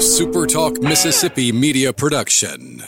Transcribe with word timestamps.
SuperTalk 0.00 0.82
Mississippi 0.82 1.52
media 1.52 1.92
production. 1.92 2.82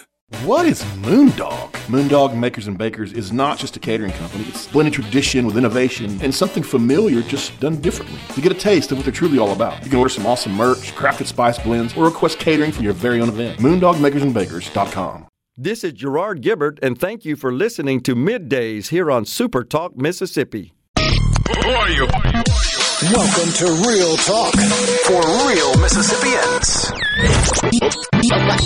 What 0.44 0.64
is 0.64 0.82
Moondog? 1.02 1.70
Moondog 1.88 2.34
Makers 2.34 2.68
and 2.68 2.78
Bakers 2.78 3.12
is 3.12 3.30
not 3.30 3.58
just 3.58 3.76
a 3.76 3.80
catering 3.80 4.12
company. 4.12 4.44
It's 4.44 4.66
blended 4.68 4.94
tradition 4.94 5.44
with 5.44 5.58
innovation 5.58 6.18
and 6.22 6.34
something 6.34 6.62
familiar 6.62 7.20
just 7.20 7.60
done 7.60 7.82
differently. 7.82 8.18
To 8.34 8.40
get 8.40 8.50
a 8.50 8.54
taste 8.54 8.92
of 8.92 8.96
what 8.96 9.04
they're 9.04 9.12
truly 9.12 9.36
all 9.38 9.52
about, 9.52 9.84
you 9.84 9.90
can 9.90 9.98
order 9.98 10.08
some 10.08 10.24
awesome 10.24 10.52
merch, 10.54 10.94
crafted 10.94 11.26
spice 11.26 11.58
blends, 11.58 11.94
or 11.98 12.06
request 12.06 12.38
catering 12.38 12.72
for 12.72 12.82
your 12.82 12.94
very 12.94 13.20
own 13.20 13.28
event. 13.28 13.60
MoondogMakersandBakers.com. 13.60 15.26
This 15.54 15.84
is 15.84 15.92
Gerard 15.92 16.40
Gibert, 16.40 16.78
and 16.80 16.98
thank 16.98 17.26
you 17.26 17.36
for 17.36 17.52
listening 17.52 18.00
to 18.04 18.16
Middays 18.16 18.88
here 18.88 19.10
on 19.10 19.26
Super 19.26 19.64
Talk 19.64 19.98
Mississippi. 19.98 20.72
Who 20.96 21.68
are 21.68 21.90
you? 21.90 22.08
Welcome 23.10 23.52
to 23.54 23.66
Real 23.88 24.16
Talk 24.16 24.54
for 25.06 25.20
real 25.48 25.76
Mississippians. 25.80 26.92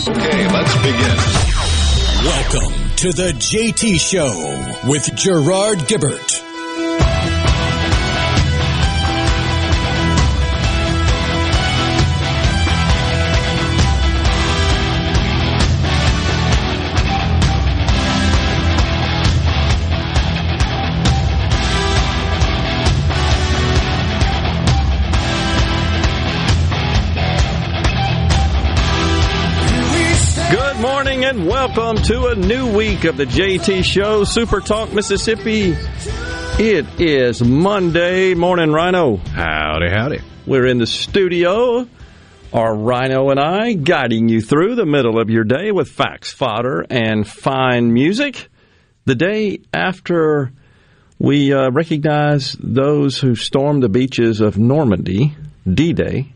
Okay, 0.09 0.53
let's 0.53 0.77
begin. 0.77 1.17
Welcome 2.23 2.97
to 2.97 3.13
the 3.15 3.33
JT 3.33 3.99
Show 3.99 4.91
with 4.91 5.11
Gerard 5.17 5.79
Gibert. 5.89 6.46
Morning 31.17 31.39
and 31.39 31.49
welcome 31.49 31.97
to 31.97 32.27
a 32.27 32.35
new 32.35 32.77
week 32.77 33.05
of 33.05 33.17
the 33.17 33.25
JT 33.25 33.85
Show, 33.85 34.25
Super 34.25 34.61
Talk 34.61 34.93
Mississippi. 34.93 35.75
It 36.59 37.01
is 37.01 37.43
Monday 37.43 38.35
morning, 38.35 38.71
Rhino. 38.71 39.17
Howdy, 39.17 39.89
howdy. 39.89 40.21
We're 40.47 40.67
in 40.67 40.77
the 40.77 40.87
studio, 40.87 41.89
our 42.53 42.77
Rhino 42.77 43.31
and 43.31 43.41
I, 43.41 43.73
guiding 43.73 44.29
you 44.29 44.43
through 44.43 44.75
the 44.75 44.85
middle 44.85 45.19
of 45.19 45.31
your 45.31 45.45
day 45.45 45.73
with 45.73 45.89
facts, 45.89 46.33
fodder, 46.33 46.85
and 46.91 47.27
fine 47.27 47.95
music. 47.95 48.49
The 49.07 49.15
day 49.15 49.61
after 49.73 50.53
we 51.19 51.51
uh, 51.55 51.71
recognize 51.71 52.55
those 52.61 53.19
who 53.19 53.37
stormed 53.37 53.83
the 53.83 53.89
beaches 53.89 54.43
of 54.43 54.59
Normandy, 54.59 55.35
D 55.67 55.95
Day, 55.95 56.35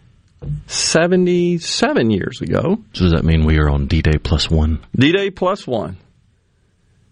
77 0.67 2.11
years 2.11 2.41
ago. 2.41 2.79
So 2.95 3.05
does 3.05 3.13
that 3.13 3.25
mean 3.25 3.45
we 3.45 3.59
are 3.59 3.69
on 3.69 3.87
D-Day 3.87 4.19
plus 4.19 4.51
one? 4.51 4.85
D 4.97 5.13
Day 5.13 5.31
plus 5.31 5.67
one. 5.67 5.99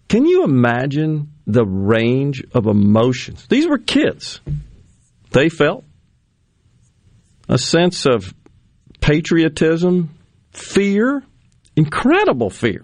Can 0.07 0.25
you 0.25 0.43
imagine 0.43 1.33
the 1.45 1.65
range 1.65 2.43
of 2.53 2.65
emotions? 2.65 3.45
These 3.47 3.67
were 3.67 3.77
kids. 3.77 4.41
They 5.31 5.49
felt 5.49 5.85
a 7.47 7.57
sense 7.57 8.05
of 8.07 8.33
patriotism, 9.01 10.09
fear, 10.51 11.23
incredible 11.75 12.49
fear, 12.49 12.83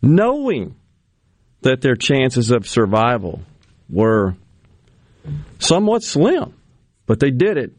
knowing 0.00 0.76
that 1.60 1.82
their 1.82 1.96
chances 1.96 2.50
of 2.50 2.66
survival 2.66 3.42
were 3.90 4.34
somewhat 5.58 6.02
slim, 6.02 6.54
but 7.06 7.20
they 7.20 7.30
did 7.30 7.58
it 7.58 7.72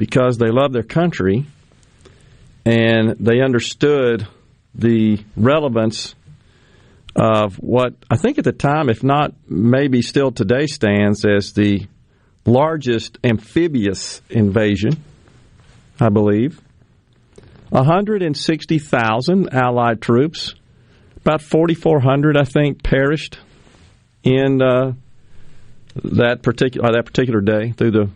because 0.00 0.38
they 0.38 0.48
loved 0.50 0.74
their 0.74 0.82
country 0.82 1.44
and 2.64 3.16
they 3.20 3.42
understood 3.42 4.26
the 4.74 5.22
relevance 5.36 6.14
of 7.14 7.56
what 7.56 7.92
I 8.10 8.16
think 8.16 8.38
at 8.38 8.44
the 8.44 8.52
time, 8.52 8.88
if 8.88 9.04
not 9.04 9.34
maybe 9.46 10.00
still 10.00 10.32
today, 10.32 10.64
stands 10.68 11.26
as 11.26 11.52
the 11.52 11.86
largest 12.46 13.18
amphibious 13.22 14.22
invasion, 14.30 15.04
I 16.00 16.08
believe. 16.08 16.58
160,000 17.68 19.52
Allied 19.52 20.00
troops, 20.00 20.54
about 21.18 21.42
4,400, 21.42 22.38
I 22.38 22.44
think, 22.44 22.82
perished 22.82 23.38
in 24.22 24.62
uh, 24.62 24.94
that 26.04 26.42
particular 26.42 26.90
that 26.90 27.04
particular 27.04 27.42
day 27.42 27.72
through 27.72 27.90
the 27.90 28.10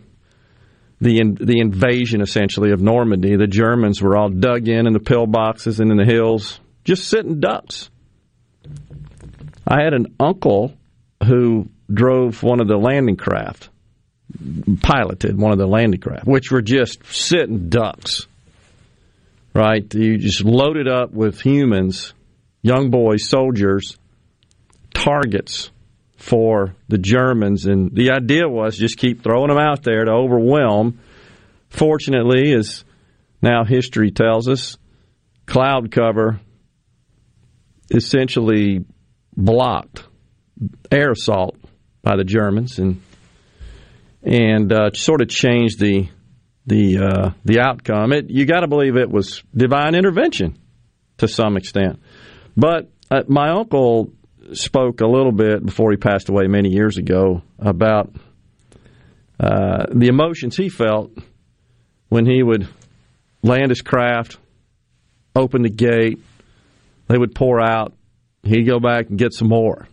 the 1.01 1.19
in, 1.19 1.35
the 1.35 1.59
invasion 1.59 2.21
essentially 2.21 2.71
of 2.71 2.81
Normandy. 2.81 3.35
The 3.35 3.47
Germans 3.47 4.01
were 4.01 4.15
all 4.15 4.29
dug 4.29 4.67
in 4.67 4.87
in 4.87 4.93
the 4.93 4.99
pillboxes 4.99 5.79
and 5.79 5.91
in 5.91 5.97
the 5.97 6.05
hills, 6.05 6.59
just 6.83 7.07
sitting 7.07 7.39
ducks. 7.39 7.89
I 9.67 9.83
had 9.83 9.93
an 9.93 10.15
uncle 10.19 10.73
who 11.25 11.69
drove 11.91 12.43
one 12.43 12.61
of 12.61 12.67
the 12.67 12.77
landing 12.77 13.17
craft, 13.17 13.69
piloted 14.81 15.37
one 15.37 15.51
of 15.51 15.57
the 15.57 15.67
landing 15.67 15.99
craft, 15.99 16.25
which 16.25 16.51
were 16.51 16.61
just 16.61 17.05
sitting 17.05 17.69
ducks. 17.69 18.27
Right, 19.53 19.91
you 19.93 20.17
just 20.17 20.43
loaded 20.43 20.89
up 20.89 21.11
with 21.11 21.39
humans, 21.39 22.13
young 22.61 22.89
boys, 22.89 23.29
soldiers, 23.29 23.97
targets 24.93 25.71
for 26.25 26.75
the 26.87 26.97
Germans, 26.97 27.67
and 27.67 27.95
the 27.95 28.09
idea 28.09 28.49
was 28.49 28.75
just 28.75 28.97
keep 28.97 29.21
throwing 29.21 29.49
them 29.49 29.59
out 29.59 29.83
there 29.83 30.05
to 30.05 30.11
overwhelm. 30.11 30.99
Fortunately, 31.69 32.51
as 32.53 32.83
now 33.43 33.63
history 33.63 34.09
tells 34.09 34.49
us, 34.49 34.77
cloud 35.45 35.91
cover 35.91 36.39
essentially 37.91 38.83
blocked 39.37 40.03
air 40.91 41.11
assault 41.11 41.57
by 42.01 42.15
the 42.15 42.23
Germans, 42.23 42.79
and 42.79 43.03
and 44.23 44.73
uh, 44.73 44.89
sort 44.93 45.21
of 45.21 45.29
changed 45.29 45.79
the 45.79 46.09
the 46.65 46.97
uh, 46.97 47.29
the 47.43 47.59
outcome. 47.59 48.13
It 48.13 48.31
you 48.31 48.47
got 48.47 48.61
to 48.61 48.67
believe 48.67 48.97
it 48.97 49.11
was 49.11 49.43
divine 49.55 49.93
intervention 49.93 50.57
to 51.19 51.27
some 51.27 51.55
extent, 51.55 51.99
but 52.57 52.89
uh, 53.11 53.21
my 53.27 53.51
uncle 53.51 54.11
spoke 54.53 55.01
a 55.01 55.07
little 55.07 55.31
bit 55.31 55.65
before 55.65 55.91
he 55.91 55.97
passed 55.97 56.29
away 56.29 56.47
many 56.47 56.69
years 56.69 56.97
ago 56.97 57.41
about 57.59 58.13
uh, 59.39 59.85
the 59.93 60.07
emotions 60.07 60.55
he 60.55 60.69
felt 60.69 61.11
when 62.09 62.25
he 62.25 62.41
would 62.41 62.67
land 63.43 63.69
his 63.69 63.81
craft, 63.81 64.37
open 65.35 65.63
the 65.63 65.69
gate, 65.69 66.19
they 67.07 67.17
would 67.17 67.35
pour 67.35 67.61
out, 67.61 67.93
he'd 68.43 68.63
go 68.63 68.79
back 68.79 69.09
and 69.09 69.17
get 69.17 69.33
some 69.33 69.49
more, 69.49 69.87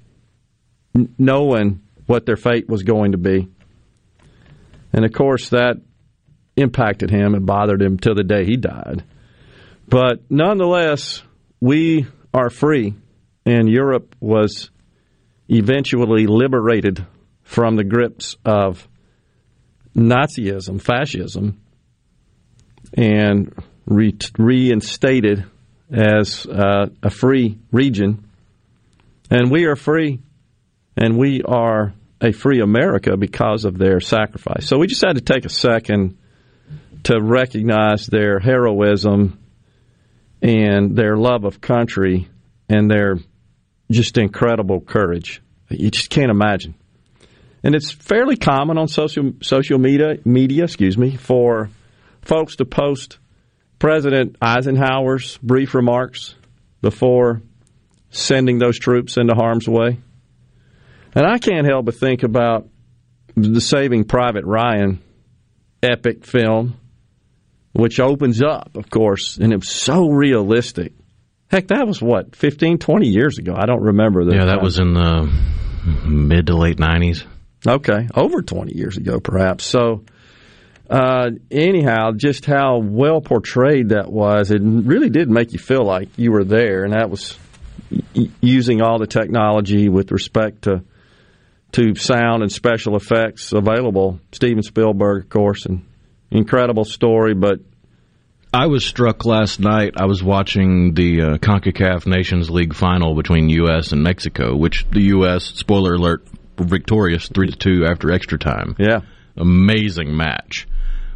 n- 0.95 1.15
knowing 1.19 1.81
what 2.07 2.27
their 2.27 2.37
fate 2.37 2.69
was 2.69 2.83
going 2.83 3.13
to 3.13 3.19
be. 3.19 3.49
And 4.93 5.05
of 5.05 5.13
course, 5.13 5.51
that 5.51 5.81
impacted 6.57 7.11
him 7.11 7.35
and 7.35 7.47
bothered 7.47 7.83
him 7.83 7.99
till 7.99 8.15
the 8.15 8.25
day 8.25 8.45
he 8.45 8.57
died. 8.57 9.05
But 9.89 10.31
nonetheless, 10.31 11.23
we 11.61 12.07
are 12.33 12.51
free 12.51 12.95
and 13.45 13.69
Europe 13.69 14.15
was 14.21 14.71
eventually 15.49 16.27
liberated 16.27 17.07
from 17.43 17.77
the 17.77 17.85
grips 17.85 18.37
of 18.45 18.89
Nazism, 19.95 20.81
fascism, 20.81 21.61
and 22.95 23.55
re- 23.87 24.17
reinstated 24.39 25.45
as 25.91 26.47
uh, 26.47 26.87
a 27.03 27.11
free 27.11 27.59
region. 27.71 28.29
And 29.31 29.51
we 29.51 29.65
are 29.67 29.77
free, 29.77 30.21
and 30.97 31.19
we 31.19 31.43
are 31.43 31.95
a 32.21 32.33
free 32.33 32.61
America 32.61 33.17
because 33.17 33.65
of 33.65 33.77
their 33.77 34.01
sacrifice. 34.01 34.67
So 34.67 34.79
we 34.79 34.87
just 34.87 35.05
had 35.05 35.17
to 35.17 35.21
take 35.23 35.45
a 35.45 35.51
second 35.51 36.17
to 37.05 37.21
recognize 37.21 38.07
their 38.07 38.39
heroism 38.39 39.39
and 40.41 40.97
their 40.97 41.17
love 41.17 41.45
of 41.45 41.61
country 41.61 42.29
and 42.69 42.91
their 42.91 43.19
just 43.93 44.19
incredible 44.19 44.81
courage. 44.81 45.43
You 45.69 45.91
just 45.91 46.11
can't 46.11 46.31
imagine. 46.31 46.75
And 47.65 47.75
it's 47.75 47.91
fairly 47.91 48.37
common 48.37 48.77
on 48.77 48.89
social 48.89 49.33
social 49.43 49.79
media 49.79 50.17
media, 50.25 50.65
excuse 50.65 50.99
me, 50.99 51.17
for 51.17 51.71
folks 52.23 52.57
to 52.57 52.65
post 52.65 53.19
President 53.79 54.37
Eisenhower's 54.41 55.39
brief 55.39 55.75
remarks 55.75 56.35
before 56.81 57.43
sending 58.11 58.59
those 58.59 58.79
troops 58.79 59.17
into 59.17 59.35
harm's 59.35 59.69
way. 59.69 59.99
And 61.15 61.27
I 61.27 61.39
can't 61.39 61.67
help 61.67 61.87
but 61.87 61.95
think 61.95 62.23
about 62.23 62.69
the 63.37 63.61
Saving 63.61 64.05
Private 64.05 64.45
Ryan 64.45 65.01
epic 65.83 66.25
film, 66.25 66.77
which 67.73 68.01
opens 68.01 68.43
up, 68.43 68.77
of 68.77 68.91
course, 68.91 69.39
and 69.39 69.53
it's 69.53 69.71
so 69.71 70.09
realistic. 70.09 70.93
Heck, 71.53 71.69
that 71.69 71.87
was 71.87 72.01
what, 72.01 72.35
15, 72.35 72.79
20 72.79 73.09
years 73.09 73.37
ago. 73.37 73.55
I 73.55 73.67
don't 73.67 73.83
remember 73.83 74.25
that. 74.25 74.35
Yeah, 74.35 74.47
that 74.47 74.63
was 74.63 74.79
in 74.79 74.95
the 74.95 75.31
mid 76.07 76.47
to 76.47 76.57
late 76.57 76.79
90s. 76.79 77.27
Okay, 77.67 78.09
over 78.15 78.41
20 78.41 78.75
years 78.75 78.97
ago, 78.97 79.21
perhaps. 79.21 79.67
So, 79.67 80.05
uh, 80.89 81.31
anyhow, 81.51 82.13
just 82.17 82.47
how 82.47 82.79
well 82.79 83.21
portrayed 83.21 83.91
that 83.91 84.11
was, 84.11 84.51
it 84.51 84.63
really 84.63 85.11
did 85.11 85.29
make 85.29 85.53
you 85.53 85.59
feel 85.59 85.85
like 85.85 86.09
you 86.17 86.33
were 86.33 86.45
there, 86.45 86.85
and 86.85 86.95
that 86.95 87.11
was 87.11 87.39
using 88.41 88.81
all 88.81 88.99
the 88.99 89.07
technology 89.07 89.91
with 89.91 90.11
respect 90.11 90.63
to 90.63 90.83
to 91.73 91.95
sound 91.95 92.43
and 92.43 92.53
special 92.53 92.97
effects 92.97 93.53
available. 93.53 94.21
Steven 94.33 94.63
Spielberg, 94.63 95.25
of 95.25 95.31
course, 95.31 95.65
and 95.65 95.87
incredible 96.31 96.85
story, 96.85 97.35
but 97.35 97.61
I 98.55 98.67
was 98.67 98.85
struck 98.85 99.25
last 99.25 99.61
night. 99.61 99.95
I 99.97 100.05
was 100.05 100.23
watching 100.23 100.93
the 100.93 101.23
uh, 101.23 101.39
CONCACAF 101.39 102.07
Nations 102.07 102.51
League 102.51 102.75
final 102.75 103.15
between 103.15 103.49
U.S. 103.49 103.93
and 103.93 104.03
Mexico, 104.03 104.55
which 104.55 104.87
the 104.91 105.05
U.S. 105.05 105.45
spoiler 105.45 105.95
alert 105.95 106.23
victorious 106.59 107.29
three 107.29 107.51
to 107.51 107.57
two 107.57 107.87
after 107.87 108.13
extra 108.13 108.39
time. 108.39 108.77
yeah, 108.79 109.01
Amazing 109.39 110.15
match, 110.15 110.69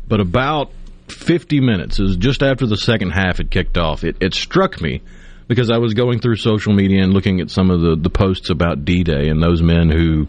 but 0.08 0.20
about 0.20 0.70
50 1.08 1.60
minutes, 1.60 2.00
is 2.00 2.16
just 2.16 2.42
after 2.42 2.66
the 2.66 2.78
second 2.78 3.10
half 3.10 3.36
had 3.36 3.50
kicked 3.50 3.76
off. 3.76 4.02
It, 4.02 4.16
it 4.20 4.32
struck 4.32 4.80
me 4.80 5.02
because 5.46 5.70
I 5.70 5.76
was 5.76 5.92
going 5.92 6.20
through 6.20 6.36
social 6.36 6.72
media 6.72 7.02
and 7.02 7.12
looking 7.12 7.40
at 7.40 7.50
some 7.50 7.70
of 7.70 7.82
the, 7.82 7.96
the 7.96 8.10
posts 8.10 8.48
about 8.48 8.86
D-Day 8.86 9.28
and 9.28 9.42
those 9.42 9.60
men 9.62 9.90
who 9.90 10.26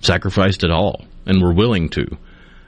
sacrificed 0.00 0.64
it 0.64 0.72
all 0.72 1.04
and 1.24 1.40
were 1.40 1.54
willing 1.54 1.88
to 1.90 2.18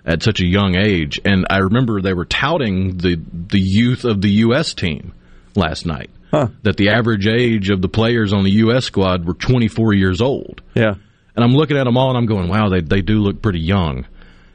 at 0.09 0.23
such 0.25 0.41
a 0.41 0.47
young 0.47 0.75
age. 0.75 1.21
And 1.25 1.47
I 1.51 1.59
remember 1.59 2.01
they 2.01 2.15
were 2.15 2.25
touting 2.25 2.97
the 2.97 3.15
the 3.31 3.61
youth 3.61 4.05
of 4.05 4.21
the 4.23 4.31
U.S. 4.47 4.75
team 4.75 5.13
last 5.55 5.87
night. 5.87 6.11
Huh. 6.33 6.49
That 6.63 6.77
the 6.77 6.89
average 6.91 7.27
age 7.29 7.71
of 7.71 7.81
the 7.81 7.89
players 7.89 8.33
on 8.33 8.43
the 8.45 8.51
U.S. 8.65 8.85
squad 8.87 9.25
were 9.27 9.35
24 9.35 9.95
years 9.95 10.21
old. 10.21 10.61
yeah. 10.75 10.95
And 11.37 11.45
I'm 11.45 11.53
looking 11.53 11.77
at 11.77 11.85
them 11.85 11.97
all 11.97 12.09
and 12.09 12.19
I'm 12.19 12.27
going, 12.27 12.49
wow, 12.49 12.69
they, 12.69 12.81
they 12.81 13.01
do 13.01 13.21
look 13.21 13.41
pretty 13.41 13.61
young. 13.61 13.99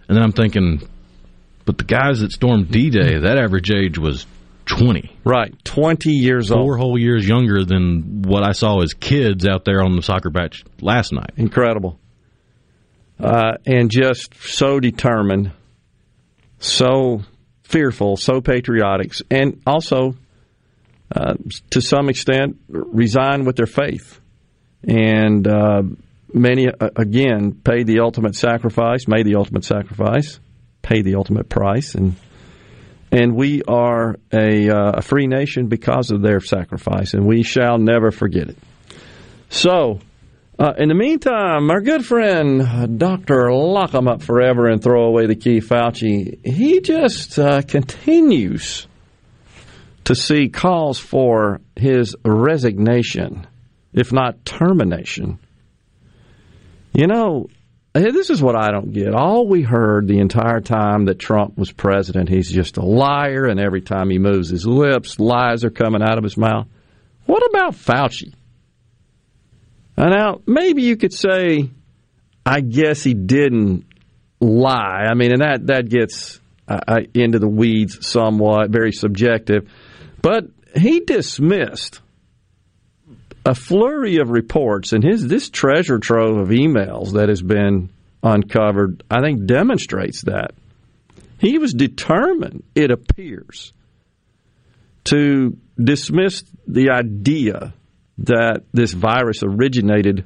And 0.10 0.18
then 0.18 0.22
I'm 0.22 0.34
thinking, 0.34 0.82
but 1.66 1.78
the 1.78 1.86
guys 1.86 2.20
that 2.20 2.34
stormed 2.34 2.70
D 2.72 2.90
Day, 2.90 3.20
that 3.20 3.38
average 3.38 3.72
age 3.72 3.98
was 3.98 4.26
20. 4.66 5.10
Right, 5.24 5.54
20 5.64 6.12
years 6.12 6.50
Four 6.50 6.58
old. 6.74 6.80
whole 6.80 6.98
years 7.00 7.26
younger 7.28 7.64
than 7.64 8.24
what 8.24 8.44
I 8.44 8.52
saw 8.52 8.82
as 8.82 8.94
kids 8.94 9.48
out 9.48 9.64
there 9.64 9.82
on 9.82 9.96
the 9.96 10.02
soccer 10.02 10.30
match 10.30 10.66
last 10.82 11.14
night. 11.14 11.32
Incredible. 11.38 12.00
Uh, 13.20 13.54
and 13.66 13.90
just 13.90 14.34
so 14.42 14.80
determined, 14.80 15.52
so 16.60 17.22
fearful, 17.64 18.18
so 18.18 18.42
patriotic, 18.42 19.14
and 19.30 19.62
also, 19.66 20.16
uh, 21.16 21.36
to 21.70 21.82
some 21.82 22.10
extent, 22.10 22.58
resigned 22.68 23.46
with 23.46 23.56
their 23.56 23.68
faith. 23.68 24.20
And 24.86 25.48
uh, 25.48 25.84
many, 26.34 26.68
uh, 26.68 26.90
again, 26.96 27.54
paid 27.54 27.88
the 27.88 28.00
ultimate 28.00 28.36
sacrifice, 28.36 29.08
made 29.08 29.26
the 29.26 29.36
ultimate 29.36 29.64
sacrifice, 29.64 30.40
paid 30.82 31.06
the 31.06 31.16
ultimate 31.16 31.48
price. 31.50 31.96
And 31.96 32.16
and 33.14 33.36
we 33.36 33.62
are 33.68 34.16
a, 34.34 34.70
uh, 34.70 34.92
a 34.96 35.02
free 35.04 35.28
nation 35.28 35.68
because 35.68 36.10
of 36.10 36.24
their 36.24 36.40
sacrifice, 36.40 37.14
and 37.14 37.28
we 37.28 37.44
shall 37.44 37.78
never 37.78 38.10
forget 38.10 38.50
it. 38.50 38.58
So, 39.50 40.00
uh, 40.60 40.74
in 40.78 40.90
the 40.90 40.96
meantime, 40.96 41.70
our 41.72 41.82
good 41.82 42.06
friend 42.06 43.00
Dr. 43.00 43.52
Lock 43.52 43.94
'em 43.96 44.08
Up 44.08 44.22
Forever 44.22 44.68
and 44.68 44.82
Throw 44.82 45.06
Away 45.06 45.26
the 45.26 45.36
Key 45.36 45.60
Fauci, 45.60 46.46
he 46.46 46.80
just 46.82 47.38
uh, 47.40 47.62
continues 47.62 48.88
to 50.06 50.16
see 50.16 50.50
calls 50.50 51.00
for 51.00 51.62
his 51.76 52.16
resignation, 52.24 53.48
if 53.94 54.12
not 54.12 54.46
termination. 54.46 55.40
You 56.94 57.08
know, 57.08 57.48
This 57.96 58.32
is 58.32 58.42
what 58.42 58.56
I 58.56 58.72
don't 58.72 58.92
get. 58.92 59.14
All 59.14 59.48
we 59.48 59.62
heard 59.62 60.08
the 60.08 60.18
entire 60.20 60.62
time 60.62 61.06
that 61.06 61.20
Trump 61.20 61.58
was 61.58 61.72
president, 61.72 62.28
he's 62.28 62.52
just 62.52 62.78
a 62.78 62.84
liar, 62.86 63.46
and 63.46 63.60
every 63.60 63.82
time 63.82 64.10
he 64.10 64.18
moves 64.18 64.50
his 64.50 64.66
lips, 64.66 65.20
lies 65.20 65.64
are 65.64 65.70
coming 65.70 66.02
out 66.02 66.18
of 66.18 66.24
his 66.24 66.36
mouth. 66.36 66.68
What 67.28 67.44
about 67.50 67.76
Fauci? 67.76 68.34
Uh, 69.98 70.10
Now, 70.10 70.42
maybe 70.46 70.82
you 70.84 70.98
could 70.98 71.14
say, 71.14 71.70
I 72.46 72.62
guess 72.62 73.04
he 73.04 73.14
didn't 73.14 73.86
lie. 74.40 75.06
I 75.10 75.14
mean, 75.14 75.32
and 75.32 75.42
that 75.42 75.68
that 75.68 75.90
gets 75.90 76.40
uh, 76.68 76.80
uh, 76.88 77.00
into 77.14 77.40
the 77.40 77.48
weeds 77.48 78.06
somewhat, 78.06 78.70
very 78.70 78.92
subjective. 78.92 79.70
But 80.22 80.46
he 80.76 81.02
dismissed 81.02 82.02
a 83.46 83.54
flurry 83.54 84.18
of 84.18 84.30
reports, 84.30 84.94
and 84.94 85.04
his 85.04 85.28
this 85.28 85.50
treasure 85.50 86.00
trove 86.00 86.38
of 86.38 86.50
emails 86.50 87.14
that 87.14 87.30
has 87.30 87.42
been 87.42 87.90
uncovered, 88.22 89.04
I 89.12 89.22
think, 89.22 89.46
demonstrates 89.46 90.22
that 90.24 90.52
he 91.40 91.58
was 91.58 91.74
determined. 91.74 92.64
It 92.74 92.90
appears 92.90 93.74
to 95.06 95.58
dismiss 95.78 96.44
the 96.66 96.92
idea 96.92 97.74
that 98.20 98.64
this 98.74 98.94
virus 98.94 99.42
originated 99.44 100.26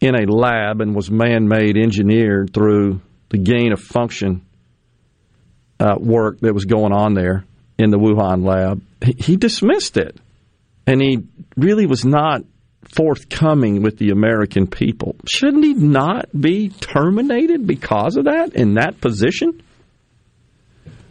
in 0.00 0.14
a 0.14 0.30
lab 0.30 0.80
and 0.80 0.94
was 0.94 1.10
man-made, 1.10 1.76
engineered 1.76 2.52
through 2.52 3.00
the 3.30 3.38
gain 3.38 3.72
of 3.72 3.80
function 3.80 4.44
uh, 5.80 5.96
work 5.98 6.40
that 6.40 6.54
was 6.54 6.64
going 6.64 6.92
on 6.92 7.14
there 7.14 7.44
in 7.78 7.90
the 7.90 7.98
Wuhan 7.98 8.44
lab. 8.44 8.82
He 9.18 9.36
dismissed 9.36 9.96
it 9.96 10.16
and 10.86 11.00
he 11.00 11.24
really 11.56 11.86
was 11.86 12.04
not 12.04 12.42
forthcoming 12.94 13.82
with 13.82 13.98
the 13.98 14.10
American 14.10 14.66
people. 14.66 15.16
Shouldn't 15.26 15.64
he 15.64 15.74
not 15.74 16.28
be 16.38 16.68
terminated 16.68 17.66
because 17.66 18.16
of 18.16 18.24
that 18.24 18.54
in 18.54 18.74
that 18.74 19.00
position? 19.00 19.62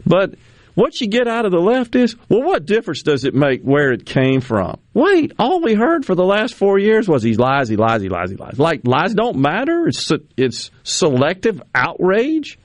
But 0.05 0.35
what 0.75 0.99
you 0.99 1.07
get 1.07 1.27
out 1.27 1.45
of 1.45 1.51
the 1.51 1.59
left 1.59 1.95
is, 1.95 2.15
well, 2.29 2.41
what 2.41 2.65
difference 2.65 3.03
does 3.03 3.25
it 3.25 3.35
make 3.35 3.61
where 3.61 3.91
it 3.91 4.05
came 4.05 4.41
from? 4.41 4.79
Wait, 4.93 5.33
all 5.37 5.61
we 5.61 5.75
heard 5.75 6.05
for 6.05 6.15
the 6.15 6.25
last 6.25 6.55
four 6.55 6.79
years 6.79 7.07
was 7.07 7.21
he 7.21 7.35
lies, 7.35 7.69
he 7.69 7.75
lies, 7.75 8.01
he 8.01 8.09
lies, 8.09 8.31
he 8.31 8.37
lies. 8.37 8.57
Like 8.57 8.81
lies 8.85 9.13
don't 9.13 9.37
matter. 9.37 9.87
It's 9.87 10.11
it's 10.35 10.71
selective 10.83 11.61
outrage, 11.75 12.57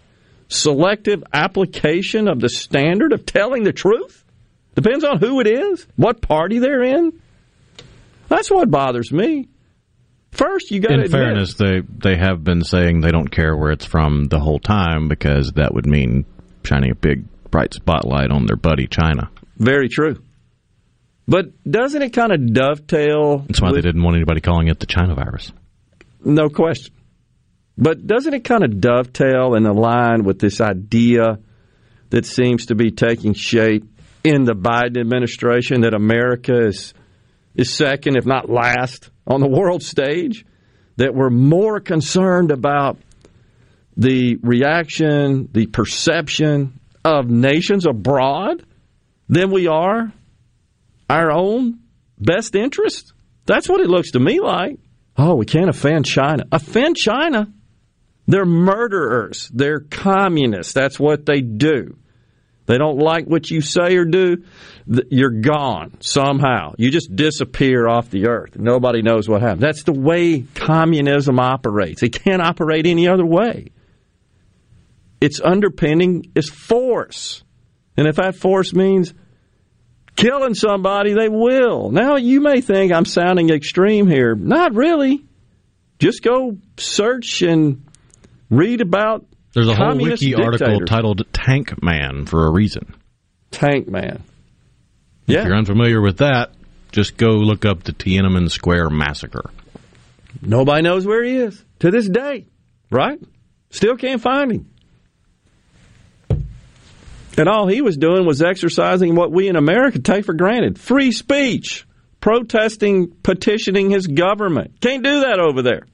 selective 0.48 1.22
application 1.32 2.28
of 2.28 2.40
the 2.40 2.48
standard 2.48 3.12
of 3.12 3.26
telling 3.26 3.64
the 3.64 3.72
truth. 3.72 4.24
Depends 4.74 5.04
on 5.04 5.18
who 5.18 5.40
it 5.40 5.46
is, 5.46 5.86
what 5.96 6.22
party 6.22 6.60
they're 6.60 6.82
in. 6.82 7.20
That's 8.28 8.50
what 8.50 8.70
bothers 8.70 9.10
me. 9.10 9.48
First, 10.30 10.70
you 10.70 10.80
got 10.80 10.90
to 10.90 11.04
In 11.04 11.10
fairness, 11.10 11.54
they 11.54 11.80
they 11.80 12.16
have 12.16 12.44
been 12.44 12.62
saying 12.62 13.00
they 13.00 13.10
don't 13.10 13.28
care 13.28 13.56
where 13.56 13.72
it's 13.72 13.86
from 13.86 14.26
the 14.26 14.38
whole 14.38 14.60
time 14.60 15.08
because 15.08 15.52
that 15.52 15.74
would 15.74 15.86
mean 15.86 16.26
shining 16.64 16.90
a 16.90 16.94
big 16.94 17.24
bright 17.50 17.74
spotlight 17.74 18.30
on 18.30 18.46
their 18.46 18.56
buddy 18.56 18.86
China. 18.86 19.30
very 19.56 19.88
true. 19.88 20.22
But 21.26 21.50
doesn't 21.70 22.00
it 22.00 22.14
kind 22.14 22.32
of 22.32 22.54
dovetail? 22.54 23.38
That's 23.46 23.60
why 23.60 23.68
with- 23.70 23.76
they 23.76 23.88
didn't 23.88 24.02
want 24.02 24.16
anybody 24.16 24.40
calling 24.40 24.68
it 24.68 24.80
the 24.80 24.86
China 24.86 25.14
virus. 25.14 25.52
No 26.24 26.48
question. 26.48 26.94
But 27.76 28.06
doesn't 28.06 28.32
it 28.32 28.44
kind 28.44 28.64
of 28.64 28.80
dovetail 28.80 29.54
and 29.54 29.66
align 29.66 30.24
with 30.24 30.38
this 30.38 30.60
idea 30.60 31.38
that 32.10 32.24
seems 32.24 32.66
to 32.66 32.74
be 32.74 32.90
taking 32.90 33.34
shape 33.34 33.84
in 34.24 34.44
the 34.44 34.54
Biden 34.54 34.98
administration 34.98 35.82
that 35.82 35.94
America 35.94 36.66
is 36.66 36.94
is 37.54 37.70
second, 37.72 38.16
if 38.16 38.24
not 38.24 38.48
last, 38.48 39.10
on 39.26 39.40
the 39.40 39.48
world 39.48 39.82
stage? 39.82 40.44
That 40.96 41.14
we're 41.14 41.30
more 41.30 41.78
concerned 41.78 42.50
about 42.50 42.98
the 43.96 44.36
reaction, 44.42 45.48
the 45.52 45.66
perception 45.66 46.77
of 47.04 47.28
nations 47.28 47.86
abroad 47.86 48.64
than 49.28 49.50
we 49.50 49.66
are 49.66 50.12
our 51.08 51.30
own 51.30 51.80
best 52.18 52.54
interest? 52.54 53.12
That's 53.46 53.68
what 53.68 53.80
it 53.80 53.88
looks 53.88 54.12
to 54.12 54.20
me 54.20 54.40
like. 54.40 54.78
Oh, 55.16 55.34
we 55.34 55.46
can't 55.46 55.70
offend 55.70 56.06
China. 56.06 56.44
Offend 56.52 56.96
China? 56.96 57.52
They're 58.26 58.44
murderers. 58.44 59.50
They're 59.52 59.80
communists. 59.80 60.74
That's 60.74 61.00
what 61.00 61.26
they 61.26 61.40
do. 61.40 61.96
They 62.66 62.76
don't 62.76 62.98
like 62.98 63.24
what 63.24 63.50
you 63.50 63.62
say 63.62 63.96
or 63.96 64.04
do. 64.04 64.44
You're 65.10 65.40
gone 65.40 65.96
somehow. 66.00 66.74
You 66.76 66.90
just 66.90 67.16
disappear 67.16 67.88
off 67.88 68.10
the 68.10 68.28
earth. 68.28 68.58
Nobody 68.58 69.00
knows 69.00 69.26
what 69.26 69.40
happened. 69.40 69.62
That's 69.62 69.84
the 69.84 69.92
way 69.92 70.42
communism 70.54 71.40
operates. 71.40 72.02
It 72.02 72.10
can't 72.10 72.42
operate 72.42 72.86
any 72.86 73.08
other 73.08 73.24
way. 73.24 73.68
Its 75.20 75.40
underpinning 75.40 76.32
is 76.34 76.48
force. 76.48 77.42
And 77.96 78.06
if 78.06 78.16
that 78.16 78.36
force 78.36 78.72
means 78.72 79.12
killing 80.14 80.54
somebody, 80.54 81.14
they 81.14 81.28
will. 81.28 81.90
Now, 81.90 82.16
you 82.16 82.40
may 82.40 82.60
think 82.60 82.92
I'm 82.92 83.04
sounding 83.04 83.50
extreme 83.50 84.06
here. 84.06 84.34
Not 84.34 84.74
really. 84.74 85.24
Just 85.98 86.22
go 86.22 86.58
search 86.76 87.42
and 87.42 87.84
read 88.50 88.80
about 88.80 89.26
There's 89.52 89.68
a 89.68 89.74
whole 89.74 89.96
wiki 89.96 90.34
article 90.34 90.80
titled 90.86 91.26
"Tank 91.32 91.82
Man" 91.82 92.26
for 92.26 92.46
a 92.46 92.50
reason. 92.52 92.94
Tank 93.50 93.88
Man. 93.88 94.22
Yeah. 95.26 95.40
If 95.40 95.46
you're 95.46 95.56
unfamiliar 95.56 96.00
with 96.00 96.18
that, 96.18 96.52
just 96.92 97.16
go 97.16 97.30
look 97.30 97.64
up 97.64 97.82
the 97.82 97.92
Tiananmen 97.92 98.50
Square 98.50 98.90
massacre. 98.90 99.50
Nobody 100.40 100.82
knows 100.82 101.04
where 101.06 101.24
he 101.24 101.36
is 101.36 101.64
to 101.80 101.90
this 101.90 102.08
day, 102.08 102.46
right? 102.90 103.18
Still 103.70 103.96
can't 103.96 104.22
find 104.22 104.52
him. 104.52 104.70
And 107.38 107.48
all 107.48 107.68
he 107.68 107.82
was 107.82 107.96
doing 107.96 108.26
was 108.26 108.42
exercising 108.42 109.14
what 109.14 109.30
we 109.30 109.48
in 109.48 109.56
America 109.56 110.00
take 110.00 110.24
for 110.24 110.34
granted 110.34 110.78
free 110.78 111.12
speech, 111.12 111.86
protesting, 112.20 113.12
petitioning 113.22 113.90
his 113.90 114.06
government. 114.06 114.80
Can't 114.80 115.04
do 115.04 115.20
that 115.20 115.38
over 115.38 115.62
there. 115.62 115.86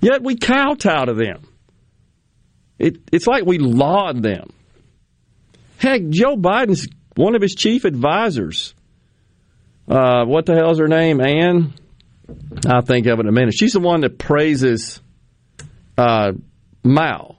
Yet 0.00 0.22
we 0.22 0.36
kowtow 0.36 1.04
to 1.04 1.14
them. 1.14 1.48
It, 2.78 2.98
it's 3.12 3.26
like 3.26 3.46
we 3.46 3.58
laud 3.58 4.22
them. 4.22 4.50
Heck, 5.78 6.08
Joe 6.08 6.36
Biden's 6.36 6.88
one 7.14 7.34
of 7.34 7.42
his 7.42 7.54
chief 7.54 7.84
advisors. 7.84 8.74
Uh, 9.88 10.24
what 10.24 10.46
the 10.46 10.54
hell's 10.54 10.78
her 10.78 10.88
name? 10.88 11.20
Ann? 11.20 11.72
I'll 12.66 12.82
think 12.82 13.06
of 13.06 13.18
it 13.18 13.22
in 13.22 13.28
a 13.28 13.32
minute. 13.32 13.54
She's 13.54 13.72
the 13.72 13.80
one 13.80 14.00
that 14.00 14.18
praises 14.18 15.00
uh, 15.96 16.32
Mao. 16.82 17.35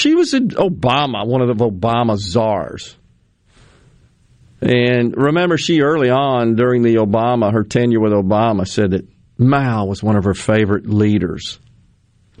She 0.00 0.14
was 0.14 0.32
in 0.32 0.48
Obama, 0.48 1.26
one 1.26 1.42
of 1.42 1.58
the 1.58 1.70
Obama 1.70 2.16
czars. 2.16 2.96
And 4.62 5.14
remember, 5.14 5.58
she 5.58 5.82
early 5.82 6.08
on 6.08 6.56
during 6.56 6.80
the 6.80 6.94
Obama, 6.94 7.52
her 7.52 7.64
tenure 7.64 8.00
with 8.00 8.12
Obama, 8.12 8.66
said 8.66 8.92
that 8.92 9.06
Mao 9.36 9.84
was 9.84 10.02
one 10.02 10.16
of 10.16 10.24
her 10.24 10.32
favorite 10.32 10.86
leaders. 10.86 11.58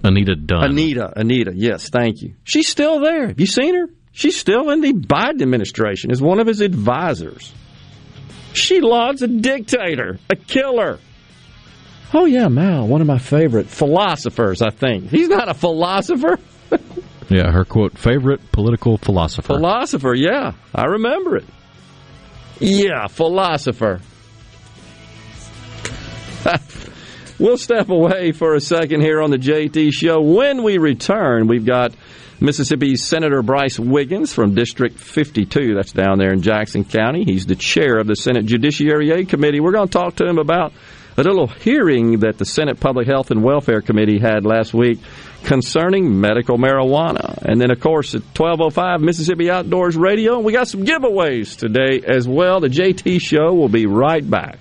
Anita 0.02 0.36
Dunn. 0.36 0.70
Anita, 0.70 1.12
Anita, 1.14 1.52
yes, 1.54 1.90
thank 1.90 2.22
you. 2.22 2.32
She's 2.44 2.66
still 2.66 3.00
there. 3.00 3.28
Have 3.28 3.40
you 3.40 3.46
seen 3.46 3.74
her? 3.74 3.90
She's 4.12 4.38
still 4.38 4.70
in 4.70 4.80
the 4.80 4.94
Biden 4.94 5.42
administration 5.42 6.10
as 6.10 6.22
one 6.22 6.40
of 6.40 6.46
his 6.46 6.62
advisors. 6.62 7.52
She 8.54 8.80
lauds 8.80 9.20
a 9.20 9.28
dictator, 9.28 10.18
a 10.30 10.36
killer. 10.36 10.98
Oh, 12.14 12.24
yeah, 12.24 12.48
Mao, 12.48 12.86
one 12.86 13.02
of 13.02 13.06
my 13.06 13.18
favorite 13.18 13.66
philosophers, 13.66 14.62
I 14.62 14.70
think. 14.70 15.10
He's 15.10 15.28
not 15.28 15.50
a 15.50 15.54
philosopher. 15.54 16.38
yeah, 17.30 17.50
her 17.52 17.64
quote, 17.64 17.96
favorite 17.96 18.52
political 18.52 18.98
philosopher. 18.98 19.54
Philosopher, 19.54 20.14
yeah. 20.14 20.52
I 20.74 20.84
remember 20.86 21.36
it. 21.36 21.44
Yeah, 22.58 23.06
philosopher. 23.06 24.00
we'll 27.38 27.56
step 27.56 27.88
away 27.88 28.32
for 28.32 28.54
a 28.54 28.60
second 28.60 29.00
here 29.00 29.22
on 29.22 29.30
the 29.30 29.38
JT 29.38 29.92
Show. 29.92 30.20
When 30.20 30.62
we 30.64 30.78
return, 30.78 31.46
we've 31.46 31.64
got 31.64 31.94
Mississippi 32.40 32.96
Senator 32.96 33.42
Brice 33.42 33.78
Wiggins 33.78 34.32
from 34.32 34.54
District 34.54 34.98
52. 34.98 35.74
That's 35.74 35.92
down 35.92 36.18
there 36.18 36.32
in 36.32 36.42
Jackson 36.42 36.84
County. 36.84 37.24
He's 37.24 37.46
the 37.46 37.54
chair 37.54 37.98
of 37.98 38.06
the 38.06 38.16
Senate 38.16 38.46
Judiciary 38.46 39.10
A 39.10 39.24
Committee. 39.24 39.60
We're 39.60 39.72
going 39.72 39.88
to 39.88 39.98
talk 39.98 40.16
to 40.16 40.26
him 40.26 40.38
about 40.38 40.72
a 41.16 41.22
little 41.22 41.48
hearing 41.48 42.20
that 42.20 42.38
the 42.38 42.44
Senate 42.46 42.80
Public 42.80 43.06
Health 43.06 43.30
and 43.30 43.42
Welfare 43.44 43.82
Committee 43.82 44.18
had 44.18 44.46
last 44.46 44.72
week 44.72 44.98
concerning 45.44 46.20
medical 46.20 46.58
marijuana. 46.58 47.36
And 47.42 47.60
then, 47.60 47.70
of 47.70 47.80
course, 47.80 48.14
at 48.14 48.22
1205 48.22 49.00
Mississippi 49.00 49.50
Outdoors 49.50 49.96
Radio, 49.96 50.38
we 50.38 50.52
got 50.52 50.68
some 50.68 50.84
giveaways 50.84 51.56
today 51.56 52.00
as 52.06 52.28
well. 52.28 52.60
The 52.60 52.68
JT 52.68 53.20
Show 53.20 53.54
will 53.54 53.68
be 53.68 53.86
right 53.86 54.28
back. 54.28 54.58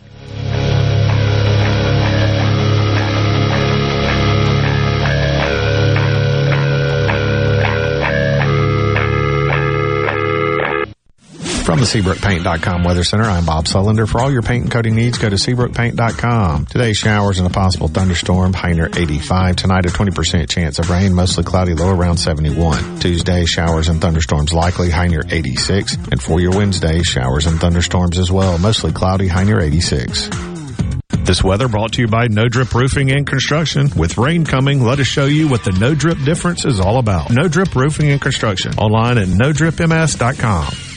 From 11.69 11.77
the 11.77 11.85
SeabrookPaint.com 11.85 12.83
Weather 12.83 13.03
Center, 13.03 13.25
I'm 13.25 13.45
Bob 13.45 13.65
Sullender. 13.65 14.09
For 14.09 14.19
all 14.19 14.31
your 14.31 14.41
paint 14.41 14.63
and 14.63 14.71
coating 14.71 14.95
needs, 14.95 15.19
go 15.19 15.29
to 15.29 15.35
SeabrookPaint.com. 15.35 16.65
Today, 16.65 16.93
showers 16.93 17.37
and 17.37 17.45
a 17.45 17.51
possible 17.51 17.87
thunderstorm, 17.87 18.53
high 18.53 18.73
near 18.73 18.87
85. 18.87 19.55
Tonight, 19.55 19.85
a 19.85 19.89
20% 19.89 20.49
chance 20.49 20.79
of 20.79 20.89
rain, 20.89 21.13
mostly 21.13 21.43
cloudy, 21.43 21.75
low 21.75 21.95
around 21.95 22.17
71. 22.17 23.01
Tuesday, 23.01 23.45
showers 23.45 23.87
and 23.87 24.01
thunderstorms 24.01 24.51
likely, 24.51 24.89
high 24.89 25.09
near 25.09 25.21
86. 25.29 25.93
And 25.93 26.19
for 26.19 26.39
your 26.39 26.57
Wednesday, 26.57 27.03
showers 27.03 27.45
and 27.45 27.59
thunderstorms 27.59 28.17
as 28.17 28.31
well, 28.31 28.57
mostly 28.57 28.91
cloudy, 28.91 29.27
high 29.27 29.43
near 29.43 29.59
86. 29.59 30.27
This 31.19 31.43
weather 31.43 31.67
brought 31.67 31.93
to 31.93 32.01
you 32.01 32.07
by 32.07 32.29
No 32.29 32.47
Drip 32.47 32.73
Roofing 32.73 33.11
and 33.11 33.27
Construction. 33.27 33.91
With 33.95 34.17
rain 34.17 34.43
coming, 34.43 34.81
let 34.81 34.99
us 34.99 35.05
show 35.05 35.25
you 35.25 35.47
what 35.47 35.63
the 35.63 35.73
No 35.73 35.93
Drip 35.93 36.17
difference 36.25 36.65
is 36.65 36.79
all 36.79 36.97
about. 36.97 37.29
No 37.29 37.47
Drip 37.47 37.75
Roofing 37.75 38.09
and 38.09 38.19
Construction. 38.19 38.73
Online 38.79 39.19
at 39.19 39.27
NoDripMS.com. 39.27 40.88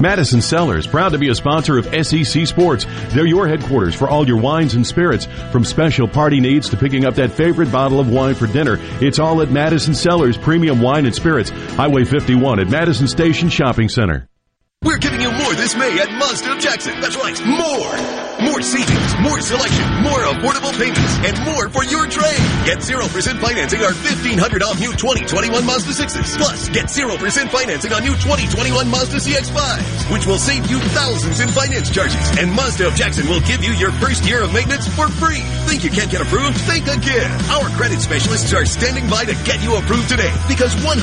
Madison 0.00 0.40
Cellars, 0.40 0.86
proud 0.86 1.12
to 1.12 1.18
be 1.18 1.28
a 1.28 1.34
sponsor 1.34 1.78
of 1.78 1.86
SEC 2.06 2.46
Sports. 2.46 2.86
They're 3.08 3.26
your 3.26 3.46
headquarters 3.46 3.94
for 3.94 4.08
all 4.08 4.26
your 4.26 4.38
wines 4.38 4.74
and 4.74 4.86
spirits. 4.86 5.26
From 5.52 5.64
special 5.64 6.08
party 6.08 6.40
needs 6.40 6.68
to 6.70 6.76
picking 6.76 7.04
up 7.04 7.14
that 7.16 7.32
favorite 7.32 7.70
bottle 7.70 8.00
of 8.00 8.08
wine 8.08 8.34
for 8.34 8.46
dinner, 8.46 8.78
it's 9.00 9.18
all 9.18 9.42
at 9.42 9.50
Madison 9.50 9.94
Cellars 9.94 10.38
Premium 10.38 10.80
Wine 10.80 11.06
and 11.06 11.14
Spirits, 11.14 11.50
Highway 11.50 12.04
51 12.04 12.60
at 12.60 12.68
Madison 12.68 13.08
Station 13.08 13.48
Shopping 13.48 13.88
Center. 13.88 14.28
We're 14.82 14.98
giving 14.98 15.20
you 15.20 15.30
more 15.30 15.54
this 15.54 15.76
May 15.76 15.98
at 16.00 16.08
of 16.08 16.58
Jackson. 16.58 17.00
That's 17.00 17.16
right, 17.16 17.38
more! 17.46 18.29
More 18.40 18.62
savings, 18.64 19.12
more 19.20 19.36
selection, 19.44 19.84
more 20.00 20.24
affordable 20.32 20.72
payments, 20.80 21.12
and 21.28 21.36
more 21.44 21.68
for 21.68 21.84
your 21.84 22.08
trade. 22.08 22.40
Get 22.64 22.80
0% 22.80 23.04
financing 23.36 23.84
on 23.84 23.92
1500 23.92 24.64
off 24.64 24.80
new 24.80 24.96
2021 24.96 25.52
Mazda 25.66 25.92
6s. 25.92 26.40
Plus, 26.40 26.68
get 26.72 26.88
0% 26.88 27.20
financing 27.52 27.92
on 27.92 28.00
new 28.00 28.16
2021 28.16 28.88
Mazda 28.88 29.20
CX-5s, 29.20 30.08
which 30.08 30.24
will 30.24 30.40
save 30.40 30.64
you 30.72 30.80
thousands 30.96 31.40
in 31.40 31.52
finance 31.52 31.92
charges. 31.92 32.16
And 32.40 32.48
Mazda 32.56 32.88
of 32.88 32.96
Jackson 32.96 33.28
will 33.28 33.44
give 33.44 33.60
you 33.60 33.76
your 33.76 33.92
first 34.00 34.24
year 34.24 34.40
of 34.40 34.56
maintenance 34.56 34.88
for 34.88 35.12
free. 35.20 35.44
Think 35.68 35.84
you 35.84 35.92
can't 35.92 36.08
get 36.10 36.24
approved? 36.24 36.56
Think 36.64 36.88
again. 36.88 37.28
Our 37.52 37.68
credit 37.76 38.00
specialists 38.00 38.56
are 38.56 38.64
standing 38.64 39.04
by 39.12 39.28
to 39.28 39.36
get 39.44 39.60
you 39.60 39.76
approved 39.76 40.08
today 40.08 40.32
because 40.48 40.72
100% 40.80 40.96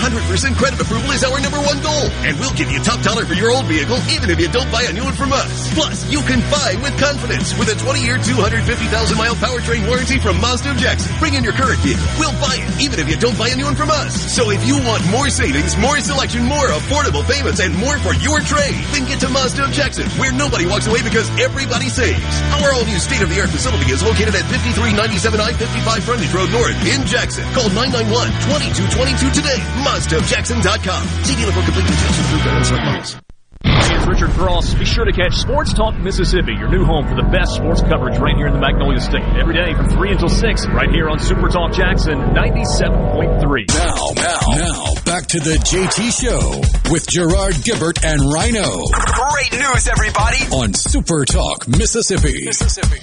credit 0.58 0.82
approval 0.82 1.14
is 1.14 1.22
our 1.22 1.38
number 1.38 1.62
one 1.62 1.78
goal. 1.86 2.10
And 2.26 2.34
we'll 2.42 2.58
give 2.58 2.74
you 2.74 2.82
top 2.82 3.06
dollar 3.06 3.30
for 3.30 3.38
your 3.38 3.54
old 3.54 3.70
vehicle 3.70 4.02
even 4.10 4.34
if 4.34 4.42
you 4.42 4.50
don't 4.50 4.72
buy 4.74 4.90
a 4.90 4.94
new 4.94 5.06
one 5.06 5.14
from 5.14 5.30
us. 5.32 5.70
Plus, 5.78 6.10
you 6.10 6.26
can 6.26 6.42
buy 6.50 6.74
with 6.82 6.98
confidence 6.98 7.27
with 7.28 7.68
a 7.68 7.76
20-year, 7.76 8.24
250,000-mile 8.24 9.36
powertrain 9.36 9.84
warranty 9.84 10.16
from 10.16 10.40
Mazda 10.40 10.72
of 10.72 10.78
Jackson. 10.80 11.12
Bring 11.20 11.36
in 11.36 11.44
your 11.44 11.52
current 11.52 11.76
vehicle. 11.84 12.08
We'll 12.16 12.32
buy 12.40 12.56
it 12.56 12.68
even 12.80 13.04
if 13.04 13.12
you 13.12 13.20
don't 13.20 13.36
buy 13.36 13.52
a 13.52 13.56
new 13.60 13.68
one 13.68 13.76
from 13.76 13.92
us. 13.92 14.16
So 14.32 14.48
if 14.50 14.64
you 14.64 14.80
want 14.80 15.04
more 15.12 15.28
savings, 15.28 15.76
more 15.76 16.00
selection, 16.00 16.48
more 16.48 16.72
affordable 16.72 17.28
payments, 17.28 17.60
and 17.60 17.76
more 17.76 18.00
for 18.00 18.16
your 18.24 18.40
trade, 18.40 18.80
then 18.96 19.04
get 19.04 19.20
to 19.28 19.30
Mazda 19.30 19.68
of 19.68 19.72
Jackson, 19.76 20.08
where 20.16 20.32
nobody 20.32 20.64
walks 20.64 20.88
away 20.88 21.04
because 21.04 21.28
everybody 21.36 21.92
saves. 21.92 22.24
Our 22.64 22.72
all-new 22.72 23.00
state-of-the-art 23.00 23.52
facility 23.52 23.92
is 23.92 24.00
located 24.00 24.32
at 24.40 24.48
5397 24.48 25.36
I-55 25.36 26.08
Frontage 26.08 26.32
Road 26.32 26.52
North 26.56 26.78
in 26.88 27.04
Jackson. 27.04 27.44
Call 27.52 27.68
991-2222 27.76 29.36
today. 29.36 29.60
MazdaofJackson.com. 29.84 31.04
See 31.28 31.36
dealer 31.36 31.52
for 31.52 31.64
complete 31.68 31.92
details. 31.92 33.27
Approved 33.68 34.06
by 34.06 34.12
Richard 34.12 34.30
lacrosse, 34.30 34.74
be 34.74 34.86
sure 34.86 35.06
to 35.06 35.12
catch 35.12 35.36
Sports 35.36 35.74
Talk 35.74 35.96
Mississippi, 35.96 36.54
your 36.54 36.70
new 36.70 36.86
home 36.86 37.08
for 37.08 37.16
the 37.16 37.28
best 37.32 37.56
sports 37.56 37.82
coverage 37.82 38.18
right 38.18 38.36
here 38.36 38.48
in 38.48 38.54
the 38.54 38.60
Magnolia 38.60 39.00
State. 39.00 39.24
Every 39.38 39.54
day 39.54 39.74
from 39.74 39.90
3 39.90 40.12
until 40.12 40.30
6, 40.30 40.68
right 40.68 40.90
here 40.90 41.10
on 41.10 41.20
Super 41.20 41.50
Talk 41.50 41.74
Jackson 41.74 42.20
97.3. 42.20 43.68
Now, 43.68 43.96
now, 44.16 44.40
now, 44.56 44.94
back 45.06 45.28
to 45.28 45.40
the 45.40 45.58
JT 45.60 46.12
Show 46.12 46.62
with 46.92 47.08
Gerard 47.08 47.56
Gibert 47.56 48.04
and 48.04 48.22
Rhino. 48.22 48.84
Great 48.92 49.54
news, 49.54 49.88
everybody! 49.88 50.38
On 50.54 50.74
Super 50.74 51.26
Talk 51.26 51.68
Mississippi. 51.68 52.46
Mississippi. 52.46 53.00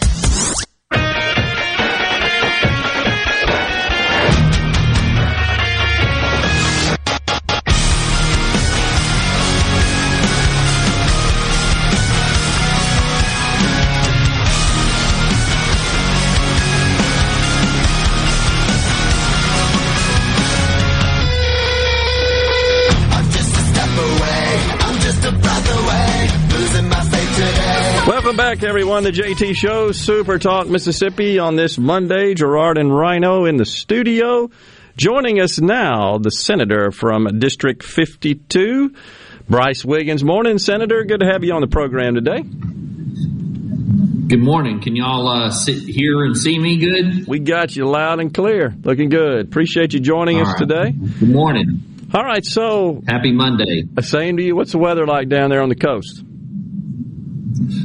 Welcome 28.34 28.58
back, 28.58 28.68
everyone. 28.68 29.04
The 29.04 29.12
JT 29.12 29.54
Show, 29.54 29.92
Super 29.92 30.40
Talk 30.40 30.66
Mississippi 30.66 31.38
on 31.38 31.54
this 31.54 31.78
Monday. 31.78 32.34
Gerard 32.34 32.78
and 32.78 32.92
Rhino 32.92 33.44
in 33.44 33.58
the 33.58 33.64
studio. 33.64 34.50
Joining 34.96 35.40
us 35.40 35.60
now, 35.60 36.18
the 36.18 36.32
senator 36.32 36.90
from 36.90 37.38
District 37.38 37.84
52, 37.84 38.92
Brice 39.48 39.84
Wiggins. 39.84 40.24
Morning, 40.24 40.58
Senator. 40.58 41.04
Good 41.04 41.20
to 41.20 41.26
have 41.26 41.44
you 41.44 41.54
on 41.54 41.60
the 41.60 41.68
program 41.68 42.16
today. 42.16 42.42
Good 44.28 44.42
morning. 44.42 44.80
Can 44.80 44.96
y'all 44.96 45.28
uh, 45.28 45.52
sit 45.52 45.78
here 45.78 46.24
and 46.24 46.36
see 46.36 46.58
me 46.58 46.78
good? 46.78 47.28
We 47.28 47.38
got 47.38 47.76
you 47.76 47.86
loud 47.86 48.18
and 48.18 48.34
clear. 48.34 48.74
Looking 48.82 49.10
good. 49.10 49.46
Appreciate 49.46 49.94
you 49.94 50.00
joining 50.00 50.38
All 50.38 50.48
us 50.48 50.60
right. 50.60 50.68
today. 50.68 50.90
Good 50.90 51.30
morning. 51.30 52.08
All 52.12 52.24
right, 52.24 52.44
so. 52.44 53.00
Happy 53.06 53.30
Monday. 53.30 53.84
Same 54.00 54.38
to 54.38 54.42
you. 54.42 54.56
What's 54.56 54.72
the 54.72 54.78
weather 54.78 55.06
like 55.06 55.28
down 55.28 55.50
there 55.50 55.62
on 55.62 55.68
the 55.68 55.76
coast? 55.76 56.24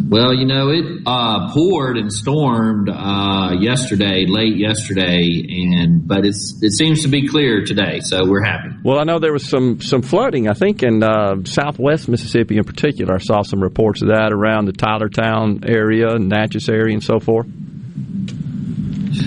Well, 0.07 0.33
you 0.33 0.45
know, 0.45 0.69
it 0.69 1.03
uh, 1.05 1.51
poured 1.53 1.97
and 1.97 2.11
stormed 2.11 2.89
uh, 2.89 3.55
yesterday, 3.59 4.25
late 4.27 4.57
yesterday, 4.57 5.45
and 5.47 6.07
but 6.07 6.25
it's 6.25 6.57
it 6.61 6.71
seems 6.71 7.03
to 7.03 7.07
be 7.07 7.27
clear 7.27 7.63
today, 7.63 7.99
so 8.01 8.27
we're 8.27 8.43
happy. 8.43 8.69
Well, 8.83 8.99
I 8.99 9.03
know 9.03 9.19
there 9.19 9.33
was 9.33 9.47
some 9.47 9.79
some 9.81 10.01
flooding. 10.01 10.49
I 10.49 10.53
think 10.53 10.81
in 10.81 11.03
uh, 11.03 11.43
Southwest 11.43 12.09
Mississippi, 12.09 12.57
in 12.57 12.63
particular, 12.63 13.15
I 13.15 13.19
saw 13.19 13.43
some 13.43 13.61
reports 13.61 14.01
of 14.01 14.07
that 14.07 14.33
around 14.33 14.65
the 14.65 14.73
Tylertown 14.73 15.63
area, 15.67 16.17
Natchez 16.17 16.67
area, 16.67 16.93
and 16.93 17.03
so 17.03 17.19
forth. 17.19 17.47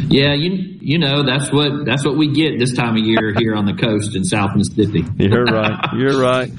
Yeah, 0.08 0.34
you 0.34 0.78
you 0.80 0.98
know 0.98 1.24
that's 1.24 1.52
what 1.52 1.84
that's 1.86 2.04
what 2.04 2.16
we 2.16 2.32
get 2.32 2.58
this 2.58 2.74
time 2.74 2.96
of 2.96 3.04
year 3.04 3.32
here 3.36 3.54
on 3.54 3.66
the 3.66 3.74
coast 3.74 4.16
in 4.16 4.24
South 4.24 4.50
Mississippi. 4.56 5.04
You're 5.18 5.44
right. 5.44 5.88
You're 5.96 6.20
right. 6.20 6.50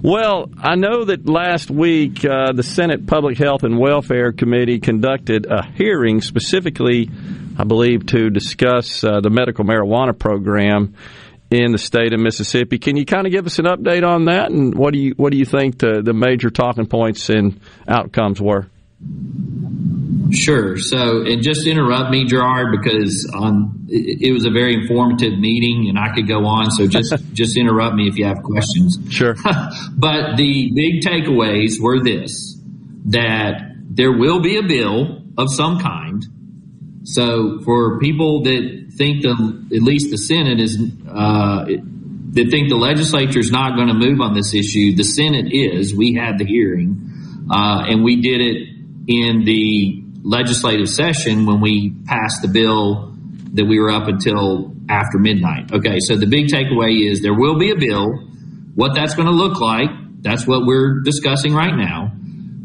Well, 0.00 0.50
I 0.56 0.76
know 0.76 1.06
that 1.06 1.28
last 1.28 1.72
week 1.72 2.24
uh, 2.24 2.52
the 2.52 2.62
Senate 2.62 3.08
Public 3.08 3.36
Health 3.36 3.64
and 3.64 3.80
Welfare 3.80 4.30
Committee 4.30 4.78
conducted 4.78 5.46
a 5.50 5.66
hearing 5.72 6.20
specifically, 6.20 7.10
I 7.58 7.64
believe, 7.64 8.06
to 8.06 8.30
discuss 8.30 9.02
uh, 9.02 9.20
the 9.20 9.30
medical 9.30 9.64
marijuana 9.64 10.16
program 10.16 10.94
in 11.50 11.72
the 11.72 11.78
state 11.78 12.12
of 12.12 12.20
Mississippi. 12.20 12.78
Can 12.78 12.96
you 12.96 13.06
kind 13.06 13.26
of 13.26 13.32
give 13.32 13.46
us 13.46 13.58
an 13.58 13.64
update 13.64 14.06
on 14.06 14.26
that, 14.26 14.52
and 14.52 14.72
what 14.72 14.92
do 14.92 15.00
you 15.00 15.14
what 15.16 15.32
do 15.32 15.38
you 15.38 15.44
think 15.44 15.78
the, 15.78 16.00
the 16.00 16.12
major 16.12 16.50
talking 16.50 16.86
points 16.86 17.28
and 17.28 17.60
outcomes 17.88 18.40
were? 18.40 18.68
Sure. 20.32 20.76
So, 20.76 21.22
and 21.22 21.42
just 21.42 21.66
interrupt 21.66 22.10
me, 22.10 22.24
Gerard, 22.24 22.68
because 22.80 23.30
um, 23.34 23.86
it, 23.88 24.28
it 24.28 24.32
was 24.32 24.44
a 24.44 24.50
very 24.50 24.74
informative 24.74 25.38
meeting, 25.38 25.88
and 25.88 25.98
I 25.98 26.14
could 26.14 26.28
go 26.28 26.44
on. 26.44 26.70
So 26.70 26.86
just 26.86 27.14
just 27.32 27.56
interrupt 27.56 27.94
me 27.94 28.08
if 28.08 28.18
you 28.18 28.26
have 28.26 28.42
questions. 28.42 28.98
Sure. 29.10 29.34
but 29.96 30.36
the 30.36 30.72
big 30.74 31.02
takeaways 31.02 31.80
were 31.80 32.02
this: 32.02 32.58
that 33.06 33.74
there 33.90 34.12
will 34.12 34.40
be 34.40 34.56
a 34.56 34.62
bill 34.62 35.22
of 35.36 35.52
some 35.52 35.78
kind. 35.78 36.24
So, 37.04 37.60
for 37.64 37.98
people 37.98 38.42
that 38.42 38.92
think 38.96 39.22
the 39.22 39.66
at 39.74 39.82
least 39.82 40.10
the 40.10 40.18
Senate 40.18 40.60
is 40.60 40.76
uh, 41.08 41.64
that 41.64 42.50
think 42.50 42.68
the 42.68 42.76
legislature 42.76 43.38
is 43.38 43.50
not 43.50 43.76
going 43.76 43.88
to 43.88 43.94
move 43.94 44.20
on 44.20 44.34
this 44.34 44.52
issue, 44.52 44.94
the 44.94 45.04
Senate 45.04 45.46
is. 45.52 45.94
We 45.94 46.14
had 46.14 46.38
the 46.38 46.44
hearing, 46.44 47.46
uh, 47.50 47.84
and 47.88 48.04
we 48.04 48.20
did 48.20 48.40
it 48.42 48.68
in 49.08 49.44
the 49.44 49.97
legislative 50.22 50.88
session 50.88 51.46
when 51.46 51.60
we 51.60 51.94
passed 52.06 52.42
the 52.42 52.48
bill 52.48 53.14
that 53.54 53.64
we 53.64 53.78
were 53.80 53.90
up 53.90 54.08
until 54.08 54.74
after 54.88 55.18
midnight. 55.18 55.72
Okay, 55.72 55.98
so 56.00 56.16
the 56.16 56.26
big 56.26 56.46
takeaway 56.46 57.10
is 57.10 57.22
there 57.22 57.34
will 57.34 57.58
be 57.58 57.70
a 57.70 57.76
bill. 57.76 58.12
What 58.74 58.94
that's 58.94 59.14
going 59.14 59.28
to 59.28 59.34
look 59.34 59.60
like, 59.60 59.90
that's 60.22 60.46
what 60.46 60.66
we're 60.66 61.00
discussing 61.00 61.54
right 61.54 61.74
now. 61.74 62.12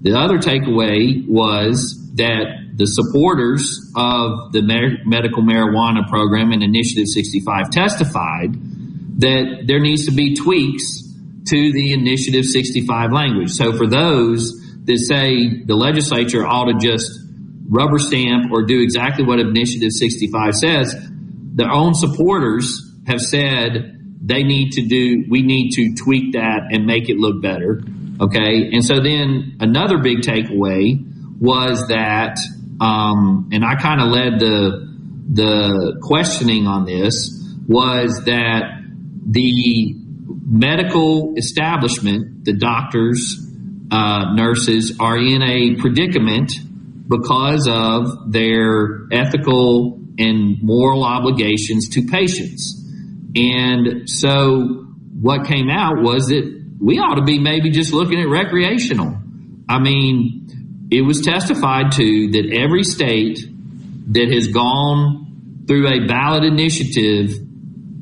The 0.02 0.18
other 0.18 0.38
takeaway 0.38 1.28
was 1.28 2.00
that 2.16 2.74
the 2.76 2.88
supporters 2.88 3.92
of 3.96 4.52
the 4.52 4.62
medical 5.06 5.44
marijuana 5.44 6.08
program 6.10 6.52
and 6.52 6.64
Initiative 6.64 7.08
65 7.08 7.70
testified 7.70 8.54
that 9.20 9.64
there 9.66 9.80
needs 9.80 10.06
to 10.08 10.12
be 10.12 10.36
tweaks 10.36 11.04
to 11.48 11.72
the 11.72 11.94
Initiative 11.94 12.46
65 12.46 13.12
language. 13.12 13.52
So 13.52 13.78
for 13.78 13.88
those 13.88 14.52
that 14.86 14.98
say 14.98 15.64
the 15.64 15.76
legislature 15.76 16.46
ought 16.46 16.66
to 16.66 16.78
just 16.80 17.23
rubber 17.74 17.98
stamp 17.98 18.52
or 18.52 18.64
do 18.66 18.82
exactly 18.82 19.26
what 19.26 19.40
Initiative 19.40 19.92
65 19.92 20.54
says, 20.54 20.96
their 21.56 21.72
own 21.72 21.96
supporters 21.96 22.80
have 23.08 23.20
said 23.20 24.00
they 24.22 24.44
need 24.44 24.72
to 24.74 24.86
do, 24.86 25.26
we 25.30 25.42
need 25.42 25.72
to 25.72 25.96
tweak 25.96 26.34
that 26.34 26.70
and 26.72 26.86
make 26.86 27.10
it 27.10 27.18
look 27.18 27.42
better. 27.42 27.82
Okay. 28.22 28.70
And 28.72 28.86
so 28.86 29.02
then 29.02 29.58
another 29.60 29.98
big 29.98 30.20
takeaway 30.20 31.04
was 31.40 31.88
that, 31.88 32.38
um, 32.80 33.50
and 33.52 33.66
I 33.66 33.76
kind 33.76 34.02
of 34.02 34.10
led 34.10 34.40
the, 34.40 34.94
the 35.34 36.00
questioning 36.02 36.68
on 36.68 36.86
this 36.86 37.30
was 37.68 38.24
that 38.26 38.82
the 39.26 39.96
medical 40.46 41.34
establishment, 41.38 42.46
the 42.46 42.54
doctors, 42.54 43.40
uh, 43.92 44.34
nurses 44.36 44.98
are 45.00 45.18
in 45.18 45.42
a 45.42 45.76
predicament 45.76 46.52
because 47.08 47.68
of 47.68 48.32
their 48.32 49.08
ethical 49.12 50.00
and 50.18 50.58
moral 50.62 51.04
obligations 51.04 51.90
to 51.90 52.06
patients. 52.06 52.80
And 53.36 54.10
so 54.10 54.86
what 55.20 55.46
came 55.48 55.70
out 55.70 56.02
was 56.02 56.28
that 56.28 56.62
we 56.80 57.00
ought 57.00 57.16
to 57.16 57.24
be 57.24 57.40
maybe 57.40 57.72
just 57.72 57.94
looking 57.94 58.20
at 58.20 58.28
recreational. 58.28 59.18
I 59.68 59.80
mean, 59.80 60.88
it 60.92 61.02
was 61.02 61.22
testified 61.22 61.94
to 61.94 62.32
that 62.32 62.52
every 62.54 62.84
state 62.84 63.40
that 64.12 64.30
has 64.32 64.48
gone 64.48 65.64
through 65.68 65.88
a 65.88 66.08
ballot 66.08 66.44
initiative 66.44 67.32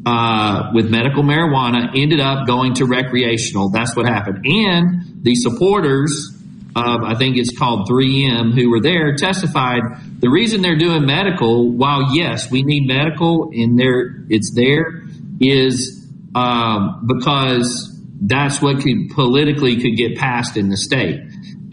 uh, 0.05 0.71
with 0.73 0.89
medical 0.89 1.23
marijuana 1.23 1.91
ended 1.95 2.19
up 2.19 2.47
going 2.47 2.73
to 2.75 2.85
recreational. 2.85 3.69
That's 3.69 3.95
what 3.95 4.07
happened. 4.07 4.45
And 4.45 5.23
the 5.23 5.35
supporters 5.35 6.40
of, 6.75 7.03
I 7.03 7.15
think 7.15 7.37
it's 7.37 7.57
called 7.57 7.89
3M, 7.89 8.53
who 8.53 8.69
were 8.69 8.79
there 8.79 9.15
testified 9.15 9.81
the 10.19 10.29
reason 10.29 10.61
they're 10.61 10.77
doing 10.77 11.05
medical, 11.05 11.69
while 11.69 12.15
yes, 12.15 12.49
we 12.51 12.63
need 12.63 12.87
medical 12.87 13.51
and 13.53 13.77
there, 13.77 14.23
it's 14.29 14.53
there, 14.55 15.03
is 15.39 16.07
um, 16.35 17.07
because 17.07 17.87
that's 18.21 18.61
what 18.61 18.81
could 18.81 19.09
politically 19.15 19.81
could 19.81 19.97
get 19.97 20.17
passed 20.17 20.57
in 20.57 20.69
the 20.69 20.77
state. 20.77 21.19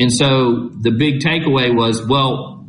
And 0.00 0.12
so 0.12 0.70
the 0.80 0.90
big 0.90 1.20
takeaway 1.20 1.74
was, 1.74 2.06
well, 2.06 2.64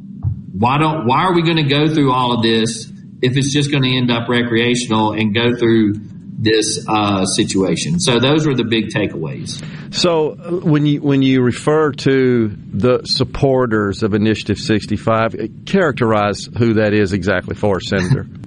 why 0.52 0.78
don't 0.78 1.06
why 1.06 1.24
are 1.24 1.34
we 1.34 1.42
going 1.42 1.58
to 1.58 1.63
go 1.63 1.88
through 1.94 2.12
all 2.12 2.34
of 2.34 2.44
this 2.44 2.92
if 3.22 3.38
it's 3.38 3.54
just 3.54 3.72
going 3.72 3.84
to 3.84 3.96
end 3.96 4.12
up 4.12 4.28
recreational 4.28 5.13
and 5.13 5.34
go 5.34 5.56
through 5.56 5.94
this 6.41 6.86
uh, 6.88 7.25
situation? 7.25 7.99
So 7.99 8.19
those 8.19 8.47
were 8.47 8.56
the 8.56 8.63
big 8.63 8.88
takeaways. 8.88 9.63
So 9.93 10.32
uh, 10.32 10.52
when 10.65 10.86
you 10.86 11.02
when 11.02 11.21
you 11.21 11.41
refer 11.41 11.91
to 11.91 12.47
the 12.47 13.02
supporters 13.06 14.04
of 14.04 14.13
Initiative 14.13 14.58
65, 14.58 15.36
characterize 15.65 16.49
who 16.58 16.75
that 16.75 16.93
is 16.93 17.13
exactly 17.13 17.56
for, 17.56 17.80
Senator. 17.80 18.28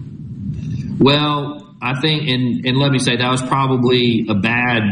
Well, 0.98 1.74
I 1.82 2.00
think, 2.00 2.28
and, 2.28 2.64
and 2.64 2.78
let 2.78 2.92
me 2.92 3.00
say 3.00 3.16
that 3.16 3.28
was 3.28 3.42
probably 3.42 4.26
a 4.28 4.34
bad. 4.34 4.82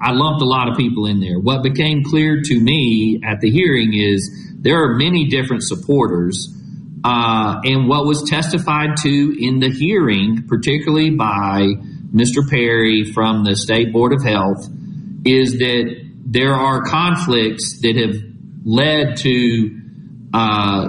I 0.00 0.12
lumped 0.12 0.42
a 0.42 0.44
lot 0.44 0.68
of 0.68 0.76
people 0.76 1.06
in 1.06 1.18
there. 1.18 1.40
What 1.40 1.64
became 1.64 2.04
clear 2.04 2.40
to 2.40 2.60
me 2.60 3.20
at 3.24 3.40
the 3.40 3.50
hearing 3.50 3.94
is 3.94 4.30
there 4.56 4.80
are 4.84 4.94
many 4.94 5.26
different 5.26 5.64
supporters. 5.64 6.50
Uh, 7.02 7.60
and 7.64 7.88
what 7.88 8.06
was 8.06 8.22
testified 8.30 8.96
to 8.98 9.36
in 9.38 9.58
the 9.58 9.70
hearing, 9.70 10.44
particularly 10.46 11.10
by 11.10 11.74
Mr. 12.14 12.48
Perry 12.48 13.04
from 13.12 13.44
the 13.44 13.56
State 13.56 13.92
Board 13.92 14.12
of 14.12 14.22
Health, 14.22 14.68
is 15.24 15.58
that 15.58 16.10
there 16.24 16.54
are 16.54 16.82
conflicts 16.82 17.80
that 17.82 17.96
have 17.96 18.14
led 18.64 19.16
to 19.18 19.80
uh, 20.32 20.88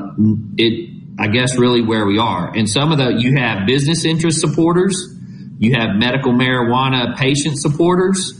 it. 0.58 0.92
I 1.18 1.28
guess 1.28 1.58
really 1.58 1.82
where 1.82 2.06
we 2.06 2.20
are, 2.20 2.54
and 2.54 2.70
some 2.70 2.92
of 2.92 2.98
the 2.98 3.16
you 3.18 3.38
have 3.38 3.66
business 3.66 4.04
interest 4.04 4.42
supporters, 4.42 5.16
you 5.58 5.74
have 5.74 5.96
medical 5.96 6.34
marijuana 6.34 7.16
patient 7.16 7.58
supporters, 7.58 8.38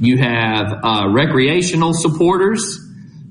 you 0.00 0.18
have 0.18 0.72
uh, 0.84 1.08
recreational 1.10 1.92
supporters 1.92 2.78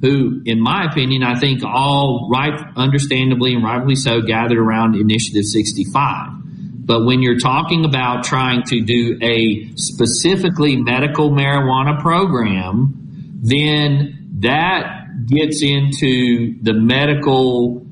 who, 0.01 0.41
in 0.45 0.59
my 0.59 0.85
opinion, 0.91 1.23
I 1.23 1.39
think 1.39 1.63
all 1.63 2.27
right, 2.31 2.59
understandably 2.75 3.53
and 3.53 3.63
rightfully 3.63 3.95
so, 3.95 4.21
gathered 4.21 4.57
around 4.57 4.95
Initiative 4.95 5.43
65. 5.45 6.40
But 6.83 7.05
when 7.05 7.21
you're 7.21 7.37
talking 7.37 7.85
about 7.85 8.23
trying 8.23 8.63
to 8.63 8.81
do 8.81 9.17
a 9.21 9.71
specifically 9.75 10.75
medical 10.77 11.29
marijuana 11.29 12.01
program, 12.01 13.39
then 13.43 14.39
that 14.39 15.27
gets 15.27 15.61
into 15.61 16.55
the 16.61 16.73
medical 16.73 17.85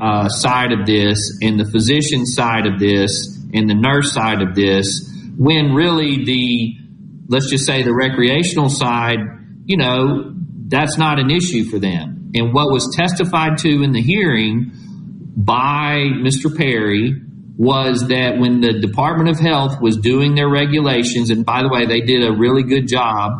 uh, 0.00 0.28
side 0.28 0.72
of 0.72 0.86
this 0.86 1.38
and 1.40 1.58
the 1.58 1.64
physician 1.64 2.26
side 2.26 2.66
of 2.66 2.78
this 2.78 3.38
and 3.54 3.68
the 3.68 3.74
nurse 3.74 4.12
side 4.12 4.42
of 4.42 4.54
this, 4.54 5.10
when 5.36 5.72
really 5.72 6.24
the, 6.24 6.76
let's 7.28 7.48
just 7.48 7.64
say 7.64 7.82
the 7.82 7.94
recreational 7.94 8.68
side, 8.68 9.18
you 9.64 9.78
know, 9.78 10.34
that's 10.68 10.98
not 10.98 11.18
an 11.18 11.30
issue 11.30 11.64
for 11.64 11.78
them. 11.78 12.30
And 12.34 12.52
what 12.52 12.70
was 12.70 12.94
testified 12.94 13.58
to 13.58 13.82
in 13.82 13.92
the 13.92 14.02
hearing 14.02 14.72
by 15.34 16.08
Mr. 16.12 16.54
Perry 16.54 17.14
was 17.56 18.08
that 18.08 18.38
when 18.38 18.60
the 18.60 18.80
Department 18.80 19.28
of 19.28 19.38
Health 19.38 19.80
was 19.80 19.96
doing 19.96 20.34
their 20.34 20.48
regulations, 20.48 21.30
and 21.30 21.44
by 21.44 21.62
the 21.62 21.68
way, 21.68 21.86
they 21.86 22.00
did 22.00 22.24
a 22.24 22.32
really 22.32 22.62
good 22.62 22.88
job, 22.88 23.32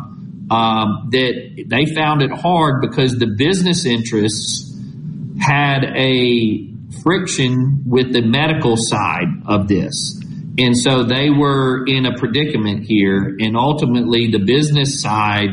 um, 0.51 1.09
that 1.11 1.65
they 1.67 1.85
found 1.93 2.21
it 2.21 2.31
hard 2.31 2.81
because 2.81 3.17
the 3.17 3.27
business 3.27 3.85
interests 3.85 4.71
had 5.41 5.83
a 5.95 6.69
friction 7.01 7.83
with 7.85 8.13
the 8.13 8.21
medical 8.21 8.75
side 8.77 9.27
of 9.47 9.67
this. 9.67 10.19
And 10.59 10.77
so 10.77 11.03
they 11.03 11.31
were 11.31 11.83
in 11.87 12.05
a 12.05 12.15
predicament 12.17 12.85
here, 12.85 13.35
and 13.39 13.57
ultimately 13.57 14.29
the 14.29 14.43
business 14.45 15.01
side 15.01 15.49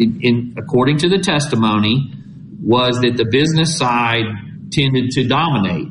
in, 0.00 0.18
in, 0.20 0.54
according 0.58 0.98
to 0.98 1.08
the 1.08 1.18
testimony, 1.18 2.12
was 2.60 3.00
that 3.02 3.16
the 3.16 3.26
business 3.30 3.78
side 3.78 4.24
tended 4.72 5.10
to 5.12 5.28
dominate. 5.28 5.86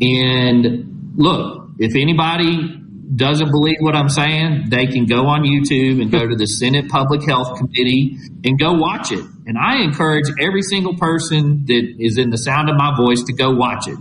And 0.00 0.89
look, 1.14 1.70
if 1.78 1.96
anybody 1.96 2.76
doesn't 3.14 3.50
believe 3.50 3.76
what 3.80 3.96
I'm 3.96 4.08
saying, 4.08 4.66
they 4.68 4.86
can 4.86 5.06
go 5.06 5.26
on 5.26 5.42
YouTube 5.42 6.00
and 6.00 6.10
go 6.10 6.28
to 6.28 6.36
the 6.36 6.46
Senate 6.46 6.88
Public 6.88 7.26
Health 7.26 7.58
Committee 7.58 8.16
and 8.44 8.58
go 8.58 8.74
watch 8.74 9.10
it. 9.10 9.24
And 9.46 9.58
I 9.58 9.82
encourage 9.82 10.26
every 10.40 10.62
single 10.62 10.96
person 10.96 11.66
that 11.66 11.96
is 11.98 12.18
in 12.18 12.30
the 12.30 12.38
sound 12.38 12.70
of 12.70 12.76
my 12.76 12.96
voice 12.96 13.24
to 13.24 13.32
go 13.32 13.50
watch 13.50 13.88
it 13.88 13.98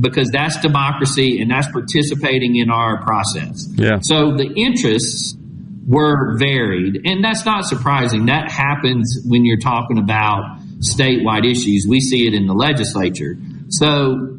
because 0.00 0.30
that's 0.30 0.60
democracy 0.60 1.40
and 1.40 1.50
that's 1.50 1.70
participating 1.70 2.56
in 2.56 2.70
our 2.70 3.02
process. 3.02 3.68
Yeah. 3.74 3.98
So 4.00 4.36
the 4.36 4.52
interests 4.56 5.36
were 5.86 6.36
varied. 6.38 7.02
And 7.04 7.24
that's 7.24 7.44
not 7.44 7.64
surprising. 7.64 8.26
That 8.26 8.50
happens 8.50 9.20
when 9.26 9.44
you're 9.44 9.58
talking 9.58 9.98
about 9.98 10.58
statewide 10.78 11.48
issues. 11.48 11.86
We 11.88 12.00
see 12.00 12.26
it 12.26 12.34
in 12.34 12.46
the 12.46 12.54
legislature. 12.54 13.36
So, 13.68 14.38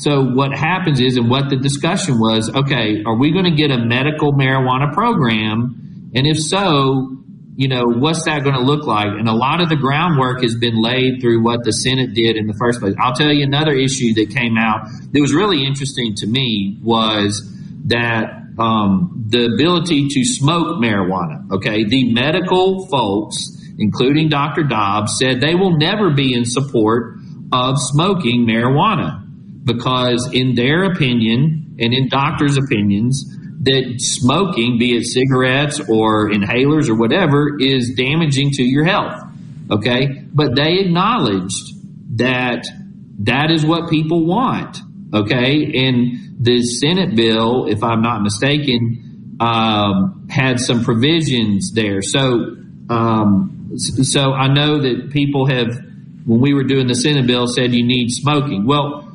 so 0.00 0.24
what 0.24 0.56
happens 0.56 0.98
is, 0.98 1.18
and 1.18 1.28
what 1.28 1.50
the 1.50 1.56
discussion 1.56 2.18
was, 2.18 2.48
okay, 2.48 3.02
are 3.04 3.18
we 3.18 3.32
going 3.32 3.44
to 3.44 3.50
get 3.50 3.70
a 3.70 3.76
medical 3.76 4.32
marijuana 4.32 4.94
program? 4.94 6.10
And 6.14 6.26
if 6.26 6.38
so, 6.38 7.18
you 7.54 7.68
know, 7.68 7.84
what's 7.84 8.24
that 8.24 8.42
going 8.42 8.56
to 8.56 8.62
look 8.62 8.86
like? 8.86 9.08
And 9.08 9.28
a 9.28 9.34
lot 9.34 9.60
of 9.60 9.68
the 9.68 9.76
groundwork 9.76 10.40
has 10.40 10.54
been 10.54 10.80
laid 10.80 11.20
through 11.20 11.44
what 11.44 11.64
the 11.64 11.72
Senate 11.72 12.14
did 12.14 12.38
in 12.38 12.46
the 12.46 12.56
first 12.58 12.80
place. 12.80 12.94
I'll 12.98 13.12
tell 13.12 13.30
you 13.30 13.44
another 13.44 13.72
issue 13.72 14.14
that 14.14 14.30
came 14.34 14.56
out 14.56 14.88
that 15.12 15.20
was 15.20 15.34
really 15.34 15.66
interesting 15.66 16.14
to 16.16 16.26
me 16.26 16.78
was 16.82 17.46
that 17.84 18.40
um, 18.58 19.26
the 19.28 19.52
ability 19.52 20.08
to 20.08 20.24
smoke 20.24 20.82
marijuana. 20.82 21.44
Okay, 21.52 21.84
the 21.84 22.10
medical 22.14 22.86
folks, 22.86 23.36
including 23.78 24.30
Dr. 24.30 24.62
Dobbs, 24.62 25.18
said 25.18 25.42
they 25.42 25.54
will 25.54 25.76
never 25.76 26.14
be 26.14 26.32
in 26.32 26.46
support 26.46 27.16
of 27.52 27.76
smoking 27.78 28.46
marijuana 28.46 29.26
because, 29.64 30.30
in 30.32 30.54
their 30.54 30.84
opinion 30.84 31.76
and 31.78 31.92
in 31.94 32.08
doctors' 32.08 32.56
opinions, 32.56 33.24
that 33.62 33.96
smoking, 33.98 34.78
be 34.78 34.96
it 34.96 35.04
cigarettes 35.04 35.80
or 35.80 36.30
inhalers 36.30 36.88
or 36.88 36.94
whatever, 36.94 37.58
is 37.60 37.94
damaging 37.96 38.50
to 38.52 38.62
your 38.62 38.84
health. 38.84 39.22
Okay, 39.70 40.24
but 40.32 40.56
they 40.56 40.78
acknowledged 40.80 41.74
that 42.16 42.66
that 43.20 43.50
is 43.50 43.64
what 43.64 43.90
people 43.90 44.26
want. 44.26 44.78
Okay, 45.12 45.86
and 45.86 46.44
the 46.44 46.62
Senate 46.62 47.14
bill, 47.14 47.66
if 47.66 47.82
I'm 47.82 48.00
not 48.00 48.22
mistaken, 48.22 49.36
um, 49.40 50.26
had 50.30 50.58
some 50.58 50.82
provisions 50.84 51.72
there. 51.74 52.02
So, 52.02 52.56
um, 52.88 53.72
so 53.76 54.32
I 54.32 54.48
know 54.48 54.80
that 54.80 55.10
people 55.10 55.46
have, 55.46 55.68
when 56.24 56.40
we 56.40 56.54
were 56.54 56.64
doing 56.64 56.86
the 56.86 56.94
Senate 56.94 57.26
bill, 57.26 57.46
said 57.46 57.74
you 57.74 57.84
need 57.84 58.10
smoking. 58.10 58.66
Well, 58.66 59.09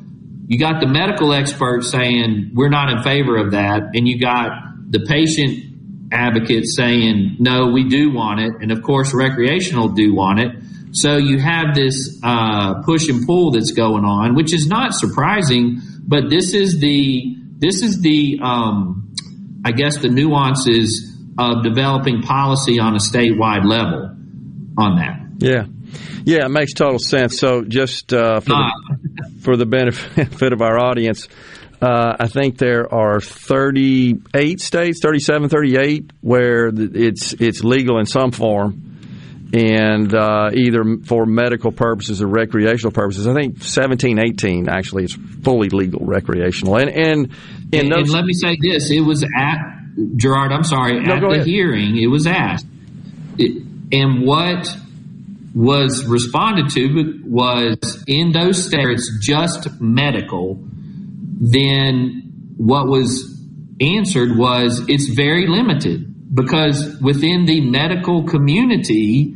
you 0.46 0.58
got 0.58 0.80
the 0.80 0.86
medical 0.86 1.32
experts 1.32 1.90
saying 1.90 2.52
we're 2.54 2.68
not 2.68 2.90
in 2.90 3.02
favor 3.02 3.36
of 3.36 3.52
that, 3.52 3.82
and 3.94 4.06
you 4.06 4.20
got 4.20 4.50
the 4.90 5.00
patient 5.00 5.64
advocates 6.12 6.76
saying 6.76 7.36
no, 7.38 7.66
we 7.66 7.88
do 7.88 8.12
want 8.12 8.40
it, 8.40 8.52
and 8.60 8.70
of 8.70 8.82
course, 8.82 9.12
recreational 9.12 9.88
do 9.88 10.14
want 10.14 10.40
it. 10.40 10.52
So 10.92 11.16
you 11.16 11.38
have 11.38 11.74
this 11.74 12.18
uh, 12.22 12.82
push 12.82 13.08
and 13.08 13.26
pull 13.26 13.50
that's 13.50 13.72
going 13.72 14.04
on, 14.04 14.34
which 14.34 14.54
is 14.54 14.66
not 14.66 14.94
surprising 14.94 15.82
but 16.06 16.30
this 16.30 16.54
is 16.54 16.78
the 16.78 17.36
this 17.58 17.82
is 17.82 18.00
the 18.00 18.38
um, 18.42 19.14
I 19.64 19.72
guess 19.72 19.98
the 19.98 20.08
nuances 20.08 21.12
of 21.38 21.64
developing 21.64 22.22
policy 22.22 22.78
on 22.78 22.94
a 22.94 22.98
statewide 22.98 23.66
level 23.66 24.16
on 24.78 24.96
that. 24.96 25.20
Yeah. 25.38 25.64
Yeah, 26.24 26.46
it 26.46 26.50
makes 26.50 26.72
total 26.72 26.98
sense. 26.98 27.38
So, 27.38 27.62
just 27.62 28.12
uh, 28.12 28.40
for, 28.40 28.48
the, 28.48 29.40
for 29.42 29.56
the 29.56 29.66
benefit 29.66 30.52
of 30.52 30.60
our 30.60 30.78
audience, 30.78 31.28
uh, 31.80 32.16
I 32.18 32.28
think 32.28 32.58
there 32.58 32.92
are 32.92 33.20
38 33.20 34.60
states, 34.60 35.00
37, 35.02 35.48
38, 35.48 36.10
where 36.20 36.68
it's 36.68 37.34
it's 37.34 37.62
legal 37.62 37.98
in 37.98 38.06
some 38.06 38.32
form 38.32 38.86
and 39.52 40.14
uh, 40.14 40.50
either 40.52 40.82
for 41.04 41.26
medical 41.26 41.72
purposes 41.72 42.22
or 42.22 42.26
recreational 42.26 42.92
purposes. 42.92 43.26
I 43.26 43.34
think 43.34 43.62
17, 43.62 44.18
18 44.18 44.68
actually 44.68 45.04
is 45.04 45.16
fully 45.42 45.68
legal 45.68 46.04
recreational. 46.04 46.76
And 46.76 46.90
and, 46.90 47.32
and, 47.72 47.92
those, 47.92 48.08
and 48.08 48.10
let 48.10 48.24
me 48.24 48.32
say 48.32 48.56
this: 48.60 48.90
it 48.90 49.00
was 49.00 49.22
at 49.22 49.58
Gerard. 50.16 50.52
I'm 50.52 50.64
sorry, 50.64 51.00
no, 51.00 51.14
at 51.14 51.20
the 51.20 51.28
ahead. 51.28 51.46
hearing, 51.46 51.96
it 51.96 52.08
was 52.08 52.26
asked, 52.26 52.66
it, 53.38 53.62
and 53.92 54.26
what 54.26 54.66
was 55.56 56.04
responded 56.04 56.68
to 56.68 57.22
was 57.24 58.04
in 58.06 58.32
those 58.32 58.66
states 58.66 59.10
just 59.22 59.80
medical. 59.80 60.62
Then 61.40 62.54
what 62.58 62.88
was 62.88 63.34
answered 63.80 64.36
was 64.36 64.84
it's 64.86 65.08
very 65.08 65.46
limited 65.46 66.34
because 66.34 67.00
within 67.00 67.46
the 67.46 67.62
medical 67.62 68.24
community, 68.24 69.34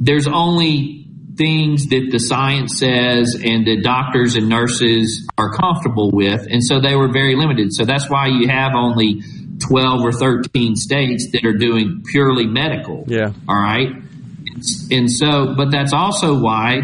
there's 0.00 0.28
only 0.28 1.08
things 1.36 1.88
that 1.88 2.08
the 2.12 2.20
science 2.20 2.78
says 2.78 3.34
and 3.42 3.66
the 3.66 3.82
doctors 3.82 4.36
and 4.36 4.48
nurses 4.48 5.28
are 5.36 5.52
comfortable 5.56 6.12
with. 6.12 6.46
And 6.48 6.64
so 6.64 6.80
they 6.80 6.94
were 6.94 7.10
very 7.12 7.34
limited. 7.34 7.72
So 7.72 7.84
that's 7.84 8.08
why 8.08 8.28
you 8.28 8.46
have 8.46 8.76
only 8.76 9.22
12 9.58 10.02
or 10.02 10.12
13 10.12 10.76
states 10.76 11.32
that 11.32 11.44
are 11.44 11.56
doing 11.56 12.04
purely 12.06 12.46
medical. 12.46 13.04
Yeah. 13.08 13.32
All 13.48 13.60
right. 13.60 13.88
And 14.90 15.10
so, 15.10 15.54
but 15.56 15.70
that's 15.70 15.92
also 15.92 16.38
why 16.38 16.80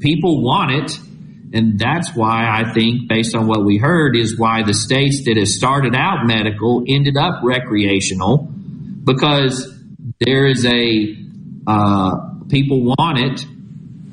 people 0.00 0.42
want 0.42 0.72
it. 0.72 0.98
And 1.52 1.78
that's 1.78 2.14
why 2.14 2.46
I 2.46 2.72
think, 2.72 3.08
based 3.08 3.34
on 3.34 3.46
what 3.46 3.64
we 3.64 3.78
heard, 3.78 4.16
is 4.16 4.38
why 4.38 4.62
the 4.62 4.74
states 4.74 5.24
that 5.24 5.36
have 5.36 5.48
started 5.48 5.94
out 5.94 6.26
medical 6.26 6.84
ended 6.86 7.16
up 7.16 7.40
recreational 7.42 8.48
because 9.04 9.74
there 10.20 10.46
is 10.46 10.66
a 10.66 11.16
uh, 11.66 12.10
people 12.50 12.82
want 12.82 13.18
it, 13.18 13.44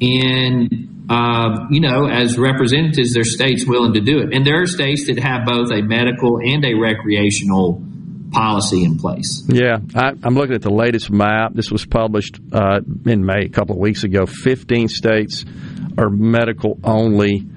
and 0.01 1.05
uh, 1.09 1.67
you 1.69 1.81
know, 1.81 2.07
as 2.07 2.37
representatives, 2.37 3.13
their 3.13 3.25
states 3.25 3.65
willing 3.67 3.93
to 3.93 4.01
do 4.01 4.19
it, 4.19 4.33
and 4.33 4.45
there 4.45 4.61
are 4.61 4.67
states 4.67 5.07
that 5.07 5.19
have 5.19 5.45
both 5.45 5.71
a 5.71 5.81
medical 5.81 6.39
and 6.39 6.63
a 6.65 6.73
recreational 6.73 7.81
policy 8.35 8.83
in 8.83 8.97
place. 8.97 9.43
Yeah, 9.47 9.77
I, 9.95 10.09
am 10.23 10.35
looking 10.35 10.55
at 10.55 10.61
the 10.61 10.73
latest 10.73 11.09
map. 11.09 11.53
This 11.53 11.71
was 11.71 11.85
published 11.85 12.39
uh, 12.51 12.81
in 13.05 13.25
May 13.25 13.45
a 13.45 13.49
couple 13.49 13.75
of 13.75 13.81
weeks 13.81 14.03
ago. 14.03 14.25
15 14.25 14.89
states 14.89 15.45
are 15.97 16.09
medical 16.09 16.77
only 16.83 17.47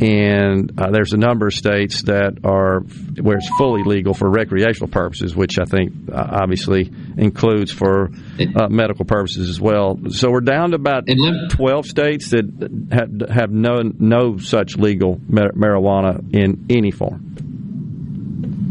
and 0.00 0.80
uh, 0.80 0.90
there's 0.90 1.12
a 1.12 1.18
number 1.18 1.46
of 1.46 1.52
states 1.52 2.02
that 2.02 2.38
are 2.42 2.80
where 3.20 3.36
it's 3.36 3.48
fully 3.58 3.82
legal 3.82 4.14
for 4.14 4.30
recreational 4.30 4.88
purposes, 4.88 5.36
which 5.36 5.58
I 5.58 5.64
think 5.64 5.92
uh, 6.10 6.26
obviously 6.42 6.90
includes 7.18 7.70
for 7.70 8.10
uh, 8.56 8.68
medical 8.68 9.04
purposes 9.04 9.50
as 9.50 9.60
well. 9.60 9.98
So 10.08 10.30
we're 10.30 10.40
down 10.40 10.70
to 10.70 10.76
about 10.76 11.04
12 11.50 11.86
states 11.86 12.30
that 12.30 12.88
have, 12.90 13.30
have 13.30 13.50
no 13.50 13.82
no 13.98 14.38
such 14.38 14.76
legal 14.76 15.20
mar- 15.28 15.52
marijuana 15.52 16.34
in 16.34 16.66
any 16.70 16.90
form. 16.90 17.29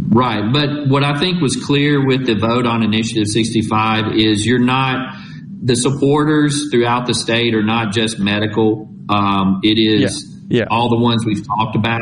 Right. 0.10 0.52
But 0.52 0.88
what 0.88 1.04
I 1.04 1.20
think 1.20 1.40
was 1.40 1.56
clear 1.56 2.06
with 2.06 2.26
the 2.26 2.34
vote 2.34 2.66
on 2.66 2.82
Initiative 2.82 3.28
65 3.28 4.16
is 4.16 4.44
you're 4.44 4.58
not, 4.58 5.16
the 5.62 5.76
supporters 5.76 6.70
throughout 6.72 7.06
the 7.06 7.14
state 7.14 7.54
are 7.54 7.64
not 7.64 7.94
just 7.94 8.18
medical. 8.18 8.90
Um, 9.08 9.60
it 9.64 9.78
is 9.78 10.26
yeah. 10.50 10.66
all 10.72 10.90
the 10.90 10.98
ones 10.98 11.26
we've 11.28 11.46
talked 11.46 11.76
about. 11.76 12.02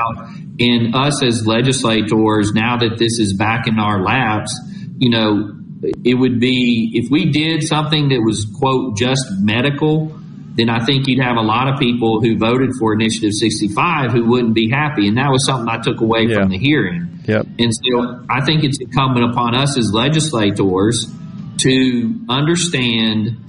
And 0.59 0.95
us 0.95 1.21
as 1.21 1.45
legislators, 1.45 2.53
now 2.53 2.77
that 2.77 2.97
this 2.97 3.19
is 3.19 3.35
back 3.37 3.67
in 3.67 3.77
our 3.77 4.01
laps, 4.01 4.57
you 4.97 5.09
know, 5.09 5.53
it 6.05 6.15
would 6.15 6.39
be, 6.39 6.91
if 6.93 7.11
we 7.11 7.29
did 7.29 7.61
something 7.63 8.09
that 8.09 8.21
was, 8.21 8.47
quote, 8.57 8.97
just 8.97 9.25
medical, 9.41 10.17
then 10.55 10.69
I 10.69 10.83
think 10.85 11.07
you'd 11.07 11.21
have 11.21 11.35
a 11.35 11.41
lot 11.41 11.67
of 11.67 11.77
people 11.77 12.21
who 12.21 12.37
voted 12.37 12.71
for 12.79 12.93
Initiative 12.93 13.33
65 13.33 14.11
who 14.11 14.29
wouldn't 14.29 14.55
be 14.55 14.69
happy. 14.71 15.07
And 15.09 15.17
that 15.17 15.29
was 15.29 15.45
something 15.45 15.67
I 15.69 15.79
took 15.81 15.99
away 15.99 16.33
from 16.33 16.49
the 16.49 16.57
hearing. 16.57 17.16
Yep. 17.27 17.45
And 17.59 17.73
so 17.73 18.25
I 18.29 18.43
think 18.45 18.63
it's 18.63 18.79
incumbent 18.79 19.31
upon 19.31 19.55
us 19.55 19.77
as 19.77 19.91
legislators 19.93 21.05
to 21.57 22.25
understand 22.29 23.43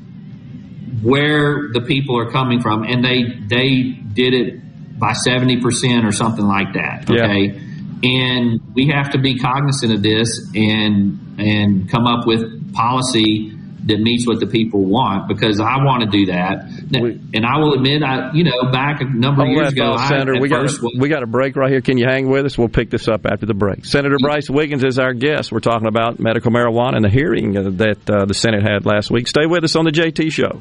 where 1.03 1.69
the 1.73 1.81
people 1.81 2.19
are 2.19 2.31
coming 2.31 2.61
from. 2.61 2.83
And 2.83 3.05
they, 3.05 3.23
they 3.47 3.83
did 4.13 4.35
it 4.35 4.99
by 4.99 5.13
70% 5.13 6.05
or 6.05 6.13
something 6.13 6.45
like 6.45 6.75
that. 6.75 7.09
Yeah. 7.09 7.25
Okay. 7.25 7.61
And 8.03 8.61
we 8.75 8.89
have 8.89 9.11
to 9.11 9.19
be 9.19 9.39
cognizant 9.39 9.93
of 9.93 10.03
this 10.03 10.51
and, 10.55 11.41
and 11.41 11.91
come 11.91 12.07
up 12.07 12.27
with 12.27 12.73
policy 12.75 13.58
that 13.89 13.99
meets 13.99 14.27
what 14.27 14.39
the 14.39 14.47
people 14.47 14.85
want 14.85 15.29
because 15.29 15.61
I 15.61 15.83
want 15.83 16.05
to 16.05 16.11
do 16.11 16.27
that. 16.27 16.69
and 16.93 17.45
I 17.45 17.59
will 17.59 17.75
admit, 17.75 18.03
I 18.03 18.33
you 18.35 18.45
know 18.45 18.71
back 18.71 19.01
a 19.01 19.05
number 19.05 19.43
of 19.43 19.49
years 19.49 19.73
ago, 19.73 19.95
I, 19.95 20.09
Senator, 20.09 20.37
at 20.37 20.43
we 20.43 20.49
got 20.49 20.63
first 20.63 20.83
a, 20.83 20.91
we 20.99 21.09
got 21.09 21.23
a 21.23 21.27
break 21.27 21.57
right 21.57 21.71
here. 21.71 21.81
Can 21.81 21.99
you 21.99 22.07
hang 22.07 22.29
with 22.29 22.45
us? 22.45 22.57
We'll 22.57 22.69
pick 22.69 22.91
this 22.91 23.09
up 23.09 23.27
after 23.27 23.47
the 23.47 23.55
break. 23.55 23.85
Senator 23.85 24.17
Brice 24.21 24.51
Wiggins 24.51 24.85
is 24.85 24.99
our 24.99 25.15
guest. 25.15 25.51
We're 25.51 25.61
talking 25.61 25.89
about 25.89 26.21
medical 26.21 26.53
marijuana 26.53 26.97
and 26.97 27.05
the 27.05 27.11
hearing 27.11 27.53
that 27.53 28.11
uh, 28.11 28.27
the 28.27 28.35
Senate 28.35 28.63
had 28.63 28.85
last 28.85 29.11
week. 29.11 29.27
Stay 29.27 29.47
with 29.47 29.65
us 29.65 29.75
on 29.75 29.85
the 29.85 29.91
JT 29.93 30.31
Show. 30.31 30.61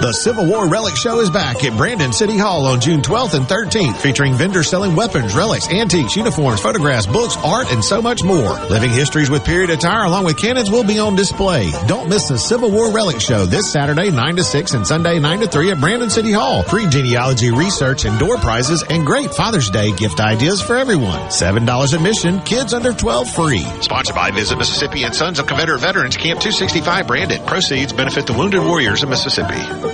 The 0.00 0.12
Civil 0.12 0.46
War 0.46 0.68
Relic 0.68 0.96
Show 0.96 1.20
is 1.20 1.30
back 1.30 1.64
at 1.64 1.78
Brandon 1.78 2.12
City 2.12 2.36
Hall 2.36 2.66
on 2.66 2.80
June 2.80 3.00
12th 3.00 3.34
and 3.34 3.46
13th, 3.46 3.96
featuring 3.98 4.34
vendors 4.34 4.68
selling 4.68 4.96
weapons, 4.96 5.34
relics, 5.34 5.70
antiques, 5.70 6.16
uniforms, 6.16 6.60
photographs, 6.60 7.06
books, 7.06 7.36
art, 7.38 7.72
and 7.72 7.82
so 7.82 8.02
much 8.02 8.22
more. 8.24 8.58
Living 8.68 8.90
histories 8.90 9.30
with 9.30 9.44
period 9.44 9.70
attire 9.70 10.04
along 10.04 10.24
with 10.24 10.36
cannons 10.36 10.70
will 10.70 10.84
be 10.84 10.98
on 10.98 11.14
display. 11.14 11.70
Don't 11.86 12.08
miss 12.08 12.28
the 12.28 12.36
Civil 12.36 12.70
War 12.72 12.92
Relic 12.92 13.20
Show 13.20 13.46
this 13.46 13.72
Saturday 13.72 14.10
9 14.10 14.36
to 14.36 14.44
6 14.44 14.74
and 14.74 14.86
Sunday 14.86 15.20
9 15.20 15.40
to 15.40 15.46
3 15.46 15.70
at 15.70 15.80
Brandon 15.80 16.10
City 16.10 16.32
Hall. 16.32 16.64
Free 16.64 16.86
genealogy 16.88 17.52
research 17.52 18.04
and 18.04 18.18
door 18.18 18.36
prizes 18.36 18.82
and 18.90 19.06
great 19.06 19.32
Father's 19.32 19.70
Day 19.70 19.92
gift 19.92 20.20
ideas 20.20 20.60
for 20.60 20.76
everyone. 20.76 21.20
$7 21.30 21.94
admission, 21.94 22.40
kids 22.40 22.74
under 22.74 22.92
12 22.92 23.30
free. 23.30 23.64
Sponsored 23.80 24.16
by 24.16 24.32
Visit 24.32 24.58
Mississippi 24.58 25.04
and 25.04 25.14
Sons 25.14 25.38
of 25.38 25.46
Confederate 25.46 25.78
Veterans 25.78 26.16
Camp 26.16 26.40
265 26.40 27.06
Brandon. 27.06 27.46
Proceeds 27.46 27.92
benefit 27.92 28.26
the 28.26 28.34
wounded 28.34 28.60
warriors 28.60 29.02
of 29.02 29.08
Mississippi. 29.08 29.93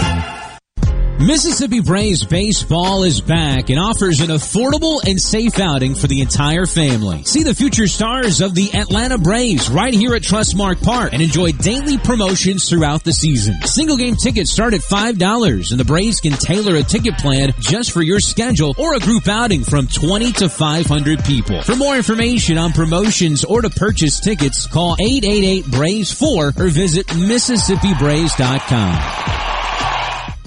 Mississippi 1.21 1.79
Braves 1.81 2.25
baseball 2.25 3.03
is 3.03 3.21
back 3.21 3.69
and 3.69 3.79
offers 3.79 4.21
an 4.21 4.29
affordable 4.29 5.07
and 5.07 5.21
safe 5.21 5.59
outing 5.59 5.93
for 5.93 6.07
the 6.07 6.21
entire 6.21 6.65
family. 6.65 7.23
See 7.25 7.43
the 7.43 7.53
future 7.53 7.85
stars 7.85 8.41
of 8.41 8.55
the 8.55 8.73
Atlanta 8.73 9.19
Braves 9.19 9.69
right 9.69 9.93
here 9.93 10.15
at 10.15 10.23
Trustmark 10.23 10.81
Park 10.81 11.13
and 11.13 11.21
enjoy 11.21 11.51
daily 11.51 11.99
promotions 11.99 12.67
throughout 12.67 13.03
the 13.03 13.13
season. 13.13 13.53
Single 13.65 13.97
game 13.97 14.15
tickets 14.15 14.51
start 14.51 14.73
at 14.73 14.81
$5 14.81 15.69
and 15.69 15.79
the 15.79 15.85
Braves 15.85 16.21
can 16.21 16.33
tailor 16.33 16.77
a 16.77 16.83
ticket 16.83 17.19
plan 17.19 17.53
just 17.59 17.91
for 17.91 18.01
your 18.01 18.19
schedule 18.19 18.73
or 18.79 18.95
a 18.95 18.99
group 18.99 19.27
outing 19.27 19.63
from 19.63 19.85
20 19.87 20.31
to 20.31 20.49
500 20.49 21.23
people. 21.23 21.61
For 21.61 21.75
more 21.75 21.95
information 21.95 22.57
on 22.57 22.71
promotions 22.71 23.43
or 23.43 23.61
to 23.61 23.69
purchase 23.69 24.19
tickets, 24.19 24.65
call 24.65 24.97
888-BRAVES4 24.97 26.59
or 26.59 26.67
visit 26.69 27.05
MississippiBraves.com. 27.09 29.60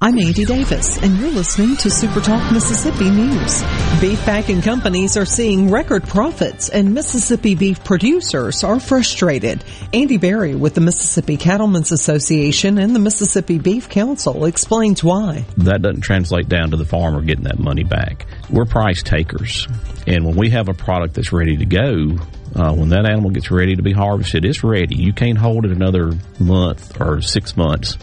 I'm 0.00 0.18
Andy 0.18 0.44
Davis, 0.44 0.98
and 0.98 1.16
you're 1.18 1.30
listening 1.30 1.76
to 1.76 1.88
Super 1.88 2.20
Talk 2.20 2.52
Mississippi 2.52 3.08
News. 3.10 3.62
Beef 4.00 4.20
packing 4.24 4.60
companies 4.60 5.16
are 5.16 5.24
seeing 5.24 5.70
record 5.70 6.02
profits, 6.02 6.68
and 6.68 6.92
Mississippi 6.92 7.54
beef 7.54 7.82
producers 7.84 8.64
are 8.64 8.80
frustrated. 8.80 9.64
Andy 9.92 10.18
Berry 10.18 10.56
with 10.56 10.74
the 10.74 10.80
Mississippi 10.80 11.36
Cattlemen's 11.36 11.92
Association 11.92 12.76
and 12.76 12.94
the 12.94 12.98
Mississippi 12.98 13.58
Beef 13.58 13.88
Council 13.88 14.44
explains 14.46 15.02
why. 15.02 15.46
That 15.58 15.80
doesn't 15.80 16.02
translate 16.02 16.48
down 16.48 16.72
to 16.72 16.76
the 16.76 16.84
farmer 16.84 17.22
getting 17.22 17.44
that 17.44 17.60
money 17.60 17.84
back. 17.84 18.26
We're 18.50 18.66
price 18.66 19.02
takers, 19.02 19.68
and 20.06 20.26
when 20.26 20.36
we 20.36 20.50
have 20.50 20.68
a 20.68 20.74
product 20.74 21.14
that's 21.14 21.32
ready 21.32 21.56
to 21.56 21.66
go, 21.66 22.18
uh, 22.56 22.74
when 22.74 22.90
that 22.90 23.06
animal 23.06 23.30
gets 23.30 23.50
ready 23.50 23.76
to 23.76 23.82
be 23.82 23.92
harvested, 23.92 24.44
it's 24.44 24.64
ready. 24.64 24.96
You 24.96 25.12
can't 25.12 25.38
hold 25.38 25.64
it 25.64 25.70
another 25.70 26.12
month 26.40 27.00
or 27.00 27.22
six 27.22 27.56
months. 27.56 27.96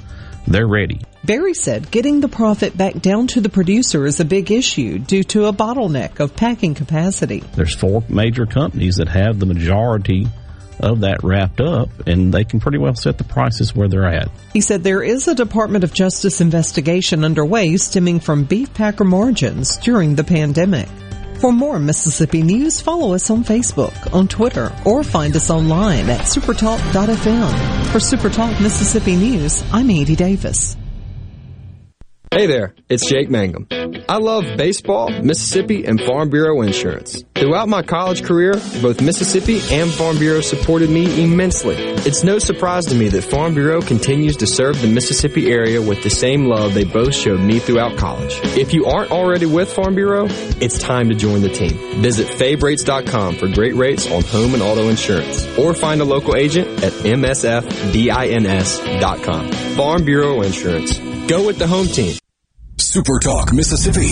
They're 0.48 0.68
ready. 0.68 1.02
Berry 1.24 1.54
said 1.54 1.92
getting 1.92 2.20
the 2.20 2.28
profit 2.28 2.76
back 2.76 3.00
down 3.00 3.28
to 3.28 3.42
the 3.42 3.50
producer 3.50 4.08
is 4.08 4.20
a 4.20 4.26
big 4.26 4.52
issue 4.52 4.98
due 4.98 5.24
to 5.26 5.46
a 5.46 5.54
bottleneck 5.54 6.20
of 6.20 6.36
packing 6.36 6.74
capacity. 6.74 7.44
There's 7.56 7.76
four 7.76 8.04
major 8.10 8.48
companies 8.48 8.96
that 8.96 9.08
have 9.08 9.40
the 9.40 9.46
majority 9.46 10.28
of 10.80 11.02
that 11.02 11.24
wrapped 11.24 11.62
up, 11.62 12.08
and 12.08 12.34
they 12.34 12.44
can 12.44 12.60
pretty 12.60 12.80
well 12.80 12.96
set 12.96 13.20
the 13.20 13.24
prices 13.24 13.76
where 13.76 13.88
they're 13.88 14.08
at. 14.08 14.32
He 14.52 14.62
said 14.62 14.84
there 14.84 15.04
is 15.04 15.28
a 15.28 15.36
Department 15.36 15.84
of 15.84 15.94
Justice 15.94 16.42
investigation 16.42 17.24
underway 17.24 17.78
stemming 17.78 18.20
from 18.20 18.46
beef 18.46 18.74
packer 18.74 19.04
margins 19.04 19.78
during 19.78 20.16
the 20.16 20.24
pandemic. 20.24 20.88
For 21.40 21.52
more 21.52 21.80
Mississippi 21.80 22.42
news, 22.42 22.82
follow 22.82 23.14
us 23.14 23.30
on 23.30 23.44
Facebook, 23.44 24.12
on 24.12 24.28
Twitter, 24.28 24.72
or 24.86 25.04
find 25.04 25.36
us 25.36 25.52
online 25.52 26.10
at 26.10 26.22
supertalk.fm. 26.22 27.86
For 27.92 28.00
Supertalk 28.00 28.60
Mississippi 28.60 29.16
News, 29.16 29.64
I'm 29.72 29.90
Andy 29.92 30.16
Davis. 30.16 30.78
Hey 32.34 32.46
there, 32.46 32.76
it's 32.88 33.06
Jake 33.10 33.30
Mangum. 33.30 33.68
I 34.08 34.16
love 34.16 34.46
baseball, 34.56 35.10
Mississippi, 35.10 35.84
and 35.86 36.00
Farm 36.02 36.30
Bureau 36.30 36.62
insurance. 36.62 37.22
Throughout 37.36 37.68
my 37.68 37.82
college 37.82 38.24
career, 38.24 38.54
both 38.82 39.02
Mississippi 39.02 39.60
and 39.70 39.92
Farm 39.92 40.18
Bureau 40.18 40.40
supported 40.40 40.90
me 40.90 41.22
immensely. 41.22 41.76
It's 41.78 42.24
no 42.24 42.40
surprise 42.40 42.86
to 42.86 42.96
me 42.96 43.10
that 43.10 43.24
Farm 43.24 43.54
Bureau 43.54 43.82
continues 43.82 44.38
to 44.38 44.48
serve 44.48 44.82
the 44.82 44.88
Mississippi 44.88 45.52
area 45.52 45.82
with 45.82 46.04
the 46.04 46.10
same 46.10 46.46
love 46.46 46.74
they 46.74 46.86
both 46.86 47.14
showed 47.14 47.42
me 47.42 47.60
throughout 47.60 47.98
college. 47.98 48.40
If 48.58 48.74
you 48.74 48.86
aren't 48.86 49.12
already 49.12 49.46
with 49.46 49.70
Farm 49.70 49.96
Bureau, 49.96 50.28
it's 50.30 50.80
time 50.80 51.10
to 51.10 51.16
join 51.16 51.42
the 51.42 51.50
team. 51.50 52.02
Visit 52.02 52.30
favrates.com 52.30 53.36
for 53.36 53.50
great 53.50 53.76
rates 53.76 54.10
on 54.10 54.24
home 54.24 54.54
and 54.54 54.64
auto 54.64 54.88
insurance, 54.88 55.46
or 55.58 55.74
find 55.74 56.00
a 56.00 56.06
local 56.06 56.38
agent 56.38 56.82
at 56.82 56.94
msfbins.com. 56.94 57.52
Farm 59.76 60.06
Bureau 60.06 60.44
Insurance. 60.44 61.11
Go 61.32 61.48
with 61.48 61.58
the 61.58 61.66
home 61.66 61.88
team. 61.88 62.18
Super 62.76 63.18
Talk 63.20 63.54
Mississippi, 63.54 64.12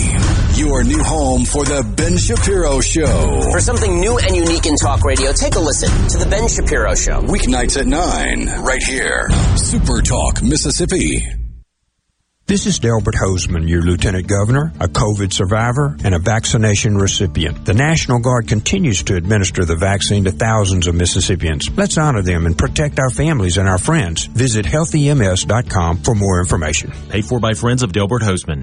your 0.58 0.82
new 0.82 1.02
home 1.02 1.44
for 1.44 1.66
the 1.66 1.82
Ben 1.94 2.16
Shapiro 2.16 2.80
Show. 2.80 3.42
For 3.52 3.60
something 3.60 4.00
new 4.00 4.16
and 4.16 4.34
unique 4.34 4.64
in 4.64 4.74
talk 4.76 5.04
radio, 5.04 5.30
take 5.30 5.54
a 5.54 5.60
listen 5.60 5.90
to 6.08 6.16
the 6.16 6.24
Ben 6.30 6.48
Shapiro 6.48 6.94
Show. 6.94 7.20
Weeknights 7.20 7.78
at 7.78 7.86
9, 7.86 8.62
right 8.64 8.82
here. 8.82 9.28
Super 9.54 10.00
Talk 10.00 10.42
Mississippi. 10.42 11.39
This 12.50 12.66
is 12.66 12.80
Delbert 12.80 13.14
Hosemann, 13.14 13.68
your 13.68 13.82
Lieutenant 13.82 14.26
Governor, 14.26 14.72
a 14.80 14.88
COVID 14.88 15.32
survivor, 15.32 15.96
and 16.02 16.16
a 16.16 16.18
vaccination 16.18 16.96
recipient. 16.96 17.64
The 17.64 17.74
National 17.74 18.18
Guard 18.18 18.48
continues 18.48 19.04
to 19.04 19.14
administer 19.14 19.64
the 19.64 19.76
vaccine 19.76 20.24
to 20.24 20.32
thousands 20.32 20.88
of 20.88 20.96
Mississippians. 20.96 21.70
Let's 21.76 21.96
honor 21.96 22.22
them 22.22 22.46
and 22.46 22.58
protect 22.58 22.98
our 22.98 23.10
families 23.10 23.56
and 23.56 23.68
our 23.68 23.78
friends. 23.78 24.24
Visit 24.26 24.66
healthyms.com 24.66 25.98
for 25.98 26.16
more 26.16 26.40
information. 26.40 26.90
Paid 27.08 27.26
for 27.26 27.38
by 27.38 27.52
friends 27.52 27.84
of 27.84 27.92
Delbert 27.92 28.22
Hosemann. 28.22 28.62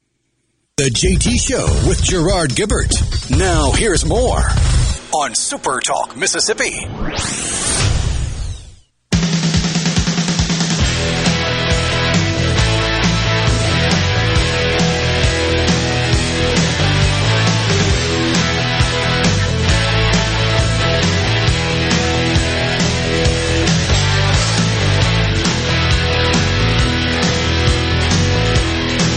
The 0.77 0.85
JT 0.89 1.39
Show 1.39 1.87
with 1.87 2.01
Gerard 2.01 2.51
Gibert. 2.51 2.89
Now 3.37 3.71
here's 3.71 4.03
more 4.05 4.39
on 5.13 5.35
Super 5.35 5.79
Talk 5.79 6.17
Mississippi. 6.17 6.87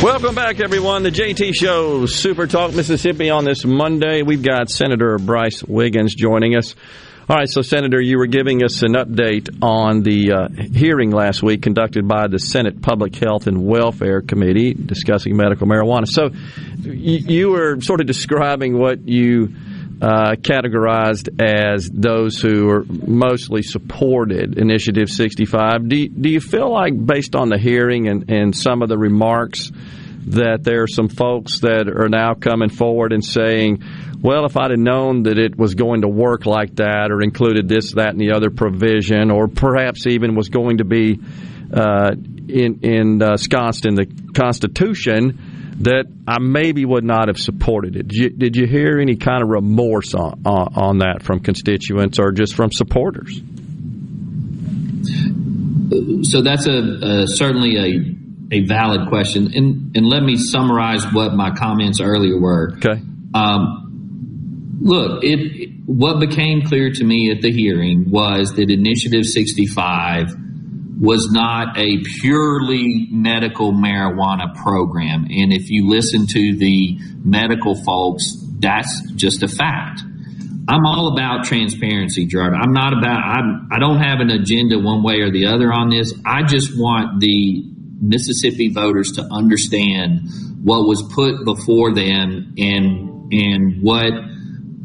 Welcome 0.04 0.34
back, 0.34 0.60
everyone. 0.60 1.02
The 1.02 1.08
JT 1.08 1.54
Show, 1.54 2.04
Super 2.04 2.46
Talk 2.46 2.74
Mississippi 2.74 3.30
on 3.30 3.46
this 3.46 3.64
Monday. 3.64 4.20
We've 4.20 4.42
got 4.42 4.68
Senator 4.68 5.16
Brice 5.16 5.64
Wiggins 5.64 6.14
joining 6.14 6.56
us. 6.56 6.74
All 7.26 7.36
right, 7.36 7.48
so 7.48 7.62
Senator, 7.62 8.02
you 8.02 8.18
were 8.18 8.26
giving 8.26 8.62
us 8.62 8.82
an 8.82 8.92
update 8.92 9.62
on 9.62 10.02
the 10.02 10.32
uh, 10.32 10.48
hearing 10.74 11.10
last 11.10 11.42
week 11.42 11.62
conducted 11.62 12.06
by 12.06 12.26
the 12.26 12.38
Senate 12.38 12.82
Public 12.82 13.16
Health 13.16 13.46
and 13.46 13.64
Welfare 13.64 14.20
Committee 14.20 14.74
discussing 14.74 15.38
medical 15.38 15.66
marijuana. 15.66 16.06
So 16.06 16.28
you, 16.82 17.16
you 17.16 17.50
were 17.52 17.80
sort 17.80 18.02
of 18.02 18.06
describing 18.06 18.78
what 18.78 19.08
you 19.08 19.54
uh, 20.00 20.34
categorized 20.36 21.40
as 21.40 21.88
those 21.90 22.40
who 22.40 22.68
are 22.68 22.84
mostly 22.88 23.62
supported 23.62 24.58
Initiative 24.58 25.08
65. 25.08 25.88
Do 25.88 25.96
you, 25.96 26.08
do 26.08 26.28
you 26.28 26.40
feel 26.40 26.70
like, 26.70 26.94
based 26.94 27.34
on 27.36 27.48
the 27.48 27.58
hearing 27.58 28.08
and, 28.08 28.30
and 28.30 28.56
some 28.56 28.82
of 28.82 28.88
the 28.88 28.98
remarks, 28.98 29.70
that 30.26 30.64
there 30.64 30.82
are 30.82 30.88
some 30.88 31.08
folks 31.08 31.60
that 31.60 31.88
are 31.88 32.08
now 32.08 32.34
coming 32.34 32.70
forward 32.70 33.12
and 33.12 33.24
saying, 33.24 33.82
well, 34.22 34.46
if 34.46 34.56
I'd 34.56 34.70
have 34.70 34.80
known 34.80 35.24
that 35.24 35.38
it 35.38 35.56
was 35.58 35.74
going 35.74 36.00
to 36.00 36.08
work 36.08 36.46
like 36.46 36.76
that 36.76 37.10
or 37.10 37.20
included 37.20 37.68
this, 37.68 37.92
that, 37.92 38.08
and 38.10 38.20
the 38.20 38.32
other 38.32 38.48
provision, 38.48 39.30
or 39.30 39.48
perhaps 39.48 40.06
even 40.06 40.34
was 40.34 40.48
going 40.48 40.78
to 40.78 40.84
be 40.84 41.20
uh, 41.72 42.12
in, 42.48 42.80
in 42.82 43.22
uh, 43.22 43.36
the 43.36 44.30
Constitution, 44.34 45.43
that 45.80 46.04
I 46.26 46.38
maybe 46.38 46.84
would 46.84 47.04
not 47.04 47.28
have 47.28 47.38
supported 47.38 47.96
it. 47.96 48.08
Did 48.08 48.16
you, 48.16 48.30
did 48.30 48.56
you 48.56 48.66
hear 48.66 48.98
any 48.98 49.16
kind 49.16 49.42
of 49.42 49.48
remorse 49.48 50.14
on, 50.14 50.42
on, 50.44 50.74
on 50.74 50.98
that 50.98 51.22
from 51.22 51.40
constituents 51.40 52.18
or 52.18 52.32
just 52.32 52.54
from 52.54 52.70
supporters? 52.70 53.40
So 56.22 56.42
that's 56.42 56.66
a, 56.66 57.22
a 57.22 57.26
certainly 57.26 57.76
a 57.76 58.14
a 58.52 58.66
valid 58.66 59.08
question, 59.08 59.52
and 59.54 59.96
and 59.96 60.06
let 60.06 60.22
me 60.22 60.36
summarize 60.36 61.04
what 61.12 61.34
my 61.34 61.50
comments 61.50 62.00
earlier 62.00 62.38
were. 62.38 62.72
Okay. 62.76 63.00
Um, 63.34 64.78
look, 64.80 65.22
it 65.22 65.70
what 65.86 66.20
became 66.20 66.62
clear 66.62 66.90
to 66.90 67.04
me 67.04 67.30
at 67.30 67.42
the 67.42 67.52
hearing 67.52 68.10
was 68.10 68.54
that 68.54 68.70
Initiative 68.70 69.26
65 69.26 70.34
was 71.00 71.30
not 71.32 71.76
a 71.76 71.98
purely 72.20 73.08
medical 73.10 73.72
marijuana 73.72 74.54
program. 74.54 75.24
And 75.24 75.52
if 75.52 75.70
you 75.70 75.88
listen 75.88 76.26
to 76.28 76.56
the 76.56 76.98
medical 77.24 77.74
folks, 77.84 78.36
that's 78.58 79.10
just 79.12 79.42
a 79.42 79.48
fact. 79.48 80.02
I'm 80.66 80.86
all 80.86 81.12
about 81.12 81.44
transparency, 81.44 82.26
Gerard. 82.26 82.54
I'm 82.54 82.72
not 82.72 82.96
about, 82.96 83.22
I'm, 83.22 83.68
I 83.70 83.78
don't 83.78 83.98
have 83.98 84.20
an 84.20 84.30
agenda 84.30 84.78
one 84.78 85.02
way 85.02 85.20
or 85.20 85.30
the 85.30 85.46
other 85.46 85.72
on 85.72 85.90
this. 85.90 86.14
I 86.24 86.42
just 86.44 86.70
want 86.74 87.20
the 87.20 87.64
Mississippi 88.00 88.70
voters 88.70 89.12
to 89.12 89.28
understand 89.30 90.20
what 90.62 90.86
was 90.88 91.02
put 91.14 91.44
before 91.44 91.92
them 91.94 92.54
and, 92.56 93.32
and 93.32 93.82
what 93.82 94.12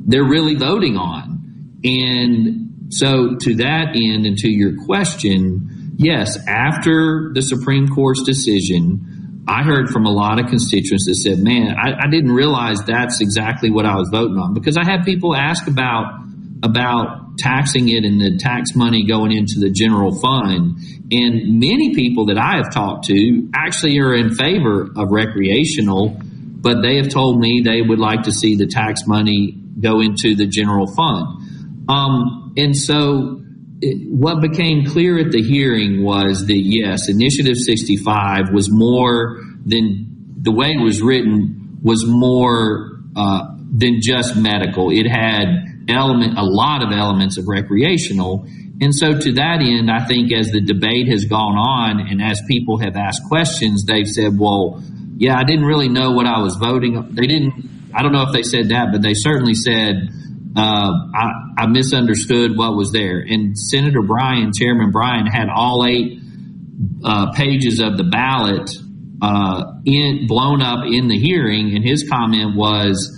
they're 0.05 0.27
really 0.27 0.55
voting 0.55 0.97
on. 0.97 1.79
And 1.83 2.93
so 2.93 3.35
to 3.37 3.55
that 3.57 3.95
end 3.95 4.25
and 4.25 4.37
to 4.39 4.49
your 4.49 4.85
question, 4.85 5.78
yes, 5.99 6.39
after 6.47 7.31
the 7.33 7.41
Supreme 7.41 7.87
Court's 7.89 8.23
decision, 8.23 9.43
I 9.47 9.63
heard 9.63 9.89
from 9.89 10.05
a 10.05 10.11
lot 10.11 10.39
of 10.39 10.47
constituents 10.47 11.05
that 11.05 11.15
said, 11.15 11.39
man, 11.39 11.75
I, 11.75 12.05
I, 12.05 12.07
didn't 12.09 12.31
realize 12.31 12.83
that's 12.83 13.19
exactly 13.19 13.69
what 13.71 13.85
I 13.85 13.95
was 13.95 14.09
voting 14.09 14.37
on 14.37 14.53
because 14.53 14.77
I 14.77 14.85
had 14.85 15.03
people 15.03 15.35
ask 15.35 15.67
about 15.67 16.23
about 16.61 17.37
taxing 17.37 17.89
it 17.89 18.03
and 18.03 18.19
the 18.19 18.37
tax 18.37 18.75
money 18.75 19.05
going 19.05 19.31
into 19.31 19.59
the 19.59 19.69
general 19.69 20.13
fund. 20.19 20.77
And 21.11 21.59
many 21.59 21.95
people 21.95 22.27
that 22.27 22.37
I 22.37 22.57
have 22.57 22.71
talked 22.71 23.05
to 23.05 23.49
actually 23.55 23.97
are 23.99 24.13
in 24.13 24.35
favor 24.35 24.89
of 24.95 25.11
recreational, 25.11 26.17
but 26.19 26.81
they 26.81 26.97
have 26.97 27.09
told 27.09 27.39
me 27.39 27.61
they 27.61 27.81
would 27.81 27.99
like 27.99 28.23
to 28.23 28.31
see 28.31 28.55
the 28.55 28.67
tax 28.67 29.07
money 29.07 29.55
go 29.79 30.01
into 30.01 30.35
the 30.35 30.45
general 30.45 30.85
fund. 30.87 31.87
Um, 31.87 32.53
and 32.57 32.75
so 32.75 33.41
it, 33.81 34.11
what 34.11 34.41
became 34.41 34.85
clear 34.85 35.19
at 35.19 35.31
the 35.31 35.41
hearing 35.41 36.03
was 36.03 36.45
that 36.47 36.61
yes, 36.61 37.09
Initiative 37.09 37.57
65 37.57 38.51
was 38.53 38.69
more 38.71 39.41
than 39.65 40.35
the 40.41 40.51
way 40.51 40.71
it 40.71 40.81
was 40.83 41.01
written 41.01 41.79
was 41.81 42.05
more 42.05 42.99
uh, 43.15 43.55
than 43.71 43.99
just 44.01 44.35
medical. 44.35 44.89
It 44.91 45.07
had 45.07 45.85
element, 45.87 46.37
a 46.37 46.43
lot 46.43 46.83
of 46.83 46.91
elements 46.91 47.37
of 47.37 47.47
recreational. 47.47 48.45
And 48.81 48.95
so 48.95 49.19
to 49.19 49.33
that 49.33 49.61
end, 49.61 49.91
I 49.91 50.05
think 50.05 50.31
as 50.31 50.51
the 50.51 50.61
debate 50.61 51.07
has 51.09 51.25
gone 51.25 51.57
on 51.57 51.99
and 51.99 52.21
as 52.21 52.41
people 52.47 52.79
have 52.79 52.95
asked 52.95 53.23
questions, 53.27 53.85
they've 53.85 54.07
said, 54.07 54.37
well, 54.37 54.81
yeah, 55.17 55.37
I 55.37 55.43
didn't 55.43 55.65
really 55.65 55.89
know 55.89 56.11
what 56.11 56.25
I 56.25 56.39
was 56.39 56.55
voting. 56.55 57.13
They 57.13 57.27
didn't, 57.27 57.91
I 57.93 58.03
don't 58.03 58.13
know 58.13 58.23
if 58.23 58.33
they 58.33 58.43
said 58.43 58.69
that, 58.69 58.89
but 58.91 59.01
they 59.01 59.13
certainly 59.13 59.55
said, 59.55 60.09
uh, 60.55 60.91
I, 61.15 61.31
I 61.59 61.67
misunderstood 61.67 62.57
what 62.57 62.75
was 62.75 62.91
there. 62.91 63.19
And 63.19 63.57
Senator 63.57 64.01
Bryan, 64.01 64.51
Chairman 64.53 64.91
Bryan, 64.91 65.25
had 65.27 65.47
all 65.49 65.85
eight 65.85 66.19
uh, 67.03 67.31
pages 67.33 67.79
of 67.79 67.97
the 67.97 68.03
ballot 68.03 68.69
uh, 69.21 69.73
in 69.85 70.27
blown 70.27 70.61
up 70.61 70.85
in 70.85 71.07
the 71.07 71.17
hearing, 71.17 71.75
and 71.75 71.83
his 71.83 72.07
comment 72.09 72.55
was 72.55 73.15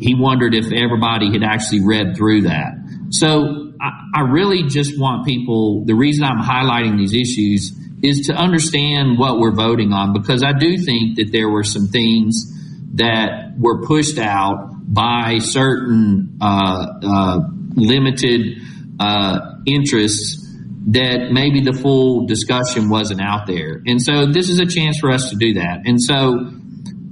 he 0.00 0.14
wondered 0.14 0.54
if 0.54 0.72
everybody 0.72 1.30
had 1.30 1.42
actually 1.42 1.84
read 1.84 2.16
through 2.16 2.42
that. 2.42 2.72
So 3.10 3.72
I, 3.80 3.90
I 4.14 4.20
really 4.22 4.64
just 4.64 4.98
want 4.98 5.26
people. 5.26 5.84
The 5.84 5.94
reason 5.94 6.24
I'm 6.24 6.42
highlighting 6.42 6.96
these 6.96 7.12
issues 7.12 7.72
is 8.02 8.28
to 8.28 8.34
understand 8.34 9.18
what 9.18 9.38
we're 9.38 9.54
voting 9.54 9.92
on 9.92 10.14
because 10.14 10.42
I 10.42 10.52
do 10.52 10.78
think 10.78 11.16
that 11.16 11.30
there 11.32 11.50
were 11.50 11.64
some 11.64 11.88
things 11.88 12.46
that 12.94 13.52
were 13.58 13.82
pushed 13.82 14.18
out 14.18 14.70
by 14.90 15.38
certain 15.38 16.38
uh, 16.40 16.86
uh, 17.02 17.38
limited 17.76 18.60
uh, 18.98 19.38
interests 19.64 20.44
that 20.88 21.30
maybe 21.30 21.60
the 21.60 21.72
full 21.72 22.26
discussion 22.26 22.88
wasn't 22.88 23.20
out 23.20 23.46
there. 23.46 23.80
And 23.86 24.02
so 24.02 24.26
this 24.26 24.48
is 24.48 24.58
a 24.58 24.66
chance 24.66 24.98
for 24.98 25.10
us 25.12 25.30
to 25.30 25.36
do 25.36 25.54
that. 25.54 25.82
And 25.84 26.02
so 26.02 26.50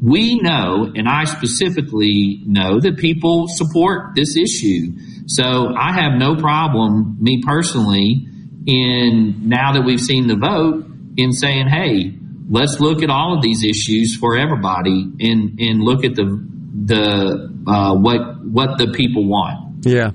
we 0.03 0.41
know, 0.41 0.91
and 0.95 1.09
I 1.09 1.25
specifically 1.25 2.43
know 2.45 2.81
that 2.81 2.97
people 2.99 3.47
support 3.49 4.15
this 4.17 4.37
issue. 4.37 4.97
So 5.27 5.75
I 5.77 5.93
have 5.93 6.19
no 6.19 6.35
problem, 6.35 7.19
me 7.21 7.43
personally, 7.45 8.27
in 8.67 9.49
now 9.49 9.73
that 9.75 9.83
we've 9.83 10.01
seen 10.01 10.27
the 10.27 10.37
vote, 10.37 10.87
in 11.17 11.33
saying, 11.33 11.69
hey, 11.69 12.15
let's 12.49 12.81
look 12.81 13.03
at 13.03 13.11
all 13.11 13.37
of 13.37 13.43
these 13.43 13.65
issues 13.65 14.17
for 14.17 14.37
everybody 14.37 15.05
and, 15.21 15.61
and 15.61 15.83
look 15.83 16.05
at 16.05 16.15
the 16.15 16.49
the 16.87 17.65
uh, 17.67 17.95
what 17.95 18.45
what 18.45 18.79
the 18.79 18.93
people 18.93 19.27
want. 19.29 19.87
Yeah. 19.87 20.11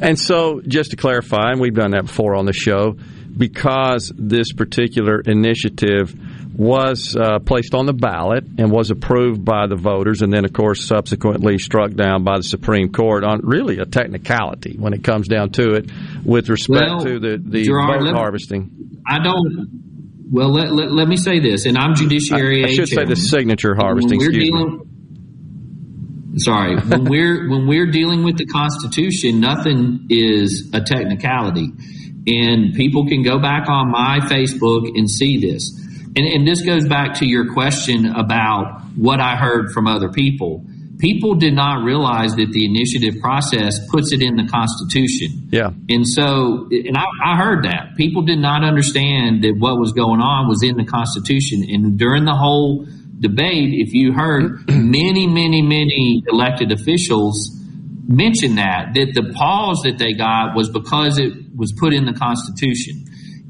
And 0.00 0.18
so, 0.18 0.60
just 0.66 0.90
to 0.92 0.96
clarify, 0.96 1.50
and 1.50 1.60
we've 1.60 1.74
done 1.74 1.90
that 1.90 2.06
before 2.06 2.34
on 2.36 2.46
the 2.46 2.52
show, 2.52 2.96
because 3.36 4.12
this 4.16 4.52
particular 4.52 5.20
initiative 5.20 6.14
was 6.56 7.16
uh, 7.16 7.38
placed 7.40 7.74
on 7.74 7.86
the 7.86 7.92
ballot 7.92 8.44
and 8.58 8.70
was 8.70 8.90
approved 8.90 9.44
by 9.44 9.66
the 9.68 9.76
voters, 9.76 10.22
and 10.22 10.32
then, 10.32 10.44
of 10.44 10.52
course, 10.52 10.84
subsequently 10.84 11.58
struck 11.58 11.92
down 11.94 12.24
by 12.24 12.36
the 12.36 12.42
Supreme 12.42 12.90
Court 12.92 13.24
on 13.24 13.40
really 13.42 13.78
a 13.78 13.84
technicality 13.84 14.76
when 14.78 14.92
it 14.92 15.02
comes 15.04 15.28
down 15.28 15.50
to 15.50 15.74
it, 15.74 15.90
with 16.24 16.48
respect 16.48 16.90
Well, 16.90 17.00
to 17.00 17.18
the, 17.20 17.42
the 17.44 17.64
Gerard, 17.64 18.02
vote 18.02 18.14
harvesting. 18.14 19.02
I 19.06 19.18
don't. 19.22 19.86
Well, 20.30 20.52
let, 20.52 20.72
let, 20.72 20.92
let 20.92 21.08
me 21.08 21.16
say 21.16 21.40
this, 21.40 21.64
and 21.66 21.78
I'm 21.78 21.94
Judiciary. 21.94 22.64
I, 22.64 22.68
I 22.68 22.72
should 22.74 22.88
say 22.88 23.04
the 23.04 23.16
signature 23.16 23.70
When 23.70 23.80
harvesting. 23.80 24.18
we're 24.18 24.26
excuse 24.30 24.50
me. 24.50 24.50
dealing- 24.50 24.84
Sorry, 26.38 26.76
when 26.76 27.04
we're 27.04 27.48
when 27.48 27.66
we're 27.66 27.90
dealing 27.90 28.24
with 28.24 28.38
the 28.38 28.46
Constitution, 28.46 29.40
nothing 29.40 30.06
is 30.10 30.70
a 30.72 30.80
technicality, 30.80 31.68
and 32.26 32.74
people 32.74 33.06
can 33.06 33.22
go 33.22 33.38
back 33.38 33.68
on 33.68 33.90
my 33.90 34.20
Facebook 34.20 34.88
and 34.94 35.10
see 35.10 35.38
this. 35.40 35.74
And, 36.16 36.26
and 36.26 36.46
this 36.46 36.62
goes 36.62 36.88
back 36.88 37.14
to 37.18 37.26
your 37.26 37.52
question 37.52 38.06
about 38.06 38.82
what 38.96 39.20
I 39.20 39.36
heard 39.36 39.72
from 39.72 39.86
other 39.86 40.08
people. 40.08 40.64
People 40.98 41.34
did 41.36 41.54
not 41.54 41.84
realize 41.84 42.34
that 42.34 42.50
the 42.50 42.64
initiative 42.64 43.20
process 43.20 43.78
puts 43.88 44.12
it 44.12 44.20
in 44.20 44.34
the 44.34 44.48
Constitution. 44.48 45.48
Yeah. 45.52 45.70
And 45.88 46.04
so, 46.08 46.66
and 46.72 46.96
I, 46.96 47.04
I 47.24 47.36
heard 47.36 47.64
that 47.66 47.94
people 47.96 48.22
did 48.22 48.40
not 48.40 48.64
understand 48.64 49.44
that 49.44 49.54
what 49.56 49.78
was 49.78 49.92
going 49.92 50.20
on 50.20 50.48
was 50.48 50.64
in 50.64 50.76
the 50.76 50.84
Constitution. 50.84 51.62
And 51.68 51.96
during 51.98 52.24
the 52.24 52.34
whole 52.34 52.84
debate, 53.20 53.70
if 53.74 53.92
you 53.92 54.12
heard 54.12 54.68
many, 54.68 55.26
many, 55.26 55.62
many 55.62 56.22
elected 56.26 56.72
officials 56.72 57.54
mention 58.06 58.56
that, 58.56 58.94
that 58.94 59.12
the 59.14 59.32
pause 59.34 59.82
that 59.84 59.98
they 59.98 60.14
got 60.14 60.54
was 60.54 60.70
because 60.70 61.18
it 61.18 61.32
was 61.54 61.72
put 61.78 61.92
in 61.92 62.06
the 62.06 62.14
Constitution. 62.14 63.04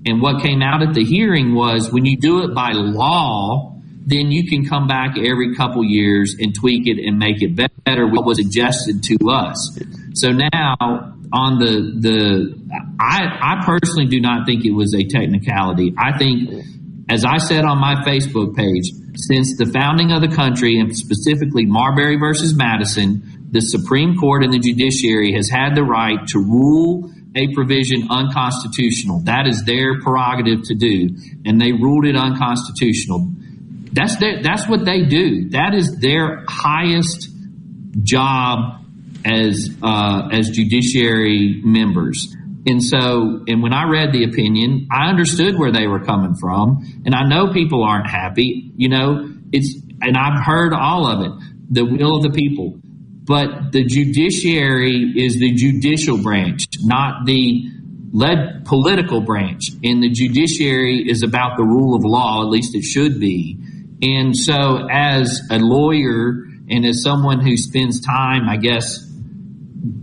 And 0.04 0.20
what 0.20 0.42
came 0.42 0.62
out 0.62 0.82
at 0.82 0.94
the 0.94 1.04
hearing 1.04 1.54
was 1.54 1.92
when 1.92 2.04
you 2.04 2.16
do 2.16 2.42
it 2.42 2.54
by 2.54 2.72
law, 2.72 3.76
then 4.06 4.32
you 4.32 4.48
can 4.48 4.64
come 4.64 4.88
back 4.88 5.18
every 5.18 5.54
couple 5.54 5.84
years 5.84 6.34
and 6.38 6.54
tweak 6.54 6.86
it 6.86 6.98
and 6.98 7.18
make 7.18 7.42
it 7.42 7.54
better. 7.54 8.06
What 8.06 8.24
was 8.24 8.38
suggested 8.38 9.02
to 9.04 9.30
us. 9.30 9.78
So 10.14 10.30
now 10.30 11.14
on 11.32 11.58
the 11.58 11.92
the, 12.00 12.58
I 12.98 13.58
I 13.58 13.64
personally 13.66 14.06
do 14.06 14.20
not 14.20 14.46
think 14.46 14.64
it 14.64 14.70
was 14.70 14.94
a 14.94 15.04
technicality. 15.04 15.94
I 15.98 16.16
think, 16.16 16.64
as 17.08 17.24
I 17.24 17.38
said 17.38 17.64
on 17.64 17.78
my 17.78 17.96
Facebook 18.04 18.54
page, 18.54 18.92
since 19.14 19.56
the 19.56 19.66
founding 19.66 20.12
of 20.12 20.20
the 20.20 20.34
country 20.34 20.78
and 20.78 20.96
specifically 20.96 21.64
Marbury 21.64 22.16
versus 22.16 22.54
Madison, 22.54 23.48
the 23.50 23.60
Supreme 23.60 24.16
Court 24.16 24.44
and 24.44 24.52
the 24.52 24.58
judiciary 24.58 25.32
has 25.32 25.48
had 25.48 25.74
the 25.74 25.82
right 25.82 26.18
to 26.28 26.38
rule 26.38 27.10
a 27.34 27.52
provision 27.54 28.08
unconstitutional. 28.10 29.20
That 29.24 29.46
is 29.46 29.64
their 29.64 30.00
prerogative 30.00 30.62
to 30.64 30.74
do, 30.74 31.16
and 31.44 31.60
they 31.60 31.72
ruled 31.72 32.04
it 32.04 32.16
unconstitutional. 32.16 33.26
That's 33.92 34.16
their, 34.16 34.42
that's 34.42 34.68
what 34.68 34.84
they 34.84 35.04
do. 35.04 35.48
That 35.50 35.74
is 35.74 35.98
their 36.00 36.44
highest 36.46 37.28
job 38.02 38.84
as 39.24 39.70
uh, 39.82 40.28
as 40.30 40.50
judiciary 40.50 41.60
members. 41.64 42.34
And 42.68 42.84
so, 42.84 43.44
and 43.48 43.62
when 43.62 43.72
I 43.72 43.88
read 43.88 44.12
the 44.12 44.24
opinion, 44.24 44.88
I 44.92 45.08
understood 45.08 45.58
where 45.58 45.72
they 45.72 45.86
were 45.86 46.04
coming 46.04 46.34
from, 46.34 46.84
and 47.06 47.14
I 47.14 47.24
know 47.24 47.50
people 47.50 47.82
aren't 47.82 48.10
happy. 48.10 48.70
You 48.76 48.90
know, 48.90 49.32
it's 49.52 49.74
and 50.02 50.18
I've 50.18 50.44
heard 50.44 50.74
all 50.74 51.06
of 51.06 51.24
it, 51.24 51.32
the 51.70 51.86
will 51.86 52.16
of 52.16 52.22
the 52.24 52.30
people. 52.30 52.78
But 53.24 53.72
the 53.72 53.84
judiciary 53.84 55.14
is 55.16 55.38
the 55.38 55.54
judicial 55.54 56.22
branch, 56.22 56.66
not 56.80 57.24
the 57.24 57.70
led 58.12 58.66
political 58.66 59.22
branch. 59.22 59.70
And 59.82 60.02
the 60.02 60.10
judiciary 60.10 61.08
is 61.08 61.22
about 61.22 61.56
the 61.56 61.64
rule 61.64 61.96
of 61.96 62.04
law, 62.04 62.42
at 62.42 62.48
least 62.48 62.74
it 62.74 62.82
should 62.82 63.18
be. 63.18 63.58
And 64.02 64.36
so, 64.36 64.86
as 64.90 65.40
a 65.50 65.58
lawyer 65.58 66.44
and 66.68 66.84
as 66.84 67.02
someone 67.02 67.40
who 67.40 67.56
spends 67.56 68.02
time, 68.02 68.46
I 68.46 68.58
guess, 68.58 68.98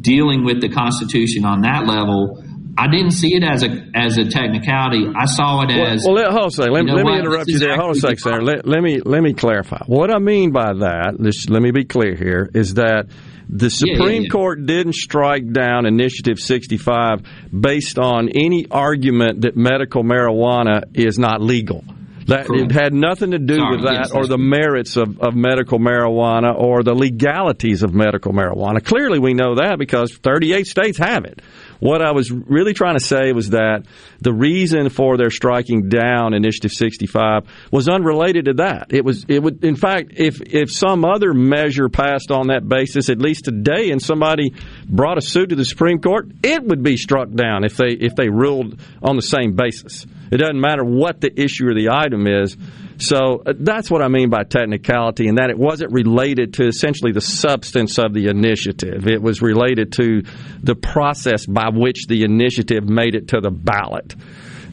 dealing 0.01 0.43
with 0.45 0.61
the 0.61 0.69
Constitution 0.69 1.45
on 1.45 1.61
that 1.61 1.85
level, 1.85 2.43
I 2.77 2.87
didn't 2.87 3.11
see 3.11 3.35
it 3.35 3.43
as 3.43 3.63
a 3.63 3.89
as 3.95 4.17
a 4.17 4.25
technicality. 4.25 5.07
I 5.15 5.25
saw 5.25 5.63
it 5.63 5.71
as 5.71 6.03
well, 6.05 6.15
let, 6.15 6.25
hold 6.31 6.41
on 6.41 6.47
a 6.47 6.51
second. 6.51 6.73
Let, 6.73 6.81
you 6.81 6.87
know 6.87 6.95
let 6.95 7.05
me 7.05 7.19
interrupt 7.19 7.47
you 7.47 7.59
there. 7.59 7.75
Hold 7.77 7.91
on 7.91 8.11
a 8.11 8.15
second. 8.17 8.45
Let, 8.45 8.67
let 8.67 8.81
me 8.81 8.99
let 8.99 9.21
me 9.21 9.33
clarify. 9.33 9.83
What 9.87 10.13
I 10.13 10.19
mean 10.19 10.51
by 10.51 10.73
that, 10.73 11.15
this, 11.17 11.47
let 11.49 11.61
me 11.61 11.71
be 11.71 11.85
clear 11.85 12.15
here, 12.15 12.49
is 12.53 12.73
that 12.73 13.07
the 13.47 13.65
Yeah, 13.65 13.93
yeah, 13.93 13.97
Supreme 13.97 14.23
yeah. 14.23 14.29
Court 14.29 14.65
didn't 14.65 14.95
strike 14.95 15.51
down 15.51 15.85
Initiative 15.85 16.39
65 16.39 17.21
based 17.57 17.97
on 17.97 18.29
any 18.29 18.67
argument 18.69 19.41
that 19.41 19.55
medical 19.55 20.03
marijuana 20.03 20.83
is 20.93 21.17
not 21.17 21.41
legal. 21.41 21.83
That 22.27 22.47
it 22.49 22.71
had 22.71 22.91
nothing 22.91 23.31
to 23.31 23.37
do 23.37 23.55
Sorry, 23.55 23.75
with 23.75 23.85
that 23.85 24.07
yes, 24.07 24.11
or 24.11 24.25
the 24.25 24.39
merits 24.39 24.97
of, 24.97 25.19
of 25.19 25.35
medical 25.35 25.77
marijuana 25.77 26.57
or 26.57 26.81
the 26.81 26.95
legalities 26.95 27.83
of 27.83 27.93
medical 27.93 28.33
marijuana. 28.33 28.83
Clearly, 28.83 29.19
we 29.19 29.35
know 29.35 29.55
that 29.55 29.77
because 29.77 30.11
38 30.11 30.65
states 30.65 30.97
have 30.97 31.25
it. 31.25 31.39
What 31.79 32.01
I 32.01 32.11
was 32.11 32.31
really 32.31 32.73
trying 32.73 32.97
to 32.97 33.03
say 33.03 33.31
was 33.33 33.51
that 33.51 33.85
the 34.21 34.33
reason 34.33 34.89
for 34.89 35.17
their 35.17 35.29
striking 35.29 35.89
down 35.89 36.33
Initiative 36.33 36.71
65 36.71 37.43
was 37.71 37.87
unrelated 37.87 38.45
to 38.45 38.53
that. 38.55 38.87
It 38.89 39.03
was, 39.03 39.25
it 39.27 39.41
would, 39.41 39.63
in 39.63 39.75
fact, 39.75 40.13
if 40.15 40.41
if 40.41 40.71
some 40.71 41.05
other 41.05 41.33
measure 41.33 41.89
passed 41.89 42.31
on 42.31 42.47
that 42.47 42.67
basis, 42.67 43.09
at 43.09 43.19
least 43.19 43.45
today, 43.45 43.91
and 43.91 44.01
somebody 44.01 44.53
brought 44.87 45.17
a 45.17 45.21
suit 45.21 45.49
to 45.49 45.55
the 45.55 45.65
Supreme 45.65 45.99
Court, 45.99 46.29
it 46.43 46.63
would 46.63 46.83
be 46.83 46.97
struck 46.97 47.31
down 47.31 47.63
if 47.63 47.77
they 47.77 47.91
if 47.91 48.15
they 48.15 48.29
ruled 48.29 48.79
on 49.01 49.15
the 49.15 49.21
same 49.21 49.55
basis. 49.55 50.05
It 50.31 50.37
doesn't 50.37 50.59
matter 50.59 50.83
what 50.83 51.21
the 51.21 51.31
issue 51.39 51.67
or 51.67 51.73
the 51.73 51.89
item 51.89 52.27
is. 52.27 52.57
So 52.97 53.43
uh, 53.45 53.53
that's 53.59 53.91
what 53.91 54.01
I 54.01 54.07
mean 54.07 54.29
by 54.29 54.43
technicality, 54.43 55.27
and 55.27 55.37
that 55.37 55.49
it 55.49 55.57
wasn't 55.57 55.91
related 55.91 56.53
to 56.55 56.67
essentially 56.67 57.11
the 57.11 57.21
substance 57.21 57.97
of 57.99 58.13
the 58.13 58.27
initiative. 58.27 59.07
It 59.07 59.21
was 59.21 59.41
related 59.41 59.91
to 59.93 60.23
the 60.63 60.75
process 60.75 61.45
by 61.45 61.69
which 61.73 62.07
the 62.07 62.23
initiative 62.23 62.87
made 62.87 63.15
it 63.15 63.29
to 63.29 63.41
the 63.41 63.51
ballot. 63.51 64.15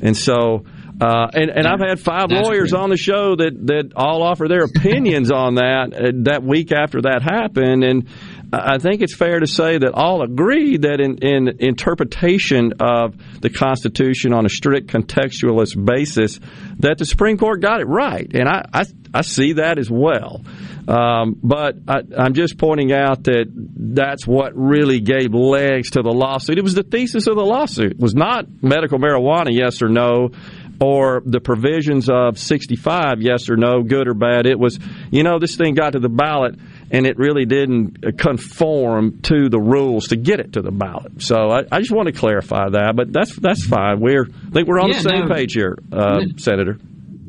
And 0.00 0.16
so, 0.16 0.64
uh, 1.00 1.28
and, 1.32 1.50
and 1.50 1.66
I've 1.66 1.80
had 1.80 1.98
five 2.00 2.28
That's 2.28 2.48
lawyers 2.48 2.70
great. 2.70 2.82
on 2.82 2.90
the 2.90 2.96
show 2.96 3.34
that, 3.36 3.66
that 3.66 3.92
all 3.96 4.22
offer 4.22 4.46
their 4.46 4.64
opinions 4.64 5.30
on 5.32 5.56
that 5.56 5.92
uh, 5.92 6.12
that 6.24 6.42
week 6.44 6.70
after 6.72 7.02
that 7.02 7.22
happened. 7.22 7.82
And 7.82 8.08
I 8.52 8.76
think 8.78 9.00
it's 9.00 9.14
fair 9.14 9.40
to 9.40 9.46
say 9.46 9.78
that 9.78 9.94
all 9.94 10.22
agree 10.22 10.76
that 10.76 11.00
in, 11.00 11.18
in 11.18 11.56
interpretation 11.60 12.74
of 12.80 13.16
the 13.40 13.48
Constitution 13.48 14.34
on 14.34 14.44
a 14.44 14.50
strict 14.50 14.88
contextualist 14.88 15.82
basis, 15.82 16.38
that 16.80 16.98
the 16.98 17.06
Supreme 17.06 17.38
Court 17.38 17.62
got 17.62 17.80
it 17.80 17.86
right. 17.86 18.30
And 18.34 18.46
I, 18.46 18.66
I, 18.72 18.84
I 19.14 19.22
see 19.22 19.54
that 19.54 19.78
as 19.78 19.90
well. 19.90 20.42
Um, 20.86 21.38
but 21.42 21.76
I, 21.88 22.02
I'm 22.18 22.34
just 22.34 22.58
pointing 22.58 22.92
out 22.92 23.24
that 23.24 23.46
that's 23.50 24.26
what 24.26 24.52
really 24.54 25.00
gave 25.00 25.32
legs 25.32 25.92
to 25.92 26.02
the 26.02 26.12
lawsuit. 26.12 26.58
It 26.58 26.64
was 26.64 26.74
the 26.74 26.82
thesis 26.82 27.26
of 27.28 27.36
the 27.36 27.44
lawsuit. 27.44 27.92
It 27.92 27.98
was 27.98 28.14
not 28.14 28.46
medical 28.62 28.98
marijuana, 28.98 29.48
yes 29.50 29.80
or 29.80 29.88
no, 29.88 30.30
or 30.78 31.22
the 31.24 31.40
provisions 31.40 32.10
of 32.10 32.38
65, 32.38 33.22
yes 33.22 33.48
or 33.48 33.56
no, 33.56 33.82
good 33.82 34.08
or 34.08 34.14
bad. 34.14 34.46
It 34.46 34.58
was, 34.58 34.78
you 35.10 35.22
know, 35.22 35.38
this 35.38 35.56
thing 35.56 35.74
got 35.74 35.92
to 35.92 36.00
the 36.00 36.08
ballot 36.08 36.58
and 36.92 37.06
it 37.06 37.16
really 37.18 37.46
didn't 37.46 38.18
conform 38.18 39.20
to 39.22 39.48
the 39.48 39.58
rules 39.58 40.08
to 40.08 40.16
get 40.16 40.38
it 40.40 40.52
to 40.52 40.62
the 40.62 40.70
ballot. 40.70 41.22
So 41.22 41.50
I, 41.50 41.62
I 41.72 41.78
just 41.80 41.90
want 41.90 42.06
to 42.06 42.12
clarify 42.12 42.68
that, 42.70 42.94
but 42.94 43.12
that's 43.12 43.34
that's 43.36 43.66
fine. 43.66 44.00
We're 44.00 44.26
I 44.26 44.50
think 44.50 44.68
we're 44.68 44.78
on 44.80 44.90
Yeah, 44.90 45.02
the 45.02 45.08
same 45.08 45.28
no. 45.28 45.34
page 45.34 45.54
here, 45.54 45.76
uh, 45.92 46.20
Senator. 46.36 46.78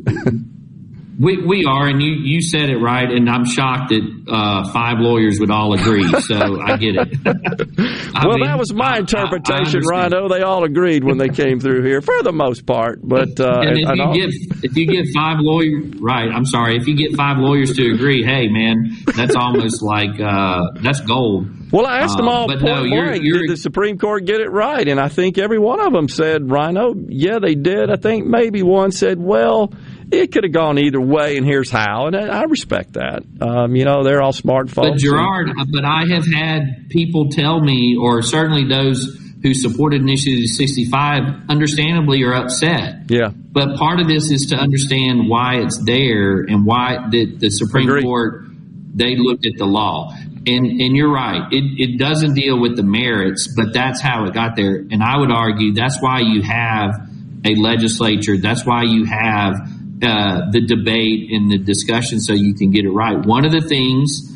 We, 1.20 1.38
we 1.46 1.66
are, 1.66 1.88
and 1.88 2.02
you, 2.02 2.12
you 2.14 2.42
said 2.42 2.70
it 2.70 2.78
right, 2.78 3.10
and 3.10 3.30
I'm 3.30 3.46
shocked 3.46 3.90
that 3.90 4.02
uh, 4.28 4.72
five 4.72 4.96
lawyers 5.00 5.40
would 5.40 5.52
all 5.52 5.74
agree. 5.74 6.08
So 6.22 6.60
I 6.62 6.78
get 6.78 6.96
it. 6.96 7.18
I 8.16 8.28
well, 8.28 8.38
mean, 8.38 8.46
that 8.46 8.58
was 8.58 8.74
my 8.74 8.86
I- 8.86 8.90
I- 8.94 8.96
I 8.96 9.00
interpretation. 9.00 9.82
Rhino. 9.88 10.28
They 10.28 10.42
all 10.42 10.64
agreed 10.64 11.04
when 11.04 11.18
they 11.18 11.30
came 11.30 11.60
through 11.60 11.84
here, 11.84 12.02
for 12.02 12.24
the 12.24 12.32
most 12.32 12.66
part. 12.66 13.00
But 13.04 13.40
uh, 13.40 13.62
and 13.62 13.78
if 13.78 13.88
and 13.90 13.98
you 13.98 14.04
all- 14.04 14.14
get 14.16 14.30
if 14.64 14.76
you 14.78 14.88
get 14.88 15.06
five 15.16 15.38
lawyers, 15.40 15.94
right? 16.00 16.30
I'm 16.34 16.46
sorry. 16.46 16.78
If 16.78 16.88
you 16.88 16.96
get 16.96 17.16
five 17.16 17.38
lawyers 17.38 17.74
to 17.74 17.92
agree, 17.94 18.24
hey 18.24 18.48
man, 18.48 18.98
that's 19.16 19.36
almost 19.36 19.82
like 19.84 20.20
uh, 20.20 20.72
that's 20.82 21.02
gold. 21.02 21.48
Well, 21.72 21.88
I 21.88 22.00
asked 22.02 22.18
them 22.18 22.28
Uh, 22.28 22.32
all 22.32 22.48
but 22.48 22.60
point 22.60 22.66
no, 22.66 22.84
you're, 22.84 23.06
blank, 23.08 23.24
you're 23.24 23.40
did 23.42 23.50
the 23.50 23.58
Supreme 23.58 23.98
Court 23.98 24.26
get 24.26 24.42
it 24.42 24.50
right? 24.52 24.88
And 24.88 25.00
I 25.00 25.08
think 25.10 25.40
every 25.40 25.58
one 25.58 25.80
of 25.80 25.92
them 25.92 26.08
said, 26.08 26.52
Rhino, 26.52 26.94
yeah, 27.08 27.40
they 27.40 27.56
did. 27.56 27.90
I 27.90 27.96
think 27.96 28.28
maybe 28.28 28.62
one 28.62 28.92
said, 28.92 29.20
well, 29.20 29.74
it 30.20 30.32
could 30.32 30.44
have 30.44 30.54
gone 30.54 30.78
either 30.78 31.02
way, 31.02 31.38
and 31.38 31.46
here's 31.46 31.70
how. 31.70 32.08
And 32.08 32.16
I 32.16 32.44
respect 32.44 32.94
that. 32.94 33.24
Um, 33.42 33.76
you 33.76 33.86
know, 33.86 34.04
they're 34.04 34.22
all 34.22 34.34
smart 34.34 34.70
folks. 34.70 34.90
But 34.90 34.98
Gerard, 35.00 35.52
but 35.72 35.86
I 35.86 36.06
have 36.14 36.26
had 36.26 36.90
people 36.90 37.30
tell 37.30 37.60
me, 37.60 37.98
or 38.00 38.22
certainly 38.22 38.68
those 38.68 39.20
who 39.44 39.54
supported 39.54 40.02
Initiative 40.02 40.46
65, 40.46 41.50
understandably 41.50 42.24
are 42.24 42.34
upset. 42.34 43.10
Yeah. 43.10 43.30
But 43.30 43.78
part 43.78 44.00
of 44.00 44.08
this 44.08 44.32
is 44.32 44.48
to 44.48 44.56
understand 44.56 45.28
why 45.28 45.56
it's 45.58 45.84
there 45.84 46.40
and 46.40 46.66
why 46.66 47.10
the, 47.12 47.36
the 47.38 47.50
Supreme 47.50 48.02
Court 48.02 48.46
they 48.96 49.16
looked 49.18 49.46
at 49.46 49.58
the 49.58 49.66
law. 49.66 50.14
And 50.46 50.66
and 50.66 50.96
you're 50.96 51.12
right. 51.12 51.52
It 51.52 51.64
it 51.78 51.98
doesn't 51.98 52.36
deal 52.36 52.60
with 52.60 52.76
the 52.76 52.84
merits, 52.84 53.54
but 53.56 53.74
that's 53.74 54.02
how 54.02 54.26
it 54.26 54.34
got 54.34 54.56
there. 54.56 54.76
And 54.76 55.02
I 55.02 55.18
would 55.18 55.32
argue 55.32 55.74
that's 55.74 56.02
why 56.02 56.20
you 56.20 56.42
have 56.42 56.92
a 57.46 57.56
legislature. 57.56 58.38
That's 58.38 58.66
why 58.66 58.84
you 58.84 59.06
have 59.06 59.56
uh, 60.04 60.52
the 60.52 60.62
debate 60.62 61.32
and 61.32 61.50
the 61.50 61.58
discussion, 61.58 62.20
so 62.20 62.34
you 62.34 62.54
can 62.54 62.72
get 62.72 62.86
it 62.86 62.92
right. 62.92 63.26
One 63.26 63.46
of 63.46 63.52
the 63.52 63.62
things 63.62 64.30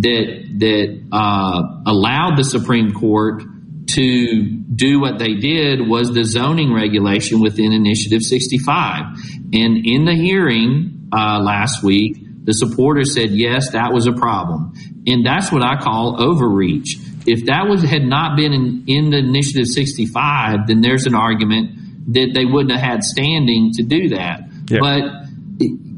that 0.00 0.44
that 0.58 1.08
uh, 1.12 1.82
allowed 1.86 2.36
the 2.36 2.44
Supreme 2.44 2.92
Court 2.92 3.42
to 3.90 4.42
do 4.74 5.00
what 5.00 5.18
they 5.18 5.34
did 5.34 5.86
was 5.86 6.12
the 6.12 6.24
zoning 6.24 6.74
regulation 6.74 7.40
within 7.40 7.72
Initiative 7.72 8.22
65. 8.22 9.04
And 9.52 9.86
in 9.86 10.04
the 10.04 10.14
hearing 10.14 11.08
uh, 11.12 11.40
last 11.40 11.82
week, 11.82 12.16
the 12.44 12.52
supporters 12.52 13.14
said 13.14 13.30
yes, 13.30 13.72
that 13.72 13.92
was 13.92 14.06
a 14.06 14.12
problem, 14.12 14.72
and 15.06 15.24
that's 15.26 15.50
what 15.50 15.64
I 15.64 15.76
call 15.76 16.22
overreach. 16.22 16.96
If 17.26 17.46
that 17.46 17.66
was 17.68 17.82
had 17.82 18.04
not 18.04 18.36
been 18.36 18.52
in, 18.52 18.84
in 18.86 19.10
the 19.10 19.18
Initiative 19.18 19.66
65, 19.66 20.68
then 20.68 20.80
there's 20.80 21.06
an 21.06 21.16
argument 21.16 22.12
that 22.14 22.30
they 22.34 22.44
wouldn't 22.44 22.70
have 22.70 22.80
had 22.80 23.02
standing 23.02 23.72
to 23.74 23.82
do 23.82 24.10
that. 24.10 24.42
But 24.80 25.26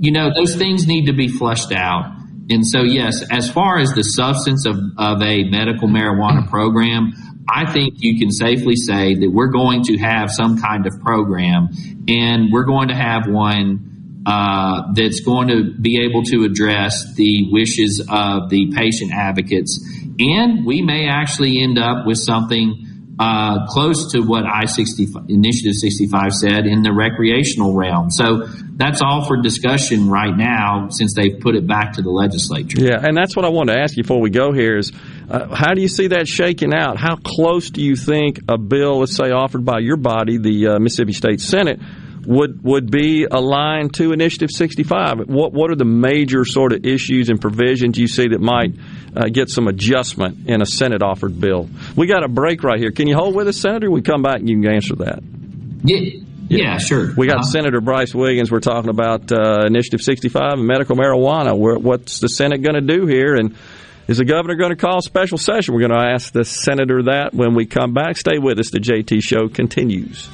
you 0.00 0.12
know, 0.12 0.30
those 0.34 0.54
things 0.56 0.86
need 0.86 1.06
to 1.06 1.12
be 1.12 1.28
flushed 1.28 1.72
out. 1.72 2.14
And 2.50 2.66
so, 2.66 2.82
yes, 2.82 3.24
as 3.30 3.50
far 3.50 3.78
as 3.78 3.92
the 3.92 4.02
substance 4.02 4.64
of, 4.64 4.76
of 4.96 5.20
a 5.22 5.44
medical 5.44 5.88
marijuana 5.88 6.48
program, 6.48 7.12
I 7.48 7.70
think 7.70 7.94
you 7.98 8.18
can 8.18 8.30
safely 8.30 8.76
say 8.76 9.14
that 9.14 9.30
we're 9.30 9.50
going 9.50 9.82
to 9.84 9.98
have 9.98 10.30
some 10.30 10.58
kind 10.58 10.86
of 10.86 11.00
program 11.00 11.68
and 12.06 12.52
we're 12.52 12.64
going 12.64 12.88
to 12.88 12.94
have 12.94 13.26
one 13.26 14.22
uh, 14.26 14.92
that's 14.94 15.20
going 15.20 15.48
to 15.48 15.74
be 15.80 16.02
able 16.02 16.22
to 16.24 16.44
address 16.44 17.14
the 17.14 17.48
wishes 17.50 18.04
of 18.08 18.50
the 18.50 18.72
patient 18.74 19.12
advocates. 19.12 19.80
And 20.18 20.64
we 20.66 20.82
may 20.82 21.08
actually 21.08 21.62
end 21.62 21.78
up 21.78 22.06
with 22.06 22.18
something 22.18 22.87
uh, 23.18 23.66
close 23.66 24.12
to 24.12 24.20
what 24.20 24.44
I 24.44 24.66
65 24.66 25.24
Initiative 25.28 25.74
65 25.74 26.32
said 26.32 26.66
in 26.66 26.82
the 26.82 26.92
recreational 26.92 27.74
realm. 27.74 28.10
So 28.10 28.46
that's 28.76 29.02
all 29.02 29.26
for 29.26 29.42
discussion 29.42 30.08
right 30.08 30.36
now 30.36 30.88
since 30.90 31.14
they've 31.14 31.40
put 31.40 31.56
it 31.56 31.66
back 31.66 31.94
to 31.94 32.02
the 32.02 32.10
legislature. 32.10 32.80
Yeah, 32.80 33.04
and 33.04 33.16
that's 33.16 33.34
what 33.34 33.44
I 33.44 33.48
wanted 33.48 33.74
to 33.74 33.80
ask 33.80 33.96
you 33.96 34.04
before 34.04 34.20
we 34.20 34.30
go 34.30 34.52
here 34.52 34.76
is 34.78 34.92
uh, 35.28 35.52
how 35.54 35.74
do 35.74 35.82
you 35.82 35.88
see 35.88 36.08
that 36.08 36.28
shaking 36.28 36.72
out? 36.72 36.96
How 36.96 37.16
close 37.16 37.70
do 37.70 37.82
you 37.82 37.96
think 37.96 38.40
a 38.48 38.56
bill, 38.56 39.00
let's 39.00 39.16
say 39.16 39.32
offered 39.32 39.64
by 39.64 39.80
your 39.80 39.96
body, 39.96 40.38
the 40.38 40.68
uh, 40.68 40.78
Mississippi 40.78 41.12
State 41.12 41.40
Senate, 41.40 41.80
would 42.26 42.62
would 42.64 42.90
be 42.90 43.24
aligned 43.24 43.94
to 43.94 44.12
Initiative 44.12 44.50
65? 44.50 45.20
What 45.28 45.52
what 45.52 45.70
are 45.70 45.76
the 45.76 45.84
major 45.84 46.44
sort 46.44 46.72
of 46.72 46.84
issues 46.84 47.28
and 47.28 47.40
provisions 47.40 47.98
you 47.98 48.08
see 48.08 48.28
that 48.28 48.40
might 48.40 48.74
uh, 49.16 49.28
get 49.32 49.48
some 49.50 49.68
adjustment 49.68 50.48
in 50.48 50.62
a 50.62 50.66
Senate 50.66 51.02
offered 51.02 51.40
bill? 51.40 51.68
We 51.96 52.06
got 52.06 52.24
a 52.24 52.28
break 52.28 52.62
right 52.62 52.78
here. 52.78 52.90
Can 52.90 53.06
you 53.08 53.16
hold 53.16 53.34
with 53.34 53.48
us, 53.48 53.56
Senator? 53.58 53.90
We 53.90 54.02
come 54.02 54.22
back 54.22 54.36
and 54.40 54.48
you 54.48 54.60
can 54.60 54.72
answer 54.74 54.96
that. 54.96 55.20
Yeah, 55.84 56.20
yeah, 56.48 56.78
sure. 56.78 57.12
We 57.16 57.26
got 57.26 57.36
Uh-huh. 57.36 57.50
Senator 57.50 57.80
Brice 57.80 58.14
Wiggins. 58.14 58.50
We're 58.50 58.60
talking 58.60 58.90
about 58.90 59.30
uh, 59.30 59.64
Initiative 59.66 60.00
65 60.00 60.54
and 60.54 60.66
medical 60.66 60.96
marijuana. 60.96 61.56
Where, 61.56 61.78
what's 61.78 62.20
the 62.20 62.28
Senate 62.28 62.62
going 62.62 62.74
to 62.74 62.80
do 62.80 63.06
here? 63.06 63.34
And 63.34 63.54
is 64.08 64.16
the 64.18 64.24
governor 64.24 64.54
going 64.56 64.70
to 64.70 64.76
call 64.76 64.98
a 64.98 65.02
special 65.02 65.36
session? 65.38 65.74
We're 65.74 65.86
going 65.86 66.00
to 66.00 66.10
ask 66.14 66.32
the 66.32 66.44
senator 66.44 67.02
that 67.04 67.34
when 67.34 67.54
we 67.54 67.66
come 67.66 67.92
back. 67.92 68.16
Stay 68.16 68.38
with 68.38 68.58
us. 68.58 68.70
The 68.70 68.80
JT 68.80 69.22
Show 69.22 69.48
continues. 69.48 70.28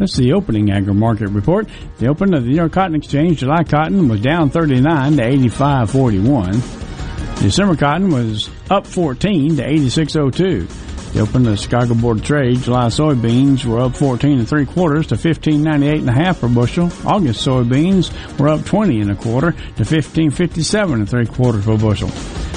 That's 0.00 0.16
the 0.16 0.32
opening 0.32 0.72
agri 0.72 0.94
market 0.94 1.28
report. 1.28 1.68
The 1.98 2.08
open 2.08 2.32
of 2.32 2.44
the 2.44 2.48
New 2.48 2.56
York 2.56 2.72
Cotton 2.72 2.94
Exchange, 2.94 3.40
July 3.40 3.64
cotton 3.64 4.08
was 4.08 4.22
down 4.22 4.48
39 4.48 5.18
to 5.18 5.22
85.41. 5.22 7.42
December 7.42 7.76
cotton 7.76 8.10
was 8.10 8.48
up 8.70 8.86
14 8.86 9.56
to 9.56 9.62
86.02. 9.62 11.12
The 11.12 11.20
open 11.20 11.46
of 11.46 11.50
the 11.50 11.56
Chicago 11.58 11.94
Board 11.94 12.20
of 12.20 12.24
Trade, 12.24 12.62
July 12.62 12.86
soybeans 12.86 13.66
were 13.66 13.80
up 13.80 13.94
14 13.94 14.38
and 14.38 14.48
three 14.48 14.64
quarters 14.64 15.08
to 15.08 15.16
15.98 15.16 15.98
and 15.98 16.08
a 16.08 16.12
half 16.12 16.40
per 16.40 16.48
bushel. 16.48 16.90
August 17.04 17.46
soybeans 17.46 18.10
were 18.38 18.48
up 18.48 18.64
20 18.64 19.02
and 19.02 19.10
a 19.10 19.16
quarter 19.16 19.52
to 19.52 19.82
15.57 19.82 20.94
and 20.94 21.10
three 21.10 21.26
quarters 21.26 21.66
per 21.66 21.76
bushel. 21.76 22.08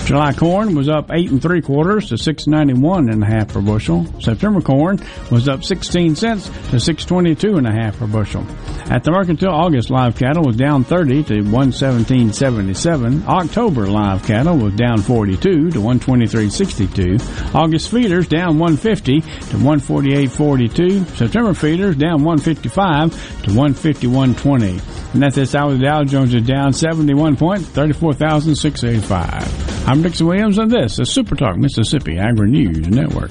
July 0.05 0.33
corn 0.33 0.75
was 0.75 0.89
up 0.89 1.09
eight 1.13 1.31
and 1.31 1.41
three 1.41 1.61
quarters 1.61 2.09
to 2.09 2.17
six 2.17 2.45
ninety 2.45 2.73
one 2.73 3.09
and 3.09 3.23
a 3.23 3.25
half 3.25 3.47
per 3.53 3.61
bushel. 3.61 4.05
September 4.19 4.59
corn 4.59 4.99
was 5.31 5.47
up 5.47 5.63
sixteen 5.63 6.13
cents 6.15 6.49
to 6.71 6.79
six 6.79 7.05
twenty 7.05 7.33
two 7.35 7.55
and 7.55 7.65
a 7.65 7.71
half 7.71 7.97
per 7.97 8.05
bushel. 8.05 8.45
At 8.91 9.05
the 9.05 9.11
mercantile, 9.11 9.55
August 9.55 9.89
live 9.89 10.17
cattle 10.17 10.43
was 10.43 10.57
down 10.57 10.83
thirty 10.83 11.23
to 11.23 11.41
one 11.43 11.71
seventeen 11.71 12.33
seventy 12.33 12.73
seven. 12.73 13.23
October 13.27 13.87
live 13.87 14.23
cattle 14.23 14.57
was 14.57 14.73
down 14.73 15.01
forty 15.01 15.37
two 15.37 15.71
to 15.71 15.79
one 15.79 16.01
twenty 16.01 16.27
three 16.27 16.49
sixty 16.49 16.85
two. 16.85 17.17
August 17.53 17.89
feeders 17.89 18.27
down 18.27 18.59
one 18.59 18.75
fifty 18.75 19.21
to 19.21 19.57
one 19.57 19.79
forty 19.79 20.13
eight 20.13 20.31
forty 20.31 20.67
two. 20.67 21.05
September 21.15 21.53
feeders 21.53 21.95
down 21.95 22.23
one 22.23 22.39
fifty 22.39 22.67
five 22.67 23.13
to 23.43 23.53
one 23.53 23.73
fifty 23.73 24.07
one 24.07 24.35
twenty. 24.35 24.81
And 25.13 25.23
at 25.23 25.33
this 25.33 25.55
hour, 25.55 25.73
the 25.73 25.85
Dow 25.85 26.03
Jones 26.03 26.33
is 26.33 26.45
down 26.45 26.73
seventy 26.73 27.13
one 27.13 27.37
points, 27.37 27.67
thirty 27.67 27.93
four 27.93 28.13
thousand 28.13 28.55
six 28.55 28.83
eighty 28.83 28.99
five. 28.99 29.47
I'm 29.93 30.01
Dixon 30.01 30.25
Williams, 30.25 30.57
and 30.57 30.71
this 30.71 30.97
is 30.97 31.11
Super 31.11 31.35
Talk 31.35 31.55
Mississippi 31.55 32.17
Agri 32.17 32.49
News 32.49 32.87
Network. 32.89 33.29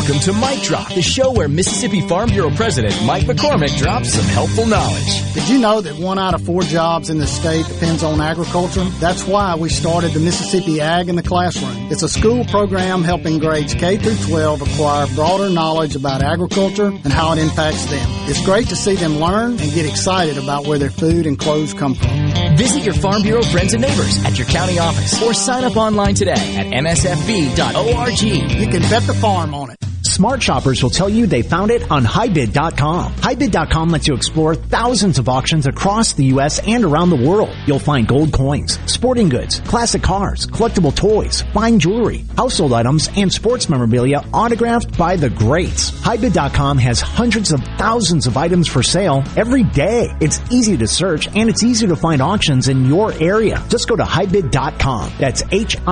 Welcome 0.00 0.20
to 0.20 0.32
Mike 0.32 0.62
Drop, 0.62 0.88
the 0.94 1.02
show 1.02 1.30
where 1.30 1.46
Mississippi 1.46 2.00
Farm 2.00 2.30
Bureau 2.30 2.48
President 2.52 2.94
Mike 3.04 3.24
McCormick 3.24 3.76
drops 3.76 4.14
some 4.14 4.24
helpful 4.24 4.64
knowledge. 4.64 5.34
Did 5.34 5.46
you 5.50 5.58
know 5.58 5.82
that 5.82 5.98
one 5.98 6.18
out 6.18 6.32
of 6.32 6.40
four 6.40 6.62
jobs 6.62 7.10
in 7.10 7.18
the 7.18 7.26
state 7.26 7.66
depends 7.66 8.02
on 8.02 8.18
agriculture? 8.18 8.82
That's 8.98 9.26
why 9.26 9.56
we 9.56 9.68
started 9.68 10.12
the 10.12 10.20
Mississippi 10.20 10.80
Ag 10.80 11.10
in 11.10 11.16
the 11.16 11.22
Classroom. 11.22 11.92
It's 11.92 12.02
a 12.02 12.08
school 12.08 12.46
program 12.46 13.02
helping 13.02 13.40
grades 13.40 13.74
K 13.74 13.98
through 13.98 14.16
12 14.26 14.62
acquire 14.62 15.06
broader 15.08 15.50
knowledge 15.50 15.96
about 15.96 16.22
agriculture 16.22 16.86
and 16.86 17.12
how 17.12 17.34
it 17.34 17.38
impacts 17.38 17.84
them. 17.84 18.06
It's 18.26 18.42
great 18.42 18.68
to 18.68 18.76
see 18.76 18.94
them 18.94 19.18
learn 19.18 19.60
and 19.60 19.72
get 19.74 19.84
excited 19.84 20.38
about 20.38 20.66
where 20.66 20.78
their 20.78 20.88
food 20.88 21.26
and 21.26 21.38
clothes 21.38 21.74
come 21.74 21.94
from. 21.94 22.56
Visit 22.56 22.84
your 22.84 22.94
Farm 22.94 23.20
Bureau 23.20 23.42
friends 23.42 23.74
and 23.74 23.82
neighbors 23.82 24.24
at 24.24 24.38
your 24.38 24.46
county 24.46 24.78
office 24.78 25.22
or 25.22 25.34
sign 25.34 25.64
up 25.64 25.76
online 25.76 26.14
today 26.14 26.56
at 26.56 26.68
msfb.org. 26.68 28.22
You 28.22 28.66
can 28.66 28.80
bet 28.88 29.02
the 29.02 29.14
farm 29.20 29.54
on 29.54 29.68
it. 29.68 29.89
Smart 30.20 30.42
shoppers 30.42 30.82
will 30.82 30.90
tell 30.90 31.08
you 31.08 31.26
they 31.26 31.40
found 31.40 31.70
it 31.70 31.90
on 31.90 32.04
HiBid.com. 32.04 33.14
HiBid.com 33.14 33.88
lets 33.88 34.06
you 34.06 34.12
explore 34.12 34.54
thousands 34.54 35.18
of 35.18 35.30
auctions 35.30 35.66
across 35.66 36.12
the 36.12 36.26
U.S. 36.26 36.60
and 36.68 36.84
around 36.84 37.08
the 37.08 37.16
world. 37.26 37.56
You'll 37.64 37.78
find 37.78 38.06
gold 38.06 38.30
coins, 38.30 38.78
sporting 38.84 39.30
goods, 39.30 39.60
classic 39.60 40.02
cars, 40.02 40.46
collectible 40.46 40.94
toys, 40.94 41.40
fine 41.54 41.78
jewelry, 41.78 42.26
household 42.36 42.74
items, 42.74 43.08
and 43.16 43.32
sports 43.32 43.70
memorabilia 43.70 44.22
autographed 44.34 44.98
by 44.98 45.16
the 45.16 45.30
greats. 45.30 45.90
HiBid.com 45.90 46.76
has 46.76 47.00
hundreds 47.00 47.50
of 47.50 47.62
thousands 47.78 48.26
of 48.26 48.36
items 48.36 48.68
for 48.68 48.82
sale 48.82 49.24
every 49.38 49.62
day. 49.62 50.14
It's 50.20 50.38
easy 50.50 50.76
to 50.76 50.86
search 50.86 51.34
and 51.34 51.48
it's 51.48 51.62
easy 51.62 51.86
to 51.86 51.96
find 51.96 52.20
auctions 52.20 52.68
in 52.68 52.84
your 52.84 53.14
area. 53.14 53.64
Just 53.70 53.88
go 53.88 53.96
to 53.96 54.04
HiBid.com. 54.04 55.14
That's 55.18 55.42
H-I-B-I-D.com 55.50 55.86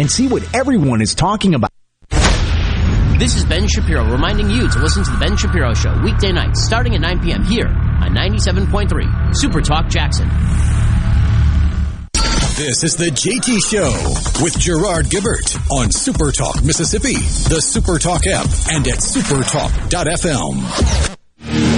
and 0.00 0.10
see 0.10 0.26
what 0.26 0.42
everyone 0.56 1.02
is 1.02 1.14
talking 1.14 1.54
about. 1.54 1.69
This 3.20 3.36
is 3.36 3.44
Ben 3.44 3.68
Shapiro 3.68 4.10
reminding 4.10 4.48
you 4.48 4.66
to 4.66 4.78
listen 4.78 5.04
to 5.04 5.10
The 5.10 5.18
Ben 5.18 5.36
Shapiro 5.36 5.74
Show 5.74 5.94
weekday 6.02 6.32
nights 6.32 6.64
starting 6.64 6.94
at 6.94 7.02
9 7.02 7.20
p.m. 7.20 7.44
here 7.44 7.66
on 7.66 8.14
97.3 8.14 9.36
Super 9.36 9.60
Talk 9.60 9.90
Jackson. 9.90 10.26
This 12.56 12.82
is 12.82 12.96
the 12.96 13.10
JT 13.10 13.58
Show 13.68 13.92
with 14.42 14.58
Gerard 14.58 15.10
Gibert 15.10 15.54
on 15.70 15.90
Super 15.90 16.32
Talk 16.32 16.64
Mississippi, 16.64 17.16
the 17.52 17.60
Super 17.60 17.98
Talk 17.98 18.26
app, 18.26 18.46
and 18.72 18.88
at 18.88 19.00
supertalk.fm. 19.00 21.69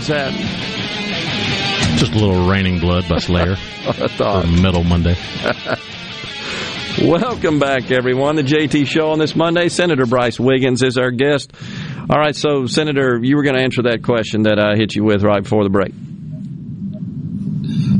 is 0.00 0.06
that? 0.06 0.32
Just 1.98 2.12
a 2.12 2.18
little 2.18 2.48
Raining 2.48 2.80
Blood 2.80 3.06
by 3.08 3.18
Slayer. 3.18 3.52
I 3.86 4.08
thought. 4.08 4.48
Metal 4.48 4.82
Monday. 4.82 5.14
Welcome 7.02 7.58
back, 7.58 7.90
everyone. 7.90 8.36
The 8.36 8.42
JT 8.42 8.86
Show 8.86 9.10
on 9.10 9.18
this 9.18 9.36
Monday. 9.36 9.68
Senator 9.68 10.06
Brice 10.06 10.40
Wiggins 10.40 10.82
is 10.82 10.96
our 10.96 11.10
guest. 11.10 11.52
All 12.08 12.18
right, 12.18 12.34
so, 12.34 12.66
Senator, 12.66 13.20
you 13.22 13.36
were 13.36 13.42
going 13.42 13.56
to 13.56 13.62
answer 13.62 13.82
that 13.82 14.02
question 14.02 14.44
that 14.44 14.58
I 14.58 14.76
hit 14.76 14.94
you 14.94 15.04
with 15.04 15.22
right 15.22 15.42
before 15.42 15.64
the 15.64 15.70
break. 15.70 15.92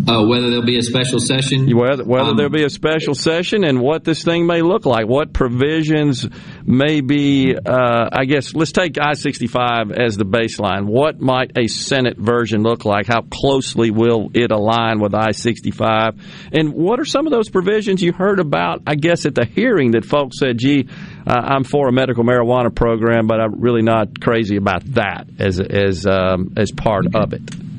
Uh, 0.08 0.24
whether 0.24 0.48
there'll 0.48 0.64
be 0.64 0.78
a 0.78 0.82
special 0.82 1.20
session? 1.20 1.66
Whether, 1.76 2.04
whether 2.04 2.30
um, 2.30 2.36
there'll 2.36 2.52
be 2.52 2.64
a 2.64 2.70
special 2.70 3.14
session 3.14 3.64
and 3.64 3.80
what 3.80 4.04
this 4.04 4.24
thing 4.24 4.46
may 4.46 4.62
look 4.62 4.86
like, 4.86 5.06
what 5.06 5.32
provisions 5.32 6.26
may 6.64 7.00
be, 7.00 7.54
uh, 7.54 8.08
I 8.12 8.24
guess, 8.24 8.54
let's 8.54 8.72
take 8.72 8.98
I 9.00 9.12
65 9.12 9.92
as 9.92 10.16
the 10.16 10.24
baseline. 10.24 10.86
What 10.86 11.20
might 11.20 11.58
a 11.58 11.66
Senate 11.66 12.16
version 12.16 12.62
look 12.62 12.84
like? 12.84 13.06
How 13.06 13.22
closely 13.22 13.90
will 13.90 14.30
it 14.32 14.50
align 14.50 15.00
with 15.00 15.14
I 15.14 15.32
65? 15.32 16.14
And 16.52 16.72
what 16.72 16.98
are 16.98 17.04
some 17.04 17.26
of 17.26 17.32
those 17.32 17.50
provisions 17.50 18.02
you 18.02 18.12
heard 18.12 18.40
about, 18.40 18.82
I 18.86 18.94
guess, 18.94 19.26
at 19.26 19.34
the 19.34 19.44
hearing 19.44 19.92
that 19.92 20.04
folks 20.04 20.38
said, 20.38 20.58
gee, 20.58 20.88
uh, 21.26 21.32
I'm 21.34 21.64
for 21.64 21.88
a 21.88 21.92
medical 21.92 22.24
marijuana 22.24 22.74
program, 22.74 23.26
but 23.26 23.40
I'm 23.40 23.60
really 23.60 23.82
not 23.82 24.20
crazy 24.20 24.56
about 24.56 24.84
that 24.94 25.26
as, 25.38 25.60
as, 25.60 26.06
um, 26.06 26.54
as 26.56 26.70
part 26.70 27.14
of 27.14 27.32
it? 27.32 27.69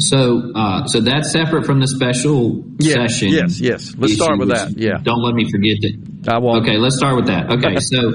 So, 0.00 0.52
uh, 0.54 0.86
so 0.86 1.00
that's 1.00 1.30
separate 1.30 1.66
from 1.66 1.80
the 1.80 1.88
special 1.88 2.64
session. 2.80 3.28
Yes, 3.28 3.60
yes. 3.60 3.94
Let's 3.96 4.14
start 4.14 4.38
with 4.38 4.48
that. 4.48 4.72
Yeah. 4.76 4.98
Don't 5.02 5.22
let 5.22 5.34
me 5.34 5.50
forget 5.50 5.76
that. 5.82 6.32
I 6.32 6.38
won't. 6.38 6.62
Okay, 6.62 6.78
let's 6.78 6.96
start 6.96 7.16
with 7.16 7.26
that. 7.26 7.50
Okay, 7.52 7.76
so 7.80 8.12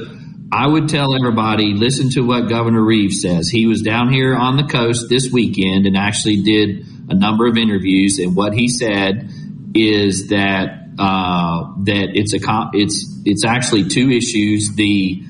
I 0.51 0.67
would 0.67 0.89
tell 0.89 1.15
everybody 1.15 1.73
listen 1.73 2.09
to 2.11 2.21
what 2.21 2.49
Governor 2.49 2.83
Reeves 2.83 3.21
says. 3.21 3.49
He 3.49 3.67
was 3.67 3.81
down 3.81 4.11
here 4.11 4.35
on 4.35 4.57
the 4.57 4.63
coast 4.63 5.07
this 5.09 5.31
weekend 5.31 5.85
and 5.85 5.95
actually 5.95 6.41
did 6.41 6.85
a 7.09 7.15
number 7.15 7.47
of 7.47 7.57
interviews. 7.57 8.19
And 8.19 8.35
what 8.35 8.53
he 8.53 8.67
said 8.67 9.29
is 9.75 10.29
that 10.29 10.85
uh, 10.97 11.73
that 11.83 12.11
it's 12.13 12.33
a 12.33 12.69
it's 12.73 13.21
it's 13.25 13.45
actually 13.45 13.89
two 13.89 14.09
issues: 14.09 14.73
the 14.75 15.23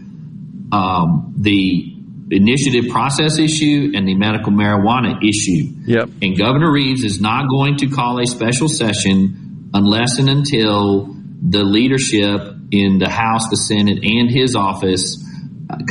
um, 0.71 1.33
the 1.37 1.94
initiative 2.32 2.89
process 2.91 3.38
issue 3.38 3.91
and 3.93 4.07
the 4.07 4.15
medical 4.15 4.51
marijuana 4.51 5.17
issue. 5.21 5.69
Yep. 5.86 6.09
And 6.21 6.38
Governor 6.38 6.71
Reeves 6.71 7.03
is 7.03 7.21
not 7.21 7.49
going 7.49 7.78
to 7.78 7.88
call 7.88 8.19
a 8.19 8.26
special 8.26 8.67
session 8.67 9.69
unless 9.73 10.19
and 10.19 10.30
until 10.30 11.13
the 11.41 11.63
leadership 11.63 12.41
in 12.71 12.97
the 12.97 13.09
House, 13.09 13.49
the 13.49 13.57
Senate, 13.57 14.03
and 14.03 14.30
his 14.30 14.55
office 14.55 15.23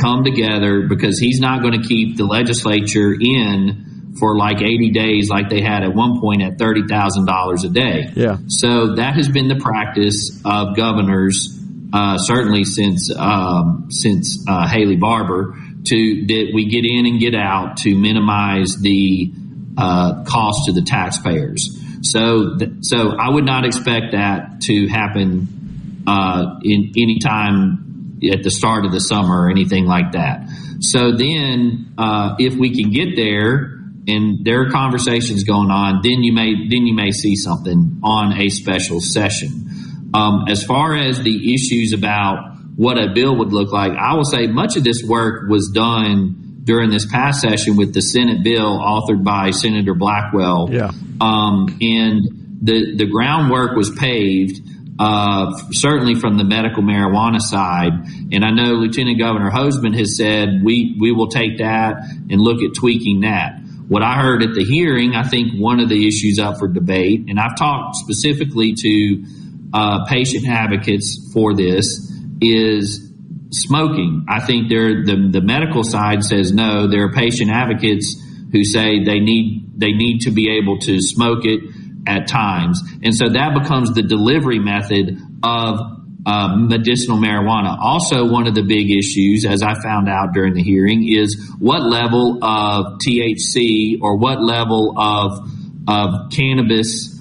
come 0.01 0.23
together 0.23 0.87
because 0.87 1.19
he's 1.19 1.39
not 1.39 1.61
going 1.61 1.81
to 1.81 1.87
keep 1.87 2.17
the 2.17 2.25
legislature 2.25 3.13
in 3.19 4.13
for 4.19 4.37
like 4.37 4.61
80 4.61 4.91
days 4.91 5.29
like 5.29 5.49
they 5.49 5.61
had 5.61 5.83
at 5.83 5.93
one 5.93 6.19
point 6.21 6.41
at 6.41 6.57
$30,000 6.57 7.63
a 7.63 7.69
day. 7.69 8.11
Yeah. 8.15 8.37
So 8.47 8.95
that 8.95 9.15
has 9.15 9.29
been 9.29 9.47
the 9.47 9.57
practice 9.57 10.41
of 10.45 10.75
governors 10.75 11.59
uh, 11.93 12.17
certainly 12.17 12.65
since 12.65 13.09
um, 13.15 13.87
since 13.89 14.43
uh, 14.47 14.67
Haley 14.67 14.97
Barbour 14.97 15.55
to 15.85 16.25
that 16.27 16.51
we 16.53 16.65
get 16.65 16.85
in 16.85 17.05
and 17.05 17.19
get 17.19 17.35
out 17.35 17.77
to 17.77 17.95
minimize 17.95 18.75
the 18.81 19.31
uh, 19.77 20.23
cost 20.23 20.65
to 20.65 20.73
the 20.73 20.81
taxpayers. 20.81 21.81
So, 22.01 22.57
th- 22.57 22.71
so 22.81 23.17
I 23.17 23.29
would 23.29 23.45
not 23.45 23.65
expect 23.65 24.11
that 24.11 24.61
to 24.63 24.87
happen 24.87 26.03
uh, 26.07 26.59
in 26.63 26.93
any 26.95 27.19
time 27.19 28.19
at 28.31 28.43
the 28.43 28.51
start 28.51 28.85
of 28.85 28.91
the 28.91 28.99
summer 28.99 29.43
or 29.45 29.49
anything 29.49 29.85
like 29.85 30.13
that. 30.13 30.47
So 30.79 31.11
then, 31.11 31.93
uh, 31.97 32.35
if 32.39 32.55
we 32.55 32.75
can 32.75 32.91
get 32.91 33.15
there 33.15 33.75
and 34.07 34.45
there 34.45 34.61
are 34.61 34.71
conversations 34.71 35.43
going 35.43 35.71
on, 35.71 36.01
then 36.03 36.21
you 36.23 36.33
may 36.33 36.67
then 36.69 36.85
you 36.85 36.93
may 36.93 37.11
see 37.11 37.35
something 37.35 37.99
on 38.03 38.39
a 38.39 38.49
special 38.49 39.01
session. 39.01 40.11
Um, 40.13 40.45
as 40.47 40.63
far 40.63 40.95
as 40.95 41.21
the 41.21 41.53
issues 41.53 41.93
about 41.93 42.54
what 42.75 42.97
a 42.97 43.13
bill 43.13 43.37
would 43.37 43.53
look 43.53 43.71
like. 43.71 43.93
I 43.93 44.15
will 44.15 44.25
say 44.25 44.47
much 44.47 44.75
of 44.75 44.83
this 44.83 45.03
work 45.03 45.49
was 45.49 45.71
done 45.73 46.61
during 46.63 46.89
this 46.89 47.05
past 47.05 47.41
session 47.41 47.77
with 47.77 47.93
the 47.93 48.01
Senate 48.01 48.43
bill 48.43 48.79
authored 48.79 49.23
by 49.23 49.51
Senator 49.51 49.93
Blackwell. 49.93 50.67
Yeah. 50.71 50.91
Um, 51.21 51.77
and 51.79 52.59
the, 52.61 52.95
the 52.95 53.05
groundwork 53.05 53.77
was 53.77 53.91
paved, 53.91 54.61
uh, 54.97 55.53
certainly 55.71 56.15
from 56.15 56.37
the 56.37 56.43
medical 56.43 56.81
marijuana 56.81 57.39
side. 57.39 57.91
And 58.31 58.43
I 58.43 58.49
know 58.49 58.73
Lieutenant 58.73 59.19
Governor 59.19 59.51
Hosemann 59.51 59.95
has 59.97 60.17
said 60.17 60.61
we, 60.63 60.97
we 60.99 61.11
will 61.11 61.27
take 61.27 61.59
that 61.59 61.97
and 62.29 62.41
look 62.41 62.63
at 62.63 62.73
tweaking 62.73 63.21
that. 63.21 63.59
What 63.87 64.01
I 64.01 64.15
heard 64.19 64.41
at 64.41 64.55
the 64.55 64.63
hearing, 64.63 65.13
I 65.13 65.21
think 65.21 65.53
one 65.61 65.79
of 65.79 65.89
the 65.89 66.07
issues 66.07 66.39
up 66.39 66.57
for 66.57 66.67
debate, 66.67 67.25
and 67.27 67.39
I've 67.39 67.55
talked 67.55 67.97
specifically 67.97 68.73
to 68.73 69.23
uh, 69.71 70.05
patient 70.05 70.47
advocates 70.47 71.31
for 71.31 71.53
this, 71.53 72.11
is 72.41 73.11
smoking. 73.51 74.25
I 74.27 74.39
think 74.45 74.69
there 74.69 75.03
the 75.03 75.29
the 75.31 75.41
medical 75.41 75.83
side 75.83 76.23
says 76.23 76.51
no. 76.51 76.87
There 76.87 77.05
are 77.05 77.11
patient 77.11 77.51
advocates 77.51 78.21
who 78.51 78.63
say 78.63 79.03
they 79.03 79.19
need 79.19 79.73
they 79.77 79.91
need 79.91 80.21
to 80.21 80.31
be 80.31 80.57
able 80.57 80.79
to 80.79 81.01
smoke 81.01 81.45
it 81.45 81.61
at 82.07 82.27
times, 82.27 82.81
and 83.03 83.15
so 83.15 83.29
that 83.29 83.57
becomes 83.59 83.93
the 83.93 84.03
delivery 84.03 84.59
method 84.59 85.17
of 85.43 85.79
uh, 86.25 86.55
medicinal 86.55 87.17
marijuana. 87.17 87.77
Also, 87.79 88.27
one 88.27 88.47
of 88.47 88.55
the 88.55 88.63
big 88.63 88.89
issues, 88.89 89.45
as 89.45 89.61
I 89.61 89.75
found 89.81 90.09
out 90.09 90.33
during 90.33 90.53
the 90.53 90.63
hearing, 90.63 91.07
is 91.07 91.53
what 91.59 91.83
level 91.83 92.43
of 92.43 92.99
THC 92.99 93.99
or 94.01 94.17
what 94.17 94.41
level 94.41 94.95
of 94.97 95.51
of 95.87 96.31
cannabis 96.31 97.13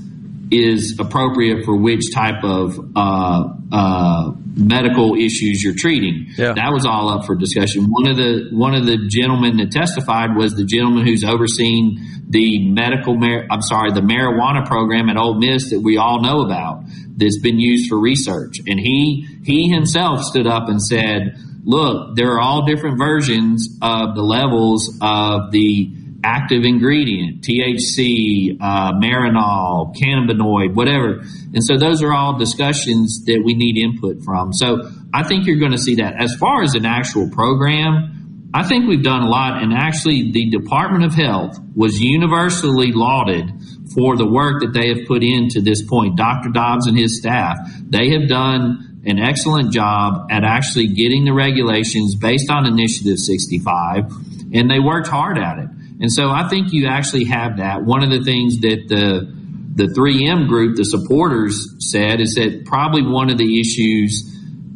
is 0.51 0.99
appropriate 0.99 1.65
for 1.65 1.77
which 1.77 2.15
type 2.15 2.43
of 2.45 2.79
uh, 2.97 3.49
uh, 3.73 4.31
medical 4.57 5.15
issues 5.15 5.63
you're 5.63 5.75
treating. 5.77 6.27
Yeah. 6.37 6.53
That 6.55 6.73
was 6.73 6.87
all 6.87 7.09
up 7.09 7.27
for 7.27 7.35
discussion. 7.35 7.87
One 7.91 8.09
of 8.09 8.17
the 8.17 8.49
one 8.53 8.75
of 8.75 8.87
the 8.87 8.99
gentlemen 9.09 9.57
that 9.59 9.71
testified 9.73 10.37
was 10.37 10.55
the 10.55 10.65
gentleman 10.65 11.07
who's 11.07 11.25
overseeing 11.25 11.99
the 12.29 12.69
medical 12.69 13.17
mar- 13.17 13.47
I'm 13.51 13.63
sorry, 13.63 13.93
the 13.93 14.01
marijuana 14.01 14.67
program 14.67 15.09
at 15.09 15.17
Ole 15.17 15.39
Miss 15.39 15.71
that 15.71 15.81
we 15.81 15.99
all 15.99 16.23
know 16.23 16.43
about 16.43 16.85
that's 17.17 17.41
been 17.41 17.59
used 17.59 17.89
for 17.89 17.99
research. 17.99 18.59
And 18.67 18.79
he 18.79 19.27
he 19.45 19.69
himself 19.69 20.23
stood 20.23 20.47
up 20.47 20.69
and 20.69 20.81
said, 20.81 21.37
"Look, 21.65 22.17
there 22.17 22.33
are 22.33 22.41
all 22.41 22.65
different 22.65 22.99
versions 22.99 23.77
of 23.83 24.15
the 24.15 24.23
levels 24.23 24.99
of 25.01 25.51
the 25.51 25.93
active 26.25 26.65
ingredient, 26.65 27.43
THC, 27.43 28.57
uh, 28.61 28.93
marinol, 28.95 29.95
cannabinoid, 29.95 30.75
whatever. 30.75 31.21
And 31.53 31.63
so 31.63 31.77
those 31.77 32.03
are 32.03 32.13
all 32.13 32.39
discussions 32.39 33.25
that 33.27 33.43
we 33.45 33.55
need 33.55 33.77
input 33.77 34.25
from. 34.25 34.53
So 34.53 34.91
I 35.13 35.23
think 35.23 35.47
you're 35.47 35.59
going 35.59 35.73
to 35.73 35.79
see 35.79 35.97
that. 35.97 36.21
As 36.21 36.35
far 36.35 36.63
as 36.63 36.75
an 36.75 36.87
actual 36.87 37.29
program, 37.31 38.51
I 38.55 38.63
think 38.63 38.87
we've 38.89 39.03
done 39.03 39.23
a 39.23 39.29
lot. 39.29 39.63
And 39.63 39.73
actually, 39.75 40.33
the 40.33 40.49
Department 40.51 41.05
of 41.05 41.13
Health 41.13 41.59
was 41.77 42.01
universally 42.01 42.93
lauded 42.93 43.51
for 43.95 44.17
the 44.17 44.27
work 44.27 44.63
that 44.63 44.73
they 44.73 44.89
have 44.89 45.07
put 45.07 45.23
into 45.23 45.61
this 45.61 45.83
point. 45.83 46.17
Dr. 46.17 46.51
Dobbs 46.51 46.87
and 46.87 46.99
his 46.99 47.19
staff, 47.19 47.59
they 47.83 48.11
have 48.11 48.29
done 48.29 49.03
an 49.05 49.19
excellent 49.19 49.73
job 49.73 50.29
at 50.31 50.45
actually 50.45 50.89
getting 50.89 51.25
the 51.25 51.35
regulations 51.35 52.15
based 52.15 52.51
on 52.51 52.67
Initiative 52.67 53.19
65, 53.19 54.11
and 54.55 54.71
they 54.71 54.81
worked 54.81 55.09
hard 55.09 55.37
at 55.37 55.59
it. 55.59 55.69
And 56.01 56.13
so 56.13 56.31
I 56.31 56.49
think 56.49 56.73
you 56.73 56.87
actually 56.87 57.25
have 57.25 57.59
that. 57.59 57.85
One 57.85 58.03
of 58.03 58.11
the 58.11 58.23
things 58.23 58.61
that 58.61 58.89
the 58.89 59.33
the 59.75 59.87
3M 59.87 60.47
group, 60.47 60.77
the 60.77 60.85
supporters 60.85 61.75
said 61.91 62.21
is 62.21 62.35
that 62.35 62.65
probably 62.65 63.03
one 63.03 63.29
of 63.29 63.39
the 63.39 63.59
issues 63.59 64.31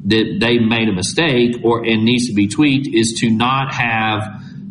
that 0.06 0.38
they 0.40 0.58
made 0.58 0.88
a 0.88 0.92
mistake 0.92 1.56
or 1.62 1.84
and 1.84 2.04
needs 2.04 2.26
to 2.26 2.34
be 2.34 2.48
tweaked 2.48 2.88
is 2.92 3.20
to 3.20 3.30
not 3.30 3.72
have 3.72 4.22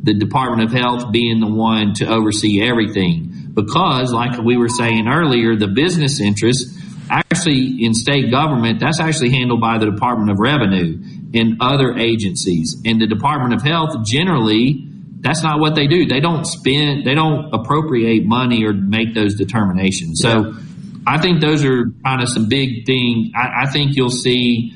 the 0.03 0.13
Department 0.13 0.69
of 0.69 0.77
Health 0.77 1.11
being 1.11 1.39
the 1.39 1.47
one 1.47 1.93
to 1.95 2.07
oversee 2.07 2.61
everything. 2.61 3.51
Because, 3.53 4.11
like 4.11 4.37
we 4.37 4.57
were 4.57 4.69
saying 4.69 5.07
earlier, 5.07 5.55
the 5.55 5.67
business 5.67 6.19
interests 6.19 6.75
actually 7.09 7.83
in 7.83 7.93
state 7.93 8.29
government, 8.29 8.79
that's 8.79 8.99
actually 8.99 9.31
handled 9.31 9.61
by 9.61 9.77
the 9.77 9.85
Department 9.85 10.29
of 10.29 10.39
Revenue 10.39 11.01
and 11.33 11.57
other 11.61 11.97
agencies. 11.97 12.75
And 12.85 13.01
the 13.01 13.07
Department 13.07 13.53
of 13.53 13.61
Health 13.61 14.05
generally 14.05 14.86
that's 15.19 15.43
not 15.43 15.59
what 15.59 15.75
they 15.75 15.87
do. 15.87 16.05
They 16.05 16.19
don't 16.19 16.45
spend, 16.45 17.05
they 17.05 17.15
don't 17.15 17.53
appropriate 17.53 18.25
money 18.25 18.63
or 18.63 18.73
make 18.73 19.13
those 19.13 19.35
determinations. 19.35 20.21
So 20.21 20.29
yeah. 20.29 20.53
I 21.05 21.19
think 21.19 21.41
those 21.41 21.63
are 21.65 21.85
kind 22.05 22.21
of 22.21 22.29
some 22.29 22.49
big 22.49 22.85
things. 22.85 23.29
I, 23.35 23.63
I 23.63 23.71
think 23.71 23.95
you'll 23.95 24.09
see 24.09 24.73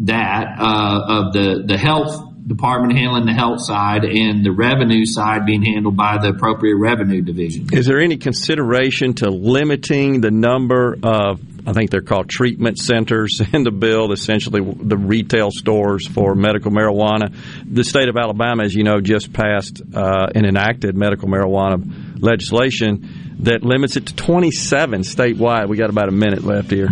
that 0.00 0.58
uh, 0.58 1.04
of 1.08 1.32
the 1.32 1.64
the 1.66 1.76
health 1.76 2.24
department 2.46 2.96
handling 2.98 3.26
the 3.26 3.34
health 3.34 3.58
side 3.60 4.04
and 4.04 4.44
the 4.44 4.50
revenue 4.50 5.04
side 5.04 5.44
being 5.44 5.62
handled 5.62 5.96
by 5.96 6.16
the 6.18 6.28
appropriate 6.28 6.76
revenue 6.76 7.20
division. 7.20 7.66
Is 7.72 7.86
there 7.86 8.00
any 8.00 8.16
consideration 8.16 9.14
to 9.14 9.30
limiting 9.30 10.22
the 10.22 10.30
number 10.30 10.96
of 11.02 11.40
I 11.68 11.74
think 11.74 11.90
they're 11.90 12.00
called 12.00 12.30
treatment 12.30 12.78
centers 12.78 13.42
in 13.52 13.62
the 13.62 13.70
bill, 13.70 14.10
essentially 14.10 14.62
the 14.62 14.96
retail 14.96 15.50
stores 15.50 16.08
for 16.08 16.34
medical 16.34 16.70
marijuana. 16.70 17.36
The 17.70 17.84
state 17.84 18.08
of 18.08 18.16
Alabama, 18.16 18.64
as 18.64 18.74
you 18.74 18.84
know, 18.84 19.02
just 19.02 19.34
passed 19.34 19.82
uh, 19.94 20.28
and 20.34 20.46
enacted 20.46 20.96
medical 20.96 21.28
marijuana 21.28 22.22
legislation 22.22 23.36
that 23.40 23.62
limits 23.62 23.96
it 23.96 24.06
to 24.06 24.16
27 24.16 25.02
statewide. 25.02 25.68
We 25.68 25.76
got 25.76 25.90
about 25.90 26.08
a 26.08 26.12
minute 26.12 26.42
left 26.42 26.70
here. 26.70 26.88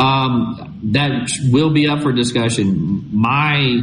Um, 0.00 0.80
that 0.92 1.30
will 1.50 1.74
be 1.74 1.88
up 1.88 2.02
for 2.02 2.12
discussion. 2.12 3.10
My 3.12 3.80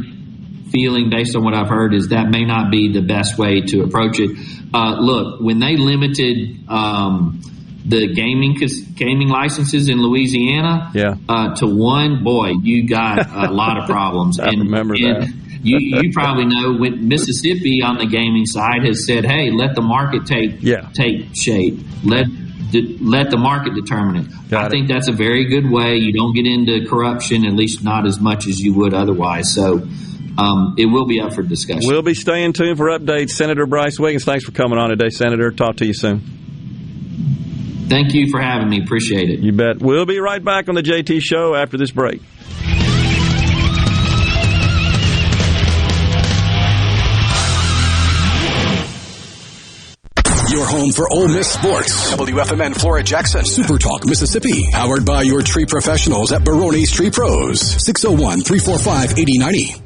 feeling 0.72 1.10
based 1.10 1.36
on 1.36 1.44
what 1.44 1.54
I've 1.54 1.68
heard 1.68 1.94
is 1.94 2.08
that 2.08 2.28
may 2.28 2.44
not 2.44 2.72
be 2.72 2.92
the 2.92 3.02
best 3.02 3.38
way 3.38 3.60
to 3.60 3.82
approach 3.82 4.18
it. 4.18 4.36
Uh, 4.74 4.96
look, 4.98 5.40
when 5.40 5.60
they 5.60 5.76
limited 5.76 6.68
um, 6.68 7.40
the 7.84 8.14
gaming 8.14 8.56
gaming 8.94 9.28
licenses 9.28 9.88
in 9.88 10.00
Louisiana 10.00 10.90
yeah. 10.94 11.16
uh, 11.28 11.54
to 11.56 11.66
one, 11.66 12.24
boy, 12.24 12.52
you 12.62 12.88
got 12.88 13.30
a 13.30 13.50
lot 13.52 13.78
of 13.78 13.86
problems. 13.86 14.40
I 14.40 14.48
and, 14.48 14.62
remember 14.62 14.94
and 14.94 15.22
that. 15.22 15.34
you, 15.62 15.78
you 15.78 16.12
probably 16.12 16.46
know 16.46 16.76
when 16.78 17.08
Mississippi 17.08 17.82
on 17.82 17.98
the 17.98 18.06
gaming 18.06 18.46
side 18.46 18.84
has 18.84 19.06
said, 19.06 19.26
"Hey, 19.26 19.50
let 19.50 19.74
the 19.74 19.82
market 19.82 20.24
take 20.26 20.62
yeah. 20.62 20.88
take 20.94 21.36
shape. 21.36 21.78
Let 22.02 22.26
let 22.72 23.30
the 23.30 23.36
market 23.36 23.74
determine 23.74 24.24
it." 24.24 24.50
Got 24.50 24.62
I 24.62 24.66
it. 24.66 24.70
think 24.70 24.88
that's 24.88 25.08
a 25.08 25.12
very 25.12 25.44
good 25.44 25.70
way. 25.70 25.96
You 25.96 26.14
don't 26.14 26.34
get 26.34 26.46
into 26.46 26.86
corruption, 26.88 27.44
at 27.44 27.52
least 27.52 27.84
not 27.84 28.06
as 28.06 28.18
much 28.18 28.46
as 28.46 28.60
you 28.60 28.74
would 28.74 28.94
otherwise. 28.94 29.54
So. 29.54 29.86
Um, 30.36 30.74
it 30.76 30.86
will 30.86 31.06
be 31.06 31.20
up 31.20 31.32
for 31.32 31.44
discussion. 31.44 31.82
We'll 31.86 32.02
be 32.02 32.14
staying 32.14 32.54
tuned 32.54 32.76
for 32.76 32.86
updates. 32.86 33.30
Senator 33.30 33.66
Brice 33.66 34.00
Wiggins, 34.00 34.24
thanks 34.24 34.44
for 34.44 34.50
coming 34.50 34.80
on 34.80 34.90
today, 34.90 35.10
Senator. 35.10 35.52
Talk 35.52 35.76
to 35.76 35.86
you 35.86 35.94
soon. 35.94 36.43
Thank 37.88 38.14
you 38.14 38.30
for 38.30 38.40
having 38.40 38.68
me. 38.68 38.82
Appreciate 38.82 39.30
it. 39.30 39.40
You 39.40 39.52
bet. 39.52 39.78
We'll 39.80 40.06
be 40.06 40.18
right 40.18 40.42
back 40.42 40.68
on 40.68 40.74
the 40.74 40.82
JT 40.82 41.20
Show 41.20 41.54
after 41.54 41.76
this 41.76 41.90
break. 41.90 42.20
Your 50.50 50.66
home 50.66 50.92
for 50.92 51.12
Ole 51.12 51.28
Miss 51.28 51.50
sports. 51.50 52.12
WFMN 52.14 52.78
Flora 52.78 53.02
Jackson. 53.02 53.44
Super 53.44 53.76
Talk 53.76 54.06
Mississippi. 54.06 54.70
Powered 54.70 55.04
by 55.04 55.22
your 55.22 55.42
tree 55.42 55.66
professionals 55.66 56.32
at 56.32 56.44
Barone's 56.44 56.92
Tree 56.92 57.10
Pros. 57.10 57.60
601 57.60 58.42
345 58.42 59.18
8090. 59.18 59.83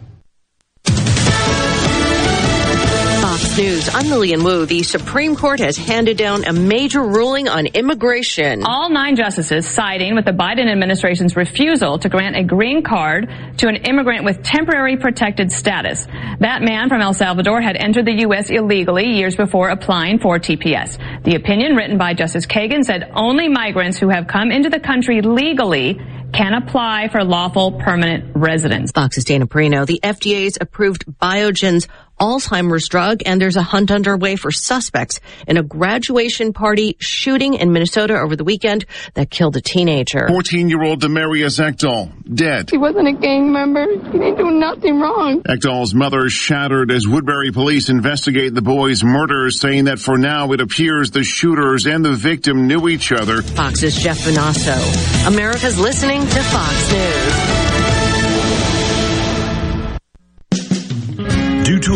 News. 3.58 3.92
I'm 3.92 4.06
Lillian 4.08 4.44
Wu. 4.44 4.66
The 4.66 4.84
Supreme 4.84 5.34
Court 5.34 5.58
has 5.58 5.76
handed 5.76 6.16
down 6.16 6.44
a 6.44 6.52
major 6.52 7.02
ruling 7.02 7.48
on 7.48 7.66
immigration. 7.66 8.62
All 8.62 8.88
nine 8.88 9.16
justices 9.16 9.66
siding 9.66 10.14
with 10.14 10.26
the 10.26 10.30
Biden 10.30 10.70
administration's 10.70 11.34
refusal 11.34 11.98
to 11.98 12.08
grant 12.08 12.36
a 12.36 12.44
green 12.44 12.84
card 12.84 13.28
to 13.56 13.66
an 13.66 13.74
immigrant 13.74 14.24
with 14.24 14.44
temporary 14.44 14.96
protected 14.96 15.50
status. 15.50 16.06
That 16.38 16.62
man 16.62 16.88
from 16.88 17.00
El 17.00 17.14
Salvador 17.14 17.60
had 17.60 17.74
entered 17.74 18.06
the 18.06 18.20
U.S. 18.20 18.48
illegally 18.48 19.06
years 19.06 19.34
before 19.34 19.70
applying 19.70 20.20
for 20.20 20.38
TPS. 20.38 21.24
The 21.24 21.34
opinion 21.34 21.74
written 21.74 21.98
by 21.98 22.14
Justice 22.14 22.46
Kagan 22.46 22.84
said 22.84 23.10
only 23.16 23.48
migrants 23.48 23.98
who 23.98 24.08
have 24.08 24.28
come 24.28 24.52
into 24.52 24.70
the 24.70 24.78
country 24.78 25.20
legally 25.20 26.00
can 26.32 26.54
apply 26.54 27.08
for 27.08 27.24
lawful 27.24 27.72
permanent 27.72 28.36
residence. 28.36 28.92
Fox's 28.92 29.24
Dana 29.24 29.46
Perino. 29.46 29.86
The 29.86 29.98
FDA's 30.02 30.58
approved 30.60 31.06
Biogen's 31.06 31.88
Alzheimer's 32.18 32.88
drug, 32.88 33.22
and 33.26 33.40
there's 33.40 33.56
a 33.56 33.62
hunt 33.62 33.90
underway 33.90 34.36
for 34.36 34.50
suspects 34.50 35.20
in 35.46 35.56
a 35.56 35.62
graduation 35.62 36.52
party 36.52 36.96
shooting 36.98 37.54
in 37.54 37.72
Minnesota 37.72 38.18
over 38.18 38.36
the 38.36 38.44
weekend 38.44 38.84
that 39.14 39.30
killed 39.30 39.56
a 39.56 39.60
teenager. 39.60 40.26
14-year-old 40.28 41.00
Demarius 41.00 41.58
Ekdahl, 41.58 42.12
dead. 42.34 42.70
He 42.70 42.78
wasn't 42.78 43.08
a 43.08 43.12
gang 43.12 43.52
member. 43.52 43.86
He 43.86 44.18
didn't 44.18 44.36
do 44.36 44.50
nothing 44.50 45.00
wrong. 45.00 45.42
Ekdahl's 45.42 45.94
mother 45.94 46.26
is 46.26 46.32
shattered 46.32 46.90
as 46.90 47.06
Woodbury 47.06 47.52
police 47.52 47.88
investigate 47.88 48.54
the 48.54 48.62
boy's 48.62 49.02
murder, 49.04 49.50
saying 49.50 49.84
that 49.84 49.98
for 49.98 50.18
now 50.18 50.52
it 50.52 50.60
appears 50.60 51.10
the 51.10 51.24
shooters 51.24 51.86
and 51.86 52.04
the 52.04 52.12
victim 52.12 52.66
knew 52.66 52.88
each 52.88 53.12
other. 53.12 53.42
Fox's 53.42 53.96
Jeff 53.96 54.18
Monosso. 54.26 55.26
America's 55.26 55.78
listening 55.78 56.20
to 56.20 56.42
Fox 56.42 56.92
News. 56.92 57.67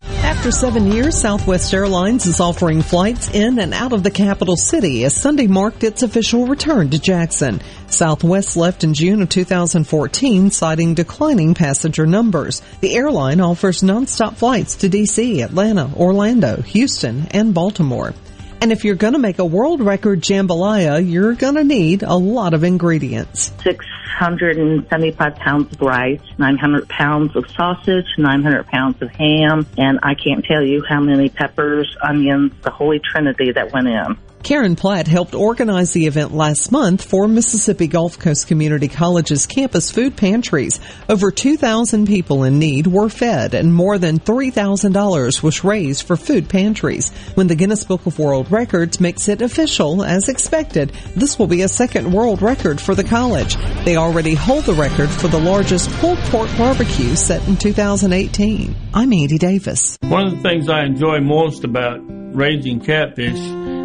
After 0.31 0.49
seven 0.49 0.89
years, 0.89 1.17
Southwest 1.17 1.73
Airlines 1.73 2.25
is 2.25 2.39
offering 2.39 2.81
flights 2.81 3.29
in 3.31 3.59
and 3.59 3.73
out 3.73 3.91
of 3.91 4.01
the 4.01 4.09
capital 4.09 4.55
city 4.55 5.03
as 5.03 5.13
Sunday 5.13 5.45
marked 5.45 5.83
its 5.83 6.03
official 6.03 6.47
return 6.47 6.89
to 6.91 6.99
Jackson. 6.99 7.59
Southwest 7.87 8.55
left 8.55 8.85
in 8.85 8.93
June 8.93 9.21
of 9.21 9.27
2014, 9.27 10.49
citing 10.49 10.93
declining 10.93 11.53
passenger 11.53 12.07
numbers. 12.07 12.61
The 12.79 12.95
airline 12.95 13.41
offers 13.41 13.81
nonstop 13.81 14.37
flights 14.37 14.75
to 14.75 14.89
DC, 14.89 15.43
Atlanta, 15.43 15.91
Orlando, 15.97 16.61
Houston, 16.61 17.27
and 17.31 17.53
Baltimore. 17.53 18.13
And 18.61 18.71
if 18.71 18.85
you're 18.85 18.93
going 18.93 19.13
to 19.13 19.19
make 19.19 19.39
a 19.39 19.45
world 19.45 19.81
record 19.81 20.21
jambalaya, 20.21 21.01
you're 21.01 21.33
going 21.33 21.55
to 21.55 21.63
need 21.63 22.03
a 22.03 22.13
lot 22.13 22.53
of 22.53 22.63
ingredients. 22.63 23.51
675 23.63 25.35
pounds 25.37 25.73
of 25.73 25.81
rice, 25.81 26.21
900 26.37 26.87
pounds 26.87 27.35
of 27.35 27.49
sausage, 27.49 28.05
900 28.19 28.67
pounds 28.67 29.01
of 29.01 29.09
ham, 29.09 29.65
and 29.79 29.99
I 30.03 30.13
can't 30.13 30.45
tell 30.45 30.61
you 30.63 30.83
how 30.87 31.01
many 31.01 31.29
peppers, 31.29 31.97
onions, 32.03 32.53
the 32.61 32.69
holy 32.69 32.99
trinity 32.99 33.51
that 33.51 33.73
went 33.73 33.87
in. 33.87 34.15
Karen 34.43 34.75
Platt 34.75 35.07
helped 35.07 35.35
organize 35.35 35.93
the 35.93 36.07
event 36.07 36.33
last 36.33 36.71
month 36.71 37.03
for 37.03 37.27
Mississippi 37.27 37.85
Gulf 37.85 38.17
Coast 38.17 38.47
Community 38.47 38.87
College's 38.87 39.45
campus 39.45 39.91
food 39.91 40.17
pantries. 40.17 40.79
Over 41.07 41.29
2,000 41.29 42.07
people 42.07 42.43
in 42.43 42.57
need 42.57 42.87
were 42.87 43.09
fed 43.09 43.53
and 43.53 43.73
more 43.73 43.99
than 43.99 44.19
$3,000 44.19 45.43
was 45.43 45.63
raised 45.63 46.07
for 46.07 46.17
food 46.17 46.49
pantries. 46.49 47.11
When 47.35 47.47
the 47.47 47.55
Guinness 47.55 47.83
Book 47.83 48.05
of 48.07 48.17
World 48.17 48.51
Records 48.51 48.99
makes 48.99 49.27
it 49.27 49.43
official, 49.43 50.03
as 50.03 50.27
expected, 50.27 50.91
this 51.15 51.37
will 51.37 51.47
be 51.47 51.61
a 51.61 51.67
second 51.67 52.11
world 52.11 52.41
record 52.41 52.81
for 52.81 52.95
the 52.95 53.03
college. 53.03 53.55
They 53.85 53.95
already 53.95 54.33
hold 54.33 54.65
the 54.65 54.73
record 54.73 55.09
for 55.09 55.27
the 55.27 55.39
largest 55.39 55.89
pulled 55.99 56.17
pork 56.29 56.49
barbecue 56.57 57.15
set 57.15 57.47
in 57.47 57.57
2018. 57.57 58.75
I'm 58.93 59.13
Andy 59.13 59.37
Davis. 59.37 59.97
One 60.01 60.25
of 60.25 60.35
the 60.35 60.41
things 60.41 60.67
I 60.67 60.83
enjoy 60.83 61.19
most 61.19 61.63
about 61.63 61.99
raising 62.33 62.79
catfish 62.79 63.37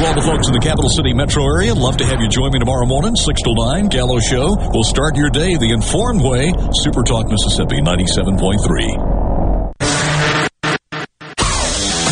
To 0.00 0.06
all 0.06 0.14
the 0.14 0.22
folks 0.22 0.48
in 0.48 0.54
the 0.54 0.64
capital 0.64 0.88
city 0.88 1.12
metro 1.12 1.44
area, 1.44 1.74
love 1.74 1.98
to 1.98 2.06
have 2.06 2.22
you 2.22 2.28
join 2.30 2.52
me 2.52 2.58
tomorrow 2.58 2.86
morning, 2.86 3.14
6 3.14 3.42
to 3.42 3.52
9, 3.52 3.88
Gallo 3.88 4.18
Show. 4.18 4.56
We'll 4.72 4.82
start 4.82 5.14
your 5.14 5.28
day 5.28 5.58
the 5.60 5.76
informed 5.76 6.24
way. 6.24 6.54
Super 6.72 7.02
Talk 7.04 7.28
Mississippi 7.28 7.84
97.3. 7.84 8.40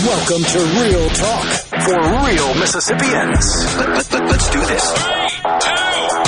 Welcome 0.05 0.45
to 0.45 0.61
Real 0.85 1.09
Talk 1.17 1.49
for 1.81 1.97
real 2.29 2.53
Mississippians. 2.61 3.57
Let, 3.81 3.89
us 3.89 4.13
let, 4.13 4.37
let, 4.37 4.53
do 4.53 4.61
this. 4.69 6.28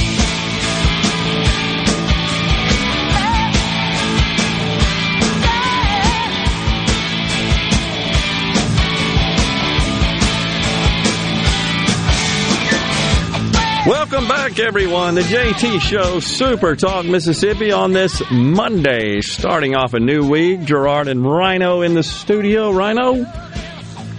Welcome 14.21 14.37
back, 14.37 14.59
everyone. 14.59 15.15
The 15.15 15.21
JT 15.21 15.81
Show, 15.81 16.19
Super 16.19 16.75
Talk 16.75 17.07
Mississippi, 17.07 17.71
on 17.71 17.91
this 17.91 18.21
Monday, 18.29 19.21
starting 19.21 19.73
off 19.73 19.95
a 19.95 19.99
new 19.99 20.29
week. 20.29 20.63
Gerard 20.63 21.07
and 21.07 21.25
Rhino 21.25 21.81
in 21.81 21.95
the 21.95 22.03
studio. 22.03 22.69
Rhino, 22.69 23.25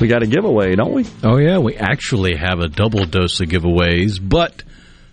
we 0.00 0.08
got 0.08 0.24
a 0.24 0.26
giveaway, 0.26 0.74
don't 0.74 0.92
we? 0.92 1.06
Oh, 1.22 1.36
yeah. 1.36 1.58
We 1.58 1.76
actually 1.76 2.34
have 2.34 2.58
a 2.58 2.66
double 2.66 3.04
dose 3.04 3.40
of 3.40 3.48
giveaways, 3.48 4.18
but 4.20 4.64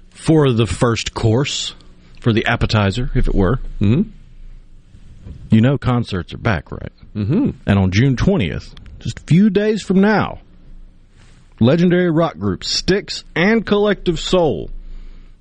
for 0.10 0.52
the 0.52 0.66
first 0.66 1.14
course, 1.14 1.76
for 2.20 2.34
the 2.34 2.48
appetizer, 2.48 3.12
if 3.14 3.28
it 3.28 3.36
were, 3.36 3.58
mm-hmm. 3.80 4.10
you 5.52 5.62
know 5.62 5.78
concerts 5.78 6.34
are 6.34 6.40
back, 6.40 6.72
right? 6.72 6.92
Mm-hmm. 7.14 7.50
And 7.68 7.80
on 7.80 7.92
June 7.92 8.16
20th, 8.16 8.74
just 8.98 9.20
a 9.20 9.24
few 9.28 9.52
days 9.52 9.84
from 9.84 10.02
now, 10.02 10.40
legendary 11.60 12.10
rock 12.10 12.40
group 12.40 12.64
Styx 12.64 13.24
and 13.36 13.64
Collective 13.64 14.20
Soul 14.20 14.72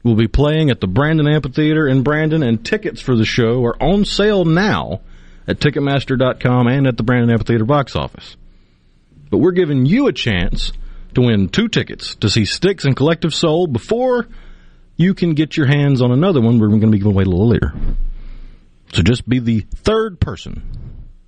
will 0.03 0.15
be 0.15 0.29
playing 0.29 0.71
at 0.71 0.81
the 0.81 0.87
Brandon 0.87 1.29
Amphitheater 1.29 1.89
in 1.89 2.03
Brandon, 2.03 2.43
and 2.43 2.65
tickets 2.65 3.01
for 3.01 3.17
the 3.17 3.25
show 3.25 3.65
are 3.65 3.83
on 3.83 4.05
sale 4.05 4.45
now 4.45 5.01
at 5.47 5.59
Ticketmaster.com 5.59 6.67
and 6.67 6.87
at 6.87 6.97
the 6.97 7.03
Brandon 7.03 7.31
Amphitheater 7.31 7.65
box 7.65 7.97
office. 7.97 8.37
But 9.31 9.39
we're 9.39 9.53
giving 9.53 9.87
you 9.87 10.07
a 10.07 10.13
chance 10.13 10.73
to 11.15 11.23
win 11.23 11.49
two 11.49 11.69
tickets 11.69 12.15
to 12.17 12.31
see 12.31 12.45
Styx 12.45 12.85
and 12.85 12.97
Collective 12.97 13.35
Soul 13.35 13.67
before 13.67 14.29
you 14.97 15.15
can 15.15 15.35
get 15.35 15.57
your 15.57 15.67
hands 15.67 16.03
on 16.03 16.13
another 16.13 16.41
one 16.41 16.59
we're 16.59 16.69
going 16.69 16.81
to 16.81 16.89
be 16.89 16.99
giving 16.99 17.13
away 17.13 17.25
a 17.25 17.29
little 17.29 17.49
later. 17.49 17.73
So 18.93 19.03
just 19.03 19.29
be 19.29 19.39
the 19.39 19.61
third 19.61 20.21
person 20.21 20.63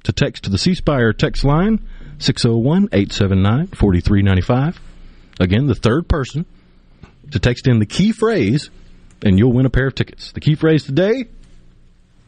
to 0.05 0.13
text 0.13 0.45
to 0.45 0.51
the 0.51 0.59
C 0.59 0.75
Spire 0.75 1.13
text 1.13 1.45
line 1.45 1.87
601-879-4395. 2.19 4.77
Again, 5.39 5.67
the 5.67 5.75
third 5.75 6.09
person 6.09 6.47
to 7.31 7.39
text 7.39 7.67
in 7.67 7.79
the 7.79 7.87
key 7.87 8.13
phrase 8.13 8.71
and 9.23 9.39
you'll 9.39 9.53
win 9.53 9.67
a 9.67 9.71
pair 9.71 9.87
of 9.87 9.95
tickets. 9.95 10.33
The 10.33 10.41
key 10.41 10.55
phrase 10.55 10.85
today 10.85 11.27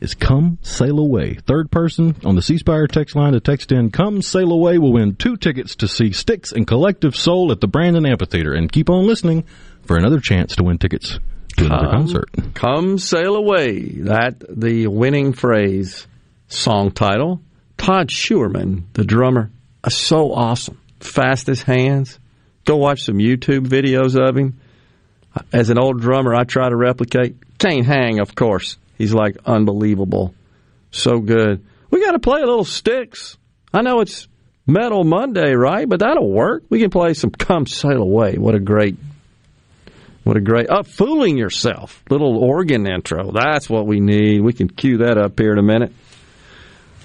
is 0.00 0.14
come 0.14 0.58
sail 0.62 0.98
away. 0.98 1.34
Third 1.46 1.70
person 1.70 2.16
on 2.24 2.34
the 2.34 2.42
C 2.42 2.58
Spire 2.58 2.86
text 2.86 3.14
line 3.14 3.32
to 3.32 3.40
text 3.40 3.72
in 3.72 3.90
come 3.90 4.20
sail 4.20 4.52
away 4.52 4.78
will 4.78 4.92
win 4.92 5.14
two 5.14 5.36
tickets 5.36 5.76
to 5.76 5.88
see 5.88 6.12
Styx 6.12 6.52
and 6.52 6.66
Collective 6.66 7.16
Soul 7.16 7.52
at 7.52 7.60
the 7.60 7.68
Brandon 7.68 8.04
Amphitheater 8.04 8.52
and 8.52 8.70
keep 8.70 8.90
on 8.90 9.06
listening 9.06 9.44
for 9.84 9.96
another 9.96 10.20
chance 10.20 10.56
to 10.56 10.64
win 10.64 10.78
tickets 10.78 11.18
to 11.56 11.66
another 11.66 11.84
Come- 11.84 11.92
concert. 11.92 12.30
Come 12.54 12.98
sail 12.98 13.36
away. 13.36 13.88
That 14.00 14.42
the 14.48 14.88
winning 14.88 15.32
phrase, 15.32 16.06
song 16.48 16.90
title. 16.90 17.40
Todd 17.78 18.08
Sucherman, 18.10 18.84
the 18.92 19.04
drummer, 19.04 19.50
so 19.88 20.32
awesome. 20.32 20.80
Fastest 21.00 21.64
hands. 21.64 22.20
Go 22.64 22.76
watch 22.76 23.02
some 23.02 23.16
YouTube 23.16 23.66
videos 23.66 24.16
of 24.16 24.36
him. 24.36 24.60
As 25.52 25.70
an 25.70 25.78
old 25.78 26.00
drummer, 26.00 26.34
I 26.34 26.44
try 26.44 26.68
to 26.68 26.76
replicate. 26.76 27.36
Can't 27.58 27.86
hang, 27.86 28.20
of 28.20 28.34
course. 28.34 28.76
He's 28.98 29.14
like 29.14 29.36
unbelievable. 29.46 30.34
So 30.90 31.20
good. 31.20 31.64
We 31.90 32.04
got 32.04 32.12
to 32.12 32.18
play 32.18 32.40
a 32.40 32.46
little 32.46 32.64
Styx. 32.64 33.36
I 33.72 33.82
know 33.82 34.00
it's 34.00 34.28
Metal 34.66 35.04
Monday, 35.04 35.52
right? 35.54 35.88
But 35.88 36.00
that'll 36.00 36.30
work. 36.30 36.64
We 36.68 36.80
can 36.80 36.90
play 36.90 37.14
some 37.14 37.30
Come 37.30 37.66
Sail 37.66 38.02
Away. 38.02 38.36
What 38.36 38.54
a 38.54 38.60
great 38.60 38.96
what 40.24 40.36
a 40.36 40.40
great 40.40 40.70
up 40.70 40.86
fooling 40.86 41.36
yourself. 41.36 42.02
Little 42.08 42.38
organ 42.38 42.86
intro. 42.86 43.32
That's 43.32 43.68
what 43.68 43.86
we 43.86 43.98
need. 43.98 44.40
We 44.40 44.52
can 44.52 44.68
cue 44.68 44.98
that 44.98 45.18
up 45.18 45.38
here 45.38 45.52
in 45.52 45.58
a 45.58 45.62
minute. 45.62 45.92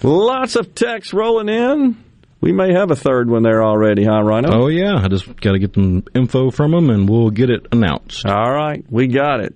Lots 0.03 0.55
of 0.55 0.75
text 0.75 1.13
rolling 1.13 1.49
in. 1.49 2.03
We 2.39 2.51
may 2.51 2.73
have 2.73 2.91
a 2.91 2.95
third 2.95 3.29
one 3.29 3.43
there 3.43 3.63
already, 3.63 4.03
huh, 4.05 4.21
Rhino? 4.21 4.49
Oh 4.53 4.67
yeah, 4.67 4.95
I 4.95 5.07
just 5.07 5.25
got 5.41 5.53
to 5.53 5.59
get 5.59 5.73
some 5.73 6.03
info 6.13 6.51
from 6.51 6.71
them 6.71 6.89
and 6.89 7.09
we'll 7.09 7.31
get 7.31 7.49
it 7.49 7.67
announced. 7.71 8.25
All 8.25 8.51
right, 8.53 8.85
we 8.89 9.07
got 9.07 9.39
it. 9.39 9.55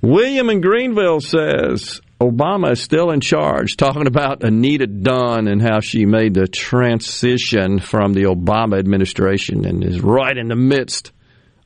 William 0.00 0.48
in 0.48 0.62
Greenville 0.62 1.20
says 1.20 2.00
Obama 2.20 2.72
is 2.72 2.80
still 2.82 3.10
in 3.10 3.20
charge, 3.20 3.76
talking 3.78 4.06
about 4.06 4.42
Anita 4.42 4.86
Dunn 4.86 5.48
and 5.48 5.60
how 5.60 5.80
she 5.80 6.06
made 6.06 6.34
the 6.34 6.46
transition 6.46 7.78
from 7.78 8.14
the 8.14 8.24
Obama 8.24 8.78
administration 8.78 9.66
and 9.66 9.84
is 9.84 10.00
right 10.00 10.36
in 10.36 10.48
the 10.48 10.56
midst 10.56 11.12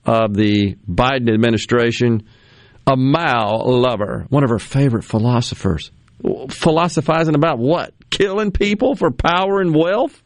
of 0.04 0.34
the 0.34 0.76
Biden 0.88 1.32
administration, 1.32 2.24
a 2.86 2.96
Mao 2.96 3.62
lover, 3.64 4.26
one 4.28 4.44
of 4.44 4.50
her 4.50 4.58
favorite 4.58 5.04
philosophers. 5.04 5.90
Philosophizing 6.50 7.34
about 7.34 7.58
what? 7.58 7.94
Killing 8.14 8.52
people 8.52 8.94
for 8.94 9.10
power 9.10 9.60
and 9.60 9.74
wealth? 9.74 10.22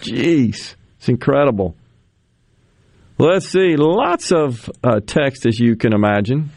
Jeez, 0.00 0.74
it's 0.98 1.08
incredible. 1.08 1.76
Let's 3.18 3.48
see, 3.48 3.76
lots 3.76 4.32
of 4.32 4.68
uh, 4.82 4.98
text, 5.06 5.46
as 5.46 5.60
you 5.60 5.76
can 5.76 5.92
imagine, 5.92 6.50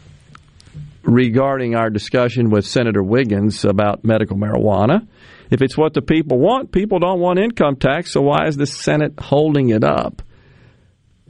regarding 1.04 1.76
our 1.76 1.90
discussion 1.90 2.50
with 2.50 2.66
Senator 2.66 3.04
Wiggins 3.04 3.64
about 3.64 4.04
medical 4.04 4.36
marijuana. 4.36 5.06
If 5.48 5.62
it's 5.62 5.78
what 5.78 5.94
the 5.94 6.02
people 6.02 6.38
want, 6.38 6.72
people 6.72 6.98
don't 6.98 7.20
want 7.20 7.38
income 7.38 7.76
tax, 7.76 8.10
so 8.10 8.20
why 8.20 8.48
is 8.48 8.56
the 8.56 8.66
Senate 8.66 9.14
holding 9.16 9.68
it 9.68 9.84
up? 9.84 10.22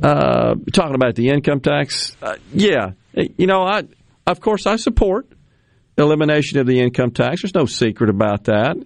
Uh, 0.02 0.54
talking 0.72 0.94
about 0.94 1.16
the 1.16 1.28
income 1.28 1.60
tax, 1.60 2.16
uh, 2.22 2.36
yeah, 2.54 2.92
you 3.12 3.46
know, 3.46 3.62
I 3.62 3.82
of 4.26 4.40
course 4.40 4.66
I 4.66 4.76
support 4.76 5.30
elimination 6.00 6.58
of 6.58 6.66
the 6.66 6.80
income 6.80 7.10
tax. 7.10 7.42
There's 7.42 7.54
no 7.54 7.66
secret 7.66 8.10
about 8.10 8.44
that, 8.44 8.76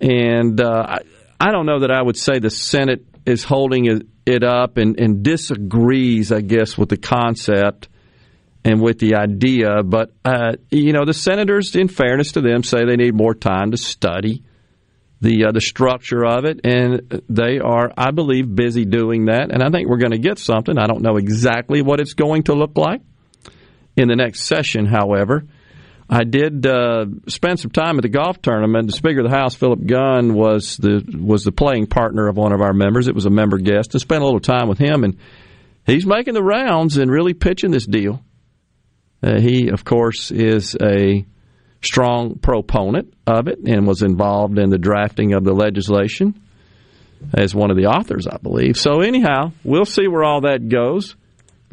and 0.00 0.60
uh, 0.60 0.86
I, 0.88 0.98
I 1.38 1.52
don't 1.52 1.66
know 1.66 1.80
that 1.80 1.90
I 1.90 2.02
would 2.02 2.16
say 2.16 2.38
the 2.38 2.50
Senate 2.50 3.04
is 3.26 3.44
holding 3.44 3.86
it, 4.26 4.44
up 4.44 4.76
and, 4.76 5.00
and 5.00 5.24
disagrees, 5.24 6.30
I 6.30 6.40
guess, 6.40 6.78
with 6.78 6.88
the 6.88 6.96
concept 6.96 7.88
and 8.64 8.80
with 8.80 9.00
the 9.00 9.16
idea. 9.16 9.82
But, 9.82 10.12
uh, 10.24 10.52
you 10.70 10.92
know, 10.92 11.04
the 11.04 11.14
senators, 11.14 11.74
in 11.74 11.88
fairness 11.88 12.32
to 12.32 12.40
them, 12.40 12.62
say 12.62 12.84
they 12.84 12.96
need 12.96 13.14
more 13.14 13.34
time 13.34 13.72
to 13.72 13.76
study 13.76 14.44
the 15.20 15.46
uh, 15.46 15.52
the 15.52 15.60
structure 15.60 16.24
of 16.24 16.44
it, 16.44 16.60
and 16.64 17.22
they 17.28 17.58
are, 17.58 17.92
I 17.96 18.10
believe, 18.10 18.54
busy 18.54 18.84
doing 18.84 19.26
that. 19.26 19.50
And 19.52 19.62
I 19.62 19.70
think 19.70 19.88
we're 19.88 19.98
going 19.98 20.12
to 20.12 20.18
get 20.18 20.38
something. 20.38 20.78
I 20.78 20.86
don't 20.86 21.02
know 21.02 21.16
exactly 21.16 21.82
what 21.82 22.00
it's 22.00 22.14
going 22.14 22.44
to 22.44 22.54
look 22.54 22.78
like 22.78 23.02
in 23.96 24.08
the 24.08 24.16
next 24.16 24.44
session, 24.44 24.86
however. 24.86 25.44
I 26.12 26.24
did 26.24 26.66
uh, 26.66 27.06
spend 27.28 27.60
some 27.60 27.70
time 27.70 27.96
at 27.96 28.02
the 28.02 28.08
golf 28.08 28.42
tournament. 28.42 28.88
The 28.88 28.96
Speaker 28.96 29.20
of 29.20 29.30
the 29.30 29.36
House, 29.36 29.54
Philip 29.54 29.86
Gunn, 29.86 30.34
was 30.34 30.76
the 30.76 31.04
was 31.16 31.44
the 31.44 31.52
playing 31.52 31.86
partner 31.86 32.26
of 32.26 32.36
one 32.36 32.52
of 32.52 32.60
our 32.60 32.72
members. 32.72 33.06
It 33.06 33.14
was 33.14 33.26
a 33.26 33.30
member 33.30 33.58
guest. 33.58 33.92
To 33.92 34.00
spend 34.00 34.22
a 34.22 34.24
little 34.24 34.40
time 34.40 34.68
with 34.68 34.78
him, 34.78 35.04
and 35.04 35.18
he's 35.86 36.04
making 36.04 36.34
the 36.34 36.42
rounds 36.42 36.96
and 36.96 37.12
really 37.12 37.32
pitching 37.32 37.70
this 37.70 37.86
deal. 37.86 38.24
Uh, 39.22 39.38
he, 39.38 39.68
of 39.68 39.84
course, 39.84 40.32
is 40.32 40.76
a 40.82 41.24
strong 41.80 42.38
proponent 42.38 43.14
of 43.26 43.46
it 43.46 43.60
and 43.64 43.86
was 43.86 44.02
involved 44.02 44.58
in 44.58 44.68
the 44.68 44.78
drafting 44.78 45.32
of 45.34 45.44
the 45.44 45.52
legislation 45.52 46.40
as 47.34 47.54
one 47.54 47.70
of 47.70 47.76
the 47.76 47.86
authors, 47.86 48.26
I 48.26 48.38
believe. 48.38 48.76
So, 48.76 49.00
anyhow, 49.00 49.52
we'll 49.62 49.84
see 49.84 50.08
where 50.08 50.24
all 50.24 50.40
that 50.40 50.68
goes. 50.68 51.14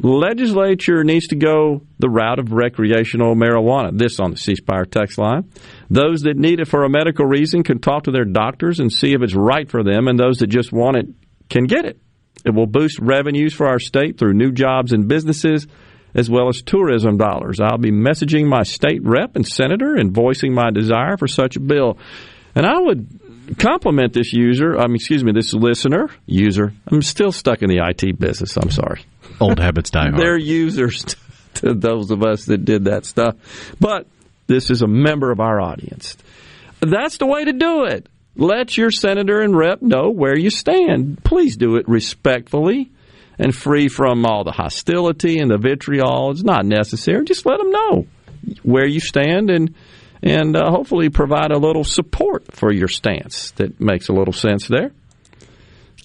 Legislature 0.00 1.02
needs 1.02 1.26
to 1.28 1.36
go 1.36 1.82
the 1.98 2.08
route 2.08 2.38
of 2.38 2.52
recreational 2.52 3.34
marijuana. 3.34 3.96
This 3.96 4.20
on 4.20 4.30
the 4.30 4.36
C 4.36 4.54
Spire 4.54 4.84
text 4.84 5.18
line. 5.18 5.50
Those 5.90 6.22
that 6.22 6.36
need 6.36 6.60
it 6.60 6.68
for 6.68 6.84
a 6.84 6.88
medical 6.88 7.26
reason 7.26 7.64
can 7.64 7.80
talk 7.80 8.04
to 8.04 8.12
their 8.12 8.24
doctors 8.24 8.78
and 8.78 8.92
see 8.92 9.12
if 9.12 9.22
it's 9.22 9.34
right 9.34 9.68
for 9.68 9.82
them, 9.82 10.06
and 10.06 10.18
those 10.18 10.38
that 10.38 10.46
just 10.46 10.72
want 10.72 10.96
it 10.96 11.06
can 11.50 11.64
get 11.64 11.84
it. 11.84 12.00
It 12.44 12.50
will 12.54 12.66
boost 12.66 13.00
revenues 13.00 13.54
for 13.54 13.66
our 13.66 13.80
state 13.80 14.18
through 14.18 14.34
new 14.34 14.52
jobs 14.52 14.92
and 14.92 15.08
businesses 15.08 15.66
as 16.14 16.30
well 16.30 16.48
as 16.48 16.62
tourism 16.62 17.16
dollars. 17.16 17.60
I'll 17.60 17.78
be 17.78 17.90
messaging 17.90 18.46
my 18.46 18.62
state 18.62 19.02
rep 19.02 19.36
and 19.36 19.46
senator 19.46 19.94
and 19.94 20.14
voicing 20.14 20.54
my 20.54 20.70
desire 20.70 21.16
for 21.16 21.26
such 21.26 21.56
a 21.56 21.60
bill. 21.60 21.98
And 22.54 22.64
I 22.64 22.78
would 22.78 23.20
compliment 23.56 24.12
this 24.12 24.32
user, 24.32 24.78
I 24.78 24.86
mean, 24.86 24.96
excuse 24.96 25.24
me, 25.24 25.32
this 25.32 25.54
listener, 25.54 26.08
user. 26.26 26.72
I'm 26.86 27.02
still 27.02 27.32
stuck 27.32 27.62
in 27.62 27.68
the 27.68 27.78
IT 27.78 28.18
business. 28.18 28.56
I'm 28.56 28.70
sorry. 28.70 29.04
Old 29.40 29.58
habits 29.58 29.90
die 29.90 30.04
hard. 30.10 30.20
They're 30.20 30.38
users 30.38 31.04
to 31.54 31.74
those 31.74 32.10
of 32.10 32.22
us 32.22 32.46
that 32.46 32.64
did 32.64 32.84
that 32.84 33.06
stuff. 33.06 33.36
But 33.80 34.06
this 34.46 34.70
is 34.70 34.82
a 34.82 34.86
member 34.86 35.30
of 35.30 35.40
our 35.40 35.60
audience. 35.60 36.16
That's 36.80 37.18
the 37.18 37.26
way 37.26 37.44
to 37.44 37.52
do 37.52 37.84
it. 37.84 38.08
Let 38.36 38.76
your 38.76 38.90
senator 38.90 39.40
and 39.40 39.56
rep 39.56 39.82
know 39.82 40.10
where 40.10 40.38
you 40.38 40.50
stand. 40.50 41.24
Please 41.24 41.56
do 41.56 41.76
it 41.76 41.88
respectfully 41.88 42.90
and 43.38 43.54
free 43.54 43.88
from 43.88 44.24
all 44.24 44.44
the 44.44 44.52
hostility 44.52 45.38
and 45.38 45.50
the 45.50 45.58
vitriol. 45.58 46.30
It's 46.30 46.42
not 46.42 46.64
necessary. 46.64 47.24
Just 47.24 47.46
let 47.46 47.58
them 47.58 47.70
know 47.70 48.06
where 48.62 48.86
you 48.86 49.00
stand 49.00 49.50
and 49.50 49.74
and 50.22 50.56
uh, 50.56 50.70
hopefully 50.70 51.10
provide 51.10 51.50
a 51.50 51.58
little 51.58 51.84
support 51.84 52.52
for 52.52 52.72
your 52.72 52.88
stance 52.88 53.52
that 53.52 53.80
makes 53.80 54.08
a 54.08 54.12
little 54.12 54.32
sense 54.32 54.66
there. 54.68 54.92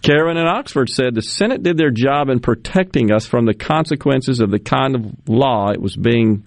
Karen 0.02 0.36
in 0.36 0.46
Oxford 0.46 0.90
said 0.90 1.16
the 1.16 1.22
Senate 1.22 1.64
did 1.64 1.78
their 1.78 1.90
job 1.90 2.30
in 2.30 2.40
protecting 2.40 3.12
us 3.12 3.26
from 3.26 3.46
the 3.46 3.54
consequences 3.54 4.42
of 4.42 4.52
the 4.52 4.60
kind 4.60 4.96
of 4.96 5.30
law 5.30 5.72
it 5.72 5.82
was 5.82 5.96
being 5.96 6.46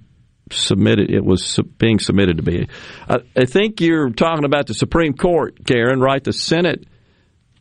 submitted. 0.51 1.11
It 1.11 1.25
was 1.25 1.59
being 1.79 1.99
submitted 1.99 2.37
to 2.37 2.43
be. 2.43 2.69
I, 3.09 3.19
I 3.37 3.47
think 3.47 3.81
you're 3.81 4.11
talking 4.11 4.45
about 4.45 4.67
the 4.67 4.75
Supreme 4.75 5.15
Court, 5.15 5.65
Karen, 5.65 6.01
right? 6.01 6.23
The 6.23 6.35
Senate. 6.35 6.87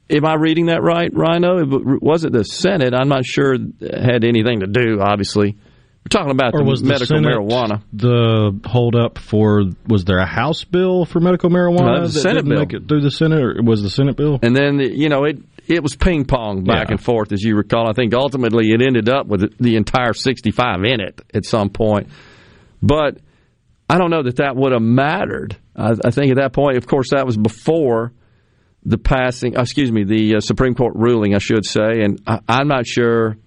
Am 0.09 0.25
I 0.25 0.35
reading 0.35 0.67
that 0.67 0.83
right, 0.83 1.09
Rhino? 1.11 1.65
Was 1.99 2.25
it 2.25 2.31
the 2.31 2.43
Senate? 2.43 2.93
I'm 2.93 3.07
not 3.07 3.25
sure 3.25 3.55
had 3.81 4.23
anything 4.23 4.59
to 4.59 4.67
do. 4.67 4.99
Obviously, 5.01 5.57
we're 6.05 6.19
talking 6.19 6.31
about 6.31 6.53
or 6.53 6.59
the 6.59 6.65
was 6.69 6.83
medical 6.83 6.99
the 7.17 7.23
Senate 7.23 7.37
marijuana. 7.37 7.81
The 7.93 8.59
holdup 8.65 9.17
for 9.17 9.63
was 9.87 10.05
there 10.05 10.19
a 10.19 10.25
House 10.25 10.63
bill 10.63 11.05
for 11.05 11.19
medical 11.19 11.49
marijuana? 11.49 11.95
No, 11.97 12.01
the 12.01 12.13
that 12.13 12.19
Senate 12.19 12.33
didn't 12.43 12.49
bill. 12.49 12.59
make 12.59 12.73
it 12.73 12.87
through 12.87 13.01
the 13.01 13.09
Senate, 13.11 13.41
or 13.41 13.55
was 13.63 13.81
the 13.81 13.89
Senate 13.89 14.15
bill? 14.15 14.39
And 14.43 14.55
then 14.55 14.79
you 14.79 15.09
know 15.09 15.23
it 15.23 15.39
it 15.67 15.81
was 15.81 15.95
ping 15.95 16.25
pong 16.25 16.63
back 16.63 16.89
Yeah. 16.89 16.91
and 16.95 17.01
forth, 17.03 17.31
as 17.31 17.41
you 17.41 17.55
recall. 17.55 17.89
I 17.89 17.93
think 17.93 18.13
ultimately 18.13 18.71
it 18.71 18.81
ended 18.83 19.09
up 19.09 19.25
with 19.25 19.57
the 19.57 19.75
entire 19.77 20.13
65 20.13 20.83
in 20.83 21.01
it 21.01 21.21
at 21.33 21.43
some 21.43 21.69
point. 21.69 22.09
But 22.83 23.17
I 23.89 23.97
don't 23.97 24.11
know 24.11 24.21
that 24.23 24.35
that 24.35 24.55
would 24.55 24.73
have 24.73 24.81
mattered. 24.83 25.57
I, 25.75 25.93
I 26.05 26.11
think 26.11 26.29
at 26.31 26.37
that 26.37 26.53
point, 26.53 26.77
of 26.77 26.85
course, 26.85 27.09
that 27.11 27.25
was 27.25 27.35
before 27.35 28.13
the 28.83 28.99
passing. 28.99 29.57
uh, 29.57 29.61
Excuse 29.61 29.91
me, 29.91 30.03
the 30.03 30.35
uh, 30.35 30.39
Supreme 30.39 30.75
Court 30.75 30.93
ruling, 30.95 31.33
I 31.33 31.39
should 31.39 31.65
say, 31.65 32.01
and 32.03 32.21
I, 32.27 32.39
I'm 32.47 32.67
not 32.67 32.85
sure. 32.85 33.37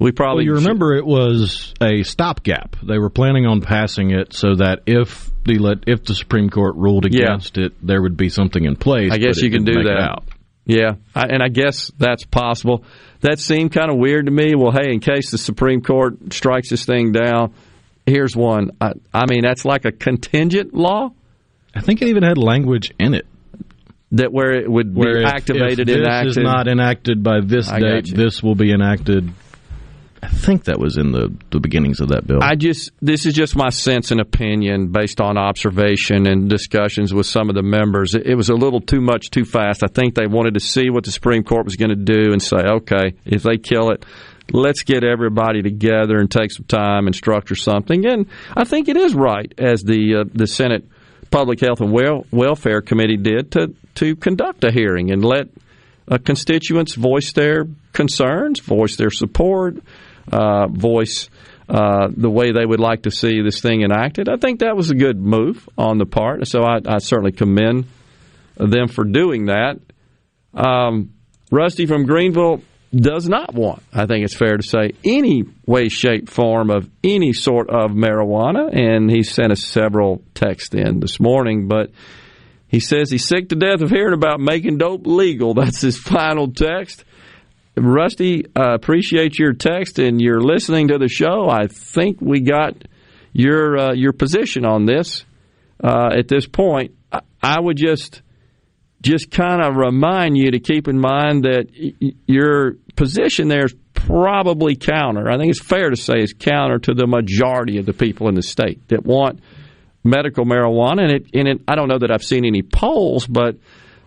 We 0.00 0.12
probably 0.12 0.48
Well, 0.48 0.56
you 0.56 0.60
remember 0.62 0.94
it 0.96 1.04
was 1.06 1.74
a 1.80 2.02
stopgap. 2.02 2.74
They 2.82 2.98
were 2.98 3.10
planning 3.10 3.46
on 3.46 3.60
passing 3.60 4.10
it 4.10 4.32
so 4.32 4.54
that 4.56 4.80
if 4.86 5.30
the 5.44 5.58
let 5.58 5.84
if 5.86 6.04
the 6.04 6.14
Supreme 6.14 6.48
Court 6.48 6.74
ruled 6.76 7.06
Yeah. 7.10 7.24
against 7.26 7.58
it, 7.58 7.74
there 7.86 8.00
would 8.00 8.16
be 8.16 8.30
something 8.30 8.64
in 8.64 8.76
place. 8.76 9.12
I 9.12 9.18
guess 9.18 9.42
you 9.42 9.50
can 9.50 9.64
do 9.64 9.82
that. 9.84 9.98
out. 9.98 10.24
Yeah, 10.66 10.94
I, 11.14 11.24
and 11.26 11.42
I 11.42 11.48
guess 11.48 11.90
that's 11.98 12.24
possible. 12.24 12.84
That 13.20 13.38
seemed 13.40 13.72
kind 13.72 13.90
of 13.90 13.98
weird 13.98 14.26
to 14.26 14.32
me. 14.32 14.54
Well, 14.54 14.72
hey, 14.72 14.92
in 14.92 15.00
case 15.00 15.30
the 15.30 15.38
Supreme 15.38 15.82
Court 15.82 16.32
strikes 16.32 16.70
this 16.70 16.84
thing 16.84 17.12
down, 17.12 17.52
here's 18.06 18.34
one. 18.36 18.70
I, 18.80 18.92
I 19.12 19.24
mean, 19.28 19.42
that's 19.42 19.64
like 19.64 19.84
a 19.84 19.92
contingent 19.92 20.72
law. 20.74 21.10
I 21.74 21.80
think 21.80 22.00
it 22.02 22.08
even 22.08 22.22
had 22.22 22.38
language 22.38 22.92
in 22.98 23.14
it 23.14 23.26
that 24.12 24.32
where 24.32 24.52
it 24.52 24.70
would 24.70 24.94
where 24.94 25.18
be 25.18 25.20
if- 25.24 25.26
activated, 25.28 25.88
if 25.88 25.96
this 25.98 26.06
enacted. 26.06 26.30
is 26.30 26.36
not 26.38 26.68
enacted 26.68 27.22
by 27.22 27.40
this 27.44 27.68
I 27.68 27.80
date, 27.80 28.10
this 28.14 28.42
will 28.42 28.54
be 28.56 28.72
enacted. 28.72 29.30
I 30.22 30.28
think 30.28 30.64
that 30.64 30.78
was 30.78 30.98
in 30.98 31.12
the, 31.12 31.34
the 31.50 31.60
beginnings 31.60 32.00
of 32.00 32.08
that 32.08 32.26
bill. 32.26 32.40
I 32.42 32.54
just 32.54 32.90
this 33.00 33.24
is 33.24 33.32
just 33.32 33.56
my 33.56 33.70
sense 33.70 34.10
and 34.10 34.20
opinion 34.20 34.92
based 34.92 35.20
on 35.20 35.38
observation 35.38 36.26
and 36.26 36.48
discussions 36.48 37.14
with 37.14 37.26
some 37.26 37.48
of 37.48 37.54
the 37.54 37.62
members. 37.62 38.14
It, 38.14 38.26
it 38.26 38.34
was 38.34 38.50
a 38.50 38.54
little 38.54 38.80
too 38.80 39.00
much 39.00 39.30
too 39.30 39.44
fast. 39.44 39.82
I 39.82 39.86
think 39.86 40.14
they 40.14 40.26
wanted 40.26 40.54
to 40.54 40.60
see 40.60 40.90
what 40.90 41.04
the 41.04 41.10
Supreme 41.10 41.42
Court 41.42 41.64
was 41.64 41.76
going 41.76 41.90
to 41.90 41.96
do 41.96 42.32
and 42.32 42.42
say, 42.42 42.58
okay, 42.58 43.14
if 43.24 43.42
they 43.42 43.56
kill 43.56 43.90
it, 43.90 44.04
let's 44.52 44.82
get 44.82 45.04
everybody 45.04 45.62
together 45.62 46.18
and 46.18 46.30
take 46.30 46.50
some 46.50 46.66
time 46.66 47.06
and 47.06 47.14
structure 47.14 47.54
something. 47.54 48.04
And 48.06 48.26
I 48.54 48.64
think 48.64 48.88
it 48.88 48.96
is 48.96 49.14
right 49.14 49.52
as 49.58 49.82
the 49.82 50.20
uh, 50.20 50.24
the 50.34 50.46
Senate 50.46 50.84
Public 51.30 51.60
Health 51.60 51.80
and 51.80 51.92
well, 51.92 52.26
Welfare 52.30 52.82
Committee 52.82 53.16
did 53.16 53.52
to 53.52 53.74
to 53.96 54.16
conduct 54.16 54.64
a 54.64 54.72
hearing 54.72 55.10
and 55.10 55.24
let 55.24 55.48
uh, 56.08 56.18
constituents 56.18 56.94
voice 56.94 57.32
their 57.32 57.66
concerns, 57.92 58.60
voice 58.60 58.96
their 58.96 59.10
support, 59.10 59.76
voice 60.68 61.28
uh, 61.68 62.08
the 62.16 62.30
way 62.30 62.50
they 62.52 62.66
would 62.66 62.80
like 62.80 63.02
to 63.02 63.10
see 63.10 63.42
this 63.42 63.60
thing 63.60 63.82
enacted. 63.82 64.28
I 64.28 64.36
think 64.36 64.60
that 64.60 64.76
was 64.76 64.90
a 64.90 64.94
good 64.94 65.20
move 65.20 65.68
on 65.78 65.98
the 65.98 66.06
part. 66.06 66.46
So 66.48 66.62
I, 66.62 66.78
I 66.84 66.98
certainly 66.98 67.32
commend 67.32 67.86
them 68.56 68.88
for 68.88 69.04
doing 69.04 69.46
that. 69.46 69.78
Um, 70.52 71.14
Rusty 71.50 71.86
from 71.86 72.06
Greenville 72.06 72.62
does 72.94 73.28
not 73.28 73.54
want, 73.54 73.84
I 73.92 74.06
think 74.06 74.24
it's 74.24 74.34
fair 74.34 74.56
to 74.56 74.62
say, 74.62 74.92
any 75.04 75.44
way, 75.64 75.88
shape, 75.88 76.28
form 76.28 76.70
of 76.70 76.90
any 77.04 77.32
sort 77.32 77.70
of 77.70 77.92
marijuana. 77.92 78.74
And 78.76 79.08
he 79.08 79.22
sent 79.22 79.52
us 79.52 79.64
several 79.64 80.22
texts 80.34 80.74
in 80.74 80.98
this 80.98 81.20
morning, 81.20 81.68
but 81.68 81.90
he 82.66 82.80
says 82.80 83.10
he's 83.10 83.26
sick 83.26 83.50
to 83.50 83.56
death 83.56 83.80
of 83.80 83.90
hearing 83.90 84.14
about 84.14 84.40
making 84.40 84.78
dope 84.78 85.06
legal. 85.06 85.54
That's 85.54 85.80
his 85.80 85.98
final 85.98 86.52
text. 86.52 87.04
Rusty, 87.76 88.44
uh, 88.56 88.74
appreciate 88.74 89.38
your 89.38 89.52
text 89.52 89.98
and 89.98 90.20
you're 90.20 90.40
listening 90.40 90.88
to 90.88 90.98
the 90.98 91.08
show. 91.08 91.48
I 91.48 91.66
think 91.66 92.20
we 92.20 92.40
got 92.40 92.74
your 93.32 93.78
uh, 93.78 93.92
your 93.94 94.12
position 94.12 94.64
on 94.64 94.86
this 94.86 95.24
uh, 95.82 96.10
at 96.16 96.28
this 96.28 96.46
point. 96.46 96.94
I, 97.12 97.20
I 97.42 97.60
would 97.60 97.76
just 97.76 98.22
just 99.02 99.30
kind 99.30 99.62
of 99.62 99.76
remind 99.76 100.36
you 100.36 100.50
to 100.50 100.60
keep 100.60 100.88
in 100.88 100.98
mind 100.98 101.44
that 101.44 101.68
y- 101.72 102.12
your 102.26 102.74
position 102.96 103.48
there 103.48 103.64
is 103.64 103.74
probably 103.94 104.76
counter. 104.76 105.30
I 105.30 105.38
think 105.38 105.50
it's 105.50 105.62
fair 105.62 105.90
to 105.90 105.96
say 105.96 106.14
it's 106.16 106.32
counter 106.32 106.78
to 106.80 106.94
the 106.94 107.06
majority 107.06 107.78
of 107.78 107.86
the 107.86 107.92
people 107.92 108.28
in 108.28 108.34
the 108.34 108.42
state 108.42 108.88
that 108.88 109.04
want 109.04 109.40
medical 110.02 110.44
marijuana. 110.44 111.02
And 111.02 111.12
it, 111.12 111.26
and 111.34 111.48
it, 111.48 111.60
I 111.68 111.76
don't 111.76 111.88
know 111.88 111.98
that 111.98 112.10
I've 112.10 112.24
seen 112.24 112.44
any 112.44 112.62
polls, 112.62 113.26
but 113.26 113.56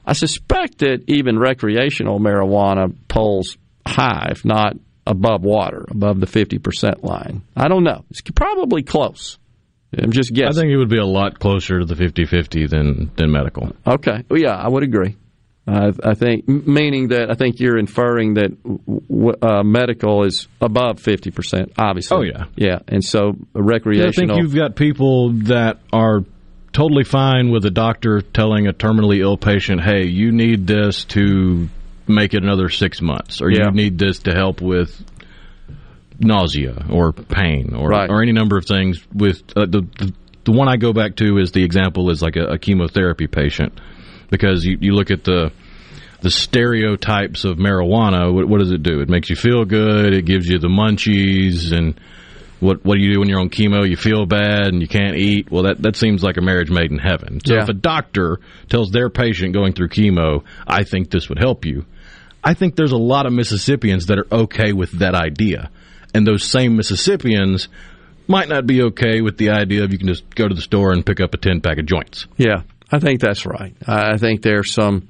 I 0.06 0.14
suspect 0.14 0.80
that 0.80 1.04
even 1.08 1.40
recreational 1.40 2.20
marijuana 2.20 2.94
polls 3.08 3.58
high, 3.86 4.30
if 4.32 4.44
not 4.46 4.76
above 5.06 5.44
water, 5.44 5.86
above 5.90 6.20
the 6.20 6.28
50% 6.28 7.04
line. 7.04 7.42
I 7.56 7.68
don't 7.68 7.84
know. 7.84 8.06
It's 8.10 8.22
probably 8.22 8.84
close. 8.84 9.38
I'm 9.98 10.12
just 10.12 10.34
guessing. 10.34 10.58
I 10.58 10.62
think 10.62 10.72
it 10.72 10.78
would 10.78 10.90
be 10.90 10.98
a 10.98 11.06
lot 11.06 11.40
closer 11.40 11.80
to 11.80 11.86
the 11.86 11.94
50-50 11.96 12.70
than 12.70 13.12
than 13.16 13.32
medical. 13.32 13.72
Okay. 13.86 14.24
Well, 14.30 14.40
yeah, 14.40 14.56
I 14.56 14.68
would 14.68 14.84
agree. 14.84 15.18
Uh, 15.66 15.94
I 16.04 16.14
think, 16.16 16.46
meaning 16.48 17.10
that 17.10 17.32
I 17.32 17.36
think 17.36 17.60
you're 17.60 17.78
inferring 17.78 18.34
that 18.34 18.52
w- 18.64 19.34
uh, 19.42 19.64
medical 19.64 20.26
is 20.26 20.48
above 20.60 20.98
50%, 20.98 21.74
obviously. 21.78 22.18
Oh, 22.18 22.22
yeah. 22.22 22.46
Yeah. 22.58 22.80
And 22.90 23.02
so 23.04 23.38
Yeah, 23.56 24.08
I 24.08 24.12
think 24.12 24.32
you've 24.36 24.56
got 24.56 24.76
people 24.76 25.30
that 25.44 25.80
are 25.94 26.26
totally 26.74 27.04
fine 27.04 27.52
with 27.52 27.66
a 27.66 27.72
doctor 27.72 28.22
telling 28.22 28.68
a 28.68 28.74
terminally 28.74 29.20
ill 29.20 29.38
patient, 29.38 29.82
"Hey, 29.82 30.08
you 30.08 30.32
need 30.32 30.68
this 30.68 31.06
to 31.06 31.70
make 32.08 32.34
it 32.34 32.44
another 32.44 32.68
six 32.70 33.02
months, 33.02 33.42
or 33.42 33.50
Yeah. 33.52 33.68
you 33.68 33.72
need 33.72 33.98
this 33.98 34.20
to 34.20 34.34
help 34.34 34.62
with 34.62 35.04
nausea 36.20 36.86
or 36.90 37.12
pain, 37.14 37.74
or 37.76 37.90
Right. 37.90 38.10
or 38.10 38.22
any 38.22 38.32
number 38.32 38.58
of 38.58 38.66
things." 38.66 39.02
With 39.14 39.42
uh, 39.56 39.66
the, 39.66 39.82
the 40.00 40.14
the 40.46 40.52
one 40.52 40.68
I 40.68 40.76
go 40.76 40.92
back 40.92 41.16
to 41.18 41.38
is 41.38 41.52
the 41.52 41.64
example 41.64 42.10
is 42.10 42.22
like 42.22 42.36
a, 42.36 42.46
a 42.46 42.58
chemotherapy 42.58 43.28
patient, 43.28 43.80
because 44.30 44.66
you, 44.66 44.78
you 44.82 44.94
look 44.94 45.12
at 45.12 45.24
the 45.24 45.52
the 46.22 46.32
stereotypes 46.32 47.44
of 47.46 47.58
marijuana. 47.58 48.34
What, 48.34 48.48
what 48.48 48.60
does 48.60 48.72
it 48.72 48.82
do? 48.84 49.02
It 49.02 49.10
makes 49.10 49.30
you 49.30 49.36
feel 49.36 49.66
good. 49.66 50.14
It 50.14 50.26
gives 50.26 50.48
you 50.48 50.58
the 50.58 50.70
munchies 50.70 51.72
and 51.74 51.96
what 52.64 52.84
what 52.86 52.96
do 52.96 53.02
you 53.04 53.14
do 53.14 53.20
when 53.20 53.30
you're 53.30 53.40
on 53.40 53.50
chemo? 53.50 53.88
You 53.88 53.96
feel 53.98 54.26
bad 54.26 54.68
and 54.68 54.82
you 54.82 54.88
can't 54.88 55.16
eat. 55.16 55.52
Well, 55.52 55.64
that 55.64 55.82
that 55.82 55.96
seems 55.96 56.24
like 56.24 56.38
a 56.38 56.42
marriage 56.42 56.70
made 56.72 56.92
in 56.92 56.98
heaven. 56.98 57.40
So 57.46 57.56
Yeah. 57.56 57.64
if 57.64 57.70
a 57.70 57.74
doctor 57.74 58.40
tells 58.70 58.92
their 58.92 59.10
patient 59.10 59.54
going 59.54 59.74
through 59.74 59.90
chemo, 59.90 60.44
"I 60.66 60.84
think 60.84 61.10
this 61.12 61.30
would 61.30 61.40
help 61.40 61.66
you," 61.66 61.86
I 62.44 62.54
think 62.54 62.76
there's 62.76 62.92
a 62.92 62.98
lot 62.98 63.26
of 63.26 63.34
Mississippians 63.34 64.08
that 64.08 64.18
are 64.20 64.28
okay 64.32 64.74
with 64.74 64.92
that 65.00 65.16
idea, 65.16 65.70
and 66.14 66.26
those 66.26 66.44
same 66.44 66.76
Mississippians 66.76 67.68
might 68.28 68.48
not 68.50 68.66
be 68.66 68.82
okay 68.84 69.22
with 69.22 69.38
the 69.38 69.50
idea 69.50 69.84
of 69.84 69.92
you 69.92 69.98
can 69.98 70.08
just 70.08 70.24
go 70.34 70.48
to 70.48 70.56
the 70.56 70.62
store 70.62 70.94
and 70.94 71.06
pick 71.06 71.20
up 71.20 71.34
a 71.34 71.38
ten 71.38 71.60
pack 71.62 71.78
of 71.78 71.86
joints. 71.86 72.26
Yeah, 72.38 72.62
I 72.92 73.00
think 73.00 73.20
that's 73.20 73.46
right. 73.46 73.74
I 73.86 74.18
think 74.18 74.42
there's 74.42 74.72
some 74.74 75.10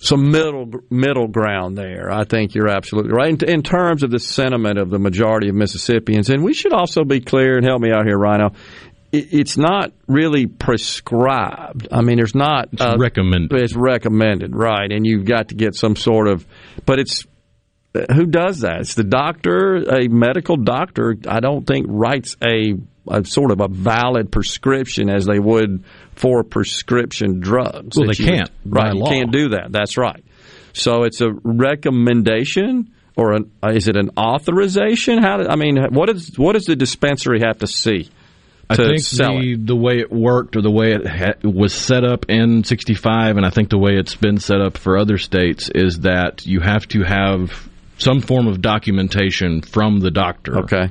some 0.00 0.30
middle 0.30 0.70
middle 0.88 1.28
ground 1.28 1.76
there. 1.76 2.10
I 2.10 2.24
think 2.24 2.54
you're 2.54 2.70
absolutely 2.70 3.12
right 3.12 3.30
in, 3.42 3.48
in 3.48 3.62
terms 3.62 4.02
of 4.02 4.10
the 4.10 4.18
sentiment 4.18 4.78
of 4.78 4.90
the 4.90 4.98
majority 4.98 5.50
of 5.50 5.54
Mississippians. 5.54 6.30
And 6.30 6.42
we 6.42 6.54
should 6.54 6.72
also 6.72 7.04
be 7.04 7.20
clear 7.20 7.56
and 7.56 7.64
help 7.64 7.80
me 7.80 7.92
out 7.92 8.06
here, 8.06 8.16
Rhino. 8.16 8.52
It, 9.12 9.32
it's 9.32 9.58
not 9.58 9.92
really 10.08 10.46
prescribed. 10.46 11.88
I 11.92 12.00
mean, 12.00 12.16
there's 12.16 12.34
not 12.34 12.70
It's 12.72 12.98
recommended. 12.98 13.52
It's 13.52 13.76
recommended, 13.76 14.56
right? 14.56 14.90
And 14.90 15.06
you've 15.06 15.26
got 15.26 15.48
to 15.48 15.54
get 15.54 15.74
some 15.74 15.96
sort 15.96 16.28
of, 16.28 16.46
but 16.86 16.98
it's 16.98 17.26
who 17.92 18.26
does 18.26 18.60
that? 18.60 18.80
It's 18.80 18.94
the 18.94 19.04
doctor, 19.04 19.76
a 19.76 20.08
medical 20.08 20.56
doctor. 20.56 21.16
I 21.28 21.40
don't 21.40 21.66
think 21.66 21.86
writes 21.88 22.36
a, 22.42 22.74
a 23.10 23.24
sort 23.24 23.50
of 23.50 23.60
a 23.60 23.68
valid 23.68 24.30
prescription 24.32 25.10
as 25.10 25.26
they 25.26 25.38
would 25.38 25.84
for 26.14 26.42
prescription 26.44 27.40
drugs. 27.40 27.96
Well, 27.96 28.08
they 28.08 28.22
you 28.22 28.30
can't, 28.30 28.50
by 28.64 28.84
right? 28.84 28.94
You 28.94 29.00
law. 29.00 29.08
can't 29.08 29.32
do 29.32 29.48
that. 29.50 29.68
That's 29.70 29.96
right. 29.96 30.24
So 30.72 31.02
it's 31.02 31.20
a 31.20 31.30
recommendation, 31.42 32.94
or 33.16 33.32
an, 33.32 33.50
uh, 33.62 33.70
is 33.70 33.88
it 33.88 33.96
an 33.96 34.10
authorization? 34.16 35.22
How? 35.22 35.38
Do, 35.38 35.48
I 35.48 35.56
mean, 35.56 35.76
what 35.90 36.06
does 36.06 36.38
what 36.38 36.52
does 36.52 36.64
the 36.64 36.76
dispensary 36.76 37.40
have 37.40 37.58
to 37.58 37.66
see 37.66 38.08
I 38.70 38.76
think 38.76 39.00
sell 39.00 39.40
the, 39.40 39.54
it? 39.54 39.66
the 39.66 39.74
way 39.74 39.98
it 39.98 40.12
worked 40.12 40.56
or 40.56 40.62
the 40.62 40.70
way 40.70 40.92
it 40.92 41.06
ha- 41.06 41.34
was 41.42 41.74
set 41.74 42.04
up 42.04 42.26
in 42.28 42.62
65, 42.62 43.36
and 43.36 43.44
I 43.44 43.50
think 43.50 43.68
the 43.68 43.78
way 43.78 43.96
it's 43.96 44.14
been 44.14 44.38
set 44.38 44.60
up 44.60 44.78
for 44.78 44.96
other 44.96 45.18
states 45.18 45.68
is 45.74 46.00
that 46.00 46.46
you 46.46 46.60
have 46.60 46.86
to 46.88 47.02
have 47.02 47.68
some 47.98 48.20
form 48.20 48.46
of 48.46 48.62
documentation 48.62 49.62
from 49.62 49.98
the 49.98 50.10
doctor. 50.10 50.60
Okay. 50.60 50.90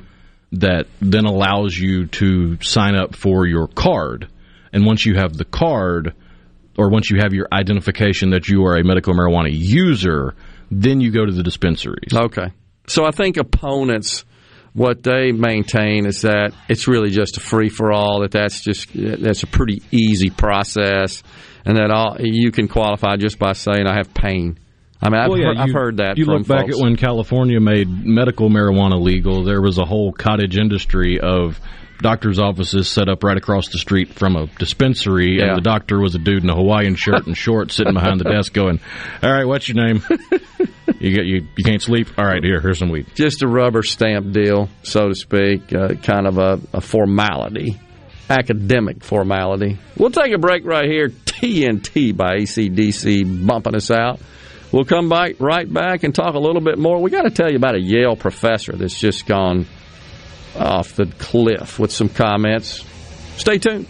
That 0.52 0.86
then 1.00 1.26
allows 1.26 1.78
you 1.78 2.06
to 2.06 2.58
sign 2.60 2.96
up 2.96 3.14
for 3.14 3.46
your 3.46 3.68
card. 3.68 4.28
And 4.72 4.84
once 4.84 5.06
you 5.06 5.14
have 5.14 5.36
the 5.36 5.44
card, 5.44 6.14
or 6.76 6.90
once 6.90 7.10
you 7.10 7.18
have 7.22 7.32
your 7.32 7.46
identification 7.52 8.30
that 8.30 8.48
you 8.48 8.64
are 8.64 8.76
a 8.76 8.84
medical 8.84 9.14
marijuana 9.14 9.50
user, 9.52 10.34
then 10.70 11.00
you 11.00 11.10
go 11.10 11.24
to 11.24 11.32
the 11.32 11.42
dispensaries. 11.42 12.12
Okay. 12.14 12.52
So 12.86 13.04
I 13.04 13.10
think 13.10 13.36
opponents, 13.36 14.24
what 14.72 15.02
they 15.02 15.32
maintain 15.32 16.06
is 16.06 16.22
that 16.22 16.52
it's 16.68 16.88
really 16.88 17.10
just 17.10 17.36
a 17.36 17.40
free 17.40 17.68
for 17.68 17.92
all. 17.92 18.20
That 18.20 18.32
that's 18.32 18.62
just 18.62 18.88
that's 18.92 19.42
a 19.42 19.46
pretty 19.46 19.82
easy 19.90 20.30
process, 20.30 21.22
and 21.64 21.76
that 21.76 21.90
all 21.90 22.16
you 22.18 22.50
can 22.50 22.68
qualify 22.68 23.16
just 23.16 23.38
by 23.38 23.52
saying 23.52 23.86
I 23.86 23.94
have 23.94 24.14
pain. 24.14 24.58
I 25.02 25.08
mean, 25.08 25.20
I've, 25.20 25.28
Well, 25.30 25.38
yeah, 25.38 25.46
heard, 25.46 25.56
I've 25.56 25.68
you- 25.68 25.72
heard 25.74 25.96
that. 25.98 26.18
You 26.18 26.24
look 26.26 26.46
back 26.46 26.66
folks. 26.66 26.78
at 26.78 26.82
when 26.82 26.96
California 26.96 27.58
made 27.60 27.88
medical 27.88 28.48
marijuana 28.50 29.00
legal, 29.00 29.44
there 29.44 29.60
was 29.62 29.78
a 29.78 29.84
whole 29.84 30.12
cottage 30.12 30.58
industry 30.58 31.18
of 31.20 31.58
doctors' 32.02 32.38
offices 32.38 32.88
set 32.88 33.08
up 33.08 33.22
right 33.24 33.36
across 33.36 33.68
the 33.68 33.78
street 33.78 34.12
from 34.14 34.36
a 34.36 34.46
dispensary, 34.58 35.38
Yeah. 35.38 35.48
and 35.48 35.56
the 35.56 35.60
doctor 35.62 35.98
was 36.00 36.14
a 36.14 36.18
dude 36.18 36.42
in 36.44 36.50
a 36.50 36.54
Hawaiian 36.54 36.96
shirt 36.96 37.26
and 37.26 37.36
shorts 37.36 37.74
sitting 37.74 37.92
behind 37.94 38.20
the 38.20 38.24
desk 38.24 38.52
going, 38.54 38.80
All 39.22 39.30
right, 39.32 39.44
what's 39.46 39.68
your 39.68 39.84
name? 39.86 40.02
you, 40.98 41.14
get, 41.14 41.24
you, 41.26 41.46
you 41.56 41.64
can't 41.64 41.82
sleep? 41.82 42.08
All 42.18 42.24
right, 42.24 42.42
here, 42.42 42.60
here's 42.60 42.78
some 42.78 42.88
weed. 42.90 43.06
just 43.14 43.42
a 43.42 43.46
rubber 43.48 43.82
stamp 43.82 44.32
deal, 44.32 44.68
so 44.82 45.08
to 45.08 45.14
speak, 45.14 45.72
uh, 45.74 45.94
kind 45.96 46.26
of 46.26 46.38
a, 46.38 46.58
a 46.72 46.80
formality, 46.80 47.78
academic 48.28 49.02
formality. 49.04 49.78
We'll 49.96 50.10
take 50.10 50.32
a 50.32 50.38
break 50.38 50.64
right 50.66 50.86
here. 50.90 51.08
TNT 51.08 52.14
by 52.16 52.36
ACDC 52.38 53.46
bumping 53.46 53.74
us 53.74 53.90
out. 53.90 54.20
We'll 54.72 54.84
come 54.84 55.08
back 55.08 55.40
right 55.40 55.70
back 55.72 56.04
and 56.04 56.14
talk 56.14 56.34
a 56.34 56.38
little 56.38 56.60
bit 56.60 56.78
more. 56.78 57.00
We 57.02 57.10
got 57.10 57.22
to 57.22 57.30
tell 57.30 57.50
you 57.50 57.56
about 57.56 57.74
a 57.74 57.80
Yale 57.80 58.16
professor 58.16 58.72
that's 58.72 58.98
just 58.98 59.26
gone 59.26 59.66
off 60.56 60.94
the 60.94 61.06
cliff 61.06 61.78
with 61.78 61.90
some 61.90 62.08
comments. 62.08 62.84
Stay 63.36 63.58
tuned. 63.58 63.86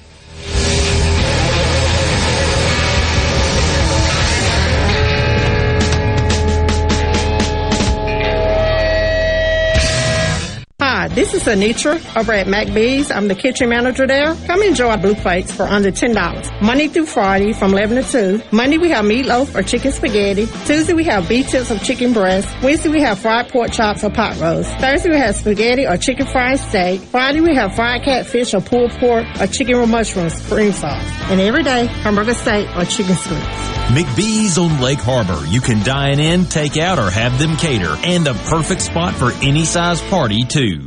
This 11.15 11.35
is 11.35 11.45
Anitra 11.45 11.95
over 12.17 12.33
at 12.33 12.47
McBee's. 12.47 13.11
I'm 13.11 13.29
the 13.29 13.35
kitchen 13.35 13.69
manager 13.69 14.07
there. 14.07 14.35
Come 14.47 14.63
enjoy 14.63 14.89
our 14.89 14.99
blue 14.99 15.15
plates 15.15 15.53
for 15.53 15.65
under 15.65 15.91
$10. 15.91 16.63
Monday 16.63 16.89
through 16.89 17.07
Friday 17.07 17.53
from 17.53 17.73
11 17.73 18.03
to 18.03 18.39
2. 18.41 18.43
Monday 18.53 18.79
we 18.79 18.91
have 18.91 19.05
meatloaf 19.05 19.55
or 19.55 19.63
chicken 19.63 19.93
spaghetti. 19.93 20.47
Tuesday 20.67 20.93
we 20.93 21.05
have 21.05 21.29
beef 21.29 21.49
tips 21.49 21.71
or 21.71 21.79
chicken 21.79 22.13
breast. 22.13 22.49
Wednesday 22.63 22.89
we 22.89 23.01
have 23.01 23.19
fried 23.19 23.49
pork 23.49 23.73
chops 23.73 24.05
or 24.05 24.11
pot 24.11 24.39
roast. 24.41 24.71
Thursday 24.79 25.11
we 25.11 25.17
have 25.17 25.35
spaghetti 25.35 25.87
or 25.87 25.97
chicken 25.97 26.27
fried 26.27 26.59
steak. 26.59 27.01
Friday 27.01 27.41
we 27.41 27.55
have 27.55 27.75
fried 27.75 28.03
catfish 28.03 28.55
or 28.55 28.61
pulled 28.61 28.93
pork 28.93 29.27
or 29.41 29.47
chicken 29.47 29.81
with 29.81 29.91
mushrooms 29.91 30.41
cream 30.47 30.73
sauce. 30.73 31.05
And 31.31 31.41
every 31.41 31.63
day 31.63 31.87
hamburger 31.87 32.35
steak 32.35 32.69
or 32.77 32.85
chicken 32.85 33.17
strips. 33.17 33.81
McBee's 33.91 34.57
on 34.57 34.81
Lake 34.81 35.01
Harbor. 35.01 35.45
You 35.49 35.61
can 35.61 35.83
dine 35.83 36.21
in, 36.21 36.45
take 36.45 36.77
out, 36.77 37.01
or 37.01 37.11
have 37.11 37.41
them 37.41 37.57
cater. 37.57 37.97
And 38.05 38.25
the 38.25 38.35
perfect 38.49 38.83
spot 38.83 39.15
for 39.15 39.33
any 39.43 39.65
size 39.65 40.01
party, 40.03 40.45
too. 40.45 40.87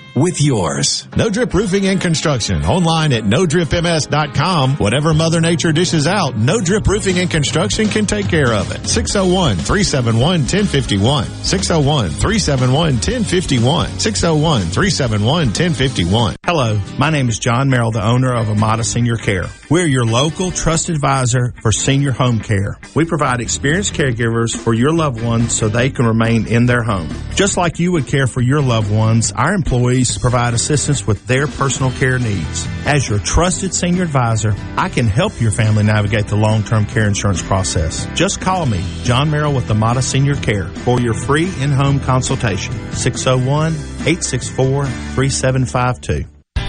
With 0.15 0.41
yours. 0.41 1.07
No 1.15 1.29
Drip 1.29 1.53
Roofing 1.53 1.87
and 1.87 2.01
Construction. 2.01 2.63
Online 2.65 3.13
at 3.13 3.23
nodripms.com. 3.23 4.77
Whatever 4.77 5.13
Mother 5.13 5.41
Nature 5.41 5.71
dishes 5.71 6.07
out, 6.07 6.35
No 6.35 6.59
Drip 6.59 6.87
Roofing 6.87 7.19
and 7.19 7.29
Construction 7.29 7.87
can 7.87 8.05
take 8.05 8.27
care 8.27 8.53
of 8.53 8.71
it. 8.71 8.87
601 8.87 9.57
371 9.57 10.41
1051. 10.41 11.25
601 11.25 12.09
371 12.09 12.93
1051. 12.95 13.99
601 13.99 14.61
371 14.61 15.47
1051. 15.47 16.35
Hello, 16.45 16.79
my 16.97 17.09
name 17.09 17.29
is 17.29 17.39
John 17.39 17.69
Merrill, 17.69 17.91
the 17.91 18.03
owner 18.03 18.33
of 18.33 18.49
Amada 18.49 18.83
Senior 18.83 19.17
Care. 19.17 19.45
We're 19.69 19.87
your 19.87 20.05
local 20.05 20.51
trusted 20.51 20.95
advisor 20.95 21.53
for 21.61 21.71
senior 21.71 22.11
home 22.11 22.39
care. 22.39 22.77
We 22.95 23.05
provide 23.05 23.39
experienced 23.39 23.93
caregivers 23.93 24.57
for 24.57 24.73
your 24.73 24.91
loved 24.91 25.21
ones 25.23 25.53
so 25.53 25.69
they 25.69 25.89
can 25.89 26.05
remain 26.05 26.47
in 26.47 26.65
their 26.65 26.83
home. 26.83 27.09
Just 27.35 27.57
like 27.57 27.79
you 27.79 27.93
would 27.93 28.07
care 28.07 28.27
for 28.27 28.41
your 28.41 28.61
loved 28.61 28.91
ones, 28.91 29.31
our 29.31 29.53
employees 29.53 30.00
provide 30.19 30.53
assistance 30.53 31.05
with 31.05 31.25
their 31.27 31.47
personal 31.47 31.91
care 31.91 32.19
needs. 32.19 32.67
As 32.85 33.07
your 33.07 33.19
trusted 33.19 33.73
senior 33.73 34.03
advisor, 34.03 34.55
I 34.77 34.89
can 34.89 35.07
help 35.07 35.39
your 35.39 35.51
family 35.51 35.83
navigate 35.83 36.27
the 36.27 36.35
long-term 36.35 36.85
care 36.85 37.07
insurance 37.07 37.41
process. 37.41 38.07
Just 38.15 38.41
call 38.41 38.65
me, 38.65 38.83
John 39.03 39.29
Merrill 39.29 39.53
with 39.53 39.69
Amada 39.69 40.01
Senior 40.01 40.35
Care, 40.35 40.67
for 40.67 40.99
your 40.99 41.13
free 41.13 41.51
in-home 41.61 41.99
consultation. 41.99 42.73
601 42.93 43.73
864 43.73 44.85
3752. 44.85 46.40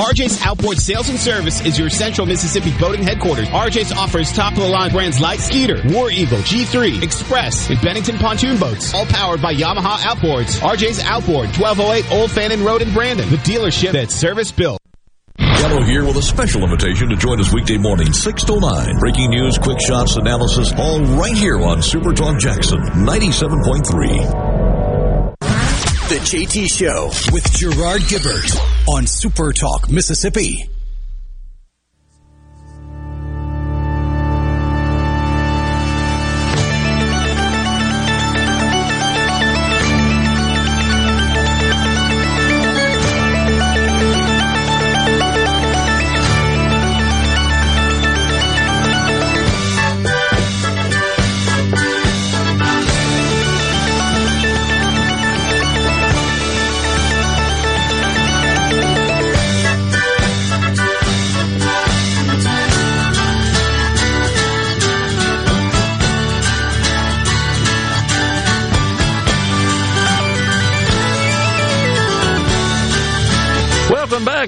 RJ's 0.00 0.40
Outboard 0.46 0.78
Sales 0.78 1.10
and 1.10 1.18
Service 1.18 1.60
is 1.66 1.78
your 1.78 1.90
central 1.90 2.26
Mississippi 2.26 2.72
boating 2.80 3.02
headquarters. 3.02 3.46
RJ's 3.48 3.92
offers 3.92 4.32
top 4.32 4.54
of 4.54 4.60
the 4.60 4.66
line 4.66 4.90
brands 4.90 5.20
like 5.20 5.40
Skeeter, 5.40 5.82
War 5.92 6.10
Eagle, 6.10 6.38
G3, 6.38 7.02
Express, 7.02 7.68
and 7.68 7.78
Bennington 7.82 8.16
pontoon 8.16 8.58
boats, 8.58 8.94
all 8.94 9.04
powered 9.04 9.42
by 9.42 9.52
Yamaha 9.54 9.98
Outboards. 9.98 10.58
RJ's 10.60 11.00
Outboard, 11.00 11.48
1208 11.54 12.10
Old 12.18 12.30
Fannin 12.30 12.64
Road 12.64 12.80
in 12.80 12.94
Brandon, 12.94 13.28
the 13.28 13.36
dealership 13.36 13.92
that's 13.92 14.14
service 14.14 14.50
built. 14.50 14.80
Gallo 15.36 15.82
here 15.82 16.06
with 16.06 16.16
a 16.16 16.22
special 16.22 16.62
invitation 16.64 17.10
to 17.10 17.16
join 17.16 17.38
us 17.38 17.52
weekday 17.52 17.76
morning, 17.76 18.10
6 18.10 18.44
to 18.44 18.58
9. 18.58 18.98
Breaking 19.00 19.28
news, 19.28 19.58
quick 19.58 19.80
shots, 19.80 20.16
analysis, 20.16 20.72
all 20.78 21.00
right 21.00 21.36
here 21.36 21.60
on 21.60 21.82
Super 21.82 22.14
Talk 22.14 22.38
Jackson 22.38 22.78
97.3. 22.78 24.69
The 26.10 26.16
JT 26.16 26.68
Show 26.68 27.32
with 27.32 27.52
Gerard 27.52 28.00
Gibert 28.02 28.88
on 28.88 29.06
Super 29.06 29.52
Talk, 29.52 29.88
Mississippi. 29.88 30.68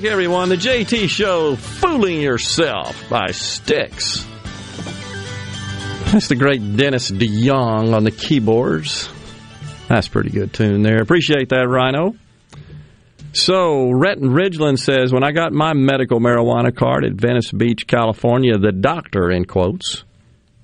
Back, 0.02 0.10
everyone. 0.10 0.48
The 0.48 0.56
JT 0.56 1.08
Show, 1.08 1.56
Fooling 1.56 2.20
Yourself 2.20 3.08
by 3.08 3.30
Styx. 3.30 4.26
That's 6.10 6.28
the 6.28 6.34
great 6.34 6.76
Dennis 6.76 7.10
DeYoung 7.10 7.94
on 7.94 8.04
the 8.04 8.10
keyboards. 8.10 9.08
That's 9.88 10.08
pretty 10.08 10.30
good 10.30 10.52
tune 10.52 10.82
there. 10.82 11.00
Appreciate 11.00 11.50
that, 11.50 11.68
Rhino. 11.68 12.16
So, 13.32 13.90
Rhett 13.90 14.18
in 14.18 14.30
Ridgeland 14.30 14.78
says, 14.78 15.12
When 15.12 15.24
I 15.24 15.32
got 15.32 15.52
my 15.52 15.72
medical 15.72 16.20
marijuana 16.20 16.74
card 16.74 17.04
at 17.04 17.12
Venice 17.12 17.50
Beach, 17.50 17.86
California, 17.86 18.58
the 18.58 18.72
doctor, 18.72 19.30
in 19.30 19.44
quotes, 19.44 20.04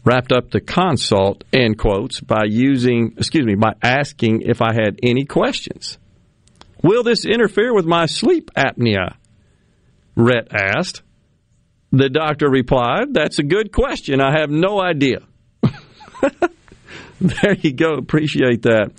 wrapped 0.04 0.32
up 0.32 0.50
the 0.50 0.60
consult, 0.60 1.44
in 1.52 1.76
quotes, 1.76 2.20
by 2.20 2.44
using, 2.46 3.14
excuse 3.16 3.46
me, 3.46 3.54
by 3.54 3.74
asking 3.82 4.42
if 4.42 4.60
I 4.60 4.72
had 4.72 4.98
any 5.02 5.24
questions. 5.24 5.98
Will 6.82 7.02
this 7.02 7.24
interfere 7.24 7.74
with 7.74 7.86
my 7.86 8.06
sleep 8.06 8.50
apnea? 8.56 9.14
Rhett 10.18 10.48
asked. 10.52 11.02
The 11.92 12.10
doctor 12.10 12.50
replied, 12.50 13.14
That's 13.14 13.38
a 13.38 13.44
good 13.44 13.72
question. 13.72 14.20
I 14.20 14.38
have 14.40 14.50
no 14.50 14.80
idea. 14.80 15.20
there 17.20 17.54
you 17.60 17.72
go. 17.72 17.94
Appreciate 17.94 18.62
that. 18.62 18.90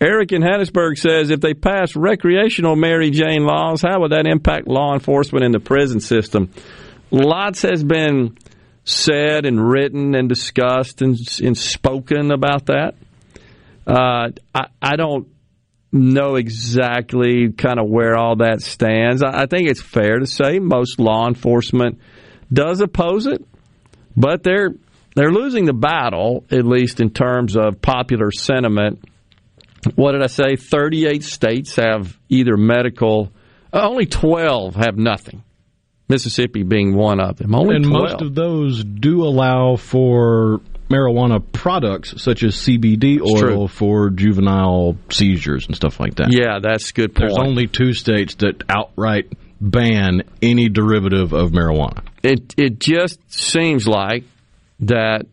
Eric 0.00 0.32
in 0.32 0.42
Hattiesburg 0.42 0.98
says 0.98 1.30
if 1.30 1.40
they 1.40 1.54
pass 1.54 1.94
recreational 1.94 2.74
Mary 2.74 3.10
Jane 3.10 3.44
laws, 3.44 3.80
how 3.82 4.00
would 4.00 4.10
that 4.10 4.26
impact 4.26 4.66
law 4.66 4.92
enforcement 4.92 5.44
in 5.44 5.52
the 5.52 5.60
prison 5.60 6.00
system? 6.00 6.50
Lots 7.10 7.62
has 7.62 7.82
been 7.84 8.36
said 8.82 9.46
and 9.46 9.66
written 9.66 10.14
and 10.14 10.28
discussed 10.28 11.00
and, 11.00 11.16
and 11.42 11.56
spoken 11.56 12.32
about 12.32 12.66
that. 12.66 12.96
Uh, 13.86 14.30
I, 14.54 14.66
I 14.82 14.96
don't 14.96 15.28
know 15.94 16.34
exactly 16.34 17.52
kind 17.52 17.78
of 17.78 17.88
where 17.88 18.16
all 18.16 18.36
that 18.36 18.60
stands. 18.60 19.22
I 19.22 19.46
think 19.46 19.68
it's 19.68 19.80
fair 19.80 20.18
to 20.18 20.26
say 20.26 20.58
most 20.58 20.98
law 20.98 21.28
enforcement 21.28 22.00
does 22.52 22.80
oppose 22.80 23.26
it, 23.26 23.44
but 24.16 24.42
they're 24.42 24.74
they're 25.14 25.30
losing 25.30 25.64
the 25.64 25.72
battle 25.72 26.44
at 26.50 26.66
least 26.66 27.00
in 27.00 27.10
terms 27.10 27.56
of 27.56 27.80
popular 27.80 28.32
sentiment. 28.32 29.04
What 29.94 30.12
did 30.12 30.22
I 30.22 30.26
say? 30.26 30.56
38 30.56 31.22
states 31.22 31.76
have 31.76 32.18
either 32.28 32.56
medical 32.56 33.32
uh, 33.72 33.88
only 33.88 34.06
12 34.06 34.74
have 34.76 34.96
nothing. 34.96 35.42
Mississippi 36.08 36.64
being 36.64 36.94
one 36.94 37.20
of 37.20 37.36
them. 37.36 37.54
Only 37.54 37.76
and 37.76 37.84
12. 37.84 38.02
most 38.02 38.22
of 38.22 38.34
those 38.34 38.84
do 38.84 39.22
allow 39.22 39.76
for 39.76 40.60
marijuana 40.88 41.40
products 41.52 42.22
such 42.22 42.42
as 42.42 42.54
CBD 42.56 43.20
oil 43.20 43.38
true. 43.38 43.68
for 43.68 44.10
juvenile 44.10 44.96
seizures 45.10 45.66
and 45.66 45.74
stuff 45.74 45.98
like 45.98 46.16
that. 46.16 46.28
Yeah, 46.30 46.58
that's 46.62 46.92
good 46.92 47.14
point. 47.14 47.30
There's 47.30 47.46
only 47.48 47.66
two 47.66 47.92
states 47.92 48.36
that 48.36 48.62
outright 48.68 49.32
ban 49.60 50.22
any 50.42 50.68
derivative 50.68 51.32
of 51.32 51.50
marijuana. 51.52 52.04
It 52.22 52.54
it 52.56 52.78
just 52.78 53.18
seems 53.32 53.88
like 53.88 54.24
that 54.80 55.26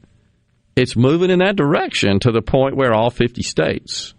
it's 0.75 0.95
moving 0.95 1.29
in 1.29 1.39
that 1.39 1.55
direction 1.55 2.19
to 2.21 2.31
the 2.31 2.41
point 2.41 2.77
where 2.77 2.93
all 2.93 3.09
50 3.09 3.43
states 3.43 4.13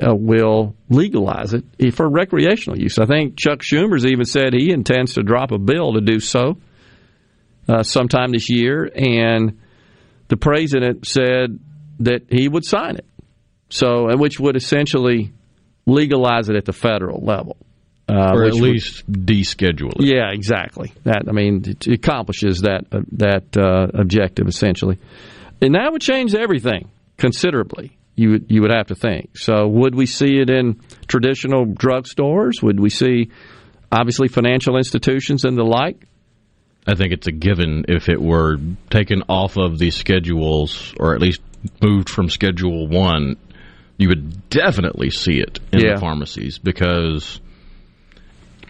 uh, 0.00 0.14
will 0.14 0.74
legalize 0.88 1.54
it 1.54 1.94
for 1.94 2.08
recreational 2.08 2.78
use. 2.78 2.98
I 2.98 3.06
think 3.06 3.38
Chuck 3.38 3.60
Schumer's 3.60 4.04
even 4.04 4.24
said 4.24 4.52
he 4.52 4.72
intends 4.72 5.14
to 5.14 5.22
drop 5.22 5.52
a 5.52 5.58
bill 5.58 5.94
to 5.94 6.00
do 6.00 6.20
so 6.20 6.58
uh, 7.68 7.82
sometime 7.82 8.32
this 8.32 8.50
year, 8.50 8.90
and 8.94 9.58
the 10.28 10.36
president 10.36 11.06
said 11.06 11.58
that 12.00 12.22
he 12.30 12.48
would 12.48 12.64
sign 12.64 12.96
it. 12.96 13.06
So, 13.68 14.06
which 14.16 14.38
would 14.38 14.56
essentially 14.56 15.32
legalize 15.86 16.48
it 16.48 16.56
at 16.56 16.64
the 16.64 16.72
federal 16.72 17.20
level. 17.24 17.56
uh, 18.08 18.30
or 18.34 18.44
at 18.44 18.52
which 18.52 18.60
would- 18.60 18.70
least 18.70 19.10
deschedule 19.10 19.90
it. 19.98 20.02
yeah, 20.06 20.30
exactly. 20.32 20.92
That 21.04 21.24
I 21.28 21.32
mean, 21.32 21.62
it 21.66 21.86
accomplishes 21.88 22.60
that 22.60 22.84
uh, 22.92 23.00
that 23.12 23.56
uh, 23.56 23.88
objective 23.94 24.46
essentially, 24.46 24.98
and 25.60 25.74
that 25.74 25.90
would 25.90 26.02
change 26.02 26.32
everything 26.34 26.88
considerably. 27.16 27.96
You 28.14 28.30
would 28.30 28.46
you 28.48 28.62
would 28.62 28.70
have 28.70 28.86
to 28.88 28.94
think. 28.94 29.36
So, 29.36 29.66
would 29.66 29.94
we 29.96 30.06
see 30.06 30.38
it 30.38 30.48
in 30.50 30.80
traditional 31.08 31.66
drugstores? 31.66 32.62
Would 32.62 32.78
we 32.78 32.90
see, 32.90 33.30
obviously, 33.90 34.28
financial 34.28 34.76
institutions 34.76 35.44
and 35.44 35.58
the 35.58 35.64
like? 35.64 36.06
I 36.86 36.94
think 36.94 37.12
it's 37.12 37.26
a 37.26 37.32
given 37.32 37.84
if 37.88 38.08
it 38.08 38.20
were 38.20 38.58
taken 38.90 39.22
off 39.28 39.56
of 39.56 39.78
the 39.78 39.90
schedules, 39.90 40.94
or 41.00 41.14
at 41.14 41.20
least 41.20 41.40
moved 41.82 42.08
from 42.08 42.28
Schedule 42.30 42.86
One, 42.86 43.36
you 43.98 44.08
would 44.08 44.48
definitely 44.50 45.10
see 45.10 45.38
it 45.40 45.58
in 45.72 45.80
Yeah. 45.80 45.94
the 45.94 46.00
pharmacies 46.00 46.58
because 46.58 47.40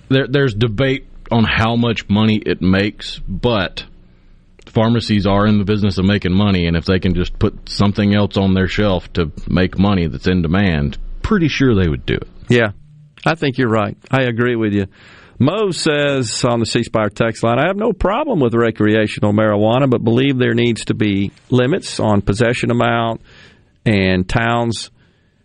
there, 0.08 0.26
there's 0.28 0.54
debate 0.54 1.06
on 1.30 1.44
how 1.44 1.76
much 1.76 2.08
money 2.08 2.36
it 2.36 2.62
makes, 2.62 3.18
but 3.28 3.84
pharmacies 4.66 5.26
are 5.26 5.46
in 5.46 5.58
the 5.58 5.64
business 5.64 5.98
of 5.98 6.04
making 6.04 6.32
money, 6.32 6.66
and 6.66 6.76
if 6.76 6.84
they 6.84 6.98
can 7.00 7.14
just 7.14 7.38
put 7.38 7.68
something 7.68 8.14
else 8.14 8.36
on 8.36 8.54
their 8.54 8.68
shelf 8.68 9.12
to 9.14 9.32
make 9.48 9.78
money 9.78 10.06
that's 10.06 10.28
in 10.28 10.42
demand, 10.42 10.96
pretty 11.22 11.48
sure 11.48 11.74
they 11.74 11.88
would 11.88 12.06
do 12.06 12.14
it. 12.14 12.28
Yeah, 12.48 12.70
I 13.24 13.34
think 13.34 13.58
you're 13.58 13.68
right. 13.68 13.96
I 14.10 14.22
agree 14.22 14.54
with 14.56 14.72
you. 14.72 14.86
Mo 15.38 15.70
says 15.70 16.44
on 16.44 16.60
the 16.60 16.66
C 16.66 16.82
Spire 16.82 17.10
text 17.10 17.42
line, 17.42 17.58
I 17.58 17.66
have 17.66 17.76
no 17.76 17.92
problem 17.92 18.40
with 18.40 18.54
recreational 18.54 19.32
marijuana, 19.32 19.88
but 19.88 20.02
believe 20.02 20.38
there 20.38 20.54
needs 20.54 20.86
to 20.86 20.94
be 20.94 21.30
limits 21.50 22.00
on 22.00 22.22
possession 22.22 22.70
amount, 22.70 23.20
and 23.84 24.26
towns, 24.26 24.90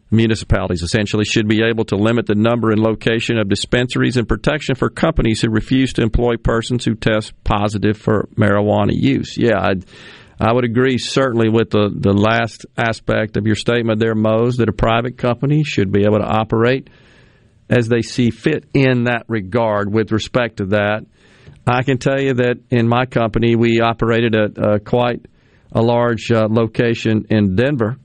municipalities 0.10 0.82
essentially 0.82 1.26
should 1.26 1.48
be 1.48 1.62
able 1.64 1.86
to 1.86 1.96
limit 1.96 2.26
the 2.26 2.36
number 2.36 2.72
and 2.72 2.82
location 2.82 3.38
of 3.38 3.50
dispensaries 3.50 4.18
and 4.18 4.28
protection 4.28 4.76
for 4.76 4.90
companies 4.90 5.42
who 5.42 5.50
refuse 5.50 5.94
to 5.94 6.02
employ 6.02 6.36
persons 6.38 6.86
who 6.86 6.96
test 6.96 7.34
positive 7.44 7.98
for 7.98 8.28
marijuana 8.36 8.92
use. 8.94 9.38
Yeah, 9.38 9.60
I'd, 9.60 9.86
I 10.40 10.54
would 10.54 10.66
agree 10.66 10.98
certainly 10.98 11.50
with 11.50 11.70
the, 11.70 11.92
the 11.94 12.14
last 12.14 12.66
aspect 12.78 13.38
of 13.38 13.46
your 13.46 13.56
statement 13.56 14.00
there, 14.00 14.16
Mose, 14.16 14.58
that 14.58 14.70
a 14.70 14.74
private 14.74 15.18
company 15.18 15.64
should 15.64 15.92
be 15.92 16.04
able 16.04 16.20
to 16.20 16.26
operate 16.26 16.90
as 17.72 17.88
they 17.88 18.02
see 18.02 18.30
fit 18.30 18.66
in 18.74 19.06
that 19.06 19.24
regard 19.28 19.92
with 19.92 20.12
respect 20.12 20.58
to 20.58 20.66
that. 20.68 21.06
I 21.66 21.84
can 21.84 21.98
tell 21.98 22.20
you 22.20 22.34
that 22.34 22.58
in 22.70 22.88
my 22.88 23.06
company, 23.06 23.56
we 23.56 23.80
operated 23.80 24.36
at 24.36 24.60
uh, 24.60 24.80
quite 24.80 25.26
a 25.72 25.82
large 25.82 26.30
uh, 26.32 26.48
location 26.50 27.28
in 27.30 27.56
Denver, 27.56 27.96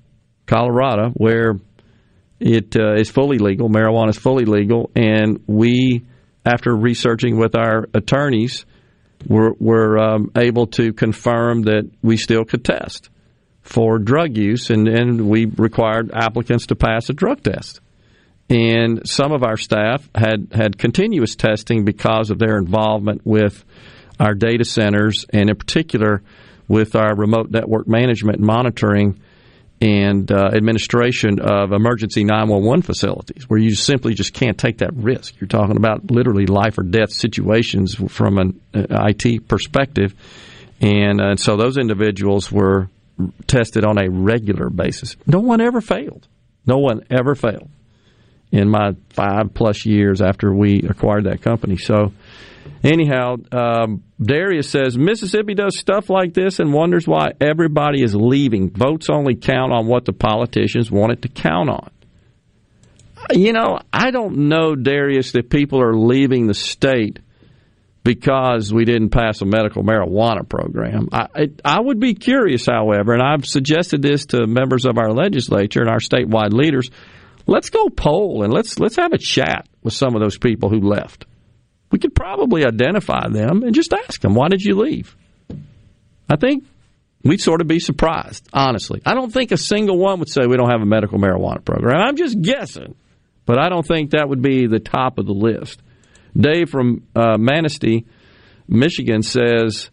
Colorado, 0.46 1.10
where 1.10 1.56
it 2.38 2.76
uh, 2.76 2.94
is 2.94 3.10
fully 3.10 3.38
legal. 3.38 3.68
Marijuana 3.68 4.10
is 4.10 4.18
fully 4.18 4.44
legal, 4.44 4.90
and 4.94 5.42
we, 5.48 6.04
after 6.44 6.74
researching 6.74 7.38
with 7.38 7.56
our 7.56 7.88
attorneys, 7.92 8.64
were, 9.26 9.54
were 9.58 9.98
um, 9.98 10.30
able 10.36 10.68
to 10.68 10.92
confirm 10.92 11.62
that 11.62 11.90
we 12.02 12.16
still 12.16 12.44
could 12.44 12.64
test 12.64 13.08
for 13.62 13.98
drug 13.98 14.36
use, 14.36 14.70
and, 14.70 14.86
and 14.86 15.28
we 15.28 15.46
required 15.46 16.12
applicants 16.14 16.66
to 16.66 16.76
pass 16.76 17.08
a 17.08 17.12
drug 17.12 17.42
test. 17.42 17.80
And 18.48 19.08
some 19.08 19.32
of 19.32 19.42
our 19.42 19.56
staff 19.56 20.08
had, 20.14 20.48
had 20.52 20.78
continuous 20.78 21.34
testing 21.34 21.84
because 21.84 22.30
of 22.30 22.38
their 22.38 22.58
involvement 22.58 23.22
with 23.24 23.64
our 24.20 24.34
data 24.34 24.64
centers, 24.64 25.26
and 25.30 25.50
in 25.50 25.56
particular 25.56 26.22
with 26.68 26.94
our 26.94 27.14
remote 27.14 27.50
network 27.50 27.86
management 27.88 28.40
monitoring 28.40 29.20
and 29.80 30.30
uh, 30.32 30.50
administration 30.54 31.38
of 31.38 31.72
emergency 31.72 32.24
911 32.24 32.82
facilities, 32.82 33.48
where 33.48 33.58
you 33.58 33.74
simply 33.74 34.14
just 34.14 34.32
can't 34.32 34.56
take 34.56 34.78
that 34.78 34.94
risk. 34.94 35.38
You're 35.38 35.48
talking 35.48 35.76
about 35.76 36.10
literally 36.10 36.46
life 36.46 36.78
or 36.78 36.82
death 36.82 37.12
situations 37.12 37.94
from 37.94 38.38
an 38.38 38.60
uh, 38.74 39.06
IT 39.08 39.48
perspective. 39.48 40.14
And 40.80 41.20
uh, 41.20 41.36
so 41.36 41.56
those 41.56 41.76
individuals 41.76 42.50
were 42.50 42.88
tested 43.46 43.84
on 43.84 43.98
a 43.98 44.08
regular 44.08 44.70
basis. 44.70 45.16
No 45.26 45.40
one 45.40 45.60
ever 45.60 45.80
failed. 45.80 46.26
No 46.66 46.78
one 46.78 47.02
ever 47.10 47.34
failed 47.34 47.68
in 48.52 48.68
my 48.68 48.92
five 49.10 49.52
plus 49.54 49.84
years 49.84 50.20
after 50.20 50.54
we 50.54 50.82
acquired 50.88 51.24
that 51.24 51.42
company. 51.42 51.76
So, 51.76 52.12
anyhow, 52.82 53.36
um, 53.52 54.02
Darius 54.20 54.70
says 54.70 54.96
Mississippi 54.96 55.54
does 55.54 55.78
stuff 55.78 56.08
like 56.08 56.34
this 56.34 56.58
and 56.58 56.72
wonders 56.72 57.06
why 57.06 57.32
everybody 57.40 58.02
is 58.02 58.14
leaving. 58.14 58.70
Votes 58.70 59.08
only 59.10 59.34
count 59.34 59.72
on 59.72 59.86
what 59.86 60.04
the 60.04 60.12
politicians 60.12 60.90
want 60.90 61.12
it 61.12 61.22
to 61.22 61.28
count 61.28 61.70
on. 61.70 61.90
You 63.32 63.52
know, 63.52 63.80
I 63.92 64.10
don't 64.10 64.48
know, 64.48 64.76
Darius, 64.76 65.32
that 65.32 65.50
people 65.50 65.82
are 65.82 65.96
leaving 65.96 66.46
the 66.46 66.54
state 66.54 67.18
because 68.04 68.72
we 68.72 68.84
didn't 68.84 69.10
pass 69.10 69.40
a 69.42 69.44
medical 69.44 69.82
marijuana 69.82 70.48
program. 70.48 71.08
I, 71.10 71.26
I, 71.34 71.48
I 71.64 71.80
would 71.80 71.98
be 71.98 72.14
curious, 72.14 72.64
however, 72.64 73.14
and 73.14 73.22
I've 73.22 73.44
suggested 73.44 74.00
this 74.00 74.26
to 74.26 74.46
members 74.46 74.86
of 74.86 74.96
our 74.96 75.12
legislature 75.12 75.80
and 75.80 75.90
our 75.90 75.98
statewide 75.98 76.52
leaders. 76.52 76.88
Let's 77.46 77.70
go 77.70 77.88
poll 77.88 78.42
and 78.42 78.52
let's 78.52 78.78
let's 78.78 78.96
have 78.96 79.12
a 79.12 79.18
chat 79.18 79.68
with 79.82 79.94
some 79.94 80.14
of 80.14 80.20
those 80.20 80.38
people 80.38 80.68
who 80.68 80.80
left. 80.80 81.26
We 81.90 81.98
could 81.98 82.14
probably 82.14 82.64
identify 82.64 83.28
them 83.28 83.62
and 83.62 83.74
just 83.74 83.92
ask 83.92 84.20
them, 84.20 84.34
"Why 84.34 84.48
did 84.48 84.62
you 84.62 84.76
leave?" 84.76 85.16
I 86.28 86.36
think 86.36 86.64
we'd 87.22 87.40
sort 87.40 87.60
of 87.60 87.68
be 87.68 87.78
surprised, 87.78 88.48
honestly. 88.52 89.00
I 89.06 89.14
don't 89.14 89.32
think 89.32 89.52
a 89.52 89.56
single 89.56 89.98
one 89.98 90.18
would 90.18 90.28
say 90.28 90.46
we 90.46 90.56
don't 90.56 90.70
have 90.70 90.82
a 90.82 90.86
medical 90.86 91.18
marijuana 91.18 91.64
program. 91.64 92.00
I'm 92.00 92.16
just 92.16 92.40
guessing, 92.40 92.96
but 93.44 93.58
I 93.58 93.68
don't 93.68 93.86
think 93.86 94.10
that 94.10 94.28
would 94.28 94.42
be 94.42 94.66
the 94.66 94.80
top 94.80 95.18
of 95.18 95.26
the 95.26 95.32
list. 95.32 95.80
Dave 96.36 96.68
from 96.68 97.06
uh, 97.14 97.36
Manistee, 97.38 98.06
Michigan 98.68 99.22
says 99.22 99.90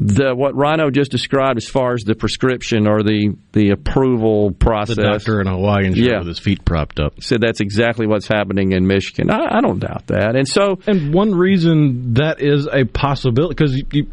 the 0.00 0.32
what 0.32 0.54
Rhino 0.54 0.90
just 0.90 1.10
described 1.10 1.56
as 1.56 1.66
far 1.68 1.92
as 1.94 2.04
the 2.04 2.14
prescription 2.14 2.86
or 2.86 3.02
the 3.02 3.34
the 3.52 3.70
approval 3.70 4.52
process. 4.52 4.94
The 4.94 5.02
doctor 5.02 5.40
in 5.40 5.48
a 5.48 5.50
Hawaiian 5.56 5.92
shirt 5.94 6.04
Yeah. 6.04 6.18
with 6.18 6.28
his 6.28 6.38
feet 6.38 6.64
propped 6.64 7.00
up. 7.00 7.20
said 7.20 7.40
that's 7.40 7.60
exactly 7.60 8.06
what's 8.06 8.28
happening 8.28 8.70
in 8.72 8.86
Michigan. 8.86 9.28
I, 9.28 9.56
I 9.58 9.60
don't 9.60 9.80
doubt 9.80 10.06
that. 10.06 10.36
And 10.36 10.46
so, 10.46 10.78
and 10.86 11.12
one 11.12 11.34
reason 11.34 12.14
that 12.14 12.40
is 12.40 12.68
a 12.72 12.84
possibility 12.84 13.54
because 13.56 13.74
you, 13.76 13.84
you, 13.92 14.10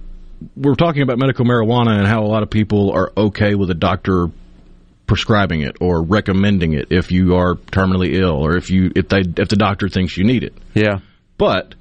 we're 0.56 0.74
talking 0.74 1.04
about 1.04 1.20
medical 1.20 1.46
marijuana 1.46 2.00
and 2.00 2.08
how 2.08 2.24
a 2.24 2.28
lot 2.28 2.42
of 2.42 2.50
people 2.50 2.92
are 2.92 3.12
okay 3.16 3.54
with 3.54 3.70
a 3.70 3.76
doctor 3.76 4.28
prescribing 5.06 5.62
it 5.62 5.78
or 5.82 6.02
recommending 6.02 6.74
it 6.74 6.88
if 6.90 7.12
you 7.12 7.36
are 7.36 7.54
terminally 7.56 8.16
ill 8.20 8.44
or 8.44 8.58
if 8.58 8.72
you 8.72 8.92
if 8.96 9.08
they 9.10 9.20
if 9.20 9.50
the 9.50 9.56
doctor 9.56 9.88
thinks 9.88 10.18
you 10.18 10.24
need 10.24 10.44
it. 10.44 10.56
Yeah. 10.74 10.98
But 11.38 11.76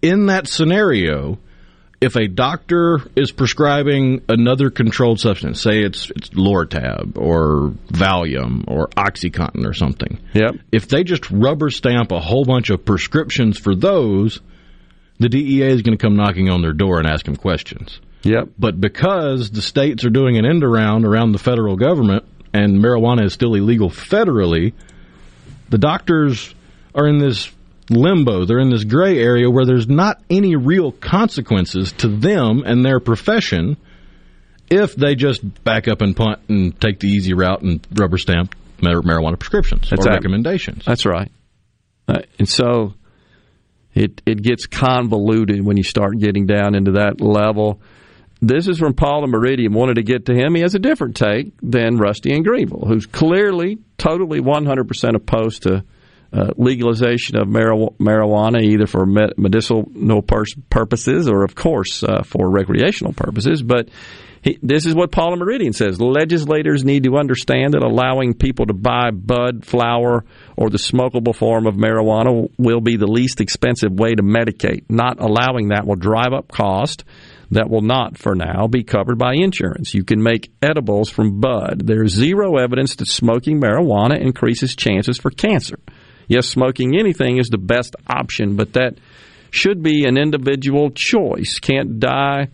in 0.00 0.26
that 0.26 0.46
scenario, 0.46 1.38
if 2.02 2.16
a 2.16 2.26
doctor 2.26 3.00
is 3.14 3.30
prescribing 3.30 4.22
another 4.28 4.70
controlled 4.70 5.20
substance, 5.20 5.62
say 5.62 5.82
it's 5.82 6.10
it's 6.10 6.30
Lortab 6.30 7.16
or 7.16 7.70
Valium 7.92 8.64
or 8.66 8.88
OxyContin 8.88 9.64
or 9.64 9.72
something, 9.72 10.18
yep. 10.34 10.56
if 10.72 10.88
they 10.88 11.04
just 11.04 11.30
rubber 11.30 11.70
stamp 11.70 12.10
a 12.10 12.18
whole 12.18 12.44
bunch 12.44 12.70
of 12.70 12.84
prescriptions 12.84 13.56
for 13.56 13.76
those, 13.76 14.40
the 15.20 15.28
DEA 15.28 15.68
is 15.68 15.82
going 15.82 15.96
to 15.96 16.02
come 16.02 16.16
knocking 16.16 16.50
on 16.50 16.60
their 16.60 16.72
door 16.72 16.98
and 16.98 17.06
ask 17.06 17.24
them 17.24 17.36
questions. 17.36 18.00
Yep. 18.24 18.48
But 18.58 18.80
because 18.80 19.50
the 19.50 19.62
states 19.62 20.04
are 20.04 20.10
doing 20.10 20.38
an 20.38 20.44
end 20.44 20.64
around 20.64 21.04
around 21.04 21.32
the 21.32 21.38
federal 21.38 21.76
government 21.76 22.24
and 22.52 22.82
marijuana 22.82 23.24
is 23.24 23.32
still 23.32 23.54
illegal 23.54 23.90
federally, 23.90 24.72
the 25.70 25.78
doctors 25.78 26.52
are 26.96 27.06
in 27.06 27.18
this 27.18 27.50
limbo. 27.92 28.44
They're 28.44 28.60
in 28.60 28.70
this 28.70 28.84
gray 28.84 29.18
area 29.18 29.50
where 29.50 29.64
there's 29.64 29.88
not 29.88 30.22
any 30.30 30.56
real 30.56 30.92
consequences 30.92 31.92
to 31.98 32.08
them 32.08 32.62
and 32.64 32.84
their 32.84 33.00
profession 33.00 33.76
if 34.70 34.94
they 34.96 35.14
just 35.14 35.64
back 35.64 35.86
up 35.88 36.00
and 36.00 36.16
punt 36.16 36.40
and 36.48 36.78
take 36.80 37.00
the 37.00 37.08
easy 37.08 37.34
route 37.34 37.62
and 37.62 37.86
rubber 37.92 38.18
stamp 38.18 38.54
marijuana 38.78 39.38
prescriptions 39.38 39.88
That's 39.90 40.06
or 40.06 40.10
right. 40.10 40.16
recommendations. 40.16 40.84
That's 40.84 41.06
right. 41.06 41.30
Uh, 42.08 42.22
and 42.38 42.48
so 42.48 42.94
it 43.94 44.22
it 44.26 44.42
gets 44.42 44.66
convoluted 44.66 45.64
when 45.64 45.76
you 45.76 45.82
start 45.82 46.18
getting 46.18 46.46
down 46.46 46.74
into 46.74 46.92
that 46.92 47.20
level. 47.20 47.80
This 48.40 48.66
is 48.66 48.78
from 48.78 48.94
Paul 48.94 49.22
and 49.22 49.30
Meridian. 49.30 49.72
Wanted 49.72 49.96
to 49.96 50.02
get 50.02 50.26
to 50.26 50.34
him. 50.34 50.56
He 50.56 50.62
has 50.62 50.74
a 50.74 50.80
different 50.80 51.16
take 51.16 51.52
than 51.62 51.96
Rusty 51.96 52.32
and 52.34 52.44
Greenville, 52.44 52.84
who's 52.86 53.06
clearly, 53.06 53.78
totally, 53.98 54.40
100% 54.40 55.14
opposed 55.14 55.62
to 55.62 55.84
uh, 56.32 56.52
legalization 56.56 57.36
of 57.36 57.46
marijuana, 57.48 58.62
either 58.62 58.86
for 58.86 59.04
med- 59.04 59.34
medicinal 59.36 60.22
purposes 60.70 61.28
or, 61.28 61.44
of 61.44 61.54
course, 61.54 62.02
uh, 62.02 62.22
for 62.22 62.50
recreational 62.50 63.12
purposes. 63.12 63.62
But 63.62 63.90
he, 64.42 64.58
this 64.60 64.86
is 64.86 64.94
what 64.94 65.12
Paul 65.12 65.36
Meridian 65.36 65.72
says. 65.72 66.00
Legislators 66.00 66.84
need 66.84 67.04
to 67.04 67.16
understand 67.16 67.74
that 67.74 67.82
allowing 67.82 68.34
people 68.34 68.66
to 68.66 68.74
buy 68.74 69.10
bud, 69.12 69.64
flower, 69.64 70.24
or 70.56 70.68
the 70.68 70.78
smokable 70.78 71.34
form 71.34 71.66
of 71.66 71.74
marijuana 71.74 72.50
will 72.58 72.80
be 72.80 72.96
the 72.96 73.06
least 73.06 73.40
expensive 73.40 73.92
way 73.92 74.14
to 74.14 74.22
medicate. 74.22 74.84
Not 74.88 75.20
allowing 75.20 75.68
that 75.68 75.86
will 75.86 75.96
drive 75.96 76.32
up 76.32 76.50
cost 76.50 77.04
that 77.52 77.68
will 77.68 77.82
not, 77.82 78.16
for 78.16 78.34
now, 78.34 78.66
be 78.66 78.82
covered 78.82 79.18
by 79.18 79.34
insurance. 79.34 79.92
You 79.94 80.04
can 80.04 80.22
make 80.22 80.50
edibles 80.62 81.10
from 81.10 81.38
bud. 81.38 81.82
There's 81.84 82.12
zero 82.12 82.56
evidence 82.56 82.96
that 82.96 83.08
smoking 83.08 83.60
marijuana 83.60 84.18
increases 84.18 84.74
chances 84.74 85.18
for 85.18 85.30
cancer. 85.30 85.78
Yes, 86.28 86.46
smoking 86.46 86.98
anything 86.98 87.38
is 87.38 87.48
the 87.48 87.58
best 87.58 87.96
option, 88.06 88.56
but 88.56 88.74
that 88.74 88.94
should 89.50 89.82
be 89.82 90.04
an 90.06 90.16
individual 90.16 90.90
choice. 90.90 91.58
Can't 91.58 92.00
die 92.00 92.48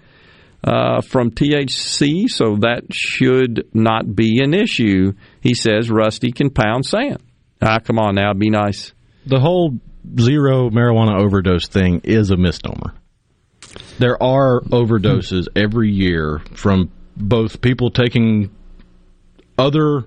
uh, 0.64 1.00
from 1.00 1.30
THC, 1.30 2.28
so 2.28 2.56
that 2.56 2.82
should 2.90 3.68
not 3.72 4.14
be 4.14 4.40
an 4.42 4.54
issue. 4.54 5.12
He 5.40 5.54
says 5.54 5.90
Rusty 5.90 6.32
can 6.32 6.50
pound 6.50 6.84
sand. 6.84 7.22
Ah, 7.62 7.78
come 7.78 7.98
on 7.98 8.14
now, 8.14 8.32
be 8.34 8.50
nice. 8.50 8.92
The 9.26 9.40
whole 9.40 9.78
zero 10.18 10.70
marijuana 10.70 11.20
overdose 11.20 11.68
thing 11.68 12.00
is 12.04 12.30
a 12.30 12.36
misnomer. 12.36 12.94
There 13.98 14.20
are 14.22 14.60
overdoses 14.62 15.48
every 15.54 15.90
year 15.90 16.40
from 16.54 16.90
both 17.16 17.60
people 17.60 17.90
taking 17.90 18.50
other 19.58 20.04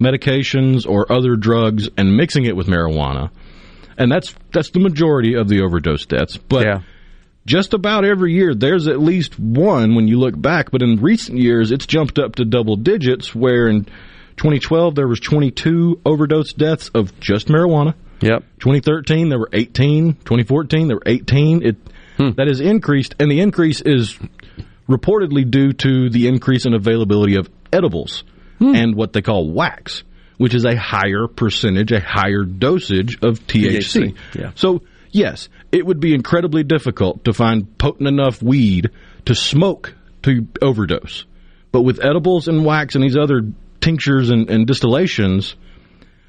medications 0.00 0.86
or 0.86 1.10
other 1.10 1.36
drugs 1.36 1.88
and 1.96 2.16
mixing 2.16 2.44
it 2.44 2.56
with 2.56 2.66
marijuana. 2.66 3.30
And 3.96 4.10
that's 4.10 4.34
that's 4.52 4.70
the 4.70 4.80
majority 4.80 5.34
of 5.34 5.48
the 5.48 5.62
overdose 5.62 6.06
deaths. 6.06 6.36
But 6.36 6.66
yeah. 6.66 6.80
just 7.46 7.74
about 7.74 8.04
every 8.04 8.32
year 8.32 8.54
there's 8.54 8.86
at 8.86 9.00
least 9.00 9.38
one 9.38 9.94
when 9.94 10.06
you 10.06 10.18
look 10.18 10.40
back, 10.40 10.70
but 10.70 10.82
in 10.82 11.00
recent 11.00 11.38
years 11.38 11.72
it's 11.72 11.86
jumped 11.86 12.18
up 12.18 12.36
to 12.36 12.44
double 12.44 12.76
digits 12.76 13.34
where 13.34 13.66
in 13.68 13.84
2012 14.36 14.94
there 14.94 15.08
was 15.08 15.18
22 15.18 16.00
overdose 16.06 16.52
deaths 16.52 16.90
of 16.94 17.18
just 17.18 17.48
marijuana. 17.48 17.94
Yep. 18.20 18.44
2013 18.60 19.28
there 19.28 19.38
were 19.38 19.50
18, 19.52 20.14
2014 20.14 20.88
there 20.88 20.96
were 20.96 21.02
18. 21.06 21.62
It 21.66 21.76
Hmm. 22.18 22.30
that 22.36 22.48
has 22.48 22.58
increased 22.60 23.14
and 23.20 23.30
the 23.30 23.38
increase 23.38 23.80
is 23.80 24.18
reportedly 24.88 25.48
due 25.48 25.72
to 25.72 26.10
the 26.10 26.26
increase 26.26 26.66
in 26.66 26.74
availability 26.74 27.36
of 27.36 27.48
edibles 27.72 28.24
Hmm. 28.58 28.74
and 28.74 28.94
what 28.94 29.12
they 29.12 29.22
call 29.22 29.50
wax, 29.50 30.02
which 30.36 30.54
is 30.54 30.64
a 30.64 30.76
higher 30.76 31.26
percentage, 31.28 31.92
a 31.92 32.00
higher 32.00 32.44
dosage 32.44 33.18
of 33.22 33.40
THC. 33.46 34.14
THC, 34.14 34.16
yeah. 34.34 34.50
So, 34.54 34.82
yes, 35.10 35.48
it 35.70 35.86
would 35.86 36.00
be 36.00 36.14
incredibly 36.14 36.64
difficult 36.64 37.24
to 37.24 37.32
find 37.32 37.78
potent 37.78 38.08
enough 38.08 38.42
weed 38.42 38.90
to 39.26 39.34
smoke 39.34 39.94
to 40.22 40.46
overdose. 40.60 41.24
But 41.70 41.82
with 41.82 42.04
edibles 42.04 42.48
and 42.48 42.64
wax 42.64 42.94
and 42.94 43.04
these 43.04 43.16
other 43.16 43.42
tinctures 43.80 44.30
and, 44.30 44.50
and 44.50 44.66
distillations, 44.66 45.54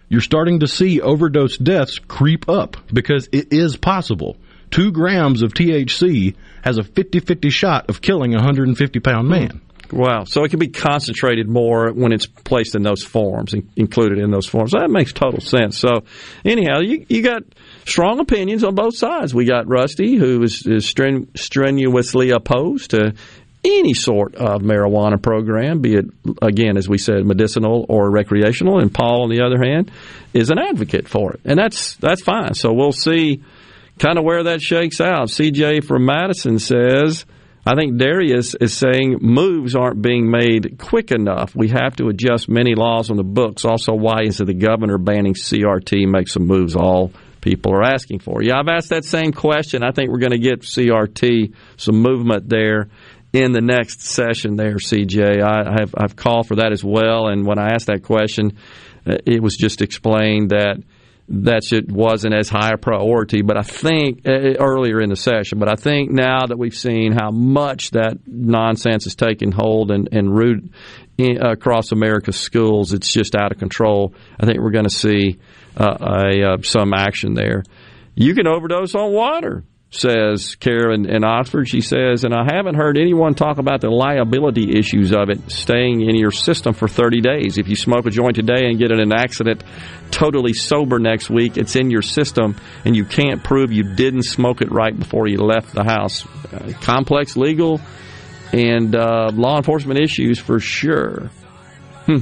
you're 0.09 0.21
starting 0.21 0.59
to 0.59 0.67
see 0.67 1.01
overdose 1.01 1.57
deaths 1.57 1.99
creep 1.99 2.49
up 2.49 2.77
because 2.91 3.29
it 3.31 3.53
is 3.53 3.77
possible. 3.77 4.37
Two 4.71 4.91
grams 4.91 5.41
of 5.41 5.53
THC 5.53 6.35
has 6.63 6.77
a 6.77 6.83
50 6.83 7.21
50 7.21 7.49
shot 7.49 7.89
of 7.89 8.01
killing 8.01 8.33
a 8.33 8.37
150 8.37 8.99
pound 8.99 9.27
man. 9.27 9.61
Wow. 9.91 10.23
So 10.25 10.43
it 10.43 10.49
can 10.49 10.59
be 10.59 10.67
concentrated 10.67 11.47
more 11.47 11.91
when 11.91 12.11
it's 12.11 12.27
placed 12.27 12.75
in 12.75 12.83
those 12.83 13.03
forms, 13.03 13.53
in- 13.53 13.69
included 13.75 14.19
in 14.19 14.31
those 14.31 14.45
forms. 14.45 14.71
That 14.71 14.89
makes 14.89 15.13
total 15.13 15.41
sense. 15.41 15.79
So, 15.79 16.03
anyhow, 16.45 16.79
you, 16.79 17.05
you 17.09 17.23
got 17.23 17.43
strong 17.85 18.19
opinions 18.19 18.63
on 18.63 18.75
both 18.75 18.95
sides. 18.95 19.33
We 19.33 19.45
got 19.45 19.67
Rusty, 19.67 20.15
who 20.15 20.43
is, 20.43 20.65
is 20.65 20.85
stren- 20.85 21.35
strenuously 21.37 22.29
opposed 22.29 22.91
to 22.91 23.13
any 23.63 23.93
sort 23.93 24.35
of 24.35 24.61
marijuana 24.61 25.21
program, 25.21 25.81
be 25.81 25.95
it, 25.95 26.05
again, 26.41 26.77
as 26.77 26.87
we 26.87 26.97
said, 26.97 27.25
medicinal 27.25 27.85
or 27.89 28.09
recreational. 28.09 28.79
And 28.79 28.93
Paul, 28.93 29.23
on 29.23 29.29
the 29.29 29.41
other 29.41 29.61
hand, 29.61 29.91
is 30.33 30.49
an 30.49 30.59
advocate 30.59 31.07
for 31.07 31.33
it. 31.33 31.41
And 31.43 31.59
that's, 31.59 31.95
that's 31.95 32.21
fine. 32.21 32.53
So 32.53 32.71
we'll 32.71 32.93
see 32.93 33.43
kind 33.97 34.17
of 34.17 34.23
where 34.23 34.43
that 34.43 34.61
shakes 34.61 35.01
out. 35.01 35.27
CJ 35.27 35.83
from 35.83 36.05
Madison 36.05 36.59
says, 36.59 37.25
I 37.65 37.75
think 37.75 37.97
Darius 37.97 38.55
is 38.55 38.73
saying 38.73 39.17
moves 39.21 39.75
aren't 39.75 40.01
being 40.01 40.29
made 40.31 40.77
quick 40.79 41.11
enough. 41.11 41.55
We 41.55 41.69
have 41.69 41.95
to 41.97 42.07
adjust 42.07 42.49
many 42.49 42.73
laws 42.73 43.11
on 43.11 43.17
the 43.17 43.23
books. 43.23 43.65
Also, 43.65 43.93
why 43.93 44.21
is 44.23 44.39
it 44.39 44.45
the 44.45 44.53
governor 44.53 44.97
banning 44.97 45.33
CRT 45.33 46.07
makes 46.07 46.33
some 46.33 46.47
moves 46.47 46.75
all 46.75 47.11
people 47.41 47.73
are 47.73 47.83
asking 47.83 48.19
for? 48.19 48.41
Yeah, 48.41 48.59
I've 48.59 48.69
asked 48.69 48.89
that 48.89 49.05
same 49.05 49.33
question. 49.33 49.83
I 49.83 49.91
think 49.91 50.09
we're 50.09 50.19
going 50.19 50.31
to 50.31 50.39
get 50.39 50.61
CRT 50.61 51.53
some 51.77 52.01
movement 52.01 52.49
there 52.49 52.89
in 53.33 53.51
the 53.51 53.61
next 53.61 54.01
session 54.01 54.55
there, 54.55 54.75
CJ. 54.75 55.41
I 55.41 55.79
have 55.79 55.93
I've 55.95 56.15
called 56.15 56.47
for 56.47 56.55
that 56.55 56.71
as 56.71 56.83
well. 56.83 57.27
And 57.27 57.45
when 57.45 57.59
I 57.59 57.73
asked 57.73 57.87
that 57.87 58.03
question, 58.03 58.57
uh, 59.05 59.17
it 59.25 59.43
was 59.43 59.55
just 59.55 59.81
explained 59.81 60.49
that 60.49 60.77
that 61.29 61.71
it 61.71 61.91
wasn't 61.91 62.33
as 62.33 62.49
high 62.49 62.71
a 62.73 62.77
priority. 62.77 63.41
But 63.43 63.57
I 63.57 63.61
think 63.61 64.27
uh, 64.27 64.31
earlier 64.59 64.99
in 64.99 65.09
the 65.09 65.15
session, 65.15 65.59
but 65.59 65.69
I 65.69 65.75
think 65.75 66.11
now 66.11 66.47
that 66.47 66.57
we've 66.57 66.75
seen 66.75 67.11
how 67.11 67.29
much 67.29 67.91
that 67.91 68.17
nonsense 68.25 69.05
is 69.05 69.15
taking 69.15 69.51
hold 69.51 69.91
and, 69.91 70.09
and 70.11 70.35
root 70.35 70.71
in, 71.17 71.41
across 71.41 71.91
America's 71.91 72.39
schools, 72.39 72.93
it's 72.93 73.11
just 73.11 73.35
out 73.35 73.51
of 73.51 73.59
control. 73.59 74.15
I 74.39 74.45
think 74.45 74.59
we're 74.59 74.71
going 74.71 74.85
to 74.85 74.89
see 74.89 75.39
uh, 75.77 75.97
a, 75.99 76.53
uh, 76.53 76.57
some 76.63 76.93
action 76.93 77.35
there. 77.35 77.63
You 78.15 78.33
can 78.33 78.47
overdose 78.47 78.95
on 78.95 79.13
water 79.13 79.63
says 79.91 80.55
Karen 80.55 81.09
in 81.09 81.23
Oxford. 81.23 81.67
She 81.67 81.81
says, 81.81 82.23
and 82.23 82.33
I 82.33 82.43
haven't 82.43 82.75
heard 82.75 82.97
anyone 82.97 83.33
talk 83.33 83.57
about 83.57 83.81
the 83.81 83.89
liability 83.89 84.77
issues 84.77 85.11
of 85.11 85.29
it 85.29 85.51
staying 85.51 86.01
in 86.01 86.15
your 86.15 86.31
system 86.31 86.73
for 86.73 86.87
30 86.87 87.21
days. 87.21 87.57
If 87.57 87.67
you 87.67 87.75
smoke 87.75 88.05
a 88.05 88.11
joint 88.11 88.35
today 88.35 88.67
and 88.67 88.77
get 88.77 88.91
in 88.91 88.99
an 88.99 89.11
accident 89.11 89.63
totally 90.11 90.53
sober 90.53 90.99
next 90.99 91.29
week, 91.29 91.57
it's 91.57 91.75
in 91.75 91.89
your 91.89 92.03
system 92.03 92.55
and 92.85 92.95
you 92.95 93.03
can't 93.03 93.43
prove 93.43 93.71
you 93.71 93.95
didn't 93.95 94.23
smoke 94.23 94.61
it 94.61 94.71
right 94.71 94.97
before 94.97 95.27
you 95.27 95.39
left 95.39 95.73
the 95.73 95.83
house. 95.83 96.25
Uh, 96.53 96.71
complex 96.81 97.35
legal 97.35 97.81
and 98.53 98.95
uh, 98.95 99.31
law 99.33 99.57
enforcement 99.57 99.99
issues 99.99 100.39
for 100.39 100.59
sure. 100.59 101.31
Hmm. 102.05 102.19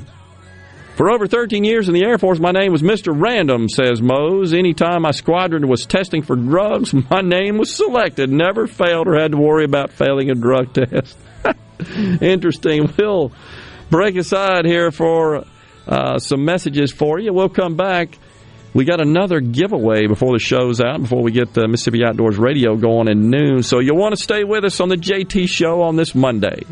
For 0.97 1.11
over 1.11 1.27
13 1.27 1.63
years 1.63 1.87
in 1.87 1.93
the 1.93 2.03
Air 2.03 2.17
Force, 2.17 2.39
my 2.39 2.49
name 2.49 2.71
was 2.71 2.81
Mr. 2.81 3.13
Random, 3.15 3.69
says 3.69 4.01
Mose. 4.01 4.51
Anytime 4.51 5.03
my 5.03 5.11
squadron 5.11 5.67
was 5.67 5.85
testing 5.85 6.23
for 6.23 6.35
drugs, 6.35 6.91
my 7.11 7.21
name 7.21 7.59
was 7.59 7.71
selected. 7.71 8.31
Never 8.31 8.65
failed 8.65 9.07
or 9.07 9.15
had 9.15 9.33
to 9.33 9.37
worry 9.37 9.63
about 9.63 9.91
failing 9.91 10.31
a 10.31 10.33
drug 10.33 10.73
test. 10.73 11.15
Interesting. 12.19 12.91
We'll 12.97 13.31
break 13.91 14.15
aside 14.15 14.65
here 14.65 14.89
for 14.89 15.45
uh, 15.87 16.17
some 16.17 16.43
messages 16.43 16.91
for 16.91 17.19
you. 17.19 17.31
We'll 17.31 17.49
come 17.49 17.75
back. 17.75 18.17
We 18.73 18.83
got 18.83 18.99
another 18.99 19.39
giveaway 19.39 20.07
before 20.07 20.33
the 20.33 20.39
show's 20.39 20.81
out, 20.81 20.99
before 20.99 21.21
we 21.21 21.31
get 21.31 21.53
the 21.53 21.67
Mississippi 21.67 22.03
Outdoors 22.03 22.39
Radio 22.39 22.75
going 22.75 23.07
at 23.07 23.17
noon. 23.17 23.61
So 23.61 23.79
you'll 23.79 23.97
want 23.97 24.15
to 24.15 24.21
stay 24.21 24.43
with 24.43 24.63
us 24.63 24.79
on 24.79 24.89
the 24.89 24.97
JT 24.97 25.47
Show 25.47 25.83
on 25.83 25.95
this 25.95 26.15
Monday. 26.15 26.63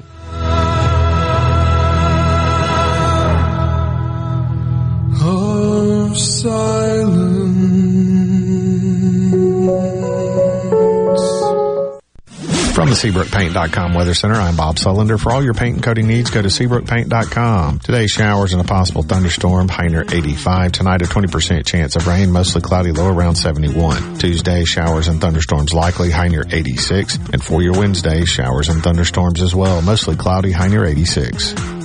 From 12.73 12.89
the 12.89 12.95
SeabrookPaint.com 12.95 13.93
Weather 13.93 14.13
Center, 14.13 14.35
I'm 14.35 14.55
Bob 14.55 14.77
Sullender. 14.77 15.19
For 15.19 15.33
all 15.33 15.43
your 15.43 15.53
paint 15.53 15.75
and 15.75 15.83
coating 15.83 16.07
needs, 16.07 16.29
go 16.29 16.41
to 16.41 16.47
SeabrookPaint.com. 16.47 17.79
Today, 17.79 18.07
showers 18.07 18.53
and 18.53 18.61
a 18.61 18.65
possible 18.65 19.03
thunderstorm, 19.03 19.67
high 19.67 19.87
near 19.87 20.03
85. 20.03 20.71
Tonight, 20.71 21.01
a 21.01 21.05
20% 21.05 21.65
chance 21.65 21.97
of 21.97 22.07
rain, 22.07 22.31
mostly 22.31 22.61
cloudy, 22.61 22.93
low 22.93 23.09
around 23.09 23.35
71. 23.35 24.17
Tuesday, 24.17 24.63
showers 24.63 25.09
and 25.09 25.19
thunderstorms 25.19 25.73
likely, 25.73 26.11
high 26.11 26.29
near 26.29 26.45
86. 26.49 27.17
And 27.33 27.43
for 27.43 27.61
your 27.61 27.73
Wednesday, 27.73 28.23
showers 28.23 28.69
and 28.69 28.81
thunderstorms 28.81 29.41
as 29.41 29.53
well, 29.53 29.81
mostly 29.81 30.15
cloudy, 30.15 30.51
high 30.51 30.69
near 30.69 30.85
86. 30.85 31.84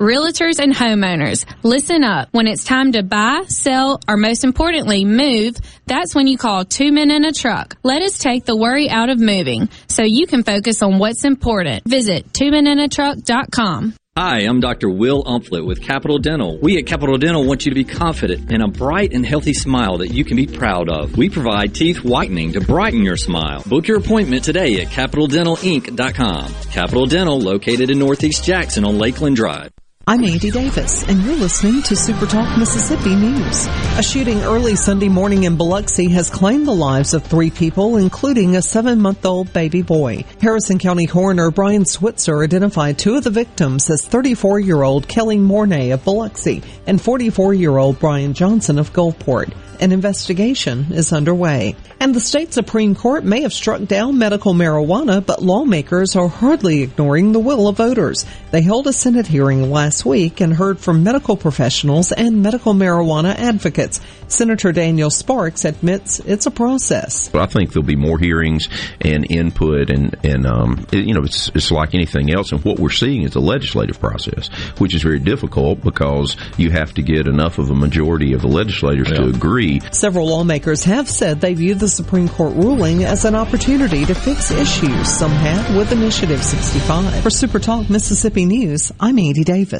Realtors 0.00 0.58
and 0.60 0.72
homeowners, 0.72 1.44
listen 1.62 2.04
up. 2.04 2.30
When 2.32 2.46
it's 2.46 2.64
time 2.64 2.92
to 2.92 3.02
buy, 3.02 3.42
sell, 3.48 4.00
or 4.08 4.16
most 4.16 4.44
importantly, 4.44 5.04
move, 5.04 5.56
that's 5.84 6.14
when 6.14 6.26
you 6.26 6.38
call 6.38 6.64
two 6.64 6.90
men 6.90 7.10
in 7.10 7.26
a 7.26 7.32
truck. 7.32 7.76
Let 7.82 8.00
us 8.00 8.16
take 8.16 8.46
the 8.46 8.56
worry 8.56 8.88
out 8.88 9.10
of 9.10 9.20
moving 9.20 9.68
so 9.88 10.02
you 10.02 10.26
can 10.26 10.42
focus 10.42 10.80
on 10.80 10.98
what's 10.98 11.26
important. 11.26 11.84
Visit 11.84 12.32
twomeninatruck.com. 12.32 13.92
Hi, 14.16 14.38
I'm 14.38 14.60
Dr. 14.60 14.88
Will 14.88 15.22
Umflett 15.22 15.66
with 15.66 15.82
Capital 15.82 16.18
Dental. 16.18 16.58
We 16.58 16.78
at 16.78 16.86
Capital 16.86 17.18
Dental 17.18 17.46
want 17.46 17.66
you 17.66 17.70
to 17.70 17.74
be 17.74 17.84
confident 17.84 18.50
in 18.50 18.62
a 18.62 18.68
bright 18.68 19.12
and 19.12 19.24
healthy 19.24 19.52
smile 19.52 19.98
that 19.98 20.14
you 20.14 20.24
can 20.24 20.38
be 20.38 20.46
proud 20.46 20.88
of. 20.88 21.18
We 21.18 21.28
provide 21.28 21.74
teeth 21.74 22.02
whitening 22.02 22.54
to 22.54 22.62
brighten 22.62 23.04
your 23.04 23.18
smile. 23.18 23.62
Book 23.66 23.86
your 23.86 23.98
appointment 23.98 24.44
today 24.44 24.80
at 24.80 24.88
CapitalDentalInc.com. 24.88 26.54
Capital 26.70 27.04
Dental, 27.04 27.38
located 27.38 27.90
in 27.90 27.98
Northeast 27.98 28.42
Jackson 28.44 28.86
on 28.86 28.96
Lakeland 28.96 29.36
Drive. 29.36 29.70
I'm 30.10 30.24
Andy 30.24 30.50
Davis, 30.50 31.04
and 31.04 31.22
you're 31.22 31.36
listening 31.36 31.84
to 31.84 31.94
Super 31.94 32.26
Talk 32.26 32.58
Mississippi 32.58 33.14
News. 33.14 33.68
A 33.96 34.02
shooting 34.02 34.40
early 34.40 34.74
Sunday 34.74 35.08
morning 35.08 35.44
in 35.44 35.56
Biloxi 35.56 36.08
has 36.08 36.28
claimed 36.28 36.66
the 36.66 36.74
lives 36.74 37.14
of 37.14 37.22
three 37.22 37.50
people, 37.50 37.96
including 37.96 38.56
a 38.56 38.60
seven-month-old 38.60 39.52
baby 39.52 39.82
boy. 39.82 40.24
Harrison 40.40 40.80
County 40.80 41.06
Coroner 41.06 41.52
Brian 41.52 41.84
Switzer 41.84 42.42
identified 42.42 42.98
two 42.98 43.14
of 43.14 43.22
the 43.22 43.30
victims 43.30 43.88
as 43.88 44.04
34-year-old 44.04 45.06
Kelly 45.06 45.38
Mornay 45.38 45.90
of 45.90 46.02
Biloxi 46.02 46.60
and 46.88 46.98
44-year-old 46.98 48.00
Brian 48.00 48.34
Johnson 48.34 48.80
of 48.80 48.92
Gulfport. 48.92 49.54
An 49.80 49.92
investigation 49.92 50.92
is 50.92 51.10
underway. 51.10 51.74
And 52.00 52.14
the 52.14 52.20
state 52.20 52.52
Supreme 52.52 52.94
Court 52.94 53.24
may 53.24 53.42
have 53.42 53.52
struck 53.54 53.82
down 53.84 54.18
medical 54.18 54.52
marijuana, 54.52 55.24
but 55.24 55.42
lawmakers 55.42 56.16
are 56.16 56.28
hardly 56.28 56.82
ignoring 56.82 57.32
the 57.32 57.38
will 57.38 57.66
of 57.66 57.78
voters. 57.78 58.26
They 58.50 58.60
held 58.60 58.86
a 58.86 58.92
Senate 58.92 59.26
hearing 59.26 59.70
last 59.70 59.99
week 60.04 60.40
and 60.40 60.54
heard 60.54 60.78
from 60.78 61.02
medical 61.02 61.36
professionals 61.36 62.12
and 62.12 62.42
medical 62.42 62.74
marijuana 62.74 63.34
advocates. 63.34 64.00
Senator 64.28 64.72
Daniel 64.72 65.10
Sparks 65.10 65.64
admits 65.64 66.20
it's 66.20 66.46
a 66.46 66.50
process. 66.50 67.34
I 67.34 67.46
think 67.46 67.72
there'll 67.72 67.86
be 67.86 67.96
more 67.96 68.18
hearings 68.18 68.68
and 69.00 69.28
input, 69.30 69.90
and 69.90 70.16
and 70.24 70.46
um, 70.46 70.86
it, 70.92 71.06
you 71.06 71.14
know, 71.14 71.22
it's 71.22 71.50
it's 71.54 71.70
like 71.70 71.94
anything 71.94 72.32
else. 72.32 72.52
And 72.52 72.64
what 72.64 72.78
we're 72.78 72.90
seeing 72.90 73.22
is 73.22 73.34
a 73.34 73.40
legislative 73.40 73.98
process, 73.98 74.48
which 74.78 74.94
is 74.94 75.02
very 75.02 75.18
difficult 75.18 75.82
because 75.82 76.36
you 76.56 76.70
have 76.70 76.94
to 76.94 77.02
get 77.02 77.26
enough 77.26 77.58
of 77.58 77.70
a 77.70 77.74
majority 77.74 78.32
of 78.32 78.42
the 78.42 78.48
legislators 78.48 79.10
yeah. 79.10 79.16
to 79.16 79.28
agree. 79.28 79.80
Several 79.90 80.28
lawmakers 80.28 80.84
have 80.84 81.08
said 81.08 81.40
they 81.40 81.54
view 81.54 81.74
the 81.74 81.88
Supreme 81.88 82.28
Court 82.28 82.54
ruling 82.54 83.04
as 83.04 83.24
an 83.24 83.34
opportunity 83.34 84.04
to 84.04 84.14
fix 84.14 84.50
issues 84.50 85.08
some 85.08 85.32
had 85.32 85.76
with 85.76 85.92
Initiative 85.92 86.42
65. 86.42 87.22
For 87.22 87.30
Super 87.30 87.58
Talk 87.58 87.90
Mississippi 87.90 88.46
News, 88.46 88.92
I'm 89.00 89.18
Andy 89.18 89.44
Davis. 89.44 89.79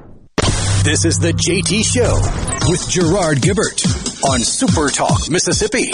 This 0.83 1.05
is 1.05 1.19
the 1.19 1.31
JT 1.31 1.85
Show 1.85 2.15
with 2.67 2.89
Gerard 2.89 3.37
Gibert 3.37 3.85
on 4.27 4.39
Super 4.39 4.89
Talk, 4.89 5.29
Mississippi. 5.29 5.91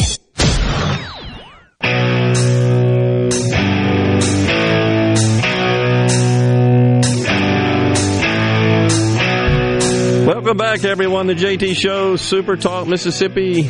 Welcome 10.26 10.56
back, 10.56 10.86
everyone. 10.86 11.28
The 11.28 11.36
JT 11.36 11.76
Show, 11.76 12.16
Super 12.16 12.56
Talk, 12.56 12.88
Mississippi. 12.88 13.64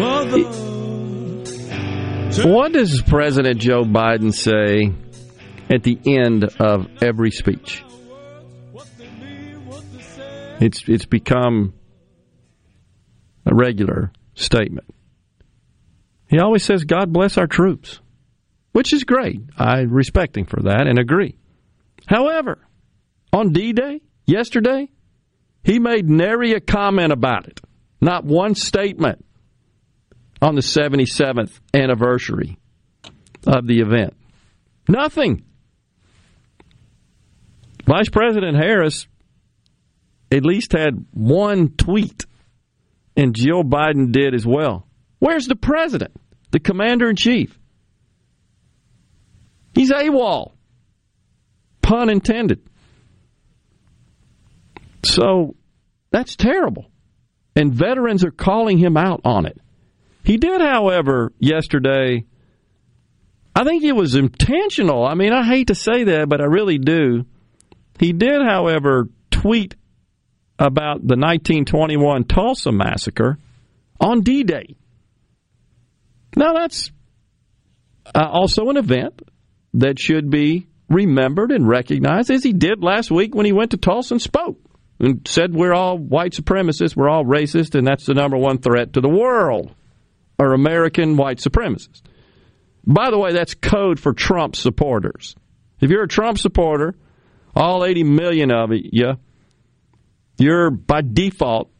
Mother. 0.00 0.42
What 2.48 2.72
does 2.72 3.02
President 3.02 3.60
Joe 3.60 3.84
Biden 3.84 4.34
say 4.34 4.92
at 5.70 5.84
the 5.84 5.98
end 6.04 6.44
of 6.58 6.88
every 7.00 7.30
speech. 7.30 7.84
It's 10.60 10.84
it's 10.86 11.06
become 11.06 11.72
a 13.46 13.54
regular 13.54 14.12
statement. 14.34 14.86
He 16.28 16.38
always 16.38 16.62
says, 16.62 16.84
God 16.84 17.12
bless 17.12 17.38
our 17.38 17.46
troops, 17.46 18.00
which 18.72 18.92
is 18.92 19.04
great. 19.04 19.40
I 19.58 19.80
respect 19.80 20.36
him 20.36 20.44
for 20.44 20.62
that 20.62 20.86
and 20.86 20.98
agree. 20.98 21.36
However, 22.06 22.58
on 23.32 23.52
D 23.52 23.72
Day, 23.72 24.02
yesterday, 24.26 24.90
he 25.64 25.78
made 25.78 26.08
nary 26.08 26.52
a 26.52 26.60
comment 26.60 27.12
about 27.12 27.46
it. 27.46 27.60
Not 28.00 28.24
one 28.24 28.54
statement 28.54 29.24
on 30.42 30.54
the 30.54 30.62
77th 30.62 31.58
anniversary 31.74 32.58
of 33.46 33.66
the 33.66 33.80
event. 33.80 34.14
Nothing. 34.88 35.44
Vice 37.86 38.08
President 38.08 38.56
Harris 38.56 39.06
at 40.30 40.44
least 40.44 40.72
had 40.72 41.04
one 41.12 41.70
tweet, 41.70 42.24
and 43.16 43.34
Jill 43.34 43.64
Biden 43.64 44.12
did 44.12 44.34
as 44.34 44.46
well. 44.46 44.86
Where's 45.18 45.46
the 45.46 45.56
president, 45.56 46.12
the 46.50 46.60
commander 46.60 47.10
in 47.10 47.16
chief? 47.16 47.58
He's 49.74 49.90
AWOL. 49.90 50.52
Pun 51.82 52.10
intended. 52.10 52.62
So 55.02 55.56
that's 56.10 56.36
terrible. 56.36 56.86
And 57.56 57.72
veterans 57.72 58.24
are 58.24 58.30
calling 58.30 58.78
him 58.78 58.96
out 58.96 59.20
on 59.24 59.46
it. 59.46 59.58
He 60.24 60.36
did, 60.36 60.60
however, 60.60 61.32
yesterday, 61.38 62.24
I 63.54 63.64
think 63.64 63.82
it 63.82 63.92
was 63.92 64.14
intentional. 64.14 65.04
I 65.04 65.14
mean, 65.14 65.32
I 65.32 65.44
hate 65.44 65.68
to 65.68 65.74
say 65.74 66.04
that, 66.04 66.28
but 66.28 66.40
I 66.40 66.44
really 66.44 66.78
do. 66.78 67.26
He 67.98 68.12
did, 68.12 68.42
however, 68.42 69.08
tweet 69.30 69.74
about 70.60 70.98
the 70.98 71.16
1921 71.16 72.24
Tulsa 72.24 72.70
massacre 72.70 73.38
on 73.98 74.20
D 74.20 74.44
Day. 74.44 74.76
Now, 76.36 76.52
that's 76.52 76.92
uh, 78.14 78.28
also 78.30 78.68
an 78.68 78.76
event 78.76 79.22
that 79.74 79.98
should 79.98 80.30
be 80.30 80.68
remembered 80.88 81.50
and 81.50 81.66
recognized, 81.66 82.30
as 82.30 82.44
he 82.44 82.52
did 82.52 82.82
last 82.82 83.10
week 83.10 83.34
when 83.34 83.46
he 83.46 83.52
went 83.52 83.70
to 83.70 83.78
Tulsa 83.78 84.14
and 84.14 84.22
spoke 84.22 84.60
and 84.98 85.26
said 85.26 85.54
we're 85.54 85.72
all 85.72 85.96
white 85.96 86.32
supremacists, 86.32 86.94
we're 86.94 87.08
all 87.08 87.24
racist, 87.24 87.74
and 87.74 87.86
that's 87.86 88.04
the 88.04 88.14
number 88.14 88.36
one 88.36 88.58
threat 88.58 88.92
to 88.92 89.00
the 89.00 89.08
world, 89.08 89.74
are 90.38 90.52
American 90.52 91.16
white 91.16 91.38
supremacists. 91.38 92.02
By 92.86 93.10
the 93.10 93.18
way, 93.18 93.32
that's 93.32 93.54
code 93.54 93.98
for 93.98 94.12
Trump 94.12 94.56
supporters. 94.56 95.34
If 95.80 95.90
you're 95.90 96.04
a 96.04 96.08
Trump 96.08 96.38
supporter, 96.38 96.94
all 97.54 97.84
80 97.84 98.04
million 98.04 98.50
of 98.50 98.70
you, 98.72 99.14
you're 100.40 100.70
by 100.70 101.02
default 101.02 101.70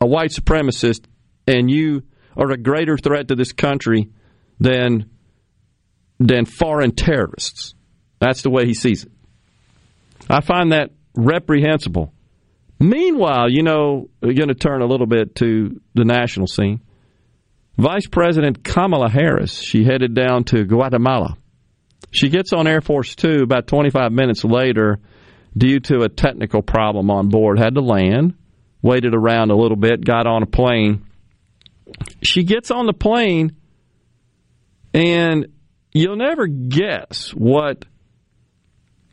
a 0.00 0.06
white 0.06 0.30
supremacist, 0.30 1.04
and 1.46 1.70
you 1.70 2.02
are 2.36 2.50
a 2.50 2.56
greater 2.56 2.98
threat 2.98 3.28
to 3.28 3.34
this 3.34 3.52
country 3.52 4.10
than 4.60 5.10
than 6.18 6.44
foreign 6.46 6.92
terrorists. 6.92 7.74
That's 8.18 8.42
the 8.42 8.50
way 8.50 8.66
he 8.66 8.74
sees 8.74 9.04
it. 9.04 9.12
I 10.28 10.40
find 10.40 10.72
that 10.72 10.90
reprehensible. 11.14 12.12
Meanwhile, 12.80 13.50
you 13.50 13.62
know, 13.62 14.10
we're 14.22 14.34
going 14.34 14.48
to 14.48 14.54
turn 14.54 14.82
a 14.82 14.86
little 14.86 15.06
bit 15.06 15.34
to 15.36 15.80
the 15.94 16.04
national 16.04 16.46
scene. 16.46 16.80
Vice 17.78 18.06
President 18.06 18.64
Kamala 18.64 19.10
Harris, 19.10 19.60
she 19.60 19.84
headed 19.84 20.14
down 20.14 20.44
to 20.44 20.64
Guatemala. 20.64 21.36
She 22.10 22.30
gets 22.30 22.52
on 22.52 22.66
Air 22.66 22.80
Force 22.80 23.14
Two 23.14 23.42
about 23.42 23.66
25 23.66 24.12
minutes 24.12 24.44
later 24.44 24.98
due 25.56 25.80
to 25.80 26.02
a 26.02 26.08
technical 26.08 26.62
problem 26.62 27.10
on 27.10 27.28
board, 27.28 27.58
had 27.58 27.74
to 27.74 27.80
land, 27.80 28.34
waited 28.82 29.14
around 29.14 29.50
a 29.50 29.56
little 29.56 29.76
bit, 29.76 30.04
got 30.04 30.26
on 30.26 30.42
a 30.42 30.46
plane. 30.46 31.04
She 32.22 32.44
gets 32.44 32.70
on 32.70 32.86
the 32.86 32.92
plane, 32.92 33.56
and 34.92 35.46
you'll 35.92 36.16
never 36.16 36.46
guess 36.46 37.30
what 37.30 37.84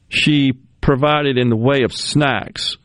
she 0.09 0.53
provided 0.81 1.37
in 1.37 1.49
the 1.49 1.55
way 1.55 1.83
of 1.83 1.93
snacks 1.93 2.77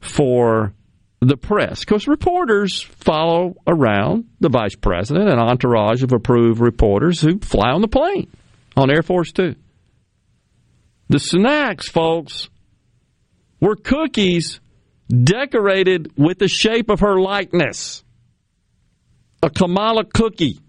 for 0.00 0.72
the 1.20 1.36
press. 1.36 1.80
Because 1.80 2.06
reporters 2.06 2.82
follow 2.82 3.56
around 3.66 4.26
the 4.40 4.48
vice 4.48 4.76
president, 4.76 5.28
an 5.28 5.38
entourage 5.38 6.02
of 6.02 6.12
approved 6.12 6.60
reporters 6.60 7.20
who 7.20 7.38
fly 7.40 7.70
on 7.70 7.80
the 7.80 7.88
plane 7.88 8.30
on 8.76 8.90
Air 8.90 9.02
Force 9.02 9.32
Two. 9.32 9.56
The 11.08 11.18
snacks, 11.18 11.88
folks, 11.88 12.48
were 13.60 13.76
cookies 13.76 14.60
decorated 15.08 16.12
with 16.16 16.38
the 16.38 16.48
shape 16.48 16.90
of 16.90 17.00
her 17.00 17.20
likeness. 17.20 18.04
A 19.42 19.50
Kamala 19.50 20.04
cookie. 20.04 20.60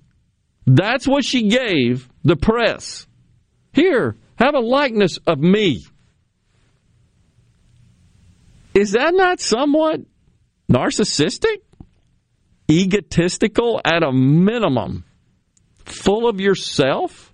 That's 0.66 1.08
what 1.08 1.24
she 1.24 1.48
gave 1.48 2.10
the 2.24 2.36
press. 2.36 3.08
Here, 3.74 4.16
have 4.38 4.54
a 4.54 4.60
likeness 4.60 5.18
of 5.26 5.40
me. 5.40 5.86
Is 8.74 8.92
that 8.92 9.14
not 9.16 9.40
somewhat 9.40 10.02
narcissistic? 10.72 11.58
Egotistical 12.70 13.82
at 13.84 14.04
a 14.04 14.12
minimum? 14.12 15.04
Full 15.86 16.28
of 16.28 16.40
yourself 16.40 17.34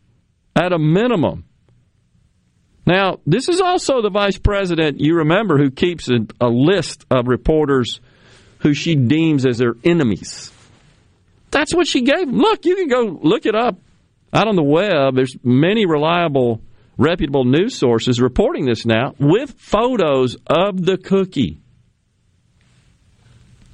at 0.55 0.71
a 0.71 0.79
minimum? 0.79 1.45
Now, 2.85 3.19
this 3.25 3.47
is 3.47 3.61
also 3.61 4.01
the 4.01 4.09
vice 4.09 4.37
president, 4.37 4.99
you 4.99 5.15
remember, 5.15 5.57
who 5.57 5.71
keeps 5.71 6.09
a, 6.09 6.19
a 6.41 6.49
list 6.49 7.05
of 7.09 7.27
reporters 7.27 8.01
who 8.59 8.73
she 8.73 8.95
deems 8.95 9.45
as 9.45 9.59
her 9.59 9.75
enemies. 9.83 10.51
That's 11.51 11.73
what 11.73 11.87
she 11.87 12.01
gave. 12.01 12.27
Look, 12.27 12.65
you 12.65 12.75
can 12.75 12.87
go 12.87 13.19
look 13.21 13.45
it 13.45 13.55
up 13.55 13.77
out 14.33 14.47
on 14.47 14.55
the 14.55 14.63
web. 14.63 15.15
There's 15.15 15.37
many 15.43 15.85
reliable, 15.85 16.61
reputable 16.97 17.45
news 17.45 17.77
sources 17.77 18.19
reporting 18.19 18.65
this 18.65 18.85
now 18.85 19.13
with 19.19 19.53
photos 19.57 20.35
of 20.47 20.83
the 20.83 20.97
cookie. 20.97 21.59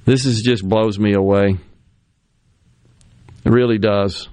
This 0.04 0.26
is 0.26 0.42
just 0.42 0.68
blows 0.68 0.98
me 0.98 1.14
away. 1.14 1.56
It 3.44 3.50
really 3.50 3.78
does. 3.78 4.28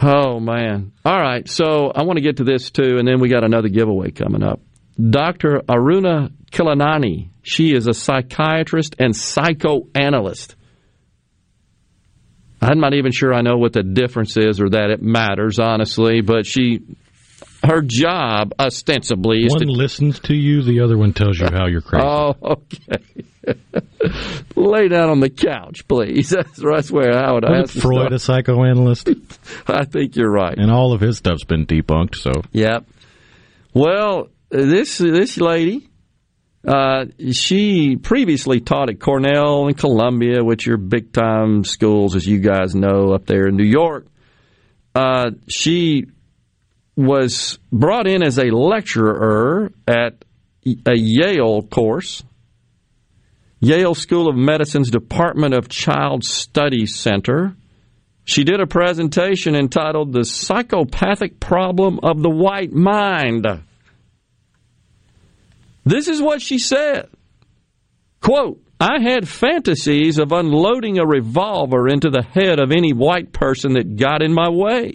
Oh 0.00 0.40
man. 0.40 0.92
All 1.04 1.18
right, 1.18 1.48
so 1.48 1.90
I 1.94 2.02
want 2.02 2.18
to 2.18 2.22
get 2.22 2.38
to 2.38 2.44
this 2.44 2.70
too 2.70 2.98
and 2.98 3.06
then 3.06 3.20
we 3.20 3.28
got 3.28 3.44
another 3.44 3.68
giveaway 3.68 4.10
coming 4.10 4.42
up. 4.42 4.60
Dr. 4.98 5.60
Aruna 5.68 6.32
Khilanani, 6.50 7.30
she 7.42 7.74
is 7.74 7.86
a 7.86 7.94
psychiatrist 7.94 8.96
and 8.98 9.14
psychoanalyst. 9.14 10.56
I'm 12.60 12.80
not 12.80 12.94
even 12.94 13.12
sure 13.12 13.34
I 13.34 13.42
know 13.42 13.58
what 13.58 13.74
the 13.74 13.82
difference 13.82 14.36
is 14.36 14.60
or 14.60 14.70
that 14.70 14.90
it 14.90 15.02
matters, 15.02 15.58
honestly, 15.58 16.22
but 16.22 16.46
she 16.46 16.80
her 17.62 17.82
job 17.82 18.52
ostensibly 18.58 19.44
is 19.44 19.52
one 19.52 19.60
to 19.60 19.66
listens 19.66 20.20
to 20.20 20.34
you, 20.34 20.62
the 20.62 20.80
other 20.80 20.96
one 20.96 21.12
tells 21.12 21.38
you 21.38 21.48
how 21.52 21.66
you're 21.66 21.80
crazy. 21.80 22.06
Oh, 22.06 22.34
okay. 22.42 23.02
Lay 24.56 24.88
down 24.88 25.10
on 25.10 25.20
the 25.20 25.30
couch, 25.30 25.86
please. 25.86 26.30
That's, 26.36 26.58
that's 26.58 26.90
where 26.90 27.16
I 27.16 27.32
would 27.32 27.44
Wasn't 27.44 27.70
ask. 27.70 27.78
Freud 27.80 28.12
a 28.12 28.18
psychoanalyst? 28.18 29.08
I 29.66 29.84
think 29.84 30.16
you're 30.16 30.30
right. 30.30 30.56
And 30.56 30.70
all 30.70 30.92
of 30.92 31.00
his 31.00 31.18
stuff's 31.18 31.44
been 31.44 31.66
debunked, 31.66 32.16
so. 32.16 32.32
Yep. 32.52 32.86
Well, 33.74 34.28
this 34.50 34.98
this 34.98 35.36
lady, 35.38 35.88
uh, 36.66 37.06
she 37.30 37.96
previously 37.96 38.60
taught 38.60 38.88
at 38.90 38.98
Cornell 39.00 39.66
and 39.66 39.76
Columbia, 39.76 40.42
which 40.42 40.66
are 40.68 40.76
big 40.78 41.12
time 41.12 41.64
schools, 41.64 42.16
as 42.16 42.26
you 42.26 42.38
guys 42.38 42.74
know, 42.74 43.12
up 43.12 43.26
there 43.26 43.46
in 43.48 43.56
New 43.56 43.66
York. 43.66 44.06
Uh, 44.94 45.32
she 45.48 46.06
was 46.96 47.58
brought 47.70 48.06
in 48.06 48.22
as 48.22 48.38
a 48.38 48.46
lecturer 48.50 49.70
at 49.86 50.24
a 50.64 50.94
Yale 50.96 51.62
course, 51.62 52.24
Yale 53.60 53.94
School 53.94 54.28
of 54.28 54.36
Medicine's 54.36 54.90
Department 54.90 55.54
of 55.54 55.68
Child 55.68 56.24
Studies 56.24 56.94
Center. 56.94 57.56
She 58.24 58.44
did 58.44 58.60
a 58.60 58.66
presentation 58.66 59.54
entitled 59.54 60.12
The 60.12 60.24
Psychopathic 60.24 61.40
Problem 61.40 62.00
of 62.02 62.22
the 62.22 62.30
White 62.30 62.72
Mind. 62.72 63.46
This 65.84 66.08
is 66.08 66.20
what 66.20 66.42
she 66.42 66.58
said. 66.58 67.08
Quote, 68.20 68.60
I 68.78 69.00
had 69.00 69.28
fantasies 69.28 70.18
of 70.18 70.32
unloading 70.32 70.98
a 70.98 71.06
revolver 71.06 71.88
into 71.88 72.10
the 72.10 72.22
head 72.22 72.58
of 72.58 72.72
any 72.72 72.92
white 72.92 73.32
person 73.32 73.74
that 73.74 73.96
got 73.96 74.22
in 74.22 74.34
my 74.34 74.50
way, 74.50 74.94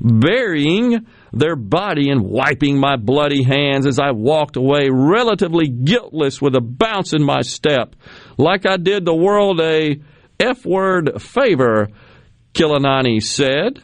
burying 0.00 1.06
their 1.32 1.56
body 1.56 2.10
and 2.10 2.22
wiping 2.22 2.78
my 2.78 2.96
bloody 2.96 3.42
hands 3.42 3.86
as 3.86 3.98
I 3.98 4.10
walked 4.10 4.56
away 4.56 4.88
relatively 4.90 5.68
guiltless 5.68 6.40
with 6.40 6.56
a 6.56 6.60
bounce 6.60 7.12
in 7.12 7.22
my 7.22 7.42
step, 7.42 7.94
like 8.36 8.66
I 8.66 8.76
did 8.76 9.04
the 9.04 9.14
world 9.14 9.60
a 9.60 10.00
F 10.38 10.64
word 10.64 11.20
favor, 11.20 11.88
Khilanani 12.54 13.22
said. 13.22 13.82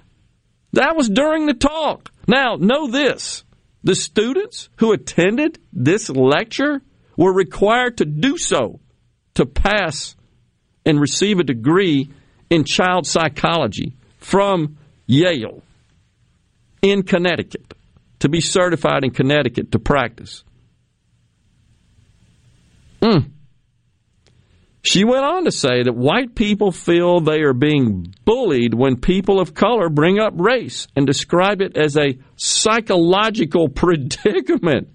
That 0.72 0.96
was 0.96 1.08
during 1.08 1.46
the 1.46 1.54
talk. 1.54 2.10
Now, 2.26 2.56
know 2.56 2.88
this 2.88 3.44
the 3.84 3.94
students 3.94 4.68
who 4.78 4.92
attended 4.92 5.58
this 5.72 6.10
lecture 6.10 6.82
were 7.16 7.32
required 7.32 7.98
to 7.98 8.04
do 8.04 8.36
so 8.36 8.80
to 9.34 9.46
pass 9.46 10.16
and 10.84 11.00
receive 11.00 11.38
a 11.38 11.44
degree 11.44 12.10
in 12.50 12.64
child 12.64 13.06
psychology 13.06 13.96
from 14.18 14.78
Yale 15.06 15.62
in 16.90 17.02
Connecticut 17.02 17.74
to 18.20 18.28
be 18.28 18.40
certified 18.40 19.04
in 19.04 19.10
Connecticut 19.10 19.72
to 19.72 19.78
practice. 19.78 20.44
Mm. 23.00 23.30
She 24.82 25.04
went 25.04 25.24
on 25.24 25.44
to 25.44 25.50
say 25.50 25.82
that 25.82 25.96
white 25.96 26.36
people 26.36 26.70
feel 26.70 27.18
they 27.18 27.40
are 27.40 27.52
being 27.52 28.14
bullied 28.24 28.72
when 28.72 29.00
people 29.00 29.40
of 29.40 29.52
color 29.52 29.88
bring 29.88 30.20
up 30.20 30.34
race 30.36 30.86
and 30.94 31.06
describe 31.06 31.60
it 31.60 31.76
as 31.76 31.96
a 31.96 32.18
psychological 32.36 33.68
predicament. 33.82 34.88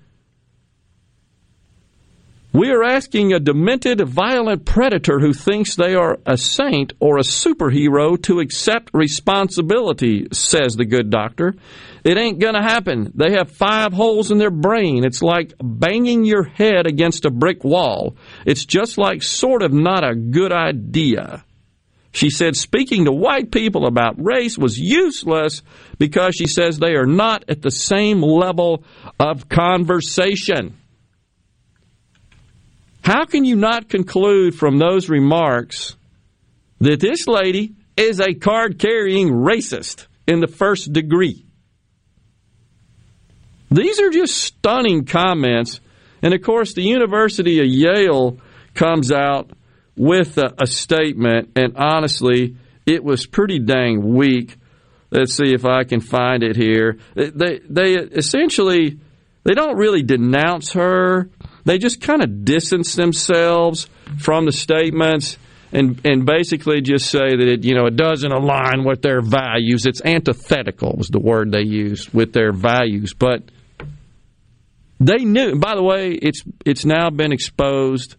We 2.54 2.70
are 2.72 2.84
asking 2.84 3.32
a 3.32 3.40
demented, 3.40 4.02
violent 4.02 4.66
predator 4.66 5.20
who 5.20 5.32
thinks 5.32 5.76
they 5.76 5.96
are 5.96 6.20
a 6.26 6.36
saint 6.36 6.92
or 7.00 7.18
a 7.18 7.24
superhero 7.24 8.22
to 8.24 8.42
accept 8.42 8.90
responsibility, 8.94 10.28
says 10.34 10.76
the 10.76 10.84
good 10.84 11.10
doctor. 11.10 11.56
It 12.04 12.18
ain't 12.18 12.40
going 12.40 12.56
to 12.56 12.62
happen. 12.62 13.14
They 13.16 13.32
have 13.38 13.52
five 13.52 13.94
holes 13.94 14.32
in 14.32 14.38
their 14.38 14.52
brain. 14.52 15.06
It's 15.06 15.22
like 15.22 15.54
banging 15.64 16.26
your 16.26 16.44
head 16.44 16.88
against 16.88 17.24
a 17.24 17.32
brick 17.32 17.64
wall. 17.64 18.18
It's 18.46 18.66
just 18.66 18.98
like 18.98 19.24
sort 19.24 19.64
of 19.64 19.72
not 19.72 20.04
a 20.04 20.14
good 20.14 20.52
idea. 20.52 21.46
She 22.12 22.30
said 22.30 22.58
speaking 22.58 23.06
to 23.06 23.14
white 23.14 23.52
people 23.52 23.86
about 23.86 24.22
race 24.22 24.58
was 24.58 24.78
useless 24.78 25.62
because 25.98 26.36
she 26.36 26.48
says 26.48 26.78
they 26.78 26.96
are 26.96 27.06
not 27.06 27.46
at 27.48 27.62
the 27.62 27.72
same 27.72 28.22
level 28.22 28.84
of 29.18 29.48
conversation. 29.48 30.76
How 33.04 33.26
can 33.26 33.46
you 33.46 33.56
not 33.56 33.90
conclude 33.90 34.56
from 34.56 34.78
those 34.78 35.10
remarks 35.10 35.96
that 36.80 37.00
this 37.00 37.28
lady 37.28 37.74
is 37.98 38.20
a 38.20 38.34
card 38.34 38.80
carrying 38.80 39.30
racist 39.30 40.08
in 40.28 40.40
the 40.40 40.48
first 40.48 40.94
degree? 40.94 41.46
These 43.72 44.00
are 44.00 44.10
just 44.10 44.38
stunning 44.38 45.06
comments. 45.06 45.80
And 46.22 46.34
of 46.34 46.42
course, 46.42 46.74
the 46.74 46.84
University 46.84 47.60
of 47.60 47.66
Yale 47.66 48.38
comes 48.76 49.12
out 49.12 49.52
with 49.96 50.38
a, 50.38 50.54
a, 50.60 50.68
statement, 50.68 51.52
and 51.56 51.76
honestly, 51.78 52.58
it 52.86 53.04
was 53.04 53.26
pretty 53.26 53.60
dang 53.60 54.14
weak. 54.16 54.58
Let's 55.10 55.36
see 55.36 55.54
if 55.54 55.66
I 55.66 55.84
can 55.84 56.00
find 56.00 56.44
it 56.44 56.56
here. 56.56 56.98
They, 57.16 57.60
they 57.68 57.96
essentially 57.96 59.00
they 59.44 59.54
don't 59.54 59.78
really 59.78 60.04
denounce 60.04 60.74
her. 60.74 61.30
They 61.64 61.78
just 61.78 62.02
kind 62.02 62.24
of 62.24 62.44
distance 62.46 62.96
themselves 62.96 63.88
from 64.20 64.46
the 64.46 64.52
statements 64.52 65.38
and 65.72 66.02
and 66.06 66.26
basically 66.26 66.82
just 66.82 67.10
say 67.10 67.36
that 67.36 67.48
it 67.48 67.64
you 67.64 67.76
know 67.76 67.86
it 67.86 67.96
doesn't 67.96 68.32
align 68.32 68.84
with 68.84 69.02
their 69.02 69.22
values. 69.22 69.86
It's 69.86 70.02
antithetical 70.04 70.96
was 70.98 71.08
the 71.08 71.20
word 71.20 71.52
they 71.52 71.62
used 71.62 72.14
with 72.14 72.34
their 72.34 72.52
values, 72.52 73.14
but 73.14 73.44
they 75.00 75.24
knew. 75.24 75.56
By 75.56 75.76
the 75.76 75.84
way, 75.84 76.12
it's 76.12 76.44
it's 76.66 76.86
now 76.86 77.10
been 77.10 77.32
exposed 77.32 78.16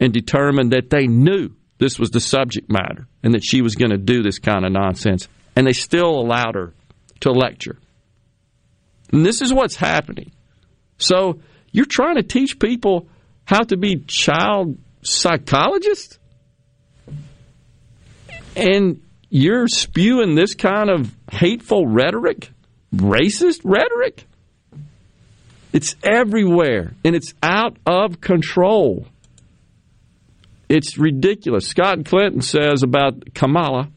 and 0.00 0.12
determined 0.12 0.72
that 0.72 0.90
they 0.90 1.06
knew 1.06 1.50
this 1.78 1.98
was 1.98 2.10
the 2.10 2.20
subject 2.20 2.70
matter 2.70 3.06
and 3.22 3.34
that 3.34 3.44
she 3.44 3.62
was 3.62 3.76
going 3.76 3.90
to 3.90 3.98
do 3.98 4.22
this 4.22 4.38
kind 4.38 4.64
of 4.64 4.72
nonsense, 4.72 5.28
and 5.54 5.66
they 5.66 5.72
still 5.72 6.18
allowed 6.18 6.54
her 6.54 6.74
to 7.20 7.30
lecture. 7.30 7.78
And 9.12 9.24
this 9.24 9.40
is 9.40 9.54
what's 9.54 9.76
happening. 9.76 10.32
So 10.98 11.40
you're 11.72 11.86
trying 11.88 12.16
to 12.16 12.22
teach 12.22 12.58
people 12.58 13.08
how 13.44 13.62
to 13.62 13.76
be 13.76 13.96
child 14.06 14.78
psychologists, 15.02 16.18
and 18.56 19.00
you're 19.30 19.68
spewing 19.68 20.34
this 20.34 20.54
kind 20.54 20.90
of 20.90 21.14
hateful 21.30 21.86
rhetoric, 21.86 22.50
racist 22.94 23.60
rhetoric. 23.64 24.24
It's 25.72 25.94
everywhere 26.02 26.94
and 27.04 27.14
it's 27.14 27.34
out 27.42 27.76
of 27.86 28.20
control. 28.20 29.06
It's 30.68 30.98
ridiculous. 30.98 31.68
Scott 31.68 32.04
Clinton 32.04 32.42
says 32.42 32.82
about 32.82 33.34
Kamala, 33.34 33.90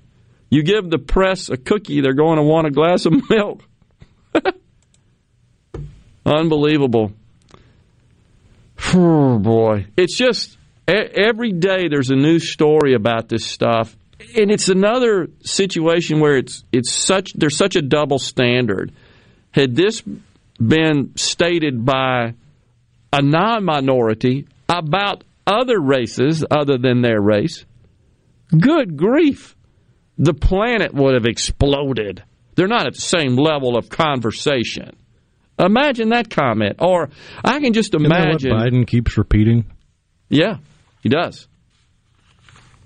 you 0.49 0.63
give 0.63 0.89
the 0.89 0.99
press 0.99 1.49
a 1.49 1.57
cookie, 1.57 2.01
they're 2.01 2.13
going 2.13 2.37
to 2.37 2.43
want 2.43 2.67
a 2.67 2.71
glass 2.71 3.05
of 3.05 3.13
milk. 3.29 3.63
Unbelievable. 6.25 7.13
Oh 8.93 9.39
boy. 9.39 9.87
It's 9.95 10.17
just 10.17 10.57
every 10.87 11.53
day 11.53 11.87
there's 11.87 12.09
a 12.09 12.15
new 12.15 12.39
story 12.39 12.93
about 12.93 13.29
this 13.29 13.45
stuff. 13.45 13.95
And 14.35 14.51
it's 14.51 14.69
another 14.69 15.29
situation 15.41 16.19
where 16.19 16.37
it's 16.37 16.63
it's 16.71 16.91
such 16.91 17.33
there's 17.33 17.57
such 17.57 17.75
a 17.75 17.81
double 17.81 18.19
standard. 18.19 18.91
Had 19.51 19.75
this 19.75 20.03
been 20.57 21.13
stated 21.15 21.85
by 21.85 22.35
a 23.11 23.21
non 23.21 23.63
minority 23.63 24.47
about 24.69 25.23
other 25.47 25.79
races 25.79 26.45
other 26.49 26.77
than 26.77 27.01
their 27.01 27.19
race, 27.19 27.65
good 28.57 28.95
grief, 28.95 29.55
the 30.17 30.33
planet 30.33 30.93
would 30.93 31.15
have 31.15 31.25
exploded. 31.25 32.23
They're 32.55 32.67
not 32.67 32.85
at 32.85 32.93
the 32.93 33.01
same 33.01 33.35
level 33.35 33.75
of 33.75 33.89
conversation. 33.89 34.95
Imagine 35.59 36.09
that 36.09 36.29
comment. 36.29 36.77
Or 36.79 37.09
I 37.43 37.59
can 37.59 37.73
just 37.73 37.93
imagine. 37.93 38.51
Biden 38.51 38.87
keeps 38.87 39.17
repeating? 39.17 39.65
Yeah, 40.29 40.57
he 41.01 41.09
does. 41.09 41.47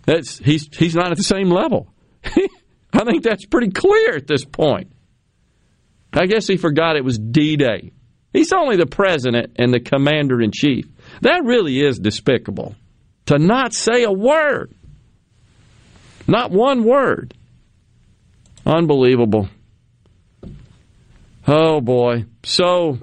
That's, 0.05 0.37
he's, 0.37 0.67
he's 0.75 0.95
not 0.95 1.11
at 1.11 1.17
the 1.17 1.23
same 1.23 1.49
level. 1.49 1.87
I 2.23 3.03
think 3.03 3.23
that's 3.23 3.45
pretty 3.45 3.71
clear 3.71 4.15
at 4.15 4.27
this 4.27 4.45
point. 4.45 4.91
I 6.13 6.27
guess 6.27 6.47
he 6.47 6.57
forgot 6.57 6.95
it 6.95 7.03
was 7.03 7.17
D 7.17 7.57
Day. 7.57 7.91
He's 8.31 8.53
only 8.53 8.77
the 8.77 8.85
president 8.85 9.53
and 9.57 9.73
the 9.73 9.79
commander 9.79 10.41
in 10.41 10.51
chief. 10.51 10.85
That 11.21 11.43
really 11.45 11.81
is 11.81 11.99
despicable. 11.99 12.75
To 13.27 13.39
not 13.39 13.73
say 13.73 14.03
a 14.03 14.11
word. 14.11 14.73
Not 16.27 16.51
one 16.51 16.83
word. 16.83 17.33
Unbelievable. 18.65 19.49
Oh 21.47 21.81
boy. 21.81 22.25
So 22.43 22.99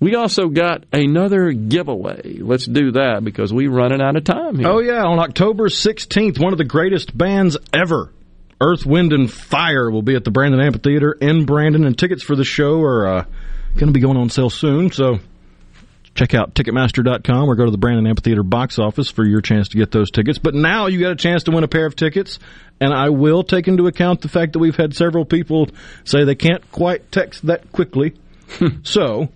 we 0.00 0.14
also 0.14 0.48
got 0.48 0.84
another 0.92 1.52
giveaway. 1.52 2.38
Let's 2.38 2.66
do 2.66 2.92
that 2.92 3.24
because 3.24 3.52
we're 3.52 3.70
running 3.70 4.00
out 4.00 4.16
of 4.16 4.24
time 4.24 4.58
here. 4.58 4.68
Oh 4.68 4.78
yeah, 4.78 5.04
on 5.04 5.18
October 5.18 5.68
16th, 5.68 6.38
one 6.38 6.52
of 6.52 6.58
the 6.58 6.64
greatest 6.64 7.16
bands 7.16 7.56
ever 7.72 8.12
Earth, 8.60 8.84
Wind, 8.84 9.12
and 9.12 9.30
Fire 9.32 9.90
will 9.90 10.02
be 10.02 10.16
at 10.16 10.24
the 10.24 10.30
Brandon 10.30 10.60
Amphitheater 10.60 11.12
in 11.12 11.44
Brandon, 11.44 11.84
and 11.84 11.96
tickets 11.96 12.22
for 12.22 12.34
the 12.34 12.44
show 12.44 12.80
are 12.82 13.06
uh, 13.06 13.24
going 13.74 13.86
to 13.86 13.92
be 13.92 14.00
going 14.00 14.16
on 14.16 14.30
sale 14.30 14.50
soon. 14.50 14.90
So 14.90 15.18
check 16.18 16.34
out 16.34 16.52
Ticketmaster.com 16.52 17.48
or 17.48 17.54
go 17.54 17.64
to 17.64 17.70
the 17.70 17.78
Brandon 17.78 18.06
Amphitheater 18.06 18.42
box 18.42 18.78
office 18.78 19.08
for 19.08 19.24
your 19.24 19.40
chance 19.40 19.68
to 19.68 19.78
get 19.78 19.92
those 19.92 20.10
tickets. 20.10 20.38
But 20.38 20.54
now 20.54 20.88
you 20.88 20.98
got 20.98 21.12
a 21.12 21.16
chance 21.16 21.44
to 21.44 21.52
win 21.52 21.62
a 21.62 21.68
pair 21.68 21.86
of 21.86 21.94
tickets, 21.94 22.40
and 22.80 22.92
I 22.92 23.10
will 23.10 23.44
take 23.44 23.68
into 23.68 23.86
account 23.86 24.22
the 24.22 24.28
fact 24.28 24.54
that 24.54 24.58
we've 24.58 24.76
had 24.76 24.96
several 24.96 25.24
people 25.24 25.68
say 26.04 26.24
they 26.24 26.34
can't 26.34 26.68
quite 26.72 27.12
text 27.12 27.46
that 27.46 27.70
quickly. 27.70 28.14
so 28.82 29.28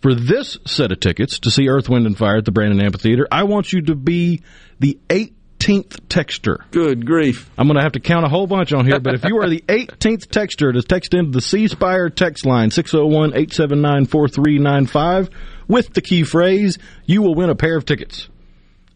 for 0.00 0.14
this 0.14 0.56
set 0.66 0.90
of 0.90 1.00
tickets 1.00 1.40
to 1.40 1.50
see 1.50 1.68
Earth, 1.68 1.90
Wind, 1.90 2.06
and 2.06 2.16
Fire 2.16 2.38
at 2.38 2.46
the 2.46 2.52
Brandon 2.52 2.80
Amphitheater, 2.80 3.28
I 3.30 3.42
want 3.42 3.72
you 3.72 3.82
to 3.82 3.94
be 3.94 4.42
the 4.78 4.98
eight 5.10 5.34
18th 5.60 6.00
texture. 6.08 6.64
Good 6.70 7.06
grief. 7.06 7.50
I'm 7.56 7.66
going 7.66 7.76
to 7.76 7.82
have 7.82 7.92
to 7.92 8.00
count 8.00 8.24
a 8.24 8.28
whole 8.28 8.46
bunch 8.46 8.72
on 8.72 8.86
here, 8.86 8.98
but 8.98 9.14
if 9.14 9.24
you 9.24 9.38
are 9.38 9.48
the 9.48 9.60
18th 9.68 10.28
texture 10.30 10.72
to 10.72 10.82
text 10.82 11.14
into 11.14 11.30
the 11.30 11.40
C 11.40 11.68
Spire 11.68 12.08
text 12.08 12.46
line 12.46 12.70
601 12.70 13.30
879 13.30 14.06
4395 14.06 15.30
with 15.68 15.92
the 15.92 16.00
key 16.00 16.24
phrase, 16.24 16.78
you 17.04 17.22
will 17.22 17.34
win 17.34 17.50
a 17.50 17.54
pair 17.54 17.76
of 17.76 17.84
tickets. 17.84 18.28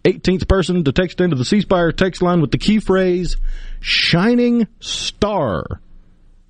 18th 0.05 0.49
person 0.49 0.85
to 0.85 0.93
text 0.93 1.21
into 1.21 1.37
the 1.37 1.45
C 1.45 1.61
Spire 1.61 1.93
text 1.93 2.23
line 2.23 2.41
with 2.41 2.51
the 2.51 2.59
key 2.59 2.79
phrase 2.79 3.37
Shining 3.81 4.67
Star 4.81 5.81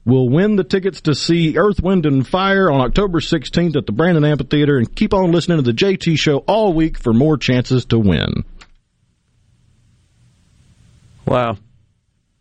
will 0.05 0.29
win 0.29 0.57
the 0.57 0.65
tickets 0.65 1.01
to 1.03 1.15
see 1.15 1.57
Earth, 1.57 1.83
Wind, 1.83 2.07
and 2.07 2.27
Fire 2.27 2.71
on 2.71 2.81
October 2.81 3.21
16th 3.21 3.77
at 3.77 3.87
the 3.87 3.93
Brandon 3.93 4.25
Amphitheater. 4.25 4.77
And 4.77 4.95
keep 4.95 5.15
on 5.15 5.33
listening 5.33 5.59
to 5.59 5.63
the 5.63 5.73
JT 5.73 6.19
Show 6.19 6.39
all 6.39 6.73
week 6.75 6.99
for 6.99 7.13
more 7.13 7.39
chances 7.39 7.87
to 7.87 7.99
win. 7.99 8.45
Wow. 11.27 11.57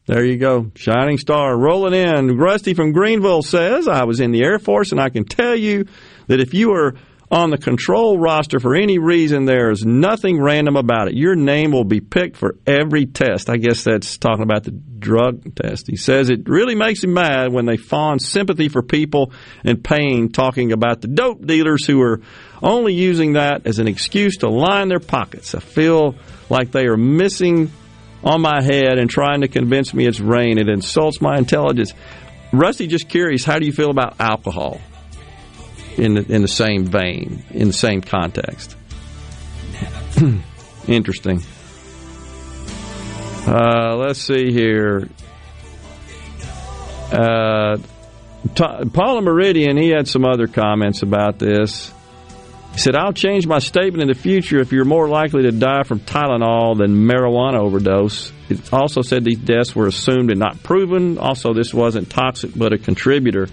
There 0.06 0.26
you 0.26 0.38
go. 0.38 0.70
Shining 0.76 1.18
star 1.18 1.58
rolling 1.58 1.94
in. 1.94 2.38
Rusty 2.38 2.74
from 2.74 2.92
Greenville 2.92 3.42
says, 3.42 3.88
I 3.88 4.04
was 4.04 4.20
in 4.20 4.32
the 4.32 4.44
Air 4.44 4.60
Force 4.60 4.92
and 4.92 5.00
I 5.00 5.10
can 5.10 5.24
tell 5.24 5.56
you 5.56 5.86
that 6.28 6.42
if 6.42 6.54
you 6.54 6.74
are 6.74 6.96
on 7.32 7.50
the 7.50 7.58
control 7.58 8.20
roster 8.20 8.60
for 8.60 8.76
any 8.76 9.00
reason, 9.00 9.46
there 9.46 9.72
is 9.72 9.86
nothing 9.86 10.42
random 10.42 10.76
about 10.76 11.08
it. 11.08 11.16
Your 11.16 11.36
name 11.36 11.72
will 11.72 11.86
be 11.86 12.02
picked 12.02 12.36
for 12.36 12.58
every 12.68 13.06
test. 13.06 13.50
I 13.50 13.56
guess 13.56 13.86
that's 13.86 14.18
talking 14.18 14.44
about 14.44 14.66
the 14.66 14.72
drug 14.72 15.56
test. 15.56 15.88
He 15.88 15.96
says 15.96 16.30
it 16.30 16.50
really 16.50 16.76
makes 16.76 17.04
him 17.04 17.14
mad 17.14 17.52
when 17.52 17.66
they 17.66 17.78
fawn 17.78 18.20
sympathy 18.20 18.70
for 18.70 18.84
people 18.84 19.32
in 19.64 19.82
pain, 19.82 20.32
talking 20.32 20.74
about 20.74 21.02
the 21.02 21.08
dope 21.08 21.46
dealers 21.46 21.88
who 21.88 22.02
are 22.02 22.22
only 22.62 22.94
using 22.94 23.34
that 23.34 23.66
as 23.66 23.80
an 23.80 23.88
excuse 23.88 24.38
to 24.38 24.50
line 24.50 24.90
their 24.90 25.00
pockets. 25.00 25.56
I 25.56 25.60
feel 25.60 26.16
like 26.50 26.72
they 26.72 26.86
are 26.86 26.98
missing 26.98 27.72
on 28.24 28.42
my 28.42 28.64
head 28.64 28.98
and 28.98 29.10
trying 29.10 29.42
to 29.42 29.48
convince 29.48 29.94
me 29.94 30.08
it's 30.08 30.20
rain. 30.20 30.58
It 30.58 30.70
insults 30.70 31.22
my 31.22 31.38
intelligence. 31.38 31.94
Rusty, 32.52 32.88
just 32.88 33.10
curious, 33.10 33.44
how 33.44 33.60
do 33.60 33.66
you 33.66 33.74
feel 33.74 33.90
about 33.90 34.20
alcohol? 34.20 34.80
in 35.98 36.16
the, 36.16 36.34
in 36.34 36.42
the 36.42 36.48
same 36.48 36.86
vein, 36.86 37.44
in 37.52 37.68
the 37.68 37.74
same 37.74 38.02
context. 38.02 38.76
Interesting. 40.88 41.42
Uh, 43.48 43.96
let's 43.98 44.20
see 44.20 44.52
here. 44.52 45.10
Uh, 47.12 47.78
Paula 48.56 49.22
Meridian, 49.22 49.78
he 49.78 49.90
had 49.90 50.08
some 50.08 50.26
other 50.26 50.48
comments 50.48 51.04
about 51.04 51.40
this. 51.40 51.94
He 52.74 52.80
said, 52.80 52.96
I'll 52.96 53.14
change 53.14 53.46
my 53.46 53.60
statement 53.60 54.02
in 54.02 54.08
the 54.08 54.20
future 54.20 54.60
if 54.60 54.72
you're 54.72 54.84
more 54.84 55.08
likely 55.08 55.44
to 55.44 55.52
die 55.52 55.84
from 55.84 56.00
Tylenol 56.00 56.76
than 56.76 56.96
marijuana 56.96 57.60
overdose. 57.60 58.34
It 58.50 58.74
also 58.74 59.04
said 59.04 59.24
these 59.24 59.38
deaths 59.38 59.76
were 59.76 59.86
assumed 59.86 60.32
and 60.32 60.40
not 60.40 60.64
proven. 60.64 61.20
Also, 61.20 61.54
this 61.54 61.72
wasn't 61.72 62.10
toxic 62.10 62.52
but 62.56 62.74
a 62.74 62.80
contributor. 62.80 63.48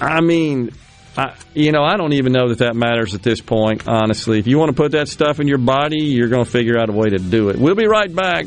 I 0.00 0.20
mean, 0.22 0.70
I, 1.16 1.36
you 1.54 1.70
know, 1.70 1.84
I 1.84 1.96
don't 1.96 2.14
even 2.14 2.32
know 2.32 2.48
that 2.48 2.58
that 2.58 2.74
matters 2.74 3.14
at 3.14 3.22
this 3.22 3.40
point, 3.40 3.86
honestly. 3.86 4.40
If 4.40 4.48
you 4.48 4.58
want 4.58 4.70
to 4.70 4.76
put 4.76 4.92
that 4.92 5.06
stuff 5.06 5.38
in 5.38 5.46
your 5.46 5.58
body, 5.58 6.02
you're 6.02 6.28
going 6.28 6.44
to 6.44 6.50
figure 6.50 6.78
out 6.78 6.88
a 6.88 6.92
way 6.92 7.10
to 7.10 7.18
do 7.18 7.48
it. 7.50 7.58
We'll 7.58 7.76
be 7.76 7.86
right 7.86 8.12
back. 8.12 8.46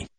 me. 0.01 0.10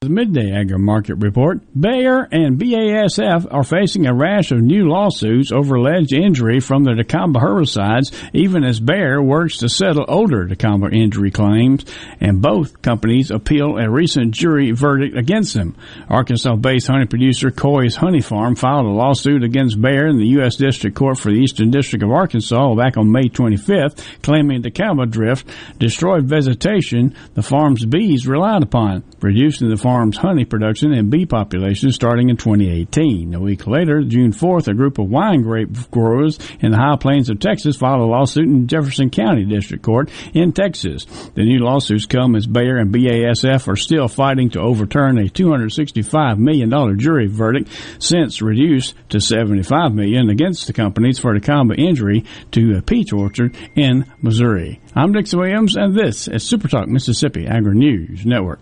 The 0.00 0.08
Midday 0.08 0.52
Agri 0.52 0.78
Market 0.78 1.16
Report. 1.16 1.60
Bayer 1.78 2.28
and 2.30 2.58
BASF 2.58 3.46
are 3.50 3.64
facing 3.64 4.06
a 4.06 4.14
rash 4.14 4.50
of 4.50 4.60
new 4.60 4.88
lawsuits 4.88 5.52
over 5.52 5.76
alleged 5.76 6.12
injury 6.12 6.60
from 6.60 6.84
the 6.84 6.92
dicamba 6.92 7.36
herbicides, 7.36 8.12
even 8.32 8.64
as 8.64 8.80
Bayer 8.80 9.22
works 9.22 9.58
to 9.58 9.68
settle 9.68 10.04
older 10.08 10.46
dicamba 10.46 10.92
injury 10.92 11.30
claims, 11.30 11.84
and 12.20 12.40
both 12.40 12.80
companies 12.82 13.30
appeal 13.30 13.76
a 13.78 13.90
recent 13.90 14.32
jury 14.32 14.70
verdict 14.72 15.16
against 15.16 15.54
them. 15.54 15.76
Arkansas-based 16.08 16.86
honey 16.86 17.06
producer 17.06 17.50
Coy's 17.50 17.96
Honey 17.96 18.20
Farm 18.20 18.54
filed 18.54 18.86
a 18.86 18.90
lawsuit 18.90 19.42
against 19.42 19.80
Bayer 19.80 20.06
in 20.06 20.18
the 20.18 20.28
U.S. 20.38 20.56
District 20.56 20.96
Court 20.96 21.18
for 21.18 21.30
the 21.30 21.38
Eastern 21.38 21.70
District 21.70 22.02
of 22.02 22.10
Arkansas 22.10 22.74
back 22.74 22.96
on 22.96 23.10
May 23.10 23.28
25th, 23.28 24.22
claiming 24.22 24.62
dicamba 24.62 25.10
drift 25.10 25.48
destroyed 25.78 26.24
vegetation 26.24 27.14
the 27.34 27.42
farm's 27.42 27.84
bees 27.84 28.26
relied 28.26 28.62
upon, 28.62 29.02
reducing 29.20 29.68
the 29.68 29.81
farm's 29.82 30.16
honey 30.16 30.44
production 30.44 30.92
and 30.92 31.10
bee 31.10 31.26
population 31.26 31.90
starting 31.90 32.28
in 32.28 32.36
2018. 32.36 33.34
A 33.34 33.40
week 33.40 33.66
later, 33.66 34.02
June 34.02 34.32
4th, 34.32 34.68
a 34.68 34.74
group 34.74 34.98
of 34.98 35.10
wine 35.10 35.42
grape 35.42 35.90
growers 35.90 36.38
in 36.60 36.70
the 36.70 36.76
high 36.76 36.96
plains 36.96 37.28
of 37.28 37.40
Texas 37.40 37.76
filed 37.76 38.00
a 38.00 38.04
lawsuit 38.04 38.46
in 38.46 38.68
Jefferson 38.68 39.10
County 39.10 39.44
District 39.44 39.82
Court 39.82 40.08
in 40.32 40.52
Texas. 40.52 41.04
The 41.34 41.42
new 41.42 41.58
lawsuits 41.58 42.06
come 42.06 42.36
as 42.36 42.46
Bayer 42.46 42.78
and 42.78 42.94
BASF 42.94 43.66
are 43.66 43.76
still 43.76 44.06
fighting 44.06 44.50
to 44.50 44.60
overturn 44.60 45.18
a 45.18 45.28
$265 45.28 46.38
million 46.38 46.98
jury 46.98 47.26
verdict 47.26 47.68
since 47.98 48.40
reduced 48.40 48.94
to 49.08 49.20
75 49.20 49.92
million 49.92 50.30
against 50.30 50.68
the 50.68 50.72
companies 50.72 51.18
for 51.18 51.34
the 51.34 51.40
dicamba 51.40 51.76
injury 51.76 52.24
to 52.52 52.76
a 52.76 52.82
peach 52.82 53.12
orchard 53.12 53.56
in 53.74 54.06
Missouri. 54.20 54.80
I'm 54.94 55.12
Dixon 55.12 55.40
Williams, 55.40 55.76
and 55.76 55.96
this 55.96 56.28
is 56.28 56.44
Super 56.44 56.68
Talk 56.68 56.86
Mississippi 56.86 57.48
Agri 57.48 57.74
News 57.74 58.24
Network. 58.24 58.60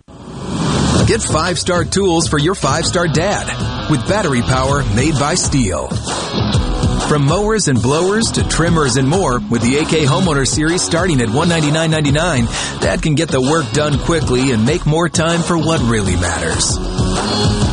Get 1.10 1.22
five 1.22 1.58
star 1.58 1.84
tools 1.84 2.28
for 2.28 2.38
your 2.38 2.54
five 2.54 2.86
star 2.86 3.08
dad 3.08 3.90
with 3.90 4.06
battery 4.08 4.42
power 4.42 4.84
made 4.94 5.14
by 5.14 5.34
STIHL. 5.34 5.88
From 7.08 7.26
mowers 7.26 7.66
and 7.66 7.82
blowers 7.82 8.30
to 8.30 8.46
trimmers 8.46 8.94
and 8.94 9.08
more, 9.08 9.40
with 9.40 9.60
the 9.60 9.78
AK 9.78 10.06
Homeowner 10.06 10.46
Series 10.46 10.82
starting 10.82 11.20
at 11.20 11.26
$199.99, 11.26 12.80
Dad 12.80 13.02
can 13.02 13.16
get 13.16 13.28
the 13.28 13.40
work 13.40 13.68
done 13.72 13.98
quickly 13.98 14.52
and 14.52 14.64
make 14.64 14.86
more 14.86 15.08
time 15.08 15.42
for 15.42 15.58
what 15.58 15.80
really 15.80 16.14
matters. 16.14 16.78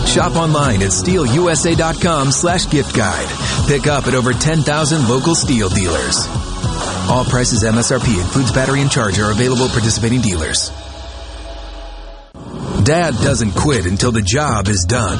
Shop 0.09 0.35
online 0.35 0.81
at 0.81 0.89
stihlusa.com 0.89 2.31
slash 2.31 2.67
gift 2.71 2.95
guide. 2.95 3.29
Pick 3.67 3.85
up 3.85 4.07
at 4.07 4.15
over 4.15 4.33
10,000 4.33 5.07
local 5.07 5.35
STIHL 5.35 5.69
dealers. 5.75 6.25
All 7.07 7.23
prices 7.23 7.63
MSRP 7.63 8.19
includes 8.19 8.51
battery 8.51 8.81
and 8.81 8.89
charger 8.89 9.29
available 9.29 9.69
participating 9.69 10.21
dealers. 10.21 10.71
Dad 12.83 13.13
doesn't 13.15 13.51
quit 13.51 13.85
until 13.85 14.11
the 14.11 14.21
job 14.21 14.67
is 14.67 14.83
done. 14.85 15.17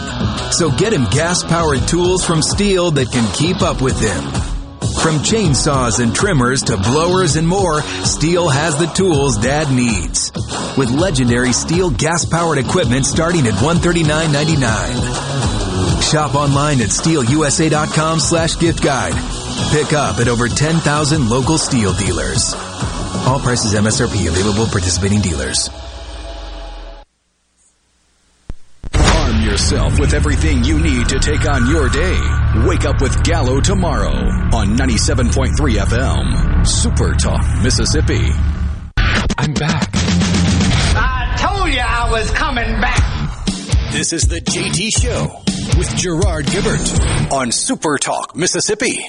So 0.51 0.69
get 0.71 0.93
him 0.93 1.05
gas 1.05 1.43
powered 1.43 1.87
tools 1.87 2.25
from 2.25 2.41
STIHL 2.41 2.91
that 2.95 3.11
can 3.11 3.31
keep 3.33 3.61
up 3.61 3.81
with 3.81 3.99
him. 3.99 4.23
From 5.01 5.17
chainsaws 5.19 5.99
and 5.99 6.15
trimmers 6.15 6.63
to 6.63 6.77
blowers 6.77 7.35
and 7.35 7.47
more, 7.47 7.81
STIHL 7.81 8.51
has 8.51 8.77
the 8.77 8.87
tools 8.87 9.37
Dad 9.37 9.71
needs. 9.71 10.31
with 10.77 10.89
legendary 10.91 11.49
STIHL 11.49 11.91
gas-powered 11.97 12.59
equipment 12.59 13.05
starting 13.05 13.47
at 13.47 13.53
$139.99. 13.55 16.01
Shop 16.03 16.35
online 16.35 16.79
at 16.81 16.89
stihlusa.com 16.89 18.19
slash 18.19 18.59
gift 18.59 18.83
guide. 18.83 19.13
Pick 19.71 19.93
up 19.93 20.19
at 20.19 20.27
over 20.27 20.47
10,000 20.47 21.29
local 21.29 21.57
STIHL 21.57 21.97
dealers. 21.97 22.53
All 23.25 23.39
prices 23.39 23.73
MSRP 23.73 24.27
available 24.27 24.67
participating 24.67 25.21
dealers. 25.21 25.69
Yourself 29.57 29.99
with 29.99 30.13
everything 30.13 30.63
you 30.63 30.79
need 30.79 31.09
to 31.09 31.17
take 31.17 31.49
on 31.49 31.67
your 31.67 31.89
day. 31.89 32.19
Wake 32.67 32.85
up 32.85 33.01
with 33.01 33.23
Gallo 33.23 33.59
tomorrow 33.59 34.13
on 34.53 34.77
97.3 34.77 35.51
FM. 35.79 36.67
Super 36.67 37.15
Talk, 37.15 37.43
Mississippi. 37.63 38.29
I'm 39.35 39.55
back. 39.55 39.89
I 39.95 41.35
told 41.39 41.73
you 41.73 41.79
I 41.79 42.07
was 42.11 42.29
coming 42.29 42.69
back. 42.79 43.41
This 43.91 44.13
is 44.13 44.27
the 44.27 44.41
JT 44.41 44.91
Show 44.95 45.41
with 45.75 45.89
Gerard 45.95 46.45
Gibert 46.45 47.31
on 47.31 47.51
Super 47.51 47.97
Talk, 47.97 48.35
Mississippi. 48.35 49.03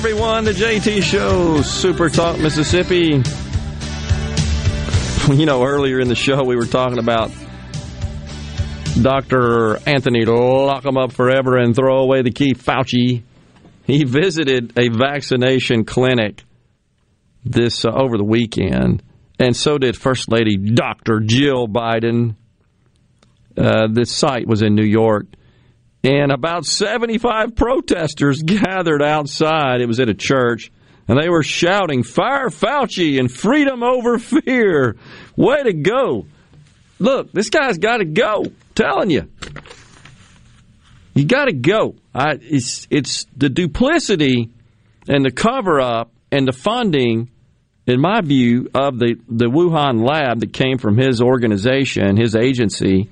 Everyone, 0.00 0.44
The 0.44 0.52
JT 0.52 1.02
Show, 1.02 1.60
Super 1.60 2.08
Talk 2.08 2.38
Mississippi. 2.38 3.22
You 5.30 5.44
know, 5.44 5.62
earlier 5.62 6.00
in 6.00 6.08
the 6.08 6.14
show, 6.14 6.42
we 6.42 6.56
were 6.56 6.64
talking 6.64 6.98
about 6.98 7.30
Dr. 9.00 9.76
Anthony 9.86 10.24
lock 10.24 10.86
him 10.86 10.96
up 10.96 11.12
forever 11.12 11.58
and 11.58 11.76
throw 11.76 11.98
away 11.98 12.22
the 12.22 12.30
key, 12.30 12.54
Fauci. 12.54 13.22
He 13.84 14.04
visited 14.04 14.72
a 14.78 14.88
vaccination 14.88 15.84
clinic 15.84 16.42
this 17.44 17.84
uh, 17.84 17.90
over 17.90 18.16
the 18.16 18.24
weekend, 18.24 19.02
and 19.38 19.54
so 19.54 19.76
did 19.76 19.98
First 19.98 20.32
Lady 20.32 20.56
Dr. 20.56 21.20
Jill 21.20 21.68
Biden. 21.68 22.36
Uh, 23.54 23.88
this 23.92 24.10
site 24.10 24.46
was 24.46 24.62
in 24.62 24.74
New 24.74 24.82
York 24.82 25.26
and 26.02 26.32
about 26.32 26.64
75 26.64 27.54
protesters 27.54 28.42
gathered 28.44 29.02
outside. 29.02 29.80
It 29.80 29.86
was 29.86 30.00
at 30.00 30.08
a 30.08 30.14
church, 30.14 30.72
and 31.08 31.20
they 31.20 31.28
were 31.28 31.42
shouting, 31.42 32.02
Fire 32.02 32.48
Fauci 32.48 33.18
and 33.18 33.30
freedom 33.30 33.82
over 33.82 34.18
fear. 34.18 34.96
Way 35.36 35.62
to 35.62 35.72
go. 35.72 36.26
Look, 36.98 37.32
this 37.32 37.50
guy's 37.50 37.78
got 37.78 37.98
to 37.98 38.04
go. 38.04 38.46
telling 38.74 39.10
you. 39.10 39.30
You 41.14 41.24
got 41.24 41.46
to 41.46 41.52
go. 41.52 41.96
I, 42.14 42.38
it's, 42.40 42.86
it's 42.90 43.26
the 43.36 43.48
duplicity 43.48 44.50
and 45.08 45.24
the 45.24 45.30
cover 45.30 45.80
up 45.80 46.12
and 46.30 46.46
the 46.46 46.52
funding, 46.52 47.30
in 47.86 48.00
my 48.00 48.20
view, 48.20 48.70
of 48.74 48.98
the, 48.98 49.16
the 49.28 49.46
Wuhan 49.46 50.06
lab 50.06 50.40
that 50.40 50.52
came 50.52 50.78
from 50.78 50.96
his 50.96 51.20
organization, 51.20 52.16
his 52.16 52.36
agency 52.36 53.10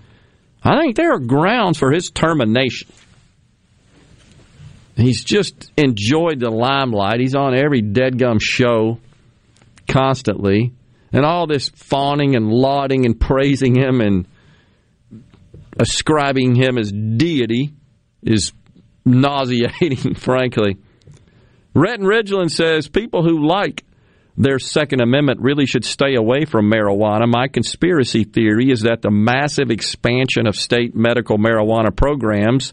I 0.62 0.80
think 0.80 0.96
there 0.96 1.12
are 1.12 1.18
grounds 1.18 1.78
for 1.78 1.92
his 1.92 2.10
termination. 2.10 2.88
He's 4.96 5.22
just 5.22 5.70
enjoyed 5.76 6.40
the 6.40 6.50
limelight. 6.50 7.20
He's 7.20 7.36
on 7.36 7.56
every 7.56 7.82
deadgum 7.82 8.38
show 8.40 8.98
constantly. 9.86 10.72
And 11.12 11.24
all 11.24 11.46
this 11.46 11.68
fawning 11.70 12.34
and 12.34 12.50
lauding 12.50 13.06
and 13.06 13.18
praising 13.18 13.74
him 13.74 14.00
and 14.00 14.26
ascribing 15.78 16.56
him 16.56 16.76
as 16.76 16.90
deity 16.90 17.72
is 18.22 18.52
nauseating, 19.06 20.14
frankly. 20.16 20.76
Rhett 21.74 22.00
and 22.00 22.08
Ridgeland 22.08 22.50
says 22.50 22.88
people 22.88 23.22
who 23.22 23.46
like 23.46 23.84
their 24.38 24.60
Second 24.60 25.00
Amendment 25.00 25.40
really 25.40 25.66
should 25.66 25.84
stay 25.84 26.14
away 26.14 26.44
from 26.44 26.70
marijuana. 26.70 27.28
My 27.28 27.48
conspiracy 27.48 28.22
theory 28.22 28.70
is 28.70 28.82
that 28.82 29.02
the 29.02 29.10
massive 29.10 29.70
expansion 29.70 30.46
of 30.46 30.54
state 30.54 30.94
medical 30.94 31.38
marijuana 31.38 31.94
programs, 31.94 32.72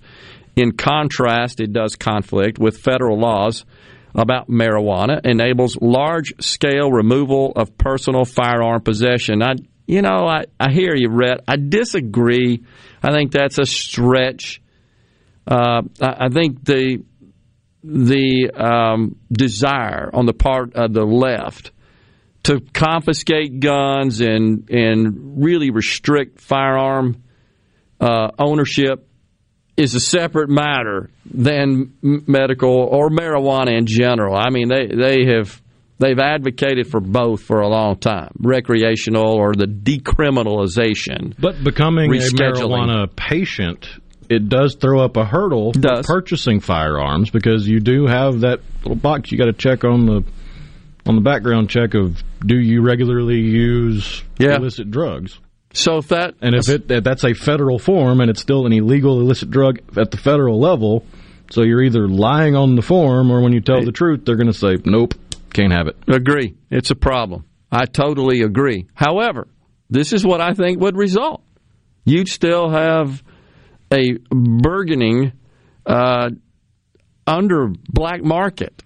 in 0.56 0.74
contrast, 0.74 1.60
it 1.60 1.74
does 1.74 1.96
conflict 1.96 2.60
with 2.60 2.78
federal 2.78 3.20
laws 3.20 3.66
about 4.14 4.48
marijuana, 4.48 5.26
enables 5.26 5.76
large 5.82 6.34
scale 6.40 6.92
removal 6.92 7.52
of 7.56 7.76
personal 7.80 8.26
firearm 8.26 8.82
possession. 8.82 9.42
I, 9.42 9.56
you 9.88 10.04
know, 10.04 10.28
I, 10.28 10.46
I 10.60 10.72
hear 10.72 10.96
you, 10.96 11.10
Rhett. 11.10 11.42
I 11.48 11.58
disagree. 11.58 12.64
I 13.02 13.12
think 13.12 13.32
that's 13.32 13.58
a 13.58 13.66
stretch. 13.66 14.62
Uh, 15.48 15.82
I, 16.00 16.26
I 16.26 16.30
think 16.30 16.64
the 16.64 17.04
the 17.86 18.52
um, 18.52 19.16
desire 19.32 20.10
on 20.14 20.26
the 20.26 20.34
part 20.34 20.74
of 20.76 20.94
the 20.94 21.06
left 21.06 21.72
to 22.44 22.60
confiscate 22.74 23.60
guns 23.60 24.22
and 24.22 24.70
and 24.70 25.44
really 25.44 25.72
restrict 25.72 26.42
firearm 26.42 27.24
uh, 28.00 28.30
ownership 28.38 29.08
is 29.78 29.94
a 29.96 30.00
separate 30.00 30.50
matter 30.50 31.10
than 31.32 31.94
medical 32.02 32.72
or 32.72 33.10
marijuana 33.10 33.78
in 33.78 33.86
general. 33.86 34.36
I 34.36 34.50
mean, 34.50 34.70
they 34.70 34.88
they 34.88 35.26
have 35.26 35.62
they've 36.00 36.20
advocated 36.20 36.88
for 36.88 37.00
both 37.00 37.44
for 37.44 37.62
a 37.62 37.68
long 37.68 37.98
time, 37.98 38.32
recreational 38.40 39.34
or 39.34 39.54
the 39.54 39.66
decriminalization. 39.66 41.36
But 41.40 41.64
becoming 41.64 42.14
a 42.14 42.18
marijuana 42.18 43.14
patient 43.16 43.90
it 44.30 44.50
does 44.50 44.76
throw 44.76 45.00
up 45.02 45.18
a 45.18 45.26
hurdle 45.26 45.74
for 45.74 46.02
purchasing 46.04 46.60
firearms 46.60 47.30
because 47.30 47.68
you 47.68 47.80
do 47.80 48.06
have 48.08 48.42
that 48.42 48.60
little 48.84 48.96
box 48.96 49.32
you 49.32 49.38
got 49.38 49.46
to 49.46 49.54
check 49.54 49.84
on 49.84 50.06
the 50.06 50.24
on 51.06 51.16
the 51.16 51.22
background 51.22 51.70
check 51.70 51.94
of 51.94 52.24
do 52.46 52.58
you 52.58 52.82
regularly 52.82 53.40
use 53.40 54.24
Yeah. 54.40 54.56
illicit 54.56 54.90
drugs. 54.92 55.40
So 55.74 55.98
if 55.98 56.08
that 56.08 56.36
and 56.42 56.56
if 56.56 56.70
it 56.70 56.88
that's 57.04 57.24
a 57.24 57.34
federal 57.34 57.78
form 57.80 58.22
and 58.22 58.30
it's 58.30 58.42
still 58.42 58.66
an 58.66 58.74
illegal 58.74 59.20
illicit 59.20 59.52
drug 59.52 59.80
at 59.98 60.12
the 60.12 60.18
federal 60.18 60.60
level, 60.60 61.06
so 61.52 61.62
you're 61.64 61.84
either 61.84 62.08
lying 62.08 62.56
on 62.56 62.76
the 62.76 62.82
form 62.82 63.30
or 63.32 63.42
when 63.42 63.54
you 63.54 63.62
tell 63.62 63.84
the 63.84 63.92
truth, 63.92 64.22
they're 64.26 64.38
going 64.38 64.52
to 64.52 64.54
say 64.54 64.78
nope, 64.86 65.14
can't 65.54 65.74
have 65.74 65.88
it. 65.88 65.96
Agree. 66.08 66.56
It's 66.72 66.92
a 66.92 66.96
problem. 66.96 67.46
I 67.72 67.86
totally 67.86 68.42
agree. 68.42 68.88
However, 68.94 69.48
this 69.90 70.14
is 70.14 70.26
what 70.26 70.40
I 70.42 70.54
think 70.54 70.80
would 70.80 70.96
result. 70.96 71.44
You'd 72.06 72.30
still 72.30 72.70
have 72.70 73.22
a 73.92 74.14
burgeoning 74.30 75.34
uh, 75.86 76.30
under 77.28 77.68
black 77.90 78.24
market, 78.24 78.84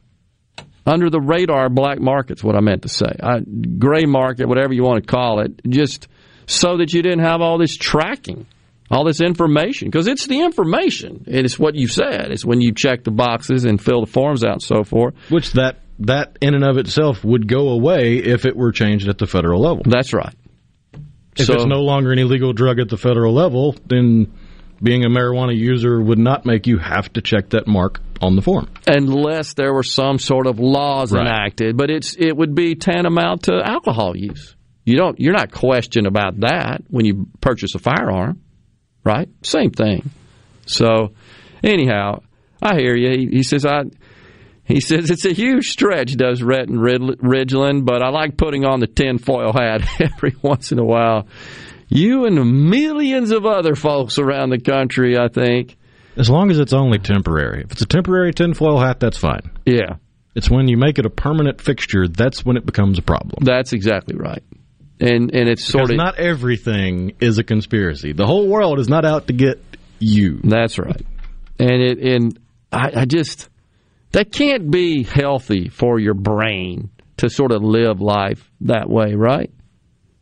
under 0.86 1.10
the 1.10 1.20
radar 1.20 1.70
black 1.70 2.00
market's 2.00 2.44
what 2.44 2.56
I 2.56 2.62
meant 2.62 2.84
to 2.84 2.90
say. 2.90 3.12
I, 3.22 3.40
gray 3.40 4.06
market, 4.06 4.48
whatever 4.48 4.74
you 4.74 4.84
want 4.84 5.04
to 5.04 5.08
call 5.12 5.40
it, 5.42 5.62
just 5.68 6.08
so 6.48 6.78
that 6.78 6.94
you 6.94 7.02
didn't 7.02 7.24
have 7.24 7.42
all 7.42 7.58
this 7.58 7.76
tracking, 7.78 8.46
all 8.90 9.04
this 9.06 9.22
information, 9.22 9.88
because 9.90 10.08
it's 10.08 10.26
the 10.28 10.42
information. 10.42 11.24
And 11.28 11.46
it's 11.46 11.60
what 11.60 11.76
you 11.76 11.88
said. 11.88 12.32
It's 12.32 12.44
when 12.44 12.60
you 12.62 12.74
check 12.74 13.04
the 13.04 13.12
boxes 13.12 13.66
and 13.66 13.80
fill 13.82 14.02
the 14.02 14.12
forms 14.12 14.44
out 14.44 14.54
and 14.54 14.64
so 14.64 14.84
forth. 14.84 15.14
Which 15.30 15.54
that 15.54 15.80
that 16.00 16.38
in 16.42 16.54
and 16.56 16.64
of 16.64 16.78
itself 16.78 17.24
would 17.26 17.48
go 17.48 17.70
away 17.70 18.18
if 18.18 18.46
it 18.46 18.56
were 18.56 18.72
changed 18.72 19.10
at 19.10 19.18
the 19.18 19.28
federal 19.28 19.62
level. 19.62 19.84
That's 19.86 20.14
right. 20.14 20.34
If 21.38 21.46
So- 21.46 21.54
it's 21.54 21.66
no 21.66 21.82
longer 21.82 22.12
an 22.12 22.20
illegal 22.20 22.54
drug 22.54 22.80
at 22.80 22.90
the 22.90 22.98
federal 22.98 23.34
level, 23.34 23.76
then 23.86 24.32
being 24.82 25.04
a 25.06 25.10
marijuana 25.10 25.56
user 25.58 26.00
would 26.02 26.20
not 26.20 26.46
make 26.46 26.68
you 26.68 26.78
have 26.78 27.12
to 27.14 27.22
check 27.22 27.50
that 27.50 27.68
mark 27.68 28.00
on 28.22 28.36
the 28.36 28.42
form. 28.42 28.68
unless 28.88 29.54
there 29.54 29.74
were 29.74 29.84
some 29.84 30.20
sort 30.20 30.46
of 30.48 30.60
laws 30.60 31.12
Right. 31.14 31.22
enacted. 31.26 31.78
But 31.78 31.90
it's 31.90 32.16
it 32.18 32.36
would 32.36 32.54
be 32.56 32.76
tantamount 32.76 33.44
to 33.44 33.62
alcohol 33.64 34.16
use. 34.18 34.56
You 34.86 34.98
don't 34.98 35.20
you're 35.20 35.34
not 35.34 35.52
questioned 35.52 36.08
about 36.08 36.40
that 36.42 36.84
when 36.90 37.06
you 37.06 37.28
purchase 37.42 37.76
a 37.76 37.80
firearm, 37.80 38.42
right? 39.04 39.30
Same 39.44 39.72
thing. 39.72 40.10
So 40.66 41.14
anyhow, 41.64 42.22
I 42.62 42.76
hear 42.76 42.96
you. 42.96 43.10
He, 43.18 43.38
he 43.38 43.44
says 43.44 43.66
I. 43.66 43.84
He 44.66 44.82
says 44.82 45.10
it's 45.10 45.26
a 45.26 45.34
huge 45.34 45.70
stretch, 45.70 46.16
does 46.16 46.44
Rhett 46.44 46.68
and 46.70 46.80
Rid- 46.80 47.02
Ridgeland, 47.02 47.86
but 47.86 48.04
I 48.04 48.10
like 48.10 48.38
putting 48.38 48.66
on 48.66 48.80
the 48.80 48.86
tinfoil 48.86 49.52
hat 49.52 49.82
every 50.00 50.36
once 50.44 50.72
in 50.72 50.78
a 50.78 50.86
while. 50.86 51.26
You 51.90 52.26
and 52.26 52.70
millions 52.70 53.32
of 53.32 53.45
other 53.45 53.76
folks 53.76 54.18
around 54.20 54.52
the 54.52 54.60
country, 54.60 55.18
I 55.18 55.28
think. 55.28 55.76
As 56.16 56.30
long 56.30 56.52
as 56.52 56.60
it's 56.60 56.74
only 56.74 56.99
temporary. 56.99 57.64
If 57.64 57.72
it's 57.72 57.82
a 57.82 57.86
temporary 57.88 58.34
tinfoil 58.34 58.80
hat, 58.80 58.99
that's 58.99 59.18
fine. 59.18 59.49
Yeah. 59.66 59.95
It's 60.36 60.49
when 60.49 60.68
you 60.68 60.78
make 60.78 60.99
it 60.99 61.06
a 61.06 61.10
permanent 61.10 61.60
fixture 61.61 62.07
that's 62.07 62.45
when 62.45 62.57
it 62.57 62.66
becomes 62.66 62.99
a 62.99 63.02
problem. 63.02 63.44
That's 63.44 63.74
exactly 63.74 64.16
right. 64.16 64.44
and 64.99 65.34
and 65.34 65.49
it's 65.49 65.66
sort 65.66 65.88
Because 65.88 65.91
of 65.91 65.98
not 65.98 66.20
everything 66.20 67.14
is 67.20 67.38
a 67.40 67.44
conspiracy. 67.44 68.14
The 68.14 68.26
whole 68.28 68.48
world 68.48 68.80
is 68.80 68.88
not 68.88 69.06
out 69.06 69.28
to 69.28 69.34
get 69.34 69.61
you. 69.99 70.40
That's 70.44 70.78
right. 70.78 71.06
And 71.57 71.82
it 71.82 71.99
and 71.99 72.40
I, 72.72 72.91
I 73.02 73.06
just 73.06 73.49
that 74.11 74.32
can't 74.32 74.70
be 74.70 75.03
healthy 75.03 75.70
for 75.70 75.99
your 75.99 76.14
brain 76.14 76.90
to 77.18 77.30
sort 77.30 77.52
of 77.52 77.64
live 77.64 77.99
life 78.02 78.49
that 78.61 78.90
way, 78.90 79.14
right? 79.16 79.52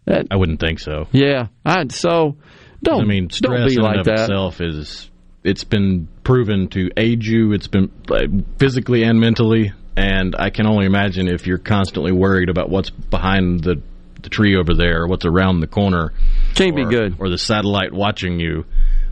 That, 0.08 0.28
I 0.32 0.38
wouldn't 0.38 0.60
think 0.60 0.80
so. 0.80 1.08
yeah. 1.12 1.48
I 1.66 1.88
so 1.90 2.38
don't 2.82 3.02
I 3.02 3.06
mean, 3.06 3.24
don't 3.28 3.32
stress 3.34 3.70
be 3.70 3.76
in 3.76 3.82
like 3.82 3.92
and 3.98 4.00
of 4.00 4.06
that. 4.06 4.20
itself 4.22 4.62
is 4.62 5.10
it's 5.44 5.64
been 5.64 6.08
proven 6.24 6.70
to 6.70 6.90
aid 6.98 7.24
you. 7.26 7.52
It's 7.54 7.68
been 7.68 7.92
uh, 8.10 8.20
physically 8.58 9.04
and 9.04 9.20
mentally, 9.20 9.74
and 9.96 10.36
I 10.38 10.50
can 10.50 10.66
only 10.66 10.86
imagine 10.86 11.28
if 11.28 11.46
you're 11.46 11.58
constantly 11.58 12.12
worried 12.12 12.50
about 12.50 12.70
what's 12.70 12.90
behind 12.90 13.64
the 13.64 13.82
the 14.24 14.30
tree 14.30 14.56
over 14.58 14.74
there, 14.74 15.04
or 15.04 15.08
what's 15.08 15.26
around 15.26 15.60
the 15.60 15.68
corner. 15.68 16.12
Can't 16.56 16.76
be 16.76 16.86
good. 16.86 17.18
Or 17.20 17.30
the 17.30 17.38
satellite 17.38 17.94
watching 17.94 18.40
you. 18.40 18.66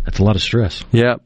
That's 0.04 0.20
a 0.20 0.24
lot 0.24 0.36
of 0.36 0.42
stress. 0.42 0.84
Yep. 0.92 1.22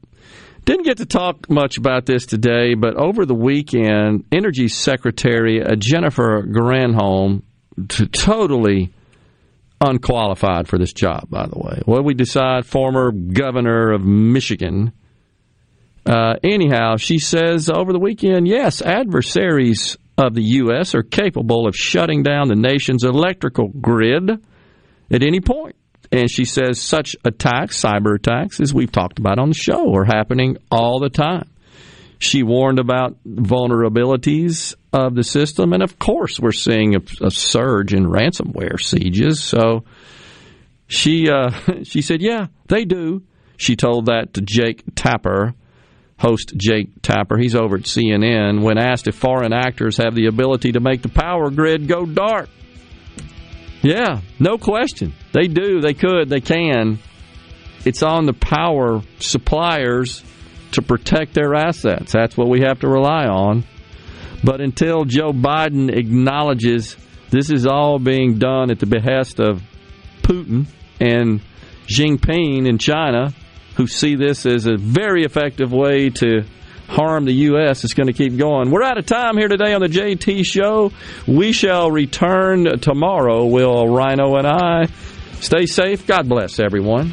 Didn't 0.66 0.84
get 0.84 0.98
to 0.98 1.06
talk 1.06 1.48
much 1.48 1.78
about 1.78 2.04
this 2.06 2.26
today, 2.26 2.74
but 2.74 2.94
over 2.96 3.24
the 3.24 3.34
weekend, 3.34 4.24
Energy 4.30 4.68
Secretary 4.68 5.62
uh, 5.62 5.74
Jennifer 5.76 6.42
Granholm, 6.42 7.42
t- 7.88 8.06
totally 8.06 8.92
unqualified 9.80 10.68
for 10.68 10.78
this 10.78 10.92
job, 10.92 11.28
by 11.30 11.46
the 11.46 11.58
way. 11.58 11.80
What 11.84 12.04
we 12.04 12.14
decide, 12.14 12.66
former 12.66 13.12
governor 13.12 13.92
of 13.92 14.02
Michigan. 14.02 14.92
Uh, 16.06 16.34
anyhow, 16.42 16.96
she 16.96 17.18
says 17.18 17.68
over 17.70 17.92
the 17.92 17.98
weekend, 17.98 18.46
yes, 18.46 18.82
adversaries 18.82 19.96
of 20.18 20.34
the 20.34 20.42
U.S. 20.42 20.94
are 20.94 21.02
capable 21.02 21.66
of 21.66 21.74
shutting 21.74 22.22
down 22.22 22.48
the 22.48 22.56
nation's 22.56 23.04
electrical 23.04 23.68
grid 23.68 24.30
at 25.10 25.22
any 25.22 25.40
point. 25.40 25.76
And 26.12 26.30
she 26.30 26.44
says 26.44 26.80
such 26.80 27.16
attacks, 27.24 27.80
cyber 27.80 28.16
attacks, 28.16 28.60
as 28.60 28.74
we've 28.74 28.90
talked 28.90 29.18
about 29.18 29.38
on 29.38 29.48
the 29.48 29.54
show, 29.54 29.94
are 29.94 30.04
happening 30.04 30.56
all 30.70 30.98
the 30.98 31.10
time. 31.10 31.48
She 32.20 32.42
warned 32.42 32.78
about 32.78 33.16
vulnerabilities 33.26 34.74
of 34.92 35.14
the 35.14 35.24
system, 35.24 35.72
and 35.72 35.82
of 35.82 35.98
course, 35.98 36.38
we're 36.38 36.52
seeing 36.52 36.94
a, 36.94 37.00
a 37.22 37.30
surge 37.30 37.94
in 37.94 38.04
ransomware 38.04 38.78
sieges. 38.78 39.42
So 39.42 39.84
she 40.86 41.30
uh, 41.30 41.50
she 41.82 42.02
said, 42.02 42.20
"Yeah, 42.20 42.48
they 42.68 42.84
do." 42.84 43.22
She 43.56 43.74
told 43.74 44.06
that 44.06 44.34
to 44.34 44.42
Jake 44.42 44.84
Tapper, 44.94 45.54
host 46.18 46.52
Jake 46.56 47.00
Tapper. 47.00 47.38
He's 47.38 47.54
over 47.54 47.76
at 47.76 47.84
CNN. 47.84 48.62
When 48.62 48.76
asked 48.76 49.08
if 49.08 49.14
foreign 49.14 49.54
actors 49.54 49.96
have 49.96 50.14
the 50.14 50.26
ability 50.26 50.72
to 50.72 50.80
make 50.80 51.00
the 51.00 51.08
power 51.08 51.50
grid 51.50 51.88
go 51.88 52.04
dark, 52.04 52.50
yeah, 53.80 54.20
no 54.38 54.58
question. 54.58 55.14
They 55.32 55.46
do. 55.46 55.80
They 55.80 55.94
could. 55.94 56.28
They 56.28 56.42
can. 56.42 56.98
It's 57.86 58.02
on 58.02 58.26
the 58.26 58.34
power 58.34 59.00
suppliers 59.20 60.22
to 60.72 60.82
protect 60.82 61.34
their 61.34 61.54
assets. 61.54 62.12
That's 62.12 62.36
what 62.36 62.48
we 62.48 62.60
have 62.60 62.80
to 62.80 62.88
rely 62.88 63.26
on. 63.26 63.64
But 64.42 64.60
until 64.60 65.04
Joe 65.04 65.32
Biden 65.32 65.94
acknowledges 65.94 66.96
this 67.30 67.50
is 67.50 67.66
all 67.66 67.98
being 67.98 68.38
done 68.38 68.70
at 68.70 68.78
the 68.78 68.86
behest 68.86 69.38
of 69.40 69.62
Putin 70.22 70.66
and 71.00 71.40
Jinping 71.86 72.66
in 72.66 72.78
China, 72.78 73.32
who 73.76 73.86
see 73.86 74.14
this 74.14 74.46
as 74.46 74.66
a 74.66 74.76
very 74.76 75.24
effective 75.24 75.72
way 75.72 76.10
to 76.10 76.42
harm 76.88 77.24
the 77.24 77.32
U.S., 77.32 77.84
it's 77.84 77.94
going 77.94 78.08
to 78.08 78.12
keep 78.12 78.36
going. 78.36 78.70
We're 78.70 78.82
out 78.82 78.98
of 78.98 79.06
time 79.06 79.36
here 79.36 79.48
today 79.48 79.74
on 79.74 79.80
the 79.80 79.88
JT 79.88 80.44
Show. 80.44 80.92
We 81.26 81.52
shall 81.52 81.90
return 81.90 82.80
tomorrow, 82.80 83.46
Will 83.46 83.86
Rhino 83.86 84.36
and 84.36 84.46
I. 84.46 84.86
Stay 85.34 85.66
safe. 85.66 86.06
God 86.06 86.28
bless 86.28 86.58
everyone. 86.58 87.12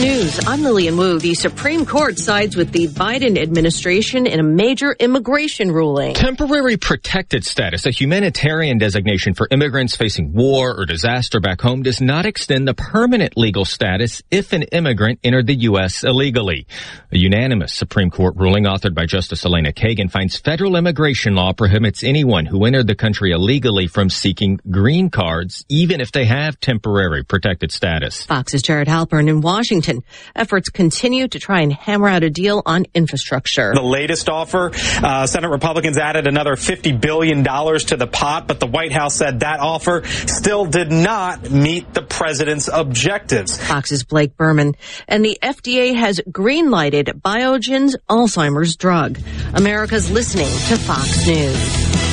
News. 0.00 0.40
I'm 0.46 0.62
Lillian 0.62 0.96
Wu. 0.96 1.18
The 1.18 1.34
Supreme 1.34 1.84
Court 1.84 2.18
sides 2.18 2.56
with 2.56 2.72
the 2.72 2.88
Biden 2.88 3.36
administration 3.36 4.26
in 4.26 4.40
a 4.40 4.42
major 4.42 4.96
immigration 4.98 5.70
ruling. 5.70 6.14
Temporary 6.14 6.78
protected 6.78 7.44
status, 7.44 7.84
a 7.84 7.90
humanitarian 7.90 8.78
designation 8.78 9.34
for 9.34 9.46
immigrants 9.50 9.96
facing 9.96 10.32
war 10.32 10.74
or 10.74 10.86
disaster 10.86 11.38
back 11.38 11.60
home, 11.60 11.82
does 11.82 12.00
not 12.00 12.24
extend 12.24 12.66
the 12.66 12.72
permanent 12.72 13.36
legal 13.36 13.66
status 13.66 14.22
if 14.30 14.54
an 14.54 14.62
immigrant 14.62 15.20
entered 15.22 15.46
the 15.46 15.60
U.S. 15.64 16.02
illegally. 16.02 16.66
A 17.12 17.18
unanimous 17.18 17.74
Supreme 17.74 18.08
Court 18.10 18.36
ruling 18.36 18.64
authored 18.64 18.94
by 18.94 19.04
Justice 19.04 19.44
Elena 19.44 19.70
Kagan 19.70 20.10
finds 20.10 20.34
federal 20.34 20.76
immigration 20.76 21.34
law 21.34 21.52
prohibits 21.52 22.02
anyone 22.02 22.46
who 22.46 22.64
entered 22.64 22.86
the 22.86 22.94
country 22.94 23.32
illegally 23.32 23.86
from 23.86 24.08
seeking 24.08 24.60
green 24.70 25.10
cards, 25.10 25.66
even 25.68 26.00
if 26.00 26.10
they 26.10 26.24
have 26.24 26.58
temporary 26.58 27.22
protected 27.22 27.70
status. 27.70 28.24
Fox's 28.24 28.62
Jared 28.62 28.88
Halpern 28.88 29.28
in 29.28 29.42
Washington. 29.42 29.89
Efforts 30.34 30.68
continue 30.68 31.28
to 31.28 31.38
try 31.38 31.60
and 31.60 31.72
hammer 31.72 32.08
out 32.08 32.22
a 32.22 32.30
deal 32.30 32.62
on 32.66 32.86
infrastructure. 32.94 33.72
The 33.74 33.82
latest 33.82 34.28
offer, 34.28 34.70
uh, 34.74 35.26
Senate 35.26 35.50
Republicans 35.50 35.98
added 35.98 36.26
another 36.26 36.56
$50 36.56 37.00
billion 37.00 37.44
to 37.44 37.96
the 37.96 38.06
pot, 38.06 38.46
but 38.46 38.60
the 38.60 38.66
White 38.66 38.92
House 38.92 39.14
said 39.14 39.40
that 39.40 39.60
offer 39.60 40.02
still 40.26 40.66
did 40.66 40.90
not 40.90 41.50
meet 41.50 41.92
the 41.94 42.02
president's 42.02 42.68
objectives. 42.72 43.58
Fox's 43.58 44.04
Blake 44.04 44.36
Berman. 44.36 44.74
And 45.08 45.24
the 45.24 45.38
FDA 45.42 45.94
has 45.94 46.20
green 46.30 46.70
lighted 46.70 47.06
Biogen's 47.06 47.96
Alzheimer's 48.08 48.76
drug. 48.76 49.18
America's 49.54 50.10
listening 50.10 50.50
to 50.68 50.76
Fox 50.76 51.26
News. 51.26 52.09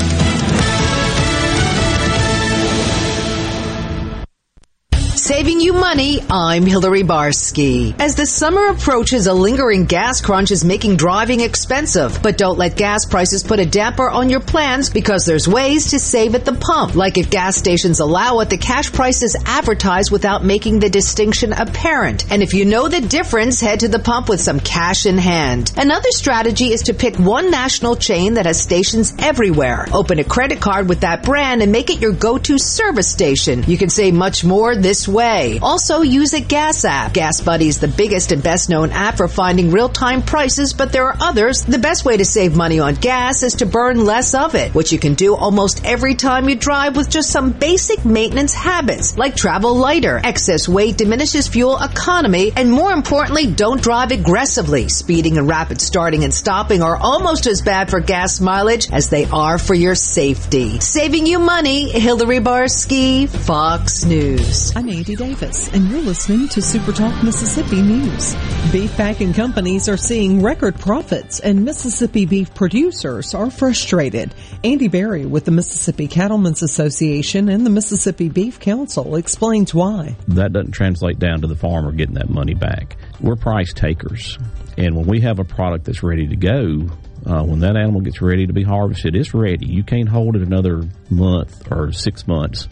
Saving 5.27 5.59
you 5.59 5.73
money, 5.73 6.21
I'm 6.29 6.65
Hillary 6.65 7.03
Barsky. 7.03 7.93
As 7.99 8.15
the 8.15 8.25
summer 8.25 8.67
approaches, 8.67 9.27
a 9.27 9.33
lingering 9.33 9.83
gas 9.83 10.21
crunch 10.21 10.51
is 10.51 10.63
making 10.63 10.95
driving 10.95 11.41
expensive. 11.41 12.23
But 12.23 12.37
don't 12.37 12.57
let 12.57 12.77
gas 12.77 13.03
prices 13.03 13.43
put 13.43 13.59
a 13.59 13.65
damper 13.65 14.09
on 14.09 14.29
your 14.29 14.39
plans 14.39 14.89
because 14.89 15.25
there's 15.25 15.45
ways 15.45 15.91
to 15.91 15.99
save 15.99 16.33
at 16.33 16.45
the 16.45 16.53
pump. 16.53 16.95
Like 16.95 17.17
if 17.17 17.29
gas 17.29 17.57
stations 17.57 17.99
allow 17.99 18.39
it, 18.39 18.49
the 18.49 18.57
cash 18.57 18.93
price 18.93 19.21
is 19.21 19.35
advertised 19.45 20.13
without 20.13 20.45
making 20.45 20.79
the 20.79 20.89
distinction 20.89 21.51
apparent. 21.51 22.31
And 22.31 22.41
if 22.41 22.53
you 22.53 22.63
know 22.63 22.87
the 22.87 23.01
difference, 23.01 23.59
head 23.59 23.81
to 23.81 23.89
the 23.89 23.99
pump 23.99 24.29
with 24.29 24.39
some 24.39 24.61
cash 24.61 25.05
in 25.05 25.17
hand. 25.17 25.73
Another 25.75 26.11
strategy 26.11 26.71
is 26.71 26.83
to 26.83 26.93
pick 26.93 27.19
one 27.19 27.51
national 27.51 27.97
chain 27.97 28.35
that 28.35 28.45
has 28.45 28.61
stations 28.61 29.13
everywhere. 29.19 29.87
Open 29.91 30.19
a 30.19 30.23
credit 30.23 30.61
card 30.61 30.87
with 30.87 31.01
that 31.01 31.23
brand 31.23 31.61
and 31.61 31.73
make 31.73 31.89
it 31.89 31.99
your 31.99 32.13
go-to 32.13 32.57
service 32.57 33.11
station. 33.11 33.65
You 33.67 33.77
can 33.77 33.89
save 33.89 34.13
much 34.13 34.45
more 34.45 34.73
this 34.73 35.05
way. 35.05 35.16
Also, 35.17 36.01
use 36.01 36.33
a 36.33 36.39
gas 36.39 36.85
app. 36.85 37.11
Gas 37.11 37.41
Buddy 37.41 37.67
is 37.67 37.79
the 37.79 37.87
biggest 37.87 38.31
and 38.31 38.43
best 38.43 38.69
known 38.69 38.91
app 38.91 39.17
for 39.17 39.27
finding 39.27 39.71
real 39.71 39.89
time 39.89 40.21
prices, 40.21 40.73
but 40.73 40.91
there 40.91 41.07
are 41.07 41.17
others. 41.19 41.65
The 41.65 41.79
best 41.79 42.05
way 42.05 42.17
to 42.17 42.25
save 42.25 42.55
money 42.55 42.79
on 42.79 42.93
gas 42.93 43.41
is 43.41 43.55
to 43.55 43.65
burn 43.65 44.05
less 44.05 44.35
of 44.35 44.53
it, 44.53 44.75
which 44.75 44.91
you 44.91 44.99
can 44.99 45.15
do 45.15 45.33
almost 45.35 45.83
every 45.83 46.13
time 46.13 46.47
you 46.47 46.55
drive 46.55 46.95
with 46.95 47.09
just 47.09 47.31
some 47.31 47.51
basic 47.51 48.05
maintenance 48.05 48.53
habits, 48.53 49.17
like 49.17 49.35
travel 49.35 49.75
lighter. 49.75 50.21
Excess 50.23 50.69
weight 50.69 50.97
diminishes 50.97 51.47
fuel 51.47 51.81
economy, 51.81 52.51
and 52.55 52.71
more 52.71 52.91
importantly, 52.91 53.47
don't 53.47 53.81
drive 53.81 54.11
aggressively. 54.11 54.87
Speeding 54.87 55.39
and 55.39 55.47
rapid 55.47 55.81
starting 55.81 56.25
and 56.25 56.33
stopping 56.33 56.83
are 56.83 56.95
almost 56.95 57.47
as 57.47 57.63
bad 57.63 57.89
for 57.89 57.99
gas 57.99 58.39
mileage 58.39 58.91
as 58.91 59.09
they 59.09 59.25
are 59.25 59.57
for 59.57 59.73
your 59.73 59.95
safety. 59.95 60.79
Saving 60.79 61.25
you 61.25 61.39
money, 61.39 61.89
Hillary 61.89 62.39
Barsky, 62.39 63.27
Fox 63.27 64.05
News. 64.05 64.75
I'm 64.75 64.87
Andy 65.07 65.23
Davis, 65.23 65.73
and 65.73 65.89
you're 65.89 66.01
listening 66.01 66.49
to 66.49 66.61
Super 66.61 66.91
Talk 66.91 67.23
Mississippi 67.23 67.81
News. 67.81 68.35
Beef 68.73 68.93
packing 68.97 69.31
companies 69.31 69.87
are 69.87 69.95
seeing 69.95 70.41
record 70.41 70.77
profits, 70.77 71.39
and 71.39 71.63
Mississippi 71.63 72.25
beef 72.25 72.53
producers 72.53 73.33
are 73.33 73.49
frustrated. 73.49 74.35
Andy 74.65 74.89
Berry 74.89 75.25
with 75.25 75.45
the 75.45 75.51
Mississippi 75.51 76.09
Cattlemen's 76.09 76.61
Association 76.61 77.47
and 77.47 77.65
the 77.65 77.69
Mississippi 77.69 78.27
Beef 78.27 78.59
Council 78.59 79.15
explains 79.15 79.73
why. 79.73 80.17
that 80.27 80.51
doesn't 80.51 80.73
translate 80.73 81.19
down 81.19 81.39
to 81.39 81.47
the 81.47 81.55
farmer 81.55 81.93
getting 81.93 82.15
that 82.15 82.29
money 82.29 82.53
back. 82.53 82.97
We're 83.21 83.37
price 83.37 83.71
takers. 83.71 84.37
And 84.77 84.93
when 84.93 85.07
we 85.07 85.21
have 85.21 85.39
a 85.39 85.45
product 85.45 85.85
that's 85.85 86.03
ready 86.03 86.27
to 86.27 86.35
go, 86.35 86.89
uh, 87.25 87.45
when 87.45 87.61
that 87.61 87.77
animal 87.77 88.01
gets 88.01 88.21
ready 88.21 88.45
to 88.45 88.53
be 88.53 88.63
harvested, 88.63 89.15
it's 89.15 89.33
ready. 89.33 89.67
You 89.67 89.85
can't 89.85 90.09
hold 90.09 90.35
it 90.35 90.41
another 90.41 90.83
month 91.09 91.71
or 91.71 91.93
six 91.93 92.27
months. 92.27 92.67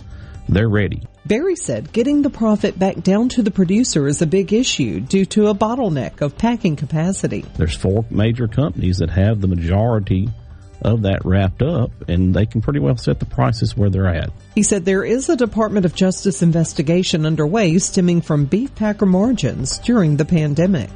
They're 0.49 0.68
ready. 0.68 1.02
Berry 1.27 1.56
said 1.56 1.91
getting 1.91 2.22
the 2.22 2.30
profit 2.30 2.77
back 2.77 3.02
down 3.02 3.30
to 3.30 3.41
the 3.41 3.49
producer 3.49 4.07
is 4.07 4.22
a 4.22 4.27
big 4.27 4.53
issue 4.53 4.99
due 4.99 5.26
to 5.26 5.47
a 5.47 5.56
bottleneck 5.56 6.22
of 6.22 6.38
packing 6.38 6.76
capacity. 6.76 7.43
There's 7.57 7.76
four 7.76 8.06
major 8.11 8.47
companies 8.47 8.99
that 8.99 9.10
have 9.10 9.41
the 9.41 9.47
majority 9.47 10.30
of 10.84 11.02
that 11.02 11.26
wrapped 11.26 11.64
up, 11.64 11.89
and 12.07 12.31
they 12.31 12.45
can 12.45 12.61
pretty 12.61 12.80
well 12.80 12.97
set 12.97 13.19
the 13.19 13.26
prices 13.26 13.76
where 13.76 13.89
they're 13.89 14.06
at. 14.06 14.30
He 14.53 14.61
said 14.61 14.85
there 14.85 15.03
is 15.03 15.27
a 15.27 15.35
Department 15.35 15.88
of 15.88 15.95
Justice 15.95 16.43
investigation 16.43 17.26
underway 17.26 17.80
stemming 17.80 18.22
from 18.22 18.45
beef 18.45 18.76
packer 18.76 19.07
margins 19.07 19.80
during 19.80 20.18
the 20.18 20.26
pandemic. 20.26 20.91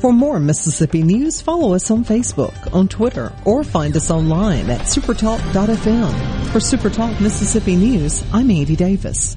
For 0.00 0.14
more 0.14 0.40
Mississippi 0.40 1.02
news, 1.02 1.42
follow 1.42 1.74
us 1.74 1.90
on 1.90 2.06
Facebook, 2.06 2.72
on 2.72 2.88
Twitter, 2.88 3.34
or 3.44 3.62
find 3.62 3.94
us 3.98 4.10
online 4.10 4.70
at 4.70 4.82
supertalk.fm. 4.82 6.46
For 6.52 6.58
Supertalk 6.58 7.20
Mississippi 7.20 7.76
News, 7.76 8.24
I'm 8.32 8.50
Andy 8.50 8.76
Davis. 8.76 9.36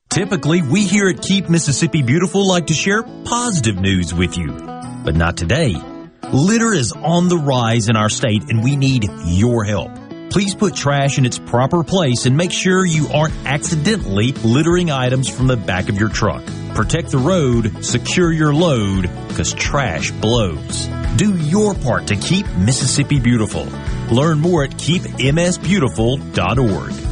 Typically, 0.11 0.61
we 0.61 0.85
here 0.85 1.07
at 1.07 1.21
Keep 1.21 1.49
Mississippi 1.49 2.01
Beautiful 2.01 2.45
like 2.45 2.67
to 2.67 2.73
share 2.73 3.01
positive 3.01 3.77
news 3.77 4.13
with 4.13 4.37
you, 4.37 4.51
but 5.05 5.15
not 5.15 5.37
today. 5.37 5.73
Litter 6.33 6.73
is 6.73 6.91
on 6.91 7.29
the 7.29 7.37
rise 7.37 7.87
in 7.87 7.95
our 7.95 8.09
state 8.09 8.49
and 8.49 8.61
we 8.61 8.75
need 8.75 9.07
your 9.23 9.63
help. 9.63 9.89
Please 10.29 10.53
put 10.53 10.75
trash 10.75 11.17
in 11.17 11.25
its 11.25 11.39
proper 11.39 11.85
place 11.85 12.25
and 12.25 12.35
make 12.35 12.51
sure 12.51 12.85
you 12.85 13.07
aren't 13.13 13.33
accidentally 13.45 14.33
littering 14.33 14.91
items 14.91 15.29
from 15.29 15.47
the 15.47 15.55
back 15.55 15.87
of 15.87 15.97
your 15.97 16.09
truck. 16.09 16.43
Protect 16.75 17.11
the 17.11 17.17
road, 17.17 17.85
secure 17.85 18.33
your 18.33 18.53
load, 18.53 19.03
because 19.29 19.53
trash 19.53 20.11
blows. 20.11 20.87
Do 21.15 21.37
your 21.37 21.73
part 21.73 22.07
to 22.07 22.17
keep 22.17 22.45
Mississippi 22.57 23.21
beautiful. 23.21 23.65
Learn 24.13 24.41
more 24.41 24.65
at 24.65 24.71
keepmsbeautiful.org. 24.71 27.10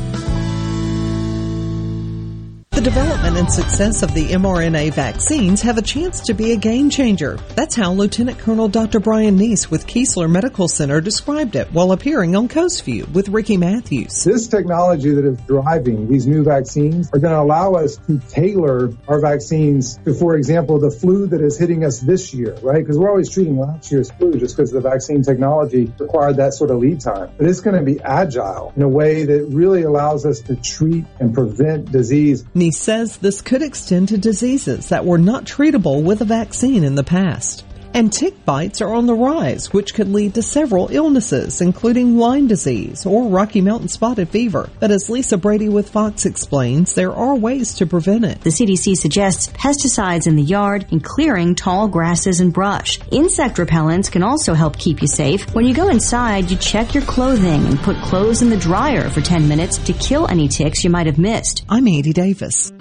The 2.80 2.85
development 2.85 3.35
and 3.35 3.51
success 3.51 4.03
of 4.03 4.14
the 4.14 4.30
mRNA 4.30 4.93
vaccines 4.93 5.61
have 5.64 5.77
a 5.77 5.81
chance 5.81 6.22
to 6.22 6.34
be 6.34 6.53
a 6.53 6.56
game 6.56 6.89
changer. 6.89 7.38
That's 7.53 7.76
how 7.76 7.91
Lieutenant 7.91 8.39
Colonel 8.39 8.69
Dr. 8.69 9.01
Brian 9.01 9.38
Neese 9.38 9.69
with 9.69 9.85
Keesler 9.85 10.31
Medical 10.31 10.69
Center 10.69 11.01
described 11.01 11.57
it 11.57 11.73
while 11.73 11.91
appearing 11.91 12.38
on 12.38 12.47
Coast 12.47 12.85
View 12.85 13.06
with 13.11 13.27
Ricky 13.27 13.57
Matthews. 13.57 14.23
This 14.23 14.47
technology 14.47 15.11
that 15.11 15.26
is 15.26 15.38
driving 15.41 16.07
these 16.07 16.26
new 16.26 16.45
vaccines 16.45 17.10
are 17.11 17.19
going 17.19 17.34
to 17.34 17.41
allow 17.41 17.73
us 17.73 17.97
to 18.07 18.18
tailor 18.30 18.93
our 19.10 19.19
vaccines 19.19 19.97
to, 20.06 20.14
for 20.14 20.38
example, 20.38 20.80
the 20.80 20.89
flu 20.89 21.27
that 21.27 21.41
is 21.41 21.57
hitting 21.57 21.84
us 21.84 21.99
this 21.99 22.34
year, 22.34 22.53
right? 22.61 22.80
Because 22.80 22.97
we're 22.97 23.10
always 23.10 23.30
treating 23.30 23.60
last 23.60 23.91
year's 23.91 24.10
flu 24.11 24.39
just 24.39 24.56
because 24.56 24.72
the 24.72 24.80
vaccine 24.80 25.22
technology 25.22 25.91
required 25.99 26.38
that 26.38 26.53
sort 26.53 26.72
of 26.72 26.80
lead 26.80 27.01
time. 27.01 27.30
But 27.38 27.47
it's 27.47 27.60
going 27.60 27.76
to 27.76 27.84
be 27.84 27.99
agile 27.99 28.72
in 28.77 28.84
a 28.84 28.88
way 28.88 29.26
that 29.26 29.47
really 29.49 29.81
allows 29.84 30.26
us 30.26 30.39
to 30.43 30.56
treat 30.56 31.03
and 31.19 31.34
prevent 31.34 31.91
disease. 31.91 32.45
Neese 32.56 32.69
says 32.72 33.18
this 33.18 33.41
could 33.41 33.62
extend 33.62 34.10
to 34.10 34.18
diseases 34.18 34.90
that 34.90 35.06
were 35.06 35.18
not 35.18 35.46
treatable 35.46 36.04
with 36.04 36.22
a 36.22 36.26
vaccine 36.26 36.84
in 36.84 36.96
the 36.96 37.04
past. 37.04 37.64
And 37.94 38.14
tick 38.14 38.45
bites 38.45 38.82
are 38.82 38.94
on 38.94 39.07
the 39.07 39.14
rise, 39.14 39.74
which 39.74 39.94
could 39.94 40.07
lead 40.10 40.36
to 40.36 40.41
several 40.41 40.90
illnesses, 40.91 41.60
including 41.60 42.18
Lyme 42.18 42.48
disease 42.48 43.06
or 43.06 43.28
Rocky 43.28 43.61
Mountain 43.61 43.88
spotted 43.88 44.30
fever. 44.30 44.70
But 44.80 44.91
as 44.91 45.10
Lisa 45.10 45.38
Brady 45.38 45.70
with 45.70 45.90
Fox 45.90 46.26
explains, 46.26 46.94
there 46.94 47.14
are 47.14 47.36
ways 47.36 47.74
to 47.76 47.88
prevent 47.88 48.26
it. 48.26 48.41
The 48.41 48.52
CDC 48.52 48.95
suggests 48.95 49.48
pesticides 49.48 50.28
in 50.28 50.36
the 50.36 50.44
yard 50.44 50.86
and 50.91 51.03
clearing 51.03 51.56
tall 51.56 51.88
grasses 51.88 52.40
and 52.40 52.53
brush. 52.53 52.99
Insect 53.11 53.57
repellents 53.57 54.11
can 54.11 54.24
also 54.24 54.53
help 54.53 54.78
keep 54.78 55.02
you 55.02 55.07
safe. 55.07 55.53
When 55.56 55.66
you 55.66 55.74
go 55.74 55.90
inside, 55.90 56.52
you 56.52 56.57
check 56.57 56.94
your 56.94 57.03
clothing 57.03 57.66
and 57.66 57.80
put 57.80 57.98
clothes 57.98 58.41
in 58.41 58.49
the 58.49 58.57
dryer 58.57 59.10
for 59.10 59.22
10 59.22 59.48
minutes 59.48 59.78
to 59.80 59.94
kill 59.94 60.28
any 60.28 60.48
ticks 60.48 60.84
you 60.84 60.90
might 60.90 61.07
have 61.07 61.18
missed. 61.18 61.66
I'm 61.68 61.88
Andy 61.88 62.14
Davis. 62.14 62.72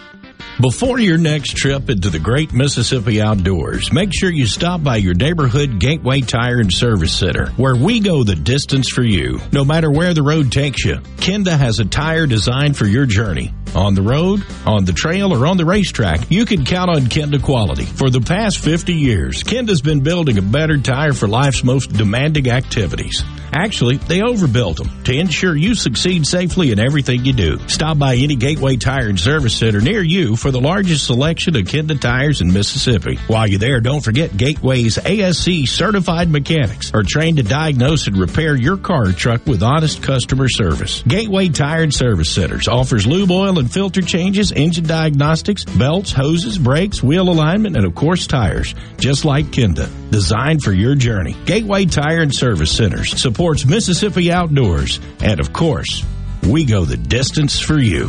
Before 0.60 0.98
your 0.98 1.18
next 1.18 1.56
trip 1.56 1.88
into 1.88 2.10
the 2.10 2.18
great 2.18 2.52
Mississippi 2.52 3.22
outdoors, 3.22 3.92
make 3.92 4.12
sure 4.12 4.28
you 4.28 4.44
stop 4.44 4.82
by 4.82 4.96
your 4.96 5.14
neighborhood 5.14 5.78
Gateway 5.78 6.20
Tire 6.20 6.58
and 6.58 6.72
Service 6.72 7.12
Center, 7.12 7.50
where 7.50 7.76
we 7.76 8.00
go 8.00 8.24
the 8.24 8.34
distance 8.34 8.88
for 8.88 9.04
you. 9.04 9.38
No 9.52 9.64
matter 9.64 9.88
where 9.88 10.14
the 10.14 10.24
road 10.24 10.50
takes 10.50 10.84
you, 10.84 10.96
Kenda 11.18 11.56
has 11.56 11.78
a 11.78 11.84
tire 11.84 12.26
designed 12.26 12.76
for 12.76 12.86
your 12.86 13.06
journey. 13.06 13.54
On 13.76 13.94
the 13.94 14.02
road, 14.02 14.44
on 14.66 14.84
the 14.84 14.92
trail, 14.92 15.32
or 15.32 15.46
on 15.46 15.58
the 15.58 15.64
racetrack, 15.64 16.28
you 16.28 16.44
can 16.44 16.64
count 16.64 16.90
on 16.90 17.02
Kenda 17.02 17.40
quality. 17.40 17.84
For 17.84 18.10
the 18.10 18.20
past 18.20 18.58
50 18.58 18.94
years, 18.94 19.44
Kenda's 19.44 19.82
been 19.82 20.00
building 20.00 20.38
a 20.38 20.42
better 20.42 20.78
tire 20.78 21.12
for 21.12 21.28
life's 21.28 21.62
most 21.62 21.92
demanding 21.92 22.48
activities. 22.50 23.22
Actually, 23.52 23.96
they 23.96 24.22
overbuilt 24.22 24.76
them 24.76 24.90
to 25.04 25.12
ensure 25.12 25.56
you 25.56 25.74
succeed 25.74 26.26
safely 26.26 26.70
in 26.70 26.78
everything 26.78 27.24
you 27.24 27.32
do. 27.32 27.58
Stop 27.68 27.98
by 27.98 28.16
any 28.16 28.36
Gateway 28.36 28.76
Tire 28.76 29.08
and 29.08 29.18
Service 29.18 29.54
Center 29.54 29.80
near 29.80 30.02
you 30.02 30.36
for 30.36 30.47
the 30.50 30.60
largest 30.60 31.06
selection 31.06 31.56
of 31.56 31.62
Kenda 31.62 32.00
tires 32.00 32.40
in 32.40 32.52
Mississippi. 32.52 33.16
While 33.26 33.46
you're 33.46 33.58
there, 33.58 33.80
don't 33.80 34.02
forget 34.02 34.36
Gateway's 34.36 34.98
ASE 34.98 35.70
certified 35.70 36.30
mechanics 36.30 36.92
are 36.94 37.02
trained 37.02 37.38
to 37.38 37.42
diagnose 37.42 38.06
and 38.06 38.16
repair 38.16 38.54
your 38.54 38.76
car 38.76 39.08
or 39.08 39.12
truck 39.12 39.46
with 39.46 39.62
honest 39.62 40.02
customer 40.02 40.48
service. 40.48 41.02
Gateway 41.06 41.48
Tire 41.48 41.82
and 41.82 41.94
Service 41.94 42.30
Centers 42.30 42.68
offers 42.68 43.06
lube 43.06 43.30
oil 43.30 43.58
and 43.58 43.70
filter 43.70 44.02
changes, 44.02 44.52
engine 44.52 44.86
diagnostics, 44.86 45.64
belts, 45.64 46.12
hoses, 46.12 46.58
brakes, 46.58 47.02
wheel 47.02 47.28
alignment, 47.28 47.76
and 47.76 47.84
of 47.84 47.94
course 47.94 48.26
tires, 48.26 48.74
just 48.98 49.24
like 49.24 49.46
Kenda. 49.46 49.88
Designed 50.10 50.62
for 50.62 50.72
your 50.72 50.94
journey. 50.94 51.36
Gateway 51.44 51.84
Tire 51.84 52.22
and 52.22 52.34
Service 52.34 52.72
Centers 52.72 53.20
supports 53.20 53.66
Mississippi 53.66 54.32
outdoors. 54.32 55.00
And 55.20 55.40
of 55.40 55.52
course, 55.52 56.04
we 56.42 56.64
go 56.64 56.84
the 56.84 56.96
distance 56.96 57.58
for 57.60 57.78
you. 57.78 58.08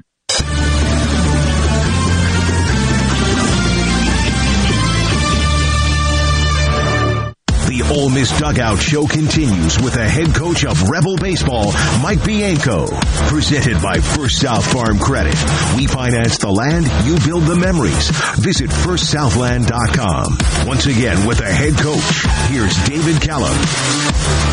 The 7.70 7.82
Ole 7.82 8.10
Miss 8.10 8.36
Dugout 8.36 8.80
Show 8.80 9.06
continues 9.06 9.80
with 9.80 9.94
the 9.94 10.02
head 10.02 10.34
coach 10.34 10.64
of 10.64 10.90
Rebel 10.90 11.14
Baseball, 11.14 11.70
Mike 12.02 12.24
Bianco. 12.24 12.88
Presented 13.28 13.80
by 13.80 14.00
First 14.00 14.40
South 14.40 14.66
Farm 14.72 14.98
Credit. 14.98 15.36
We 15.76 15.86
finance 15.86 16.38
the 16.38 16.50
land, 16.50 16.86
you 17.06 17.16
build 17.24 17.44
the 17.44 17.54
memories. 17.54 18.10
Visit 18.40 18.70
firstsouthland.com. 18.70 20.66
Once 20.66 20.86
again 20.86 21.28
with 21.28 21.38
the 21.38 21.44
head 21.44 21.74
coach, 21.74 22.50
here's 22.50 22.74
David 22.88 23.22
Kellum. 23.22 23.56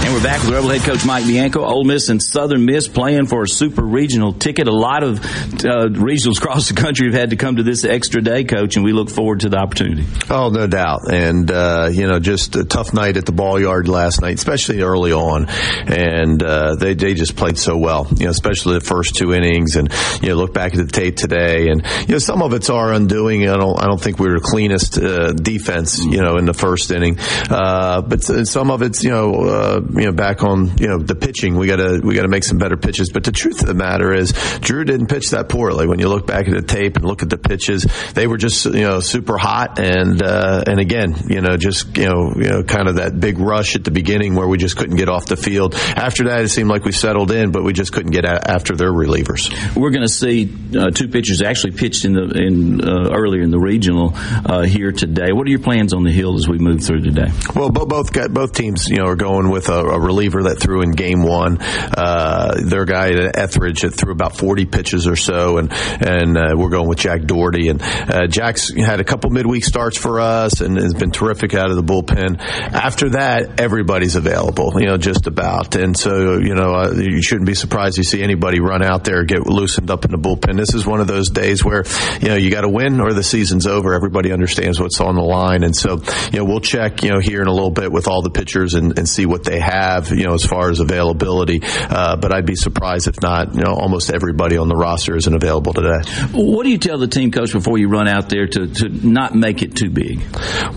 And 0.05 0.13
we're 0.13 0.21
back 0.23 0.43
with 0.43 0.51
Rebel 0.51 0.69
head 0.69 0.81
coach 0.81 1.03
Mike 1.03 1.25
Bianco. 1.25 1.65
Ole 1.65 1.85
Miss 1.85 2.09
and 2.09 2.21
Southern 2.21 2.65
Miss 2.65 2.87
playing 2.87 3.25
for 3.25 3.41
a 3.41 3.47
super 3.47 3.81
regional 3.81 4.31
ticket. 4.31 4.67
A 4.67 4.71
lot 4.71 5.01
of 5.01 5.25
uh, 5.25 5.89
regionals 5.89 6.37
across 6.43 6.69
the 6.69 6.75
country 6.75 7.07
have 7.07 7.19
had 7.19 7.29
to 7.31 7.35
come 7.35 7.55
to 7.55 7.63
this 7.63 7.83
extra 7.83 8.21
day, 8.21 8.43
coach, 8.43 8.75
and 8.75 8.85
we 8.85 8.93
look 8.93 9.09
forward 9.09 9.39
to 9.39 9.49
the 9.49 9.57
opportunity. 9.57 10.05
Oh, 10.29 10.49
no 10.49 10.67
doubt. 10.67 11.11
And, 11.11 11.49
uh, 11.49 11.89
you 11.91 12.05
know, 12.05 12.19
just 12.19 12.55
a 12.55 12.63
tough 12.63 12.93
night 12.93 13.06
at 13.15 13.25
the 13.25 13.31
ball 13.31 13.59
yard 13.59 13.87
last 13.87 14.21
night, 14.21 14.35
especially 14.35 14.81
early 14.81 15.13
on. 15.13 15.47
And, 15.47 16.43
uh, 16.43 16.75
they, 16.75 16.95
they 16.95 17.13
just 17.13 17.37
played 17.37 17.57
so 17.57 17.77
well, 17.77 18.07
you 18.17 18.25
know, 18.25 18.31
especially 18.31 18.79
the 18.79 18.85
first 18.85 19.15
two 19.15 19.33
innings. 19.33 19.75
And, 19.77 19.89
you 20.21 20.29
know, 20.29 20.35
look 20.35 20.53
back 20.53 20.73
at 20.73 20.85
the 20.85 20.91
tape 20.91 21.15
today 21.15 21.67
and, 21.69 21.85
you 22.01 22.15
know, 22.15 22.17
some 22.17 22.41
of 22.41 22.53
it's 22.53 22.69
our 22.69 22.91
undoing. 22.91 23.47
I 23.47 23.55
don't, 23.55 23.79
I 23.79 23.85
don't 23.85 24.01
think 24.01 24.19
we 24.19 24.27
were 24.27 24.39
the 24.39 24.45
cleanest, 24.45 24.97
uh, 24.97 25.31
defense, 25.31 26.03
you 26.03 26.21
know, 26.21 26.37
in 26.37 26.45
the 26.45 26.53
first 26.53 26.91
inning. 26.91 27.17
Uh, 27.49 28.01
but 28.01 28.23
some 28.23 28.71
of 28.71 28.81
it's, 28.81 29.03
you 29.03 29.11
know, 29.11 29.33
uh, 29.35 29.81
you 29.93 30.05
know, 30.05 30.11
back 30.11 30.43
on, 30.43 30.77
you 30.79 30.87
know, 30.87 30.97
the 30.97 31.15
pitching. 31.15 31.55
We 31.55 31.67
gotta, 31.67 32.01
we 32.03 32.15
gotta 32.15 32.27
make 32.27 32.43
some 32.43 32.57
better 32.57 32.77
pitches. 32.77 33.11
But 33.11 33.23
the 33.23 33.31
truth 33.31 33.61
of 33.61 33.67
the 33.67 33.75
matter 33.75 34.11
is 34.13 34.33
Drew 34.61 34.83
didn't 34.83 35.07
pitch 35.07 35.29
that 35.29 35.49
poorly. 35.49 35.87
When 35.87 35.99
you 35.99 36.09
look 36.09 36.25
back 36.25 36.47
at 36.47 36.53
the 36.53 36.61
tape 36.61 36.95
and 36.95 37.05
look 37.05 37.21
at 37.21 37.29
the 37.29 37.37
pitches, 37.37 37.85
they 38.13 38.25
were 38.25 38.37
just, 38.37 38.65
you 38.65 38.81
know, 38.81 38.99
super 38.99 39.37
hot. 39.37 39.79
And, 39.79 40.21
uh, 40.21 40.63
and 40.65 40.79
again, 40.79 41.15
you 41.29 41.41
know, 41.41 41.57
just, 41.57 41.97
you 41.97 42.05
know, 42.05 42.33
you 42.35 42.49
know, 42.49 42.63
kind 42.63 42.87
of 42.87 42.95
that 42.97 43.19
big 43.19 43.39
rush 43.39 43.75
at 43.75 43.83
the 43.83 43.91
beginning 43.91 44.35
where 44.35 44.47
we 44.47 44.57
just 44.57 44.77
couldn't 44.77 44.97
get 44.97 45.09
off 45.09 45.25
the 45.25 45.37
field. 45.37 45.75
After 45.75 46.25
that, 46.25 46.41
it 46.41 46.49
seemed 46.49 46.69
like 46.69 46.85
we 46.85 46.91
settled 46.91 47.31
in, 47.31 47.51
but 47.51 47.63
we 47.63 47.73
just 47.73 47.91
couldn't 47.93 48.11
get 48.11 48.25
after 48.25 48.75
their 48.75 48.91
relievers. 48.91 49.51
We're 49.75 49.91
going 49.91 50.07
to 50.07 50.13
see 50.13 50.53
uh, 50.77 50.91
two 50.91 51.07
pitchers 51.07 51.41
actually 51.41 51.71
pitched 51.71 52.05
in 52.05 52.13
the 52.13 52.27
in 52.37 52.81
uh, 52.81 53.11
earlier 53.13 53.41
in 53.41 53.51
the 53.51 53.59
regional 53.59 54.11
uh, 54.15 54.63
here 54.63 54.91
today. 54.91 55.31
What 55.31 55.47
are 55.47 55.49
your 55.49 55.59
plans 55.59 55.93
on 55.93 56.03
the 56.03 56.11
hill 56.11 56.35
as 56.35 56.47
we 56.47 56.57
move 56.57 56.83
through 56.83 57.01
today? 57.01 57.31
Well, 57.55 57.69
both 57.69 57.87
both, 57.87 58.13
got, 58.13 58.33
both 58.33 58.53
teams, 58.53 58.87
you 58.89 58.97
know, 58.97 59.05
are 59.05 59.15
going 59.15 59.49
with 59.49 59.69
a, 59.69 59.79
a 59.79 59.99
reliever 59.99 60.43
that 60.43 60.59
threw 60.59 60.81
in 60.81 60.91
game 60.91 61.23
one. 61.23 61.57
Uh, 61.59 62.55
their 62.63 62.85
guy 62.85 63.09
at 63.09 63.37
Etheridge 63.37 63.81
that 63.81 63.91
threw 63.91 64.11
about 64.11 64.37
40 64.37 64.65
pitches 64.65 65.07
or 65.07 65.15
so, 65.15 65.57
and 65.57 65.71
and 65.71 66.37
uh, 66.37 66.53
we're 66.55 66.69
going 66.69 66.87
with 66.87 66.99
Jack 66.99 67.23
Dougherty. 67.23 67.69
And 67.69 67.81
uh, 67.81 68.27
Jack's 68.27 68.73
had 68.73 68.99
a 68.99 69.03
couple 69.03 69.29
midweek 69.29 69.63
starts 69.63 69.97
for 69.97 70.19
us 70.19 70.61
and 70.61 70.77
has 70.77 70.93
been 70.93 71.11
terrific 71.11 71.53
out 71.53 71.69
of 71.69 71.75
the 71.75 71.83
bullpen. 71.83 72.39
After 72.87 73.09
that, 73.09 73.59
everybody's 73.59 74.15
available, 74.15 74.71
you 74.79 74.85
know, 74.85 74.95
just 74.95 75.27
about. 75.27 75.75
And 75.75 75.97
so, 75.97 76.37
you 76.37 76.55
know, 76.55 76.73
uh, 76.73 76.93
you 76.95 77.21
shouldn't 77.21 77.45
be 77.45 77.53
surprised 77.53 77.97
you 77.97 78.03
see 78.03 78.23
anybody 78.23 78.61
run 78.61 78.81
out 78.81 79.03
there 79.03 79.25
get 79.25 79.45
loosened 79.45 79.91
up 79.91 80.05
in 80.05 80.11
the 80.11 80.17
bullpen. 80.17 80.55
This 80.55 80.73
is 80.73 80.87
one 80.87 81.01
of 81.01 81.07
those 81.07 81.29
days 81.29 81.65
where, 81.65 81.83
you 82.21 82.29
know, 82.29 82.35
you 82.35 82.49
got 82.49 82.61
to 82.61 82.69
win 82.69 83.01
or 83.01 83.11
the 83.11 83.23
season's 83.23 83.67
over. 83.67 83.93
Everybody 83.93 84.31
understands 84.31 84.79
what's 84.79 85.01
on 85.01 85.15
the 85.15 85.21
line, 85.21 85.65
and 85.65 85.75
so, 85.75 86.01
you 86.31 86.39
know, 86.39 86.45
we'll 86.45 86.61
check, 86.61 87.03
you 87.03 87.09
know, 87.09 87.19
here 87.19 87.41
in 87.41 87.49
a 87.49 87.51
little 87.51 87.71
bit 87.71 87.91
with 87.91 88.07
all 88.07 88.21
the 88.21 88.29
pitchers 88.29 88.73
and, 88.73 88.97
and 88.97 89.09
see 89.09 89.25
what 89.25 89.43
they 89.43 89.59
have, 89.59 90.09
you 90.11 90.23
know, 90.23 90.33
as 90.33 90.45
far 90.45 90.69
as 90.69 90.79
availability. 90.79 91.59
Uh, 91.63 92.15
but 92.15 92.33
I'd 92.33 92.45
be 92.45 92.55
surprised 92.55 93.09
if 93.09 93.21
not, 93.21 93.53
you 93.53 93.63
know, 93.63 93.73
almost 93.73 94.13
everybody 94.13 94.55
on 94.55 94.69
the 94.69 94.77
roster 94.77 95.17
isn't 95.17 95.35
available 95.35 95.73
today. 95.73 96.09
What 96.31 96.63
do 96.63 96.69
you 96.69 96.77
tell 96.77 96.99
the 96.99 97.09
team 97.09 97.31
coach 97.31 97.51
before 97.51 97.77
you 97.77 97.89
run 97.89 98.07
out 98.07 98.29
there 98.29 98.47
to, 98.47 98.67
to 98.67 98.87
not 98.87 99.35
make 99.35 99.61
it 99.61 99.75
too 99.75 99.89
big? 99.89 100.21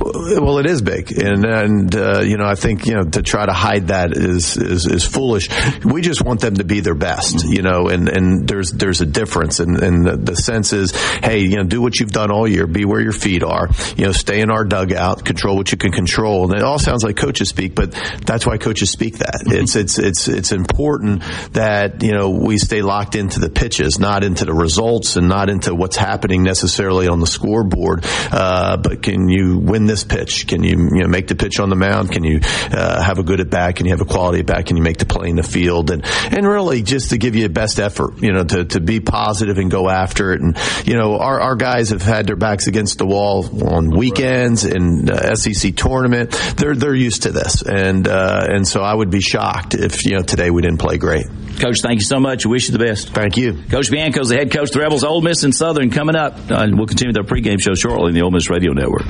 Well, 0.00 0.58
it 0.58 0.66
is 0.66 0.82
big, 0.82 1.12
and 1.12 1.44
and 1.44 1.99
uh, 2.00 2.20
you 2.22 2.36
know 2.36 2.46
I 2.46 2.54
think 2.54 2.86
you 2.86 2.94
know 2.94 3.04
to 3.04 3.22
try 3.22 3.46
to 3.46 3.52
hide 3.52 3.88
that 3.88 4.16
is, 4.16 4.56
is 4.56 4.86
is 4.86 5.04
foolish. 5.04 5.48
We 5.84 6.00
just 6.00 6.22
want 6.22 6.40
them 6.40 6.56
to 6.56 6.64
be 6.64 6.80
their 6.80 6.94
best, 6.94 7.44
you 7.44 7.62
know, 7.62 7.88
and 7.88 8.08
and 8.08 8.48
there's 8.48 8.70
there's 8.72 9.00
a 9.00 9.06
difference, 9.06 9.60
and 9.60 9.80
and 9.82 10.06
the, 10.06 10.16
the 10.16 10.36
sense 10.36 10.72
is, 10.72 10.94
hey, 11.22 11.40
you 11.40 11.56
know, 11.56 11.64
do 11.64 11.80
what 11.80 12.00
you've 12.00 12.12
done 12.12 12.30
all 12.30 12.48
year, 12.48 12.66
be 12.66 12.84
where 12.84 13.00
your 13.00 13.12
feet 13.12 13.42
are, 13.42 13.68
you 13.96 14.06
know, 14.06 14.12
stay 14.12 14.40
in 14.40 14.50
our 14.50 14.64
dugout, 14.64 15.24
control 15.24 15.56
what 15.56 15.70
you 15.72 15.78
can 15.78 15.92
control, 15.92 16.50
and 16.50 16.58
it 16.58 16.64
all 16.64 16.78
sounds 16.78 17.04
like 17.04 17.16
coaches 17.16 17.48
speak, 17.48 17.74
but 17.74 17.92
that's 18.24 18.46
why 18.46 18.56
coaches 18.58 18.90
speak 18.90 19.18
that. 19.18 19.42
It's 19.46 19.76
it's 19.76 19.98
it's 19.98 20.28
it's 20.28 20.52
important 20.52 21.22
that 21.52 22.02
you 22.02 22.12
know 22.12 22.30
we 22.30 22.58
stay 22.58 22.82
locked 22.82 23.14
into 23.14 23.40
the 23.40 23.50
pitches, 23.50 23.98
not 23.98 24.24
into 24.24 24.44
the 24.44 24.54
results, 24.54 25.16
and 25.16 25.28
not 25.28 25.50
into 25.50 25.74
what's 25.74 25.96
happening 25.96 26.42
necessarily 26.42 27.08
on 27.08 27.20
the 27.20 27.26
scoreboard. 27.26 28.04
Uh, 28.32 28.76
but 28.76 29.02
can 29.02 29.28
you 29.28 29.58
win 29.58 29.86
this 29.86 30.04
pitch? 30.04 30.46
Can 30.46 30.62
you 30.62 30.90
you 30.92 31.02
know 31.02 31.08
make 31.08 31.28
the 31.28 31.34
pitch 31.34 31.60
on 31.60 31.68
the 31.68 31.76
mound? 31.76 31.89
Can 32.08 32.24
you 32.24 32.40
uh, 32.42 33.02
have 33.02 33.18
a 33.18 33.22
good 33.22 33.40
at 33.40 33.50
bat? 33.50 33.76
Can 33.76 33.86
you 33.86 33.92
have 33.92 34.00
a 34.00 34.04
quality 34.04 34.40
at 34.40 34.46
bat? 34.46 34.66
Can 34.66 34.76
you 34.76 34.82
make 34.82 34.98
the 34.98 35.06
play 35.06 35.28
in 35.28 35.36
the 35.36 35.42
field? 35.42 35.90
And 35.90 36.04
and 36.04 36.46
really 36.46 36.82
just 36.82 37.10
to 37.10 37.18
give 37.18 37.34
you 37.34 37.42
the 37.42 37.52
best 37.52 37.78
effort, 37.78 38.22
you 38.22 38.32
know, 38.32 38.44
to, 38.44 38.64
to 38.64 38.80
be 38.80 39.00
positive 39.00 39.58
and 39.58 39.70
go 39.70 39.88
after 39.88 40.32
it. 40.32 40.40
And 40.40 40.56
you 40.86 40.94
know, 40.94 41.18
our 41.18 41.40
our 41.40 41.56
guys 41.56 41.90
have 41.90 42.02
had 42.02 42.26
their 42.26 42.36
backs 42.36 42.66
against 42.66 42.98
the 42.98 43.06
wall 43.06 43.44
on 43.68 43.90
weekends 43.90 44.64
and 44.64 45.10
uh, 45.10 45.34
SEC 45.34 45.76
tournament. 45.76 46.30
They're 46.56 46.74
they're 46.74 46.94
used 46.94 47.22
to 47.22 47.30
this, 47.32 47.62
and 47.62 48.06
uh, 48.06 48.46
and 48.48 48.66
so 48.66 48.82
I 48.82 48.94
would 48.94 49.10
be 49.10 49.20
shocked 49.20 49.74
if 49.74 50.04
you 50.04 50.16
know 50.16 50.22
today 50.22 50.50
we 50.50 50.62
didn't 50.62 50.78
play 50.78 50.98
great. 50.98 51.26
Coach, 51.60 51.80
thank 51.82 52.00
you 52.00 52.06
so 52.06 52.18
much. 52.18 52.46
Wish 52.46 52.68
you 52.68 52.76
the 52.76 52.84
best. 52.84 53.10
Thank 53.10 53.36
you. 53.36 53.54
Coach 53.70 53.90
Bianco's 53.90 54.30
the 54.30 54.36
head 54.36 54.50
coach 54.50 54.68
of 54.68 54.74
the 54.74 54.80
Rebels, 54.80 55.04
Ole 55.04 55.20
Miss 55.20 55.42
and 55.42 55.54
Southern 55.54 55.90
coming 55.90 56.16
up. 56.16 56.38
Uh, 56.50 56.66
we'll 56.72 56.86
continue 56.86 57.12
with 57.14 57.18
our 57.18 57.36
pregame 57.36 57.60
show 57.60 57.74
shortly 57.74 58.08
in 58.08 58.14
the 58.14 58.22
Ole 58.22 58.30
Miss 58.30 58.48
Radio 58.48 58.72
Network. 58.72 59.04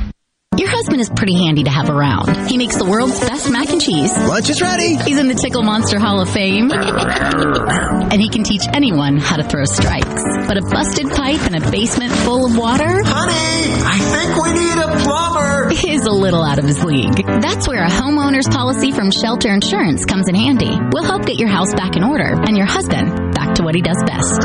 Your 0.57 0.69
husband 0.69 1.01
is 1.01 1.09
pretty 1.09 1.35
handy 1.35 1.63
to 1.63 1.71
have 1.71 1.89
around. 1.89 2.49
He 2.51 2.59
makes 2.59 2.77
the 2.77 2.85
world's 2.85 3.19
best 3.21 3.49
mac 3.51 3.71
and 3.71 3.81
cheese. 3.81 4.11
Lunch 4.19 4.51
is 4.51 4.61
ready. 4.61 4.97
He's 4.97 5.17
in 5.19 5.29
the 5.29 5.35
Tickle 5.35 5.63
Monster 5.63 6.01
Hall 6.01 6.21
of 6.21 6.29
Fame. 6.29 6.71
and 6.73 8.21
he 8.21 8.29
can 8.29 8.43
teach 8.43 8.63
anyone 8.75 9.17
how 9.17 9.37
to 9.37 9.45
throw 9.45 9.65
strikes. 9.65 10.23
But 10.49 10.59
a 10.59 10.63
busted 10.63 11.09
pipe 11.13 11.41
and 11.47 11.55
a 11.65 11.71
basement 11.71 12.13
full 12.13 12.45
of 12.47 12.59
water? 12.59 12.85
Honey, 12.85 13.73
I 13.87 13.99
think 14.01 14.43
we 14.43 14.53
need 14.53 14.77
a 14.77 15.05
plumber. 15.05 15.71
Is 15.71 16.05
a 16.05 16.11
little 16.11 16.43
out 16.43 16.59
of 16.59 16.65
his 16.65 16.83
league. 16.85 17.25
That's 17.25 17.67
where 17.69 17.83
a 17.85 17.89
homeowner's 17.89 18.49
policy 18.49 18.91
from 18.91 19.11
Shelter 19.13 19.53
Insurance 19.53 20.05
comes 20.05 20.29
in 20.29 20.35
handy. 20.35 20.77
We'll 20.93 21.05
help 21.05 21.25
get 21.27 21.39
your 21.39 21.49
house 21.49 21.73
back 21.75 21.97
in 21.97 22.03
order 22.05 22.25
and 22.27 22.57
your 22.57 22.67
husband 22.67 23.35
back 23.35 23.55
to 23.55 23.63
what 23.63 23.75
he 23.77 23.81
does 23.83 24.03
best. 24.05 24.43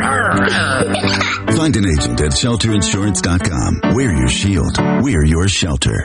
Find 1.57 1.75
an 1.77 1.85
agent 1.87 2.21
at 2.21 2.31
shelterinsurance.com. 2.31 3.95
We're 3.95 4.15
your 4.15 4.29
shield. 4.29 4.77
We're 5.01 5.25
your 5.25 5.47
shelter. 5.47 6.04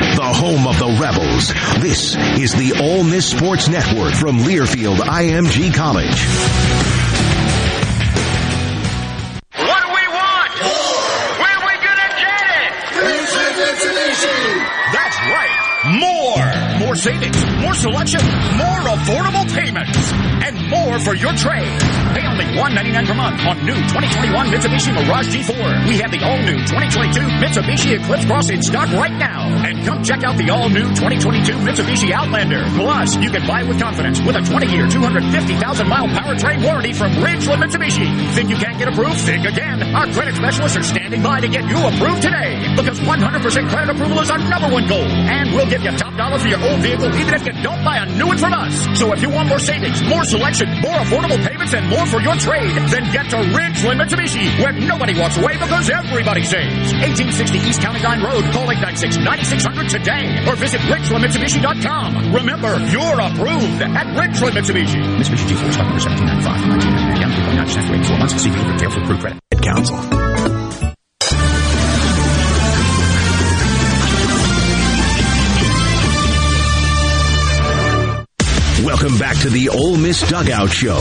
The 0.00 0.22
home 0.22 0.66
of 0.68 0.78
the 0.78 0.96
Rebels. 1.00 1.48
This 1.82 2.14
is 2.38 2.52
the 2.52 2.80
Ole 2.80 3.02
Miss 3.02 3.28
Sports 3.28 3.68
Network 3.68 4.14
from 4.14 4.38
Learfield 4.38 4.98
IMG 4.98 5.74
College. 5.74 7.17
Savings, 16.98 17.38
more 17.62 17.74
selection, 17.74 18.20
more 18.58 18.82
affordable 18.90 19.46
payments, 19.54 19.96
and 20.42 20.54
more 20.68 20.98
for 20.98 21.14
your 21.14 21.32
trade. 21.38 21.78
Pay 22.12 22.26
only 22.26 22.46
199 22.58 23.06
per 23.06 23.14
month 23.14 23.38
on 23.46 23.56
new 23.62 23.78
2021 23.94 24.46
Mitsubishi 24.50 24.90
Mirage 24.90 25.30
G4. 25.30 25.86
We 25.86 25.98
have 26.02 26.10
the 26.10 26.22
all-new 26.26 26.58
2022 26.66 27.20
Mitsubishi 27.38 28.00
Eclipse 28.02 28.26
Cross 28.26 28.50
in 28.50 28.62
stock 28.62 28.90
right 28.98 29.14
now. 29.14 29.46
And 29.62 29.86
come 29.86 30.02
check 30.02 30.24
out 30.24 30.36
the 30.36 30.50
all-new 30.50 30.88
2022 30.98 31.52
Mitsubishi 31.62 32.10
Outlander. 32.10 32.64
Plus, 32.74 33.16
you 33.16 33.30
can 33.30 33.46
buy 33.46 33.62
with 33.62 33.78
confidence 33.78 34.20
with 34.20 34.34
a 34.34 34.40
20-year, 34.40 34.88
250,000-mile 34.88 36.08
powertrain 36.08 36.64
warranty 36.64 36.92
from 36.92 37.12
Ridgeland 37.22 37.62
Mitsubishi. 37.62 38.08
Think 38.34 38.50
you 38.50 38.56
can't 38.56 38.78
get 38.78 38.88
approved? 38.88 39.20
Think 39.20 39.46
again. 39.46 39.94
Our 39.94 40.10
credit 40.12 40.34
specialists 40.34 40.76
are 40.76 40.82
standing 41.08 41.24
by 41.24 41.40
to 41.40 41.48
get 41.48 41.64
you 41.64 41.78
approved 41.88 42.20
today. 42.20 42.60
Because 42.76 43.00
100% 43.00 43.70
credit 43.72 43.88
approval 43.96 44.20
is 44.20 44.30
our 44.30 44.36
number 44.36 44.68
one 44.68 44.86
goal. 44.86 45.08
And 45.08 45.56
we'll 45.56 45.68
give 45.68 45.80
you 45.80 45.90
top 45.96 46.12
dollar 46.20 46.38
for 46.38 46.48
your 46.48 46.60
old 46.60 46.80
vehicle 46.84 47.08
even 47.16 47.32
if 47.32 47.46
you 47.46 47.52
don't 47.64 47.82
buy 47.82 47.96
a 48.04 48.06
new 48.12 48.26
one 48.26 48.36
from 48.36 48.52
us. 48.52 48.76
So 48.98 49.12
if 49.14 49.22
you 49.22 49.30
want 49.30 49.48
more 49.48 49.58
savings, 49.58 50.02
more 50.04 50.24
selection, 50.24 50.68
more 50.84 51.00
affordable 51.00 51.40
payments, 51.40 51.72
and 51.72 51.88
more 51.88 52.04
for 52.04 52.20
your 52.20 52.36
trade, 52.36 52.76
then 52.92 53.08
get 53.12 53.30
to 53.32 53.36
Ridgeland 53.56 54.04
Mitsubishi, 54.04 54.60
where 54.60 54.72
nobody 54.72 55.18
walks 55.18 55.38
away 55.38 55.56
because 55.56 55.88
everybody 55.88 56.44
saves. 56.44 56.92
1860 57.00 57.58
East 57.58 57.80
County 57.80 58.04
Line 58.04 58.20
Road. 58.20 58.44
Call 58.52 58.68
896-9600 58.68 59.88
today 59.88 60.44
or 60.44 60.56
visit 60.56 60.80
RidgelandMitsubishi.com. 60.92 62.34
Remember, 62.34 62.76
you're 62.92 63.16
approved 63.16 63.80
at 63.80 64.06
Ridgeland 64.12 64.60
Mitsubishi. 64.60 65.00
Mitsubishi 65.16 65.56
G4 65.56 65.72
stock 65.72 65.88
number 65.88 66.04
1795. 66.04 66.68
1999 66.68 67.16
down 67.16 67.32
3.9% 67.32 67.88
for 67.88 67.94
84 67.96 68.18
months. 68.18 68.42
See 68.42 68.50
vehicle 68.50 68.72
details 68.72 68.92
for 68.92 69.00
approved 69.00 69.20
credit. 69.20 69.40
Council. 69.62 70.07
Welcome 78.88 79.18
back 79.18 79.36
to 79.40 79.50
the 79.50 79.68
Ole 79.68 79.98
Miss 79.98 80.22
Dugout 80.22 80.72
Show. 80.72 80.96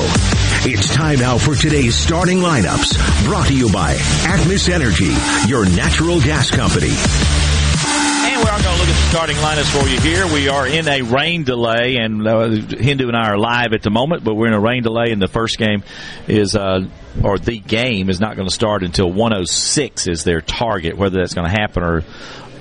It's 0.66 0.94
time 0.94 1.20
now 1.20 1.38
for 1.38 1.56
today's 1.56 1.96
starting 1.96 2.40
lineups, 2.40 3.24
brought 3.24 3.48
to 3.48 3.56
you 3.56 3.72
by 3.72 3.94
Atmos 3.94 4.68
Energy, 4.68 5.14
your 5.50 5.64
natural 5.64 6.20
gas 6.20 6.52
company. 6.52 6.90
And 6.90 8.44
we 8.44 8.50
are 8.50 8.62
going 8.62 8.76
to 8.76 8.82
look 8.82 8.90
at 8.90 8.94
the 8.94 9.08
starting 9.10 9.38
lineups 9.38 9.82
for 9.82 9.88
you 9.88 10.02
here. 10.02 10.26
We 10.28 10.50
are 10.50 10.68
in 10.68 10.86
a 10.90 11.02
rain 11.04 11.46
delay, 11.46 11.96
and 11.96 12.28
uh, 12.28 12.50
Hindu 12.50 13.08
and 13.08 13.16
I 13.16 13.30
are 13.30 13.38
live 13.38 13.72
at 13.72 13.84
the 13.84 13.90
moment, 13.90 14.26
but 14.26 14.36
we're 14.36 14.48
in 14.48 14.54
a 14.54 14.60
rain 14.60 14.84
delay, 14.84 15.14
and 15.14 15.22
the 15.22 15.30
first 15.30 15.58
game 15.58 15.82
is, 16.28 16.58
uh, 16.58 16.82
or 17.24 17.40
the 17.40 17.58
game 17.58 18.10
is 18.10 18.20
not 18.20 18.36
going 18.36 18.50
to 18.50 18.54
start 18.54 18.84
until 18.84 19.10
106 19.10 20.08
is 20.08 20.26
their 20.26 20.42
target. 20.42 20.98
Whether 20.98 21.22
that's 21.22 21.34
going 21.34 21.50
to 21.50 21.58
happen 21.58 21.84
or 21.84 22.04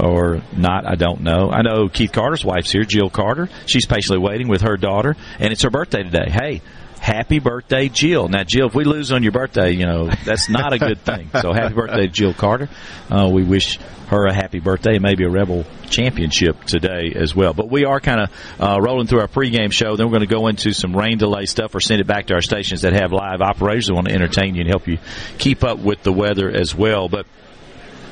or 0.00 0.42
not, 0.56 0.86
I 0.86 0.94
don't 0.94 1.20
know. 1.20 1.50
I 1.50 1.62
know 1.62 1.88
Keith 1.88 2.12
Carter's 2.12 2.44
wife's 2.44 2.70
here, 2.70 2.84
Jill 2.84 3.10
Carter. 3.10 3.48
She's 3.66 3.86
patiently 3.86 4.18
waiting 4.18 4.48
with 4.48 4.62
her 4.62 4.76
daughter, 4.76 5.16
and 5.38 5.52
it's 5.52 5.62
her 5.62 5.70
birthday 5.70 6.02
today. 6.02 6.30
Hey, 6.30 6.62
happy 7.00 7.38
birthday, 7.38 7.88
Jill. 7.88 8.28
Now, 8.28 8.44
Jill, 8.44 8.66
if 8.66 8.74
we 8.74 8.84
lose 8.84 9.12
on 9.12 9.22
your 9.22 9.32
birthday, 9.32 9.72
you 9.72 9.86
know, 9.86 10.08
that's 10.24 10.48
not 10.48 10.72
a 10.72 10.78
good 10.78 11.00
thing. 11.00 11.30
So 11.40 11.52
happy 11.52 11.74
birthday, 11.74 12.08
Jill 12.08 12.34
Carter. 12.34 12.68
Uh, 13.10 13.30
we 13.32 13.44
wish 13.44 13.78
her 14.08 14.26
a 14.26 14.34
happy 14.34 14.60
birthday 14.60 14.94
and 14.94 15.02
maybe 15.02 15.24
a 15.24 15.28
Rebel 15.28 15.64
championship 15.88 16.62
today 16.64 17.12
as 17.14 17.34
well. 17.34 17.52
But 17.52 17.68
we 17.68 17.84
are 17.84 18.00
kind 18.00 18.20
of 18.20 18.60
uh, 18.60 18.80
rolling 18.80 19.06
through 19.08 19.20
our 19.20 19.28
pregame 19.28 19.72
show. 19.72 19.96
Then 19.96 20.06
we're 20.06 20.18
going 20.18 20.28
to 20.28 20.34
go 20.34 20.46
into 20.46 20.72
some 20.72 20.96
rain 20.96 21.18
delay 21.18 21.46
stuff 21.46 21.74
or 21.74 21.80
send 21.80 22.00
it 22.00 22.06
back 22.06 22.26
to 22.26 22.34
our 22.34 22.42
stations 22.42 22.82
that 22.82 22.92
have 22.92 23.12
live 23.12 23.40
operators 23.40 23.86
that 23.88 23.94
want 23.94 24.08
to 24.08 24.14
entertain 24.14 24.54
you 24.54 24.62
and 24.62 24.70
help 24.70 24.86
you 24.86 24.98
keep 25.38 25.64
up 25.64 25.78
with 25.78 26.02
the 26.02 26.12
weather 26.12 26.50
as 26.50 26.74
well. 26.74 27.08
But 27.08 27.26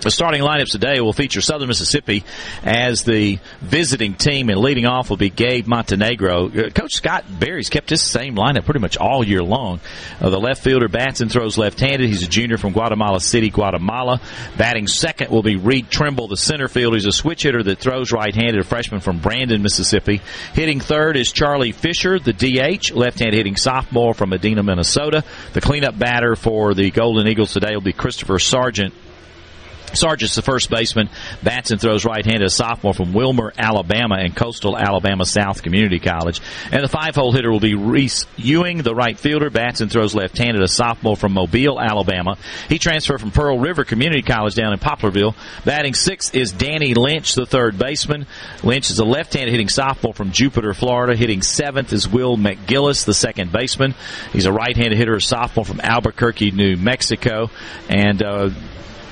the 0.04 0.10
starting 0.10 0.42
lineups 0.42 0.70
today 0.70 1.00
will 1.00 1.12
feature 1.12 1.40
Southern 1.40 1.68
Mississippi 1.68 2.24
as 2.62 3.04
the 3.04 3.38
visiting 3.60 4.14
team, 4.14 4.50
and 4.50 4.60
leading 4.60 4.86
off 4.86 5.10
will 5.10 5.16
be 5.16 5.30
Gabe 5.30 5.66
Montenegro. 5.66 6.48
Uh, 6.48 6.70
Coach 6.70 6.94
Scott 6.94 7.24
Berry's 7.40 7.70
kept 7.70 7.88
this 7.88 8.02
same 8.02 8.36
lineup 8.36 8.66
pretty 8.66 8.80
much 8.80 8.96
all 8.98 9.24
year 9.24 9.42
long. 9.42 9.80
Uh, 10.20 10.30
the 10.30 10.38
left 10.38 10.62
fielder 10.62 10.88
Batson 10.88 11.28
throws 11.28 11.56
left-handed. 11.58 12.06
He's 12.08 12.22
a 12.22 12.28
junior 12.28 12.58
from 12.58 12.72
Guatemala 12.72 13.20
City, 13.20 13.48
Guatemala. 13.48 14.20
Batting 14.58 14.86
second 14.86 15.30
will 15.30 15.42
be 15.42 15.56
Reed 15.56 15.90
Trimble, 15.90 16.28
the 16.28 16.36
center 16.36 16.68
fielder. 16.68 16.96
He's 16.96 17.06
a 17.06 17.12
switch 17.12 17.42
hitter 17.42 17.62
that 17.62 17.78
throws 17.78 18.12
right-handed, 18.12 18.60
a 18.60 18.64
freshman 18.64 19.00
from 19.00 19.20
Brandon, 19.20 19.62
Mississippi. 19.62 20.20
Hitting 20.52 20.80
third 20.80 21.16
is 21.16 21.32
Charlie 21.32 21.72
Fisher, 21.72 22.18
the 22.18 22.32
DH, 22.32 22.92
left-handed 22.92 23.34
hitting 23.34 23.56
sophomore 23.56 24.12
from 24.12 24.28
Medina, 24.30 24.62
Minnesota. 24.62 25.24
The 25.54 25.60
cleanup 25.60 25.98
batter 25.98 26.36
for 26.36 26.74
the 26.74 26.90
Golden 26.90 27.26
Eagles 27.26 27.52
today 27.52 27.74
will 27.74 27.80
be 27.80 27.92
Christopher 27.92 28.38
Sargent, 28.38 28.92
Sargent's 29.94 30.34
the 30.34 30.42
first 30.42 30.70
baseman. 30.70 31.08
Batson 31.42 31.78
throws 31.78 32.04
right-handed, 32.04 32.46
a 32.46 32.50
sophomore 32.50 32.94
from 32.94 33.12
Wilmer, 33.12 33.52
Alabama, 33.56 34.16
and 34.18 34.34
Coastal 34.34 34.76
Alabama 34.76 35.24
South 35.24 35.62
Community 35.62 35.98
College. 35.98 36.40
And 36.70 36.82
the 36.82 36.88
five-hole 36.88 37.32
hitter 37.32 37.50
will 37.50 37.60
be 37.60 37.74
Reese 37.74 38.26
Ewing, 38.36 38.82
the 38.82 38.94
right 38.94 39.18
fielder. 39.18 39.50
Batson 39.50 39.88
throws 39.88 40.14
left-handed, 40.14 40.62
a 40.62 40.68
sophomore 40.68 41.16
from 41.16 41.32
Mobile, 41.32 41.80
Alabama. 41.80 42.36
He 42.68 42.78
transferred 42.78 43.20
from 43.20 43.30
Pearl 43.30 43.58
River 43.58 43.84
Community 43.84 44.22
College 44.22 44.54
down 44.54 44.72
in 44.72 44.78
Poplarville. 44.78 45.34
Batting 45.64 45.94
sixth 45.94 46.34
is 46.34 46.52
Danny 46.52 46.94
Lynch, 46.94 47.34
the 47.34 47.46
third 47.46 47.78
baseman. 47.78 48.26
Lynch 48.62 48.90
is 48.90 48.98
a 48.98 49.04
left-handed 49.04 49.50
hitting 49.50 49.68
sophomore 49.68 50.14
from 50.14 50.32
Jupiter, 50.32 50.74
Florida. 50.74 51.16
Hitting 51.16 51.42
seventh 51.42 51.92
is 51.92 52.08
Will 52.08 52.36
McGillis, 52.36 53.04
the 53.04 53.14
second 53.14 53.52
baseman. 53.52 53.94
He's 54.32 54.46
a 54.46 54.52
right-handed 54.52 54.98
hitter, 54.98 55.14
a 55.14 55.20
sophomore 55.20 55.64
from 55.64 55.80
Albuquerque, 55.80 56.50
New 56.50 56.76
Mexico, 56.76 57.50
and. 57.88 58.22
Uh, 58.22 58.50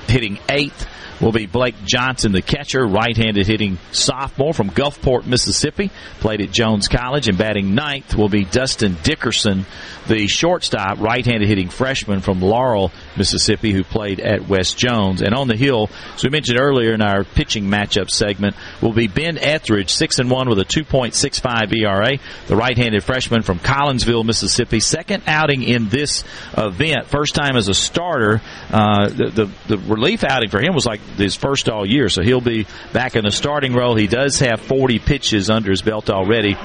hitting 0.07 0.39
eighth 0.49 0.87
will 1.23 1.31
be 1.31 1.45
Blake 1.45 1.75
Johnson, 1.85 2.33
the 2.33 2.41
catcher, 2.41 2.85
right-handed 2.85 3.47
hitting 3.47 3.77
sophomore 3.91 4.53
from 4.53 4.69
Gulfport, 4.69 5.25
Mississippi, 5.25 5.89
played 6.19 6.41
at 6.41 6.51
Jones 6.51 6.89
College, 6.89 7.29
and 7.29 7.37
batting 7.37 7.73
ninth 7.73 8.15
will 8.15 8.27
be 8.27 8.43
Dustin 8.43 8.97
Dickerson, 9.03 9.65
the 10.07 10.27
shortstop, 10.27 10.99
right-handed 10.99 11.47
hitting 11.47 11.69
freshman 11.69 12.19
from 12.19 12.41
Laurel, 12.41 12.91
Mississippi, 13.15 13.71
who 13.71 13.83
played 13.83 14.19
at 14.19 14.49
West 14.49 14.77
Jones. 14.77 15.21
And 15.21 15.33
on 15.33 15.47
the 15.47 15.55
hill, 15.55 15.89
as 16.15 16.23
we 16.23 16.29
mentioned 16.29 16.59
earlier 16.59 16.93
in 16.93 17.01
our 17.01 17.23
pitching 17.23 17.65
matchup 17.65 18.09
segment, 18.09 18.55
will 18.81 18.93
be 18.93 19.07
Ben 19.07 19.37
Etheridge, 19.37 19.91
six 19.91 20.19
and 20.19 20.29
one 20.29 20.49
with 20.49 20.59
a 20.59 20.65
2.65 20.65 21.73
ERA, 21.73 22.17
the 22.47 22.55
right-handed 22.55 23.03
freshman 23.03 23.43
from 23.43 23.59
Collinsville, 23.59 24.25
Mississippi, 24.25 24.81
second 24.81 25.23
outing 25.25 25.63
in 25.63 25.87
this 25.87 26.25
event, 26.57 27.07
first 27.07 27.33
time 27.33 27.55
as 27.55 27.69
a 27.69 27.73
starter. 27.73 28.41
Uh, 28.69 29.07
the, 29.07 29.29
the 29.29 29.51
the 29.67 29.77
relief 29.77 30.23
outing 30.23 30.49
for 30.49 30.59
him 30.59 30.73
was 30.73 30.85
like 30.85 30.99
his 31.17 31.35
first 31.35 31.69
all 31.69 31.85
year, 31.85 32.09
so 32.09 32.21
he'll 32.21 32.41
be 32.41 32.65
back 32.91 33.15
in 33.15 33.23
the 33.23 33.31
starting 33.31 33.73
role. 33.73 33.95
He 33.95 34.07
does 34.07 34.39
have 34.39 34.61
40 34.61 34.99
pitches 34.99 35.49
under 35.49 35.69
his 35.71 35.81
belt 35.81 36.09
already 36.09 36.57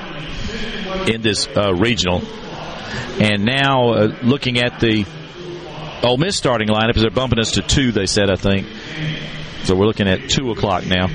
in 1.07 1.23
this 1.23 1.47
uh, 1.49 1.75
regional. 1.75 2.23
And 3.21 3.45
now 3.45 3.93
uh, 3.93 4.17
looking 4.23 4.59
at 4.59 4.81
the 4.81 5.05
Ole 6.03 6.17
Miss 6.17 6.37
starting 6.37 6.69
lineup, 6.69 6.95
they're 6.95 7.11
bumping 7.11 7.41
us 7.41 7.53
to 7.53 7.63
two, 7.63 7.93
they 7.93 8.07
said, 8.07 8.31
I 8.31 8.37
think. 8.37 8.67
So 9.65 9.75
we're 9.75 9.87
looking 9.87 10.09
at 10.09 10.31
2 10.31 10.51
o'clock 10.53 10.87
now. 10.87 11.09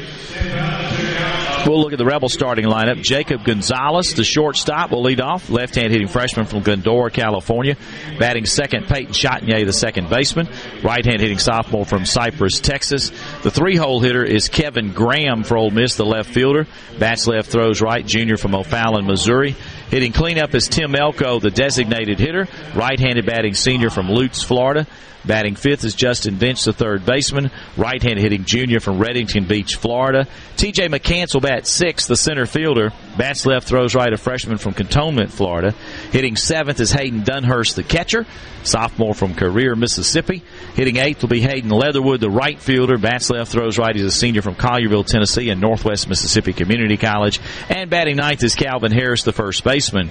We'll 1.65 1.80
look 1.80 1.94
at 1.94 1.98
the 1.98 2.06
Rebel 2.06 2.27
starting 2.27 2.65
lineup. 2.65 3.02
Jacob 3.02 3.45
Gonzalez, 3.45 4.14
the 4.15 4.26
shortstop, 4.26 4.91
will 4.91 5.02
lead 5.02 5.22
off. 5.22 5.49
Left-hand 5.49 5.91
hitting 5.91 6.10
freshman 6.10 6.45
from 6.45 6.61
Glendora, 6.61 7.10
California. 7.10 7.77
Batting 8.19 8.45
second, 8.45 8.88
Peyton 8.88 9.14
Chatagnier, 9.14 9.65
the 9.65 9.72
second 9.72 10.10
baseman. 10.10 10.49
Right-hand 10.84 11.22
hitting 11.22 11.40
sophomore 11.40 11.85
from 11.85 12.06
Cypress, 12.06 12.60
Texas. 12.60 13.11
The 13.44 13.52
three-hole 13.52 14.02
hitter 14.02 14.26
is 14.26 14.49
Kevin 14.49 14.91
Graham 14.91 15.44
for 15.44 15.56
Ole 15.56 15.72
Miss, 15.72 15.95
the 15.95 16.06
left 16.06 16.30
fielder. 16.30 16.68
Bats 16.99 17.27
left, 17.27 17.49
throws 17.49 17.81
right, 17.81 18.06
junior 18.06 18.35
from 18.35 18.56
O'Fallon, 18.56 19.06
Missouri. 19.06 19.56
Hitting 19.90 20.11
cleanup 20.11 20.53
is 20.56 20.68
Tim 20.68 20.95
Elko, 20.95 21.40
the 21.40 21.49
designated 21.49 22.19
hitter. 22.19 22.45
Right-handed 22.76 23.26
batting 23.26 23.53
senior 23.53 23.90
from 23.90 24.10
Lutz, 24.10 24.44
Florida. 24.44 24.85
Batting 25.26 25.56
fifth 25.56 25.86
is 25.86 25.95
Justin 25.95 26.38
Bench, 26.38 26.64
the 26.64 26.74
third 26.74 27.06
baseman. 27.06 27.50
Right 27.78 28.02
hand 28.02 28.20
hitting 28.20 28.44
junior 28.44 28.80
from 28.82 29.00
Redington 29.00 29.48
Beach, 29.48 29.76
Florida. 29.76 30.28
TJ 30.58 30.90
McCants 30.90 31.34
will 31.34 31.41
bat 31.41 31.66
sixth, 31.66 32.08
the 32.08 32.18
center 32.18 32.45
fielder. 32.45 32.91
Bats 33.18 33.45
left, 33.45 33.68
throws 33.68 33.95
right, 33.95 34.12
a 34.12 34.18
freshman 34.18 34.58
from 34.58 34.74
Cantonment, 34.74 35.32
Florida. 35.32 35.72
Hitting 36.12 36.36
seventh 36.36 36.80
is 36.80 36.91
Hayden 36.91 37.24
Dunhurst, 37.24 37.76
the 37.76 37.84
catcher. 37.84 38.26
Sophomore 38.64 39.14
from 39.14 39.34
Carriere, 39.34 39.76
Mississippi. 39.76 40.41
Hitting 40.76 40.98
eighth 40.98 41.22
will 41.22 41.30
be 41.30 41.41
Hayden 41.41 41.70
Leatherwood, 41.70 42.20
the 42.20 42.30
right 42.30 42.60
fielder. 42.60 42.98
Bats 42.98 43.30
left, 43.30 43.52
throws 43.52 43.78
right. 43.78 43.95
He's 43.95 44.06
a 44.06 44.12
senior 44.12 44.41
from 44.41 44.56
Collierville, 44.56 45.06
Tennessee, 45.06 45.50
and 45.50 45.62
Northwest 45.62 46.08
Mississippi 46.10 46.54
Community 46.54 46.98
College. 46.98 47.40
And 47.70 47.90
batting 47.90 48.18
ninth 48.18 48.44
is 48.44 48.56
Calvin 48.56 48.91
Harris, 48.91 49.24
the 49.24 49.34
first 49.34 49.64
baseman. 49.64 50.10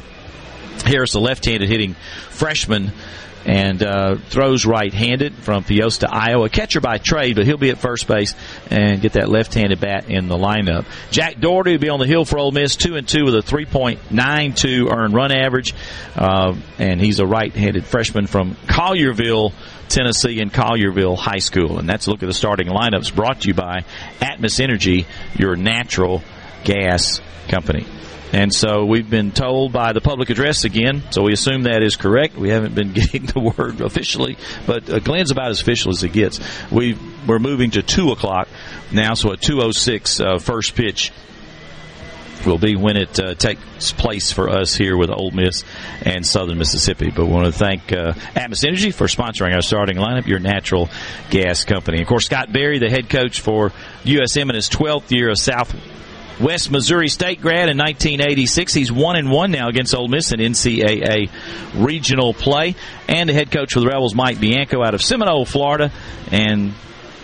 Harris, 0.85 1.15
a 1.15 1.21
left-handed 1.21 1.69
hitting 1.69 1.95
freshman 2.31 2.93
and 3.45 3.83
uh, 3.83 4.17
throws 4.17 4.65
right-handed 4.65 5.35
from 5.35 5.65
Peosta, 5.65 6.09
Iowa. 6.11 6.49
Catcher 6.49 6.81
by 6.81 6.99
trade, 6.99 7.37
but 7.37 7.47
he'll 7.47 7.57
be 7.57 7.71
at 7.71 7.79
first 7.79 8.07
base 8.07 8.35
and 8.71 9.01
get 9.01 9.15
that 9.15 9.29
left-handed 9.29 9.81
bat 9.81 10.09
in 10.09 10.29
the 10.29 10.37
lineup. 10.37 10.87
Jack 11.11 11.41
Dougherty 11.41 11.73
will 11.73 11.81
be 11.81 11.89
on 11.89 12.01
the 12.01 12.07
hill 12.07 12.25
for 12.25 12.39
Ole 12.39 12.53
Miss, 12.53 12.77
two 12.77 12.97
and 12.97 13.09
two 13.09 13.25
with 13.25 13.35
a 13.35 13.43
3.92 13.43 14.93
earned 14.93 15.15
run 15.15 15.33
average, 15.33 15.75
uh, 16.17 16.55
and 16.79 17.01
he's 17.01 17.21
a 17.21 17.27
right-handed 17.27 17.85
freshman 17.85 18.27
from 18.27 18.55
Collierville. 18.67 19.53
Tennessee 19.89 20.41
and 20.41 20.51
Collierville 20.51 21.19
High 21.19 21.41
School. 21.41 21.79
And 21.79 21.87
that's 21.87 22.07
a 22.07 22.11
look 22.11 22.23
at 22.23 22.27
the 22.27 22.33
starting 22.33 22.69
lineups 22.69 23.15
brought 23.15 23.43
to 23.43 23.49
you 23.49 23.53
by 23.53 23.85
Atmos 24.21 24.59
Energy, 24.59 25.07
your 25.37 25.55
natural 25.55 26.23
gas 26.65 27.21
company. 27.49 27.85
And 28.33 28.53
so 28.53 28.87
we've 28.87 29.09
been 29.09 29.31
told 29.31 29.73
by 29.73 29.93
the 29.93 30.01
public 30.01 30.31
address 30.31 30.65
again, 30.65 31.03
so 31.11 31.23
we 31.23 31.35
assume 31.35 31.65
that 31.65 31.83
is 31.83 31.97
correct. 31.97 32.35
We 32.35 32.49
haven't 32.49 32.75
been 32.75 32.93
getting 32.95 33.27
the 33.27 33.41
word 33.41 33.81
officially, 33.83 34.39
but 34.67 34.89
uh, 34.89 34.99
Glenn's 35.01 35.31
about 35.31 35.51
as 35.51 35.61
official 35.61 35.93
as 35.93 36.03
it 36.03 36.13
gets. 36.13 36.41
We 36.71 36.97
we're 37.27 37.39
moving 37.39 37.73
to 37.73 37.83
two 37.83 38.11
o'clock 38.11 38.49
now, 38.91 39.15
so 39.15 39.35
oh 39.35 39.71
six 39.73 40.19
uh, 40.19 40.39
first 40.39 40.75
pitch 40.75 41.13
will 42.47 42.59
be 42.59 42.75
when 42.75 42.97
it 42.97 43.21
uh, 43.21 43.35
takes 43.35 43.93
place 43.93 44.33
for 44.33 44.49
us 44.49 44.75
here 44.75 44.97
with 44.97 45.11
Ole 45.11 45.31
Miss 45.31 45.65
and 46.03 46.27
Southern 46.27 46.59
Mississippi. 46.59 47.11
But 47.11 47.27
we 47.27 47.33
want 47.33 47.47
to 47.47 47.53
thank 47.53 47.93
uh, 47.93 48.15
Atmos 48.35 48.67
Energy 48.67 48.91
for 48.91 49.07
sponsoring 49.07 49.55
our 49.55 49.63
starting 49.63 49.97
lineup, 49.97 50.27
your 50.27 50.39
natural 50.39 50.89
gas 51.31 51.65
company. 51.65 52.01
Of 52.01 52.09
course, 52.09 52.27
Scott 52.27 52.53
Berry, 52.53 52.79
the 52.79 52.91
head 52.91 53.09
coach 53.09 53.41
for 53.41 53.71
USM 54.05 54.49
in 54.49 54.55
his 54.55 54.69
12th 54.69 55.11
year 55.11 55.31
of 55.31 55.39
South 55.39 55.75
West 56.41 56.71
Missouri 56.71 57.09
State 57.09 57.41
grad 57.41 57.69
in 57.69 57.79
1986. 57.79 58.75
He's 58.75 58.93
one 58.93 59.17
and 59.17 59.31
one 59.31 59.51
now 59.51 59.69
against 59.69 59.95
Ole 59.95 60.09
Miss 60.09 60.33
in 60.33 60.41
NCAA 60.41 61.31
regional 61.75 62.35
play, 62.35 62.75
and 63.09 63.29
the 63.29 63.33
head 63.33 63.51
coach 63.51 63.75
for 63.75 63.81
the 63.81 63.87
Rebels, 63.87 64.15
Mike 64.15 64.41
Bianco, 64.41 64.83
out 64.83 64.95
of 64.95 65.03
Seminole, 65.03 65.45
Florida, 65.45 65.93
and 66.31 66.73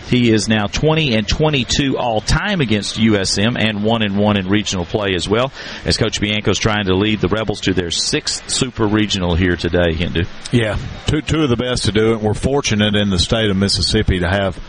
he 0.09 0.31
is 0.31 0.49
now 0.49 0.65
20 0.65 1.13
and 1.13 1.27
22 1.27 1.97
all 1.97 2.19
time 2.19 2.61
against 2.61 2.97
USM 2.97 3.55
and 3.59 3.83
1 3.83 4.01
and 4.01 4.17
1 4.17 4.37
in 4.37 4.49
regional 4.49 4.85
play 4.85 5.13
as 5.13 5.29
well. 5.29 5.51
As 5.85 5.97
Coach 5.97 6.19
Bianco 6.19 6.49
is 6.49 6.57
trying 6.57 6.85
to 6.85 6.95
lead 6.95 7.21
the 7.21 7.27
Rebels 7.27 7.61
to 7.61 7.73
their 7.73 7.91
sixth 7.91 8.49
super 8.49 8.87
regional 8.87 9.35
here 9.35 9.55
today, 9.55 9.93
Hindu. 9.93 10.23
Yeah, 10.51 10.79
two, 11.05 11.21
two 11.21 11.43
of 11.43 11.49
the 11.49 11.57
best 11.57 11.85
to 11.85 11.91
do 11.91 12.13
it. 12.13 12.21
We're 12.21 12.33
fortunate 12.33 12.95
in 12.95 13.11
the 13.11 13.19
state 13.19 13.51
of 13.51 13.57
Mississippi 13.57 14.19
to 14.19 14.27
have 14.27 14.59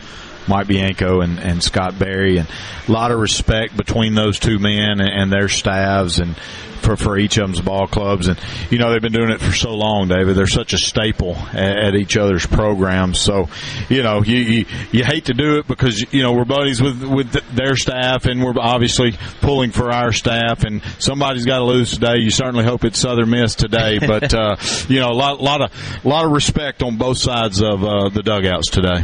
Mike 0.47 0.67
Bianco 0.67 1.21
and, 1.21 1.39
and 1.39 1.61
Scott 1.61 1.97
Berry, 1.97 2.37
and 2.37 2.47
a 2.87 2.91
lot 2.91 3.11
of 3.11 3.19
respect 3.19 3.75
between 3.77 4.15
those 4.15 4.39
two 4.39 4.59
men 4.59 4.99
and, 4.99 5.09
and 5.09 5.31
their 5.31 5.47
staffs, 5.47 6.19
and 6.19 6.35
for, 6.81 6.97
for 6.97 7.17
each 7.17 7.37
of 7.37 7.47
them's 7.47 7.61
ball 7.61 7.87
clubs. 7.87 8.27
And, 8.27 8.39
you 8.69 8.77
know, 8.77 8.91
they've 8.91 9.01
been 9.01 9.13
doing 9.13 9.29
it 9.29 9.39
for 9.39 9.53
so 9.53 9.73
long, 9.73 10.07
David. 10.07 10.35
They're 10.35 10.47
such 10.47 10.73
a 10.73 10.77
staple 10.77 11.35
at, 11.53 11.77
at 11.77 11.95
each 11.95 12.17
other's 12.17 12.45
programs. 12.45 13.19
So, 13.19 13.49
you 13.89 14.03
know, 14.03 14.23
you, 14.23 14.37
you, 14.37 14.65
you 14.91 15.03
hate 15.03 15.25
to 15.25 15.33
do 15.33 15.59
it 15.59 15.67
because, 15.67 16.11
you 16.13 16.23
know, 16.23 16.33
we're 16.33 16.45
buddies 16.45 16.81
with, 16.81 17.03
with 17.03 17.31
their 17.55 17.75
staff 17.75 18.25
and 18.25 18.43
we're 18.43 18.53
obviously 18.59 19.15
pulling 19.41 19.71
for 19.71 19.91
our 19.91 20.11
staff 20.11 20.63
and 20.63 20.81
somebody's 20.99 21.45
got 21.45 21.59
to 21.59 21.65
lose 21.65 21.91
today. 21.91 22.17
You 22.17 22.31
certainly 22.31 22.65
hope 22.65 22.83
it's 22.83 22.99
Southern 22.99 23.29
Miss 23.29 23.55
today, 23.55 23.99
but, 24.05 24.33
uh, 24.33 24.55
you 24.87 24.99
know, 24.99 25.09
a 25.09 25.17
lot, 25.17 25.41
lot 25.41 25.61
of, 25.61 26.05
lot 26.05 26.25
of 26.25 26.31
respect 26.31 26.83
on 26.83 26.97
both 26.97 27.17
sides 27.17 27.61
of, 27.61 27.83
uh, 27.83 28.09
the 28.09 28.23
dugouts 28.23 28.69
today. 28.69 29.03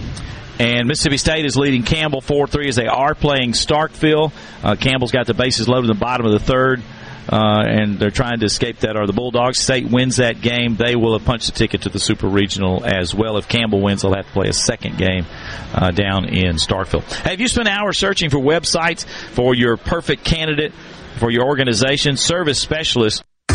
And 0.60 0.88
Mississippi 0.88 1.18
State 1.18 1.46
is 1.46 1.56
leading 1.56 1.84
Campbell 1.84 2.22
4 2.22 2.48
3 2.48 2.68
as 2.68 2.76
they 2.76 2.88
are 2.88 3.14
playing 3.14 3.52
Starkville. 3.52 4.32
Uh, 4.64 4.76
Campbell's 4.76 5.12
got 5.12 5.28
the 5.28 5.34
bases 5.36 5.68
loaded 5.68 5.90
in 5.90 5.96
the 5.96 6.00
bottom 6.00 6.26
of 6.26 6.32
the 6.32 6.40
third. 6.40 6.82
uh, 7.30 7.62
and 7.68 8.00
they're 8.00 8.10
trying 8.10 8.40
to 8.40 8.46
escape 8.46 8.80
that. 8.80 8.96
Are 8.96 9.06
the 9.06 9.12
Bulldogs? 9.14 9.60
State 9.60 9.86
wins 9.92 10.16
that 10.16 10.40
game, 10.42 10.78
they 10.78 10.96
will 10.96 11.18
have 11.18 11.26
punched 11.28 11.48
the 11.48 11.52
ticket 11.52 11.82
to 11.82 11.90
the 11.90 12.00
Super 12.00 12.28
Regional 12.28 12.86
as 12.86 13.14
well. 13.14 13.36
If 13.38 13.48
Campbell 13.50 13.82
wins, 13.82 14.02
they'll 14.02 14.16
have 14.16 14.26
to 14.26 14.32
play 14.32 14.48
a 14.48 14.54
second 14.54 14.98
game 14.98 15.26
uh, 15.74 15.92
down 15.92 16.26
in 16.30 16.56
Starkville. 16.56 17.04
Hey, 17.24 17.32
have 17.32 17.42
you 17.42 17.50
spent 17.50 17.68
hours 17.68 17.98
searching 17.98 18.30
for 18.30 18.38
websites 18.38 19.06
for 19.34 19.54
your 19.54 19.76
perfect 19.76 20.24
candidate 20.24 20.72
for 21.20 21.30
your 21.30 21.46
organization? 21.46 22.16
Service 22.16 22.60
specialist. 22.60 23.24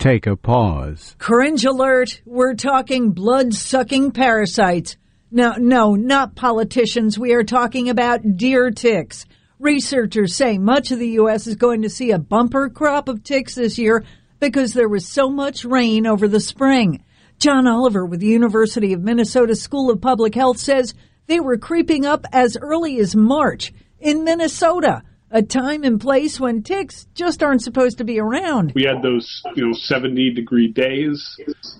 Take 0.00 0.26
a 0.26 0.34
pause. 0.34 1.14
Cringe 1.18 1.62
alert. 1.66 2.22
We're 2.24 2.54
talking 2.54 3.10
blood 3.10 3.52
sucking 3.52 4.12
parasites. 4.12 4.96
No, 5.30 5.56
no, 5.58 5.94
not 5.94 6.34
politicians. 6.34 7.18
We 7.18 7.34
are 7.34 7.44
talking 7.44 7.90
about 7.90 8.38
deer 8.38 8.70
ticks. 8.70 9.26
Researchers 9.58 10.34
say 10.34 10.56
much 10.56 10.90
of 10.90 10.98
the 10.98 11.10
U.S. 11.10 11.46
is 11.46 11.56
going 11.56 11.82
to 11.82 11.90
see 11.90 12.12
a 12.12 12.18
bumper 12.18 12.70
crop 12.70 13.08
of 13.08 13.22
ticks 13.22 13.56
this 13.56 13.76
year 13.76 14.02
because 14.38 14.72
there 14.72 14.88
was 14.88 15.06
so 15.06 15.28
much 15.28 15.66
rain 15.66 16.06
over 16.06 16.26
the 16.26 16.40
spring. 16.40 17.04
John 17.38 17.66
Oliver 17.66 18.06
with 18.06 18.20
the 18.20 18.26
University 18.26 18.94
of 18.94 19.02
Minnesota 19.02 19.54
School 19.54 19.90
of 19.90 20.00
Public 20.00 20.34
Health 20.34 20.56
says 20.56 20.94
they 21.26 21.40
were 21.40 21.58
creeping 21.58 22.06
up 22.06 22.24
as 22.32 22.56
early 22.56 22.98
as 23.00 23.14
March 23.14 23.74
in 23.98 24.24
Minnesota 24.24 25.02
a 25.30 25.42
time 25.42 25.84
and 25.84 26.00
place 26.00 26.40
when 26.40 26.62
ticks 26.62 27.06
just 27.14 27.42
aren't 27.42 27.62
supposed 27.62 27.98
to 27.98 28.04
be 28.04 28.18
around. 28.18 28.72
We 28.74 28.84
had 28.84 29.02
those, 29.02 29.42
you 29.54 29.66
know, 29.66 29.72
70 29.72 30.34
degree 30.34 30.68
days, 30.68 31.38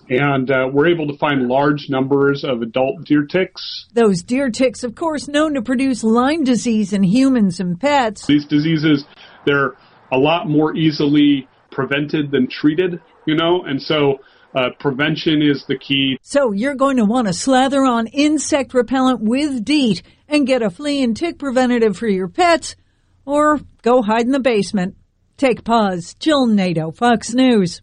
and 0.09 0.51
uh, 0.51 0.69
we're 0.73 0.89
able 0.89 1.09
to 1.09 1.19
find 1.19 1.49
large 1.49 1.89
numbers 1.89 2.45
of 2.45 2.63
adult 2.63 3.05
deer 3.05 3.25
ticks. 3.25 3.87
Those 3.93 4.23
deer 4.23 4.51
ticks, 4.51 4.85
of 4.85 4.95
course, 4.95 5.27
known 5.27 5.55
to 5.55 5.63
produce 5.63 6.05
Lyme 6.05 6.45
disease 6.45 6.93
in 6.93 7.03
humans 7.03 7.59
and 7.59 7.81
pets. 7.81 8.27
These 8.27 8.47
diseases, 8.47 9.05
they're 9.45 9.75
a 10.13 10.19
lot 10.19 10.49
more 10.49 10.77
easily 10.77 11.49
prevented 11.73 12.31
than 12.31 12.49
treated, 12.49 13.01
you 13.27 13.35
know, 13.35 13.65
and 13.65 13.83
so 13.83 14.21
uh, 14.55 14.71
prevention 14.79 15.43
is 15.43 15.65
the 15.67 15.79
key. 15.79 16.19
So 16.23 16.53
you're 16.53 16.75
going 16.75 16.97
to 16.97 17.05
want 17.05 17.27
to 17.29 17.33
slather 17.33 17.85
on 17.85 18.07
insect 18.09 18.75
repellent 18.75 19.21
with 19.21 19.65
DEET 19.65 20.03
and 20.29 20.47
get 20.47 20.63
a 20.63 20.71
flea 20.71 21.03
and 21.03 21.17
tick 21.17 21.39
preventative 21.39 21.97
for 21.97 22.09
your 22.09 22.29
pets 22.29 22.77
or 23.25 23.61
go 23.83 24.03
hide 24.03 24.27
in 24.27 24.33
the 24.33 24.41
basement. 24.41 24.97
Take 25.37 25.65
pause. 25.65 26.15
Jill 26.15 26.47
Nato, 26.47 26.91
Fox 26.91 27.33
News. 27.33 27.81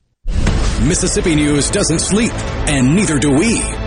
Mississippi 0.84 1.36
News 1.36 1.72
doesn't 1.72 2.00
sleep, 2.00 2.34
and 2.68 2.96
neither 2.96 3.18
do 3.18 3.32
we. 3.32 3.87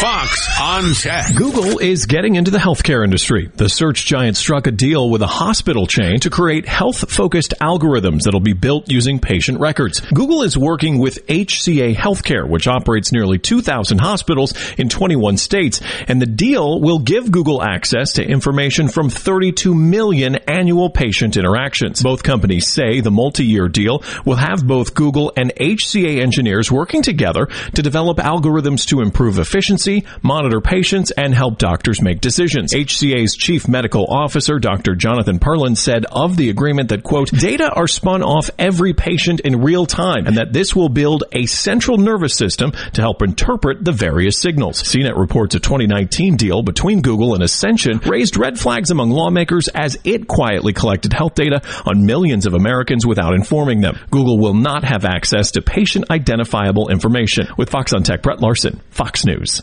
Fox 0.00 0.48
on 0.58 0.94
Tech. 0.94 1.34
Google 1.36 1.78
is 1.78 2.06
getting 2.06 2.36
into 2.36 2.50
the 2.50 2.56
healthcare 2.56 3.04
industry. 3.04 3.50
The 3.54 3.68
search 3.68 4.06
giant 4.06 4.38
struck 4.38 4.66
a 4.66 4.70
deal 4.70 5.10
with 5.10 5.20
a 5.20 5.26
hospital 5.26 5.86
chain 5.86 6.20
to 6.20 6.30
create 6.30 6.66
health 6.66 7.12
focused 7.12 7.52
algorithms 7.60 8.22
that'll 8.22 8.40
be 8.40 8.54
built 8.54 8.90
using 8.90 9.18
patient 9.18 9.60
records. 9.60 10.00
Google 10.00 10.42
is 10.42 10.56
working 10.56 11.00
with 11.00 11.26
HCA 11.26 11.94
Healthcare, 11.94 12.48
which 12.48 12.66
operates 12.66 13.12
nearly 13.12 13.38
2,000 13.38 13.98
hospitals 13.98 14.54
in 14.78 14.88
21 14.88 15.36
states, 15.36 15.82
and 16.08 16.18
the 16.18 16.24
deal 16.24 16.80
will 16.80 17.00
give 17.00 17.30
Google 17.30 17.62
access 17.62 18.14
to 18.14 18.24
information 18.24 18.88
from 18.88 19.10
32 19.10 19.74
million 19.74 20.36
annual 20.48 20.88
patient 20.88 21.36
interactions. 21.36 22.02
Both 22.02 22.22
companies 22.22 22.66
say 22.66 23.02
the 23.02 23.10
multi-year 23.10 23.68
deal 23.68 24.02
will 24.24 24.36
have 24.36 24.66
both 24.66 24.94
Google 24.94 25.30
and 25.36 25.52
HCA 25.56 26.22
engineers 26.22 26.72
working 26.72 27.02
together 27.02 27.48
to 27.74 27.82
develop 27.82 28.16
algorithms 28.16 28.86
to 28.86 29.02
improve 29.02 29.38
efficiency 29.38 29.89
monitor 30.22 30.60
patients, 30.60 31.10
and 31.10 31.34
help 31.34 31.58
doctors 31.58 32.00
make 32.00 32.20
decisions. 32.20 32.72
HCA's 32.72 33.36
chief 33.36 33.68
medical 33.68 34.06
officer, 34.06 34.58
Dr. 34.58 34.94
Jonathan 34.94 35.38
Perlin, 35.38 35.76
said 35.76 36.04
of 36.06 36.36
the 36.36 36.50
agreement 36.50 36.90
that, 36.90 37.02
quote, 37.02 37.30
data 37.30 37.70
are 37.70 37.86
spun 37.86 38.22
off 38.22 38.50
every 38.58 38.94
patient 38.94 39.40
in 39.40 39.60
real 39.62 39.86
time 39.86 40.26
and 40.26 40.36
that 40.36 40.52
this 40.52 40.74
will 40.74 40.88
build 40.88 41.24
a 41.32 41.46
central 41.46 41.98
nervous 41.98 42.34
system 42.34 42.72
to 42.92 43.00
help 43.00 43.22
interpret 43.22 43.84
the 43.84 43.92
various 43.92 44.38
signals. 44.38 44.82
CNET 44.82 45.16
reports 45.16 45.54
a 45.54 45.60
2019 45.60 46.36
deal 46.36 46.62
between 46.62 47.02
Google 47.02 47.34
and 47.34 47.42
Ascension 47.42 47.98
raised 48.06 48.36
red 48.36 48.58
flags 48.58 48.90
among 48.90 49.10
lawmakers 49.10 49.68
as 49.68 49.98
it 50.04 50.28
quietly 50.28 50.72
collected 50.72 51.12
health 51.12 51.34
data 51.34 51.62
on 51.86 52.06
millions 52.06 52.46
of 52.46 52.54
Americans 52.54 53.06
without 53.06 53.34
informing 53.34 53.80
them. 53.80 53.98
Google 54.10 54.38
will 54.38 54.54
not 54.54 54.84
have 54.84 55.04
access 55.04 55.52
to 55.52 55.62
patient 55.62 56.10
identifiable 56.10 56.88
information. 56.88 57.48
With 57.56 57.70
Fox 57.70 57.92
on 57.92 58.02
Tech, 58.02 58.22
Brett 58.22 58.40
Larson, 58.40 58.80
Fox 58.90 59.24
News. 59.24 59.62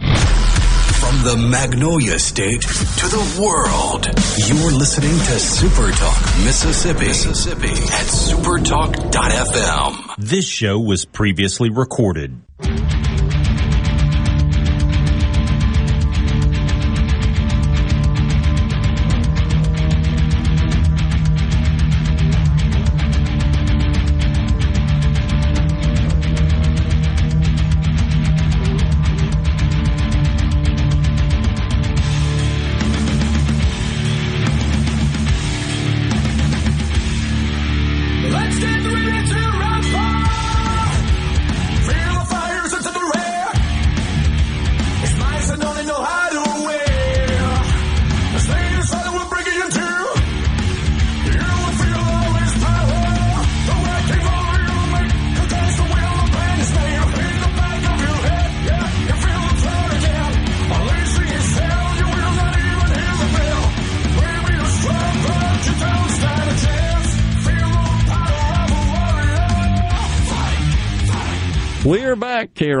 From 0.00 1.22
the 1.24 1.36
Magnolia 1.50 2.18
State 2.18 2.62
to 2.62 3.06
the 3.06 3.40
world, 3.42 4.06
you're 4.48 4.72
listening 4.72 5.12
to 5.12 5.38
Super 5.38 5.90
Talk 5.92 6.16
Mississippi, 6.44 7.08
Mississippi 7.08 7.68
at 7.68 8.06
supertalk.fm. 8.06 10.14
This 10.16 10.48
show 10.48 10.78
was 10.78 11.04
previously 11.04 11.68
recorded. 11.68 12.40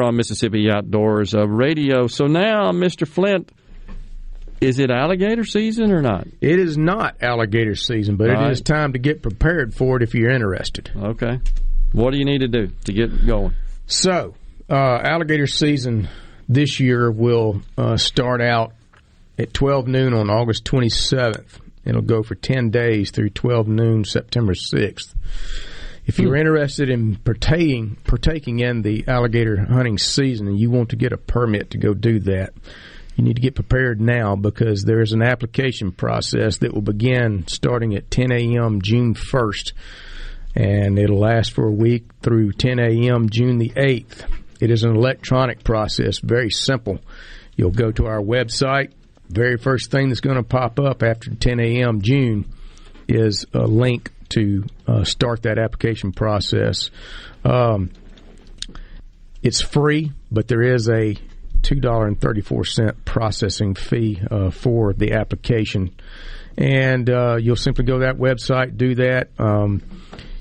Here 0.00 0.06
on 0.08 0.16
Mississippi 0.16 0.70
Outdoors 0.70 1.34
uh, 1.34 1.46
Radio. 1.46 2.06
So 2.06 2.24
now, 2.24 2.70
Mr. 2.72 3.06
Flynt, 3.06 3.50
is 4.58 4.78
it 4.78 4.90
alligator 4.90 5.44
season 5.44 5.92
or 5.92 6.00
not? 6.00 6.26
It 6.40 6.58
is 6.58 6.78
not 6.78 7.22
alligator 7.22 7.74
season, 7.74 8.16
but 8.16 8.28
Right. 8.30 8.46
it 8.46 8.52
is 8.52 8.62
time 8.62 8.94
to 8.94 8.98
get 8.98 9.20
prepared 9.20 9.74
for 9.74 9.98
it 9.98 10.02
if 10.02 10.14
you're 10.14 10.30
interested. 10.30 10.90
Okay. 10.96 11.40
What 11.92 12.12
do 12.12 12.18
you 12.18 12.24
need 12.24 12.38
to 12.38 12.48
do 12.48 12.68
to 12.86 12.92
get 12.94 13.26
going? 13.26 13.52
So, 13.84 14.34
uh, 14.70 14.74
alligator 15.04 15.46
season 15.46 16.08
this 16.48 16.80
year 16.80 17.10
will 17.10 17.60
uh, 17.76 17.98
start 17.98 18.40
out 18.40 18.72
at 19.38 19.52
12 19.52 19.86
noon 19.86 20.14
on 20.14 20.30
August 20.30 20.64
27th. 20.64 21.58
It'll 21.84 22.00
go 22.00 22.22
for 22.22 22.36
10 22.36 22.70
days 22.70 23.10
through 23.10 23.30
12 23.30 23.68
noon 23.68 24.04
September 24.04 24.54
6th. 24.54 25.12
If 26.10 26.18
you're 26.18 26.34
hmm. 26.34 26.40
interested 26.40 26.90
in 26.90 27.14
partaking 27.14 27.96
partaking 28.02 28.58
in 28.58 28.82
the 28.82 29.04
alligator 29.06 29.64
hunting 29.64 29.96
season 29.96 30.48
and 30.48 30.58
you 30.58 30.68
want 30.68 30.88
to 30.88 30.96
get 30.96 31.12
a 31.12 31.16
permit 31.16 31.70
to 31.70 31.78
go 31.78 31.94
do 31.94 32.18
that, 32.18 32.52
you 33.14 33.22
need 33.22 33.36
to 33.36 33.40
get 33.40 33.54
prepared 33.54 34.00
now 34.00 34.34
because 34.34 34.82
there 34.82 35.02
is 35.02 35.12
an 35.12 35.22
application 35.22 35.92
process 35.92 36.58
that 36.58 36.74
will 36.74 36.82
begin 36.82 37.46
starting 37.46 37.94
at 37.94 38.10
10 38.10 38.32
a.m. 38.32 38.82
June 38.82 39.14
1st, 39.14 39.72
and 40.56 40.98
it'll 40.98 41.20
last 41.20 41.52
for 41.52 41.68
a 41.68 41.72
week 41.72 42.06
through 42.22 42.54
10 42.54 42.80
a.m. 42.80 43.30
June 43.30 43.58
the 43.58 43.70
8th. 43.70 44.28
It 44.60 44.72
is 44.72 44.82
an 44.82 44.96
electronic 44.96 45.62
process, 45.62 46.18
very 46.18 46.50
simple. 46.50 46.98
You'll 47.54 47.70
go 47.70 47.92
to 47.92 48.06
our 48.06 48.20
website. 48.20 48.90
Very 49.28 49.58
first 49.58 49.92
thing 49.92 50.08
that's 50.08 50.20
going 50.20 50.38
to 50.38 50.42
pop 50.42 50.80
up 50.80 51.04
after 51.04 51.32
10 51.32 51.60
a.m. 51.60 52.02
June 52.02 52.52
is 53.06 53.46
a 53.54 53.64
link 53.64 54.10
to 54.30 54.64
uh, 54.86 55.04
start 55.04 55.42
that 55.42 55.58
application 55.58 56.12
process. 56.12 56.90
Um, 57.44 57.90
it's 59.42 59.60
free, 59.60 60.12
but 60.30 60.48
there 60.48 60.62
is 60.62 60.88
a 60.88 61.16
$2.34 61.62 62.94
processing 63.04 63.74
fee 63.74 64.20
uh, 64.30 64.50
for 64.50 64.92
the 64.92 65.12
application. 65.12 65.94
And 66.56 67.08
uh, 67.08 67.36
you'll 67.36 67.56
simply 67.56 67.84
go 67.84 67.98
to 67.98 68.06
that 68.06 68.16
website, 68.16 68.76
do 68.76 68.94
that. 68.96 69.28
Um, 69.38 69.82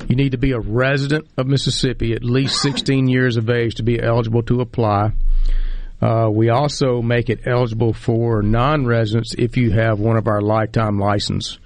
you 0.07 0.15
need 0.15 0.31
to 0.31 0.37
be 0.37 0.51
a 0.51 0.59
resident 0.59 1.27
of 1.37 1.47
Mississippi, 1.47 2.13
at 2.13 2.23
least 2.23 2.61
16 2.61 3.07
years 3.07 3.37
of 3.37 3.49
age 3.49 3.75
to 3.75 3.83
be 3.83 4.01
eligible 4.01 4.43
to 4.43 4.61
apply. 4.61 5.11
Uh, 6.01 6.29
we 6.31 6.49
also 6.49 7.01
make 7.01 7.29
it 7.29 7.41
eligible 7.45 7.93
for 7.93 8.41
non-residents 8.41 9.35
if 9.37 9.57
you 9.57 9.71
have 9.71 9.99
one 9.99 10.17
of 10.17 10.27
our 10.27 10.41
lifetime 10.41 10.97
license. 10.97 11.59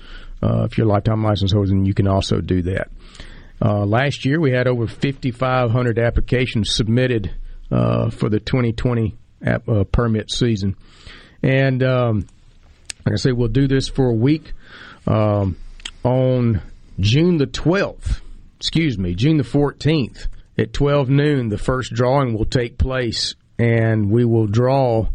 Uh, 0.44 0.64
if 0.66 0.78
you're 0.78 0.88
a 0.88 0.90
lifetime 0.90 1.24
license 1.24 1.52
holder, 1.54 1.70
then 1.70 1.86
you 1.86 1.94
can 1.94 2.08
also 2.08 2.42
do 2.42 2.62
that. 2.64 2.90
Uh, 3.62 3.86
last 3.86 4.26
year, 4.26 4.42
we 4.42 4.52
had 4.52 4.68
over 4.68 4.88
5,500 4.88 5.98
applications 5.98 6.76
submitted 6.76 7.34
uh, 7.72 8.10
for 8.10 8.28
the 8.30 8.40
2020 8.40 9.16
app, 9.46 9.70
uh, 9.70 9.86
permit 9.86 10.30
season, 10.30 10.76
and 11.42 11.82
um, 11.82 12.28
like 13.06 13.14
I 13.14 13.18
say, 13.18 13.32
we'll 13.32 13.48
do 13.48 13.68
this 13.68 13.88
for 13.88 14.10
a 14.10 14.14
week 14.14 14.54
um, 15.08 15.58
on 16.04 16.62
June 17.00 17.38
the 17.38 17.48
12th. 17.48 18.22
Excuse 18.58 18.98
me, 18.98 19.14
June 19.14 19.38
the 19.38 19.44
14th 19.44 20.28
at 20.58 20.74
12 20.74 21.10
noon. 21.10 21.50
The 21.50 21.58
first 21.58 21.94
drawing 21.94 22.34
will 22.34 22.46
take 22.46 22.78
place 22.78 23.36
and 23.60 24.10
we 24.10 24.26
will 24.26 24.48
draw 24.48 25.08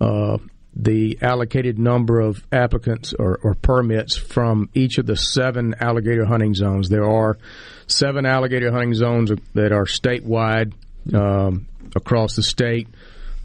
uh, 0.00 0.38
the 0.76 1.18
allocated 1.22 1.78
number 1.78 2.20
of 2.20 2.44
applicants 2.50 3.12
or, 3.14 3.38
or, 3.42 3.54
permits 3.54 4.16
from 4.16 4.68
each 4.74 4.98
of 4.98 5.06
the 5.06 5.16
seven 5.16 5.74
alligator 5.80 6.24
hunting 6.24 6.54
zones. 6.54 6.88
There 6.88 7.08
are 7.08 7.38
seven 7.86 8.26
alligator 8.26 8.72
hunting 8.72 8.94
zones 8.94 9.30
that 9.54 9.72
are 9.72 9.84
statewide 9.84 10.72
um, 11.12 11.68
across 11.94 12.34
the 12.34 12.42
state. 12.42 12.88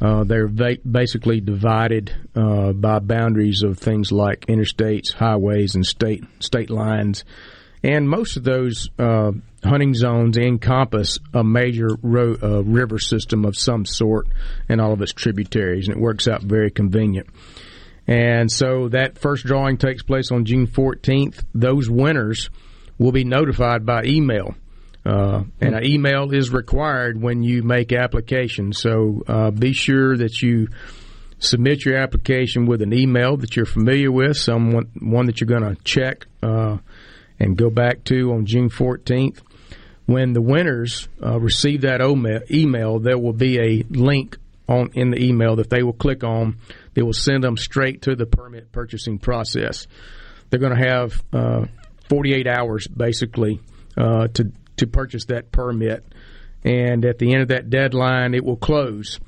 Uh, 0.02 0.24
they're 0.24 0.48
va- 0.48 0.78
basically 0.90 1.42
divided 1.42 2.12
uh, 2.36 2.72
by 2.72 3.00
boundaries 3.00 3.64
of 3.64 3.78
things 3.78 4.12
like 4.12 4.46
interstates, 4.48 5.14
highways, 5.14 5.76
and 5.76 5.86
state 5.86 6.24
state 6.40 6.70
lines. 6.70 7.26
And 7.84 8.10
most 8.10 8.38
of 8.38 8.44
those 8.44 8.90
uh, 8.98 9.32
hunting 9.64 9.94
zones 9.94 10.38
encompass 10.38 11.20
a 11.34 11.44
major 11.44 11.90
ro- 12.02 12.38
uh, 12.42 12.64
river 12.64 13.00
system 13.00 13.46
of 13.46 13.58
some 13.58 13.86
sort 13.86 14.28
and 14.68 14.80
all 14.80 14.94
of 14.94 15.02
its 15.02 15.14
tributaries, 15.14 15.88
and 15.88 15.98
it 15.98 16.02
works 16.02 16.28
out 16.28 16.42
very 16.42 16.72
convenient. 16.72 17.28
And 18.08 18.52
so 18.52 18.90
that 18.90 19.20
first 19.20 19.46
drawing 19.46 19.78
takes 19.78 20.02
place 20.02 20.32
on 20.32 20.46
June 20.46 20.66
14th. 20.66 21.44
Those 21.54 21.90
winners 21.90 22.50
will 22.98 23.12
be 23.12 23.24
notified 23.24 23.86
by 23.86 24.04
email. 24.06 24.56
Uh, 25.06 25.44
and 25.62 25.76
an 25.76 25.86
email 25.86 26.34
is 26.34 26.50
required 26.50 27.22
when 27.22 27.44
you 27.44 27.64
make 27.64 27.94
application. 27.94 28.74
So 28.74 29.24
uh, 29.28 29.52
be 29.52 29.74
sure 29.74 30.18
that 30.18 30.42
you 30.42 30.70
submit 31.40 31.86
your 31.86 31.98
application 31.98 32.66
with 32.66 32.82
an 32.82 32.94
email 32.94 33.38
that 33.38 33.56
you're 33.56 33.66
familiar 33.66 34.12
with, 34.12 34.38
someone 34.38 34.92
one 35.00 35.26
that 35.28 35.40
you're 35.40 35.48
going 35.48 35.76
to 35.76 35.82
check 35.84 36.28
uh, 36.44 36.78
and 37.40 37.58
go 37.58 37.70
back 37.70 38.04
to 38.06 38.34
on 38.34 38.46
June 38.46 38.70
14th. 38.70 39.40
When 40.10 40.34
the 40.34 40.42
winners 40.42 41.08
uh, 41.24 41.40
receive 41.40 41.82
that 41.82 42.02
email, 42.50 42.98
there 42.98 43.20
will 43.20 43.32
be 43.32 43.60
a 43.60 43.84
link 43.92 44.38
on 44.68 44.90
in 44.96 45.12
the 45.12 45.24
email 45.24 45.58
that 45.58 45.70
they 45.70 45.84
will 45.84 45.94
click 45.94 46.24
on. 46.24 46.58
They 46.96 47.04
will 47.04 47.14
send 47.14 47.44
them 47.44 47.58
straight 47.58 48.02
to 48.02 48.16
the 48.16 48.26
permit 48.26 48.72
purchasing 48.72 49.20
process. 49.20 49.86
They're 50.50 50.60
going 50.60 50.76
to 50.76 50.90
have 50.90 51.24
uh, 51.32 51.66
48 52.10 52.48
hours 52.48 52.88
basically 52.88 53.60
uh, 53.96 54.30
to 54.30 54.52
to 54.78 54.88
purchase 54.88 55.26
that 55.26 55.52
permit, 55.52 56.04
and 56.64 57.06
at 57.06 57.20
the 57.20 57.32
end 57.32 57.44
of 57.44 57.48
that 57.50 57.70
deadline, 57.70 58.34
it 58.34 58.44
will 58.44 58.58
close, 58.58 59.20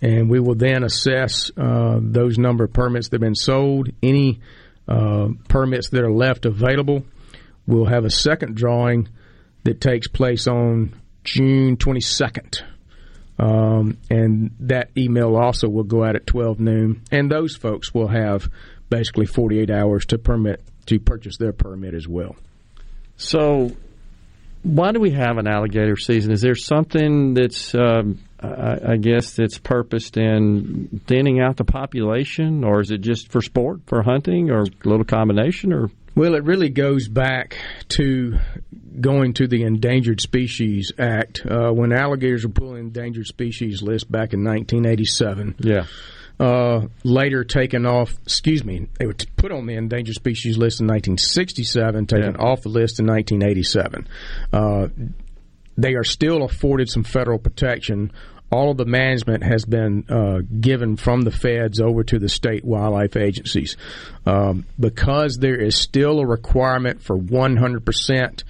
and 0.00 0.30
we 0.30 0.40
will 0.40 0.54
then 0.54 0.84
assess 0.84 1.50
uh, 1.54 1.98
those 2.00 2.38
number 2.38 2.64
of 2.64 2.72
permits 2.72 3.10
that 3.10 3.16
have 3.16 3.20
been 3.20 3.34
sold, 3.34 3.90
any 4.02 4.40
uh, 4.88 5.28
permits 5.48 5.90
that 5.90 6.02
are 6.02 6.10
left 6.10 6.46
available 6.46 7.04
We'll 7.70 7.86
have 7.86 8.04
a 8.04 8.10
second 8.10 8.56
drawing 8.56 9.08
that 9.64 9.80
takes 9.80 10.08
place 10.08 10.46
on 10.46 10.94
June 11.24 11.76
22nd. 11.76 12.62
Um, 13.38 13.96
and 14.10 14.50
that 14.60 14.90
email 14.96 15.36
also 15.36 15.68
will 15.68 15.84
go 15.84 16.04
out 16.04 16.14
at 16.14 16.26
12 16.26 16.60
noon. 16.60 17.02
And 17.10 17.30
those 17.30 17.56
folks 17.56 17.94
will 17.94 18.08
have 18.08 18.50
basically 18.90 19.26
48 19.26 19.70
hours 19.70 20.06
to 20.06 20.18
permit 20.18 20.62
to 20.86 20.98
purchase 20.98 21.36
their 21.36 21.52
permit 21.52 21.94
as 21.94 22.08
well. 22.08 22.36
So, 23.16 23.70
why 24.62 24.92
do 24.92 25.00
we 25.00 25.12
have 25.12 25.38
an 25.38 25.46
alligator 25.46 25.96
season? 25.96 26.32
Is 26.32 26.40
there 26.40 26.54
something 26.54 27.34
that's, 27.34 27.74
um, 27.74 28.18
I, 28.40 28.92
I, 28.92 28.96
guess, 28.96 29.36
that's 29.36 29.58
purposed 29.58 30.16
in 30.16 31.00
thinning 31.06 31.40
out 31.40 31.56
the 31.56 31.64
population, 31.64 32.64
or 32.64 32.80
is 32.80 32.90
it 32.90 33.02
just 33.02 33.30
for 33.30 33.40
sport, 33.40 33.80
for 33.86 34.02
hunting, 34.02 34.50
or 34.50 34.62
a 34.62 34.88
little 34.88 35.04
combination, 35.04 35.72
or 35.72 35.90
well, 36.16 36.34
it 36.34 36.44
really 36.44 36.70
goes 36.70 37.08
back 37.08 37.56
to 37.90 38.38
going 39.00 39.34
to 39.34 39.46
the 39.46 39.62
Endangered 39.62 40.20
Species 40.20 40.92
Act 40.98 41.44
uh, 41.46 41.70
when 41.70 41.92
alligators 41.92 42.44
were 42.44 42.52
put 42.52 42.70
the 42.70 42.76
endangered 42.76 43.26
species 43.26 43.82
list 43.82 44.10
back 44.10 44.32
in 44.32 44.44
1987. 44.44 45.56
Yeah. 45.58 45.86
Uh, 46.38 46.86
later 47.04 47.44
taken 47.44 47.84
off, 47.84 48.14
excuse 48.22 48.64
me, 48.64 48.88
they 48.98 49.06
were 49.06 49.14
put 49.36 49.52
on 49.52 49.66
the 49.66 49.74
endangered 49.74 50.14
species 50.14 50.56
list 50.56 50.80
in 50.80 50.86
1967, 50.86 52.06
taken 52.06 52.34
yeah. 52.34 52.40
off 52.40 52.62
the 52.62 52.68
list 52.68 52.98
in 52.98 53.06
1987. 53.06 54.08
Uh, 54.52 54.88
they 55.76 55.94
are 55.94 56.04
still 56.04 56.42
afforded 56.42 56.88
some 56.88 57.04
federal 57.04 57.38
protection 57.38 58.10
all 58.52 58.72
of 58.72 58.76
the 58.76 58.84
management 58.84 59.44
has 59.44 59.64
been 59.64 60.04
uh, 60.08 60.40
given 60.60 60.96
from 60.96 61.22
the 61.22 61.30
feds 61.30 61.80
over 61.80 62.02
to 62.02 62.18
the 62.18 62.28
state 62.28 62.64
wildlife 62.64 63.16
agencies. 63.16 63.76
Um, 64.26 64.66
because 64.78 65.38
there 65.38 65.60
is 65.60 65.76
still 65.76 66.18
a 66.18 66.26
requirement 66.26 67.00
for 67.02 67.16
100% 67.16 68.42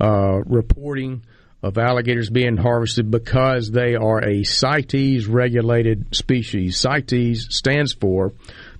uh, 0.00 0.40
reporting 0.46 1.22
of 1.62 1.76
alligators 1.76 2.30
being 2.30 2.56
harvested 2.56 3.10
because 3.10 3.70
they 3.70 3.96
are 3.96 4.22
a 4.22 4.44
CITES 4.44 5.26
regulated 5.26 6.14
species. 6.14 6.78
CITES 6.78 7.48
stands 7.50 7.92
for 7.92 8.32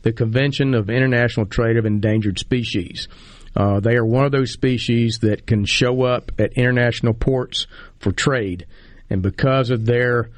the 0.03 0.13
Convention 0.13 0.75
of 0.75 0.89
International 0.89 1.45
Trade 1.45 1.77
of 1.77 1.87
Endangered 1.87 2.39
Species. 2.39 3.09
Uh, 3.57 3.81
they 3.81 3.97
are 3.97 4.05
one 4.05 4.25
of 4.25 4.31
those 4.31 4.53
species 4.53 5.19
that 5.23 5.47
can 5.47 5.65
show 5.65 6.03
up 6.03 6.31
at 6.39 6.53
international 6.53 7.15
ports 7.15 7.67
for 7.99 8.13
trade. 8.13 8.67
And 9.11 9.23
because 9.23 9.71
of 9.71 9.85
their 9.85 10.31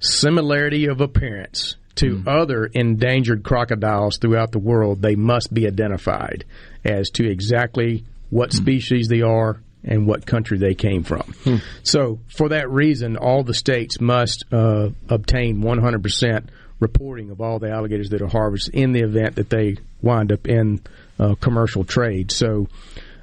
similarity 0.00 0.86
of 0.86 1.00
appearance 1.00 1.76
to 1.94 2.16
mm. 2.16 2.28
other 2.28 2.66
endangered 2.66 3.42
crocodiles 3.42 4.18
throughout 4.18 4.52
the 4.52 4.58
world, 4.58 5.00
they 5.00 5.14
must 5.14 5.54
be 5.54 5.66
identified 5.66 6.44
as 6.84 7.08
to 7.10 7.26
exactly 7.26 8.04
what 8.28 8.50
mm. 8.50 8.56
species 8.56 9.08
they 9.08 9.22
are 9.22 9.62
and 9.86 10.06
what 10.06 10.26
country 10.26 10.58
they 10.58 10.74
came 10.74 11.04
from. 11.04 11.22
Mm. 11.44 11.62
So, 11.82 12.18
for 12.28 12.50
that 12.50 12.70
reason, 12.70 13.16
all 13.16 13.42
the 13.42 13.54
states 13.54 14.00
must 14.00 14.44
uh, 14.52 14.90
obtain 15.08 15.62
100% 15.62 16.48
reporting 16.80 17.30
of 17.30 17.40
all 17.40 17.58
the 17.58 17.70
alligators 17.70 18.10
that 18.10 18.20
are 18.20 18.28
harvested 18.28 18.74
in 18.74 18.92
the 18.92 19.00
event 19.00 19.36
that 19.36 19.48
they 19.48 19.76
wind 20.02 20.32
up 20.32 20.46
in 20.46 20.80
uh, 21.18 21.34
commercial 21.36 21.84
trade. 21.84 22.30
So, 22.30 22.68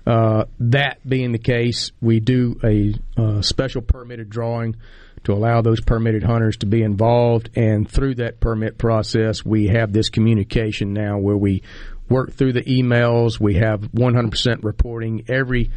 uh, 0.06 0.46
that 0.60 1.08
being 1.08 1.32
the 1.32 1.38
case, 1.38 1.92
we 2.02 2.20
do 2.20 2.60
a 2.64 2.94
uh, 3.18 3.42
special 3.42 3.82
permitted 3.82 4.30
drawing 4.30 4.76
to 5.24 5.34
allow 5.34 5.62
those 5.62 5.80
permitted 5.80 6.24
hunters 6.24 6.58
to 6.58 6.66
be 6.66 6.84
involved. 6.84 7.50
And 7.56 7.90
through 7.90 8.16
that 8.16 8.40
permit 8.40 8.78
process, 8.78 9.46
we 9.46 9.68
have 9.68 9.94
this 9.94 10.10
communication 10.10 10.94
now 10.94 11.18
where 11.18 11.38
we 11.38 11.64
work 12.10 12.34
through 12.34 12.54
the 12.54 12.64
emails. 12.64 13.40
We 13.40 13.56
have 13.56 13.82
100% 13.82 14.64
reporting. 14.64 15.24
Every 15.30 15.72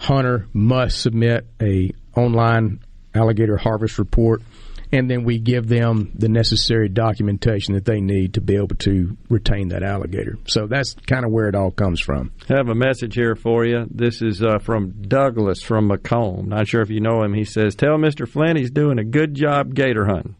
hunter 0.00 0.46
must 0.52 1.00
submit 1.00 1.46
a 1.60 1.92
online 2.16 2.80
alligator 3.14 3.56
harvest 3.56 3.98
report. 3.98 4.40
and 4.92 5.08
then 5.08 5.22
we 5.22 5.38
give 5.38 5.68
them 5.68 6.10
the 6.16 6.28
necessary 6.28 6.88
documentation 6.88 7.74
that 7.74 7.84
they 7.84 8.00
need 8.00 8.34
to 8.34 8.40
be 8.40 8.56
able 8.56 8.74
to 8.74 9.16
retain 9.28 9.68
that 9.68 9.84
alligator. 9.84 10.36
So 10.48 10.66
that's 10.66 10.94
kind 11.06 11.24
of 11.24 11.30
where 11.30 11.46
it 11.48 11.54
all 11.54 11.70
comes 11.70 12.00
from. 12.00 12.32
I 12.48 12.56
have 12.56 12.68
a 12.68 12.74
message 12.74 13.14
here 13.14 13.36
for 13.36 13.64
you. 13.64 13.86
This 13.88 14.20
is 14.20 14.42
uh, 14.42 14.58
from 14.58 15.02
Douglas 15.02 15.62
from 15.62 15.88
McComb. 15.88 16.46
Not 16.48 16.66
sure 16.66 16.80
if 16.82 16.90
you 16.90 17.00
know 17.00 17.22
him. 17.22 17.34
He 17.34 17.44
says, 17.44 17.76
"Tell 17.76 17.98
Mr. 17.98 18.28
Flynn 18.28 18.56
he's 18.56 18.72
doing 18.72 18.98
a 18.98 19.04
good 19.04 19.34
job 19.34 19.74
gator 19.74 20.06
hunting." 20.06 20.34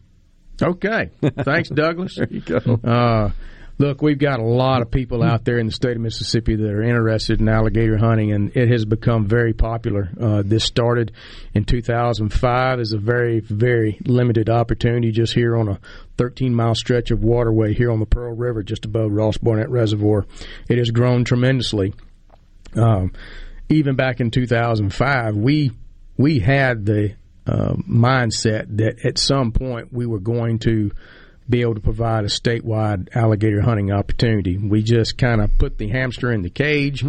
Okay, 0.61 1.11
thanks, 1.43 1.69
Douglas. 1.69 2.15
there 2.17 2.27
you 2.29 2.41
go. 2.41 2.57
Uh, 2.83 3.31
look, 3.81 4.01
we've 4.01 4.19
got 4.19 4.39
a 4.39 4.43
lot 4.43 4.83
of 4.83 4.91
people 4.91 5.23
out 5.23 5.43
there 5.43 5.57
in 5.57 5.65
the 5.65 5.71
state 5.71 5.95
of 5.95 6.01
Mississippi 6.01 6.55
that 6.55 6.69
are 6.69 6.83
interested 6.83 7.41
in 7.41 7.49
alligator 7.49 7.97
hunting, 7.97 8.31
and 8.31 8.55
it 8.55 8.69
has 8.69 8.85
become 8.85 9.25
very 9.25 9.53
popular. 9.53 10.09
Uh, 10.19 10.43
this 10.45 10.63
started 10.63 11.11
in 11.55 11.65
2005 11.65 12.79
as 12.79 12.93
a 12.93 12.99
very, 12.99 13.39
very 13.39 13.97
limited 14.05 14.49
opportunity 14.49 15.11
just 15.11 15.33
here 15.33 15.57
on 15.57 15.67
a 15.67 15.79
13 16.17 16.53
mile 16.53 16.75
stretch 16.75 17.09
of 17.09 17.23
waterway 17.23 17.73
here 17.73 17.91
on 17.91 17.99
the 17.99 18.05
Pearl 18.05 18.35
River, 18.35 18.61
just 18.61 18.85
above 18.85 19.11
Ross 19.11 19.37
Barnett 19.37 19.71
Reservoir. 19.71 20.27
It 20.69 20.77
has 20.77 20.91
grown 20.91 21.25
tremendously. 21.25 21.95
Um, 22.75 23.13
even 23.69 23.95
back 23.95 24.19
in 24.19 24.29
2005, 24.29 25.35
we 25.35 25.71
we 26.17 26.39
had 26.39 26.85
the 26.85 27.15
uh, 27.47 27.73
mindset 27.89 28.77
that 28.77 29.03
at 29.03 29.17
some 29.17 29.51
point 29.51 29.91
we 29.91 30.05
were 30.05 30.19
going 30.19 30.59
to 30.59 30.91
be 31.51 31.61
able 31.61 31.75
to 31.75 31.81
provide 31.81 32.23
a 32.23 32.27
statewide 32.27 33.15
alligator 33.15 33.61
hunting 33.61 33.91
opportunity. 33.91 34.57
We 34.57 34.81
just 34.81 35.17
kind 35.17 35.41
of 35.41 35.55
put 35.57 35.77
the 35.77 35.89
hamster 35.89 36.31
in 36.31 36.41
the 36.41 36.49
cage 36.49 37.05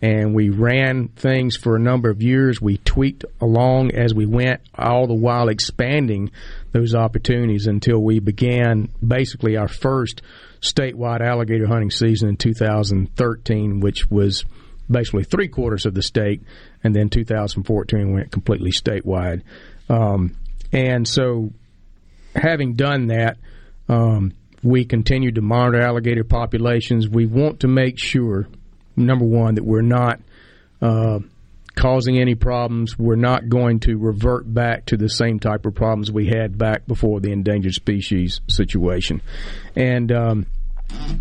and 0.00 0.34
we 0.34 0.50
ran 0.50 1.08
things 1.08 1.56
for 1.56 1.74
a 1.74 1.80
number 1.80 2.10
of 2.10 2.22
years. 2.22 2.60
We 2.60 2.76
tweaked 2.78 3.24
along 3.40 3.92
as 3.92 4.14
we 4.14 4.26
went, 4.26 4.60
all 4.78 5.06
the 5.06 5.14
while 5.14 5.48
expanding 5.48 6.30
those 6.72 6.94
opportunities 6.94 7.66
until 7.66 7.98
we 7.98 8.20
began 8.20 8.88
basically 9.04 9.56
our 9.56 9.68
first 9.68 10.22
statewide 10.60 11.20
alligator 11.20 11.66
hunting 11.66 11.90
season 11.90 12.28
in 12.28 12.36
2013, 12.36 13.80
which 13.80 14.10
was 14.10 14.44
basically 14.90 15.24
three 15.24 15.48
quarters 15.48 15.86
of 15.86 15.94
the 15.94 16.02
state, 16.02 16.42
and 16.84 16.94
then 16.94 17.08
2014 17.08 18.12
went 18.12 18.30
completely 18.30 18.70
statewide. 18.70 19.42
Um, 19.88 20.36
and 20.72 21.06
so, 21.06 21.50
having 22.34 22.74
done 22.74 23.06
that, 23.08 23.38
um, 23.88 24.32
we 24.62 24.84
continue 24.84 25.32
to 25.32 25.40
monitor 25.40 25.80
alligator 25.80 26.24
populations. 26.24 27.08
We 27.08 27.26
want 27.26 27.60
to 27.60 27.68
make 27.68 27.98
sure, 27.98 28.48
number 28.96 29.24
one, 29.24 29.54
that 29.54 29.64
we're 29.64 29.82
not 29.82 30.20
uh, 30.82 31.20
causing 31.76 32.18
any 32.18 32.34
problems. 32.34 32.98
We're 32.98 33.16
not 33.16 33.48
going 33.48 33.80
to 33.80 33.96
revert 33.96 34.52
back 34.52 34.86
to 34.86 34.96
the 34.96 35.08
same 35.08 35.38
type 35.38 35.66
of 35.66 35.74
problems 35.74 36.10
we 36.10 36.26
had 36.26 36.58
back 36.58 36.86
before 36.86 37.20
the 37.20 37.30
endangered 37.30 37.74
species 37.74 38.40
situation. 38.48 39.22
And 39.76 40.10
um, 40.10 40.46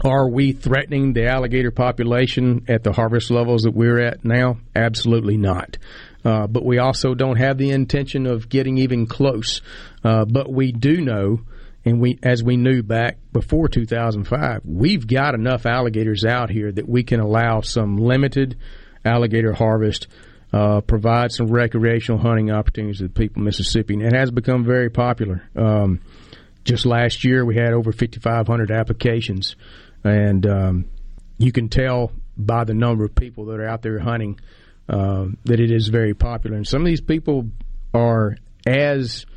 are 0.04 0.30
we 0.30 0.54
threatening 0.54 1.14
the 1.14 1.28
alligator 1.28 1.72
population 1.72 2.66
at 2.68 2.84
the 2.84 2.94
harvest 2.94 3.32
levels 3.32 3.64
that 3.64 3.72
we're 3.72 4.00
at 4.00 4.24
now? 4.24 4.58
Absolutely 4.76 5.38
not. 5.38 5.78
Uh, 6.24 6.48
but 6.48 6.66
we 6.66 6.80
also 6.80 7.14
don't 7.14 7.38
have 7.38 7.58
the 7.58 7.70
intention 7.70 8.26
of 8.26 8.50
getting 8.50 8.78
even 8.78 9.06
close. 9.06 9.62
Uh, 10.04 10.26
but 10.26 10.52
we 10.52 10.72
do 10.72 11.02
know, 11.02 11.42
and 11.86 12.02
we, 12.02 12.18
as 12.24 12.44
we 12.44 12.58
knew 12.58 12.82
back 12.82 13.20
before 13.32 13.68
2005, 13.68 14.62
we've 14.66 15.06
got 15.06 15.36
enough 15.36 15.68
alligators 15.68 16.26
out 16.26 16.50
here 16.50 16.72
that 16.72 16.90
we 16.90 17.04
can 17.04 17.20
allow 17.20 17.62
some 17.62 17.98
limited 17.98 18.58
alligator 19.06 19.54
harvest, 19.54 20.08
uh, 20.52 20.82
provide 20.82 21.32
some 21.32 21.48
recreational 21.48 22.20
hunting 22.20 22.50
opportunities 22.50 22.98
to 22.98 23.04
the 23.04 23.10
people 23.10 23.42
of 23.42 23.46
Mississippi, 23.46 23.94
and 23.94 24.04
it 24.04 24.16
has 24.16 24.32
become 24.32 24.66
very 24.66 24.90
popular. 24.90 25.48
Um, 25.56 26.02
just 26.64 26.88
last 26.88 27.24
year, 27.24 27.46
we 27.46 27.56
had 27.56 27.74
over 27.74 27.92
5,500 27.92 28.72
applications, 28.72 29.56
and 30.04 30.46
um, 30.48 30.86
you 31.38 31.52
can 31.52 31.70
tell 31.70 32.12
by 32.36 32.64
the 32.64 32.74
number 32.74 33.06
of 33.06 33.14
people 33.14 33.46
that 33.46 33.60
are 33.60 33.68
out 33.68 33.84
there 33.84 34.00
hunting 34.00 34.40
uh, 34.90 35.26
that 35.46 35.60
it 35.60 35.72
is 35.72 35.90
very 35.90 36.16
popular. 36.16 36.58
And 36.58 36.68
some 36.68 36.82
of 36.82 36.88
these 36.88 37.02
people 37.02 37.52
are 37.94 38.38
as 38.66 39.28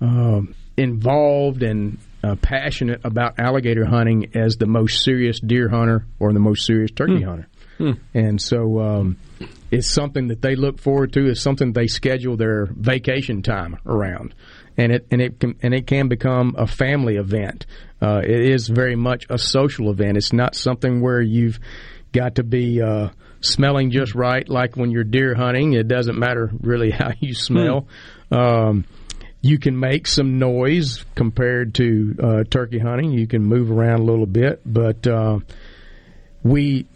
uh, 0.00 0.42
involved 0.80 1.62
and 1.62 1.98
uh, 2.22 2.36
passionate 2.36 3.00
about 3.04 3.38
alligator 3.38 3.84
hunting 3.84 4.30
as 4.34 4.56
the 4.56 4.66
most 4.66 5.02
serious 5.04 5.40
deer 5.40 5.68
hunter 5.68 6.06
or 6.18 6.32
the 6.32 6.40
most 6.40 6.66
serious 6.66 6.90
turkey 6.90 7.18
Hmm. 7.22 7.24
hunter. 7.28 7.48
Hmm. 7.78 7.92
And 8.12 8.42
so 8.42 8.78
um, 8.80 9.16
it's 9.70 9.88
something 9.90 10.28
that 10.28 10.42
they 10.42 10.54
look 10.54 10.78
forward 10.78 11.14
to. 11.14 11.28
It's 11.30 11.40
something 11.40 11.72
they 11.72 11.86
schedule 11.86 12.36
their 12.36 12.66
vacation 12.66 13.40
time 13.40 13.78
around, 13.86 14.34
and 14.76 14.92
it 14.92 15.06
and 15.10 15.22
it 15.22 15.40
can 15.40 15.54
and 15.62 15.72
it 15.72 15.86
can 15.86 16.08
become 16.08 16.54
a 16.58 16.66
family 16.66 17.16
event. 17.16 17.64
Uh, 18.02 18.20
it 18.22 18.50
is 18.50 18.68
very 18.68 18.96
much 18.96 19.24
a 19.30 19.38
social 19.38 19.90
event. 19.90 20.18
It's 20.18 20.32
not 20.34 20.54
something 20.54 21.00
where 21.00 21.22
you've 21.22 21.58
got 22.12 22.34
to 22.34 22.42
be 22.42 22.82
uh, 22.82 23.08
smelling 23.40 23.90
just 23.90 24.14
right, 24.14 24.46
like 24.46 24.76
when 24.76 24.90
you're 24.90 25.04
deer 25.04 25.34
hunting. 25.34 25.72
It 25.72 25.88
doesn't 25.88 26.18
matter 26.18 26.50
really 26.60 26.90
how 27.00 27.12
you 27.18 27.32
smell. 27.32 27.88
Um, 28.30 28.84
you 29.42 29.58
can 29.58 29.78
make 29.78 30.06
some 30.06 30.38
noise 30.38 31.04
compared 31.14 31.74
to 31.74 32.14
uh, 32.22 32.44
turkey 32.44 32.78
hunting. 32.78 33.10
You 33.12 33.26
can 33.26 33.42
move 33.42 33.70
around 33.70 34.00
a 34.00 34.04
little 34.04 34.26
bit, 34.26 34.60
but 34.66 35.06
uh, 35.06 35.38
we 36.42 36.86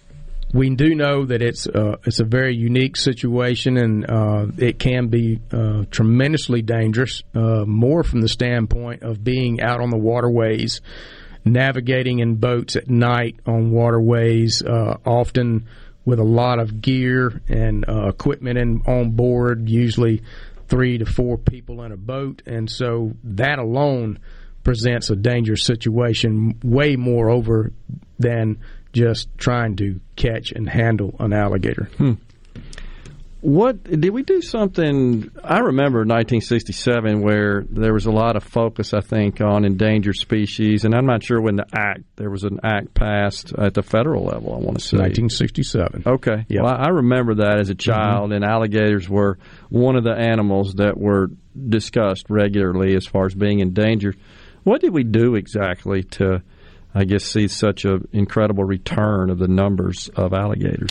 we 0.53 0.71
do 0.71 0.95
know 0.95 1.25
that 1.25 1.43
it's 1.43 1.67
uh, 1.67 1.97
it's 2.05 2.21
a 2.21 2.25
very 2.25 2.55
unique 2.55 2.97
situation, 2.97 3.77
and 3.79 4.09
uh, 4.09 4.47
it 4.59 4.79
can 4.79 5.09
be 5.09 5.41
uh, 5.51 5.85
tremendously 5.91 6.61
dangerous. 6.61 7.23
Uh, 7.35 7.65
more 7.67 8.05
from 8.05 8.21
the 8.21 8.29
standpoint 8.29 9.03
of 9.03 9.25
being 9.25 9.63
out 9.63 9.81
on 9.81 9.89
the 9.89 9.99
waterways, 9.99 10.83
navigating 11.47 12.19
in 12.19 12.37
boats 12.37 12.77
at 12.77 12.89
night 12.89 13.37
on 13.47 13.71
waterways, 13.71 14.63
often 14.63 15.67
with 16.05 16.19
a 16.19 16.25
lot 16.25 16.59
of 16.59 16.83
gear 16.83 17.41
and 17.49 17.87
equipment 17.89 18.59
in, 18.59 18.83
on 18.87 19.13
board. 19.13 19.71
Usually, 19.71 20.23
three 20.69 20.99
to 20.99 21.07
four 21.07 21.39
people 21.39 21.83
in 21.83 21.93
a 21.93 21.97
boat, 21.97 22.43
and 22.47 22.71
so 22.71 23.13
that 23.23 23.59
alone 23.59 24.19
presents 24.63 25.11
a 25.11 25.17
dangerous 25.17 25.65
situation. 25.65 26.59
Way 26.63 26.97
more 26.97 27.31
over 27.31 27.73
than 28.19 28.59
just 28.93 29.29
trying 29.37 29.77
to 29.77 30.01
catch 30.17 30.53
and 30.53 30.69
handle 30.69 31.15
an 31.19 31.33
alligator. 31.33 31.91
Hmm. 31.99 32.13
What 33.45 33.85
did 33.85 34.09
we 34.09 34.23
do 34.23 34.41
something? 34.41 35.31
I 35.45 35.59
remember 35.59 35.99
1967 35.99 37.21
where 37.21 37.63
there 37.69 37.93
was 37.93 38.07
a 38.07 38.11
lot 38.11 38.37
of 38.37 38.43
focus, 38.43 38.95
I 38.95 39.03
think, 39.03 39.43
on 39.43 39.67
endangered 39.67 40.17
species, 40.17 40.87
and 40.87 40.95
I'm 40.95 41.05
not 41.05 41.23
sure 41.23 41.43
when 41.43 41.57
the 41.57 41.67
act 41.77 42.05
there 42.17 42.31
was 42.31 42.45
an 42.45 42.61
act 42.65 42.95
passed 42.95 43.53
at 43.53 43.75
the 43.75 43.83
federal 43.83 44.25
level. 44.25 44.55
I 44.55 44.61
want 44.61 44.79
to 44.79 44.83
say 44.83 44.97
1967. 44.97 46.05
Okay, 46.07 46.47
Yep. 46.49 46.63
well, 46.63 46.73
I 46.75 46.85
I 46.85 46.89
remember 46.89 47.35
that 47.35 47.61
as 47.61 47.69
a 47.69 47.75
mm-hmm. 47.75 47.91
child, 47.91 48.33
and 48.33 48.47
alligators 48.47 49.11
were 49.11 49.37
one 49.69 49.97
of 49.97 50.05
the 50.05 50.15
animals 50.15 50.77
that 50.77 50.97
were 50.97 51.29
discussed 51.69 52.31
regularly 52.31 52.97
as 52.97 53.07
far 53.07 53.27
as 53.27 53.35
being 53.35 53.61
endangered. 53.61 54.17
What 54.63 54.81
did 54.81 54.95
we 54.95 55.05
do 55.05 55.35
exactly 55.35 56.03
to, 56.03 56.43
I 56.95 57.05
guess, 57.05 57.25
see 57.25 57.49
such 57.49 57.85
an 57.85 58.09
incredible 58.15 58.65
return 58.65 59.29
of 59.29 59.39
the 59.39 59.49
numbers 59.49 60.09
of 60.17 60.33
alligators? 60.33 60.89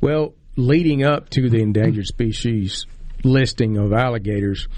Well, 0.00 0.34
leading 0.56 1.04
up 1.04 1.30
to 1.30 1.48
the 1.48 1.60
endangered 1.62 2.06
species 2.06 2.86
listing 3.24 3.76
of 3.78 3.92
alligators, 3.92 4.68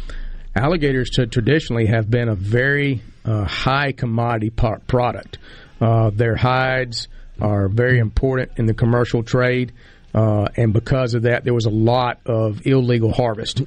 alligators 0.54 1.10
to 1.10 1.26
traditionally 1.26 1.86
have 1.86 2.10
been 2.10 2.28
a 2.28 2.34
very 2.34 3.02
uh, 3.24 3.44
high 3.44 3.92
commodity 3.92 4.50
par- 4.50 4.80
product. 4.86 5.38
Uh, 5.80 6.10
their 6.10 6.36
hides 6.36 7.08
are 7.40 7.68
very 7.68 7.98
important 7.98 8.52
in 8.56 8.66
the 8.66 8.74
commercial 8.74 9.22
trade, 9.22 9.72
uh, 10.14 10.46
and 10.56 10.72
because 10.72 11.14
of 11.14 11.22
that, 11.22 11.44
there 11.44 11.54
was 11.54 11.64
a 11.64 11.70
lot 11.70 12.20
of 12.26 12.64
illegal 12.66 13.12
harvest. 13.12 13.62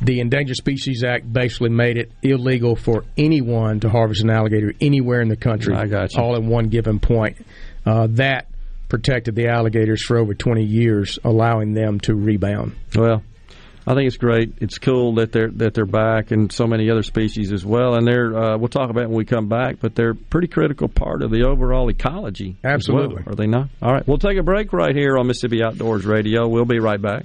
The 0.00 0.20
Endangered 0.20 0.56
Species 0.56 1.02
Act 1.02 1.32
basically 1.32 1.70
made 1.70 1.96
it 1.96 2.12
illegal 2.22 2.76
for 2.76 3.04
anyone 3.16 3.80
to 3.80 3.88
harvest 3.88 4.22
an 4.22 4.30
alligator 4.30 4.72
anywhere 4.80 5.22
in 5.22 5.28
the 5.28 5.36
country, 5.36 5.74
I 5.74 5.86
got 5.86 6.14
you. 6.14 6.22
all 6.22 6.36
at 6.36 6.42
one 6.42 6.68
given 6.68 7.00
point. 7.00 7.44
Uh, 7.84 8.06
that 8.10 8.46
protected 8.92 9.34
the 9.34 9.48
alligators 9.48 10.04
for 10.04 10.18
over 10.18 10.34
20 10.34 10.62
years, 10.64 11.18
allowing 11.24 11.72
them 11.72 11.98
to 11.98 12.14
rebound. 12.14 12.76
Well, 12.94 13.22
I 13.86 13.94
think 13.94 14.06
it's 14.06 14.18
great. 14.18 14.52
It's 14.60 14.76
cool 14.76 15.14
that 15.14 15.32
they're 15.32 15.50
that 15.52 15.72
they're 15.72 15.86
back, 15.86 16.30
and 16.30 16.52
so 16.52 16.66
many 16.66 16.90
other 16.90 17.02
species 17.02 17.54
as 17.54 17.64
well. 17.64 17.94
And 17.94 18.06
they're 18.06 18.36
uh, 18.36 18.58
we'll 18.58 18.68
talk 18.68 18.90
about 18.90 19.04
it 19.04 19.08
when 19.08 19.16
we 19.16 19.24
come 19.24 19.48
back, 19.48 19.76
but 19.80 19.94
they're 19.94 20.10
a 20.10 20.14
pretty 20.14 20.46
critical 20.46 20.88
part 20.88 21.22
of 21.22 21.30
the 21.30 21.44
overall 21.44 21.88
ecology. 21.88 22.58
Absolutely. 22.62 23.22
well, 23.24 23.32
are 23.32 23.34
they 23.34 23.46
not? 23.46 23.70
All 23.80 23.94
right, 23.94 24.06
we'll 24.06 24.18
take 24.18 24.36
a 24.36 24.42
break 24.42 24.74
right 24.74 24.94
here 24.94 25.16
on 25.16 25.26
Mississippi 25.26 25.64
Outdoors 25.64 26.04
Radio. 26.04 26.46
We'll 26.46 26.66
be 26.66 26.78
right 26.78 27.00
back. 27.00 27.24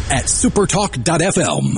at 0.11 0.25
supertalk.fm. 0.25 1.73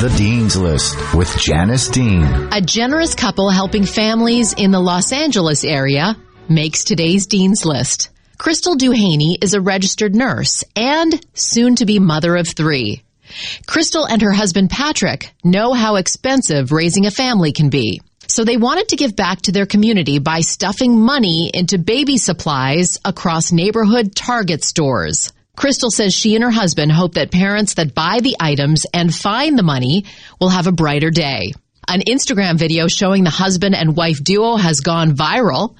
The 0.00 0.14
Dean's 0.18 0.56
List 0.56 1.14
with 1.14 1.32
Janice 1.38 1.88
Dean. 1.88 2.24
A 2.52 2.60
generous 2.60 3.14
couple 3.14 3.50
helping 3.50 3.84
families 3.84 4.52
in 4.52 4.72
the 4.72 4.80
Los 4.80 5.12
Angeles 5.12 5.62
area 5.62 6.16
makes 6.48 6.82
today's 6.82 7.28
Dean's 7.28 7.64
List. 7.64 8.10
Crystal 8.36 8.76
Duhaney 8.76 9.36
is 9.40 9.54
a 9.54 9.60
registered 9.60 10.14
nurse 10.14 10.64
and 10.74 11.24
soon 11.34 11.76
to 11.76 11.86
be 11.86 12.00
mother 12.00 12.34
of 12.34 12.48
three. 12.48 13.02
Crystal 13.66 14.04
and 14.04 14.22
her 14.22 14.32
husband 14.32 14.70
Patrick 14.70 15.32
know 15.44 15.72
how 15.72 15.96
expensive 15.96 16.72
raising 16.72 17.06
a 17.06 17.12
family 17.12 17.52
can 17.52 17.70
be. 17.70 18.00
So 18.26 18.44
they 18.44 18.56
wanted 18.56 18.88
to 18.88 18.96
give 18.96 19.14
back 19.14 19.42
to 19.42 19.52
their 19.52 19.66
community 19.66 20.18
by 20.18 20.40
stuffing 20.40 21.00
money 21.00 21.50
into 21.54 21.78
baby 21.78 22.18
supplies 22.18 22.98
across 23.04 23.52
neighborhood 23.52 24.16
Target 24.16 24.64
stores. 24.64 25.32
Crystal 25.56 25.90
says 25.90 26.14
she 26.14 26.34
and 26.34 26.44
her 26.44 26.50
husband 26.50 26.92
hope 26.92 27.14
that 27.14 27.30
parents 27.30 27.74
that 27.74 27.94
buy 27.94 28.20
the 28.20 28.36
items 28.38 28.86
and 28.92 29.14
find 29.14 29.58
the 29.58 29.62
money 29.62 30.04
will 30.38 30.50
have 30.50 30.66
a 30.66 30.72
brighter 30.72 31.10
day. 31.10 31.52
An 31.88 32.00
Instagram 32.00 32.58
video 32.58 32.88
showing 32.88 33.22
the 33.22 33.30
husband 33.30 33.74
and 33.74 33.96
wife 33.96 34.22
duo 34.22 34.56
has 34.56 34.80
gone 34.80 35.12
viral. 35.12 35.76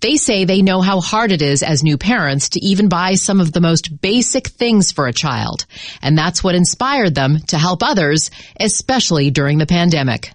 They 0.00 0.16
say 0.16 0.44
they 0.44 0.62
know 0.62 0.80
how 0.80 1.00
hard 1.00 1.32
it 1.32 1.42
is 1.42 1.62
as 1.62 1.82
new 1.82 1.98
parents 1.98 2.50
to 2.50 2.64
even 2.64 2.88
buy 2.88 3.14
some 3.14 3.40
of 3.40 3.52
the 3.52 3.60
most 3.60 4.00
basic 4.00 4.48
things 4.48 4.90
for 4.90 5.06
a 5.06 5.12
child. 5.12 5.66
And 6.00 6.16
that's 6.16 6.42
what 6.42 6.54
inspired 6.54 7.14
them 7.14 7.40
to 7.48 7.58
help 7.58 7.82
others, 7.82 8.30
especially 8.58 9.30
during 9.30 9.58
the 9.58 9.66
pandemic. 9.66 10.32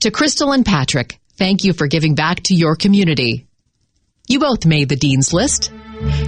To 0.00 0.10
Crystal 0.10 0.52
and 0.52 0.66
Patrick, 0.66 1.20
thank 1.36 1.62
you 1.62 1.72
for 1.72 1.86
giving 1.86 2.16
back 2.16 2.42
to 2.44 2.54
your 2.54 2.74
community. 2.74 3.46
You 4.26 4.40
both 4.40 4.66
made 4.66 4.88
the 4.88 4.96
Dean's 4.96 5.32
List. 5.32 5.70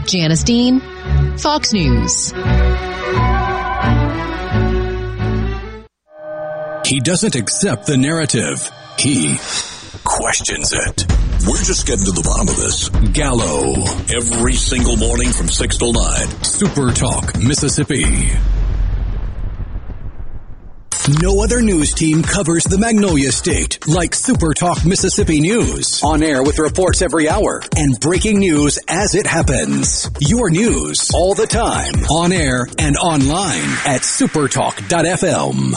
Janice 0.04 0.42
Dean, 0.42 0.80
Fox 1.38 1.72
News. 1.72 2.32
He 6.86 6.98
doesn't 6.98 7.36
accept 7.36 7.86
the 7.86 7.96
narrative. 7.96 8.68
He 8.98 9.38
questions 10.04 10.72
it. 10.72 11.06
We're 11.46 11.62
just 11.62 11.86
getting 11.86 12.04
to 12.04 12.12
the 12.12 12.22
bottom 12.22 12.48
of 12.48 12.56
this. 12.56 12.88
Gallo. 13.12 13.84
Every 14.14 14.54
single 14.54 14.96
morning 14.96 15.30
from 15.32 15.48
6 15.48 15.78
till 15.78 15.92
9. 15.92 16.26
Super 16.42 16.90
Talk, 16.92 17.38
Mississippi. 17.38 18.32
No 21.08 21.42
other 21.42 21.62
news 21.62 21.94
team 21.94 22.22
covers 22.22 22.62
the 22.64 22.76
Magnolia 22.76 23.32
State 23.32 23.86
like 23.88 24.14
Super 24.14 24.52
Talk 24.52 24.84
Mississippi 24.84 25.40
News. 25.40 26.02
On 26.04 26.22
air 26.22 26.42
with 26.42 26.58
reports 26.58 27.00
every 27.00 27.26
hour 27.26 27.62
and 27.74 27.98
breaking 28.00 28.38
news 28.38 28.78
as 28.86 29.14
it 29.14 29.26
happens. 29.26 30.10
Your 30.20 30.50
news 30.50 31.10
all 31.14 31.34
the 31.34 31.46
time. 31.46 31.94
On 32.10 32.32
air 32.32 32.68
and 32.78 32.96
online 32.98 33.62
at 33.86 34.02
supertalk.fm. 34.02 35.70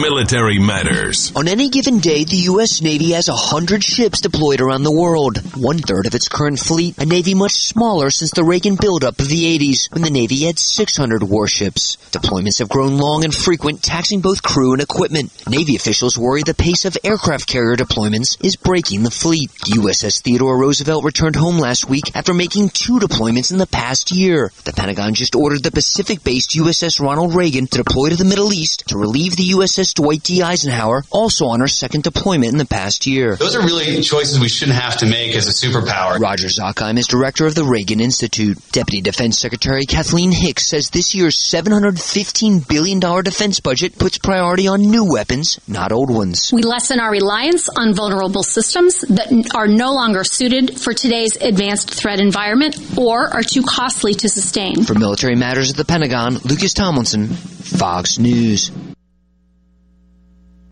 Military 0.00 0.58
Matters. 0.58 1.32
On 1.36 1.46
any 1.46 1.68
given 1.68 1.98
day, 1.98 2.24
the 2.24 2.36
U.S. 2.50 2.80
Navy 2.80 3.12
has 3.12 3.28
100 3.28 3.84
ships 3.84 4.20
deployed 4.20 4.60
around 4.60 4.84
the 4.84 4.92
world. 4.92 5.38
One 5.56 5.78
third 5.78 6.06
of 6.06 6.14
its 6.14 6.28
current 6.28 6.58
fleet, 6.58 6.98
a 6.98 7.04
Navy 7.04 7.34
much 7.34 7.52
smaller 7.66 8.10
since 8.10 8.30
the 8.30 8.44
Reagan 8.44 8.76
buildup 8.76 9.18
of 9.20 9.28
the 9.28 9.58
80s, 9.58 9.92
when 9.92 10.02
the 10.02 10.10
Navy 10.10 10.44
had 10.44 10.58
600 10.58 11.22
warships. 11.22 11.96
Deployments 12.10 12.58
have 12.60 12.68
grown 12.68 12.96
long 12.96 13.24
and 13.24 13.34
frequent, 13.34 13.82
taxing 14.06 14.20
both 14.20 14.40
crew 14.40 14.72
and 14.72 14.80
equipment. 14.80 15.32
Navy 15.48 15.74
officials 15.74 16.16
worry 16.16 16.44
the 16.44 16.54
pace 16.54 16.84
of 16.84 16.96
aircraft 17.02 17.48
carrier 17.48 17.74
deployments 17.74 18.36
is 18.44 18.54
breaking 18.54 19.02
the 19.02 19.10
fleet. 19.10 19.50
USS 19.64 20.22
Theodore 20.22 20.56
Roosevelt 20.56 21.02
returned 21.02 21.34
home 21.34 21.58
last 21.58 21.88
week 21.88 22.14
after 22.14 22.32
making 22.32 22.68
two 22.68 23.00
deployments 23.00 23.50
in 23.50 23.58
the 23.58 23.66
past 23.66 24.12
year. 24.12 24.52
The 24.62 24.72
Pentagon 24.72 25.14
just 25.14 25.34
ordered 25.34 25.64
the 25.64 25.72
Pacific-based 25.72 26.50
USS 26.50 27.00
Ronald 27.00 27.34
Reagan 27.34 27.66
to 27.66 27.78
deploy 27.78 28.10
to 28.10 28.16
the 28.16 28.24
Middle 28.24 28.52
East 28.52 28.86
to 28.90 28.96
relieve 28.96 29.34
the 29.34 29.50
USS 29.50 29.92
Dwight 29.94 30.22
D. 30.22 30.40
Eisenhower, 30.40 31.02
also 31.10 31.46
on 31.46 31.58
her 31.58 31.66
second 31.66 32.04
deployment 32.04 32.52
in 32.52 32.58
the 32.58 32.64
past 32.64 33.08
year. 33.08 33.34
Those 33.34 33.56
are 33.56 33.62
really 33.62 34.02
choices 34.02 34.38
we 34.38 34.48
shouldn't 34.48 34.78
have 34.78 34.98
to 34.98 35.06
make 35.06 35.34
as 35.34 35.48
a 35.48 35.66
superpower. 35.66 36.20
Roger 36.20 36.46
Zakheim 36.46 36.96
is 36.96 37.08
director 37.08 37.44
of 37.44 37.56
the 37.56 37.64
Reagan 37.64 37.98
Institute. 37.98 38.56
Deputy 38.70 39.00
Defense 39.00 39.36
Secretary 39.36 39.84
Kathleen 39.84 40.30
Hicks 40.30 40.68
says 40.68 40.90
this 40.90 41.12
year's 41.12 41.36
$715 41.36 42.68
billion 42.68 43.00
defense 43.00 43.58
budget 43.58 43.95
puts 43.98 44.18
priority 44.18 44.68
on 44.68 44.80
new 44.80 45.04
weapons, 45.04 45.58
not 45.66 45.92
old 45.92 46.10
ones. 46.10 46.52
We 46.52 46.62
lessen 46.62 47.00
our 47.00 47.10
reliance 47.10 47.68
on 47.68 47.94
vulnerable 47.94 48.42
systems 48.42 49.00
that 49.00 49.50
are 49.54 49.66
no 49.66 49.92
longer 49.92 50.24
suited 50.24 50.78
for 50.78 50.92
today's 50.92 51.36
advanced 51.36 51.92
threat 51.92 52.20
environment 52.20 52.98
or 52.98 53.28
are 53.28 53.42
too 53.42 53.62
costly 53.62 54.14
to 54.14 54.28
sustain. 54.28 54.84
For 54.84 54.94
Military 54.94 55.36
Matters 55.36 55.70
at 55.70 55.76
the 55.76 55.84
Pentagon, 55.84 56.38
Lucas 56.44 56.72
Tomlinson, 56.72 57.28
Fox 57.28 58.18
News. 58.18 58.70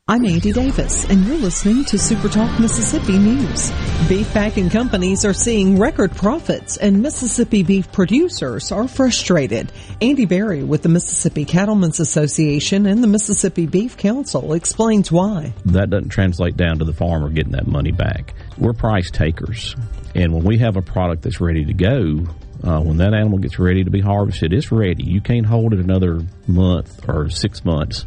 I'm 0.07 0.26
Andy 0.26 0.52
Davis, 0.52 1.08
and 1.08 1.24
you're 1.24 1.39
listening 1.39 1.83
to 1.86 1.97
SuperTalk 1.97 2.60
Mississippi 2.60 3.16
News. 3.16 3.73
Beef 4.07 4.31
packing 4.34 4.68
companies 4.68 5.24
are 5.24 5.33
seeing 5.33 5.78
record 5.78 6.15
profits, 6.15 6.76
and 6.76 7.00
Mississippi 7.00 7.62
beef 7.62 7.91
producers 7.91 8.70
are 8.70 8.86
frustrated. 8.86 9.73
Andy 10.02 10.26
Berry 10.26 10.62
with 10.62 10.83
the 10.83 10.91
Mississippi 10.91 11.47
Cattlemen's 11.47 12.00
Association 12.00 12.84
and 12.84 13.02
the 13.02 13.07
Mississippi 13.07 13.65
Beef 13.65 13.97
Council 13.97 14.52
explains 14.52 15.10
why. 15.10 15.55
That 15.65 15.89
doesn't 15.89 16.10
translate 16.10 16.58
down 16.58 16.81
to 16.81 16.84
the 16.84 16.92
farmer 16.92 17.31
getting 17.31 17.52
that 17.52 17.66
money 17.66 17.92
back. 17.92 18.34
We're 18.58 18.74
price 18.74 19.10
takers, 19.10 19.74
and 20.15 20.34
when 20.34 20.44
we 20.44 20.58
have 20.58 20.76
a 20.76 20.83
product 20.83 21.23
that's 21.23 21.41
ready 21.41 21.65
to 21.65 21.73
go, 21.73 22.26
uh, 22.62 22.83
when 22.83 22.99
that 22.99 23.15
animal 23.15 23.39
gets 23.39 23.58
ready 23.58 23.84
to 23.84 23.91
be 23.91 24.02
harvested, 24.02 24.52
it's 24.52 24.70
ready. 24.70 25.05
You 25.05 25.23
can't 25.23 25.47
hold 25.47 25.73
it 25.73 25.78
another 25.78 26.20
month 26.47 27.08
or 27.08 27.31
six 27.31 27.65
months. 27.65 28.05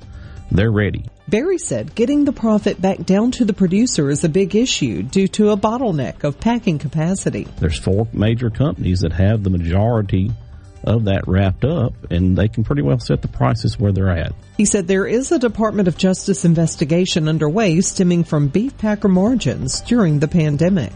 They're 0.51 0.71
ready. 0.71 1.03
Berry 1.29 1.57
said 1.57 1.93
getting 1.93 2.23
the 2.23 2.31
profit 2.31 2.81
back 2.81 2.99
down 2.99 3.31
to 3.31 3.43
the 3.43 3.51
producer 3.51 4.09
is 4.09 4.23
a 4.23 4.29
big 4.29 4.55
issue 4.55 5.03
due 5.03 5.27
to 5.27 5.49
a 5.49 5.57
bottleneck 5.57 6.23
of 6.23 6.39
packing 6.39 6.79
capacity. 6.79 7.45
There's 7.59 7.77
four 7.77 8.07
major 8.13 8.49
companies 8.49 9.01
that 9.01 9.11
have 9.11 9.43
the 9.43 9.49
majority 9.49 10.31
of 10.85 11.03
that 11.05 11.27
wrapped 11.27 11.65
up, 11.65 11.91
and 12.11 12.37
they 12.37 12.47
can 12.47 12.63
pretty 12.63 12.81
well 12.81 12.99
set 12.99 13.21
the 13.21 13.27
prices 13.27 13.77
where 13.77 13.91
they're 13.91 14.09
at. 14.09 14.31
He 14.55 14.63
said 14.63 14.87
there 14.87 15.05
is 15.05 15.33
a 15.33 15.39
Department 15.39 15.89
of 15.89 15.97
Justice 15.97 16.45
investigation 16.45 17.27
underway 17.27 17.81
stemming 17.81 18.23
from 18.23 18.47
beef 18.47 18.77
packer 18.77 19.09
margins 19.09 19.81
during 19.81 20.19
the 20.19 20.29
pandemic. 20.29 20.93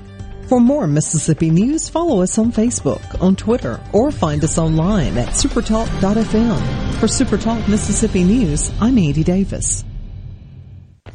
For 0.47 0.61
more 0.61 0.87
Mississippi 0.87 1.49
news, 1.49 1.89
follow 1.89 2.21
us 2.21 2.37
on 2.37 2.53
Facebook, 2.53 3.21
on 3.21 3.35
Twitter, 3.35 3.81
or 3.91 4.11
find 4.11 4.41
us 4.45 4.57
online 4.57 5.17
at 5.17 5.29
supertalk.fm. 5.29 6.93
For 6.99 7.07
Supertalk 7.07 7.67
Mississippi 7.67 8.23
News, 8.23 8.71
I'm 8.79 8.97
Andy 8.97 9.25
Davis. 9.25 9.83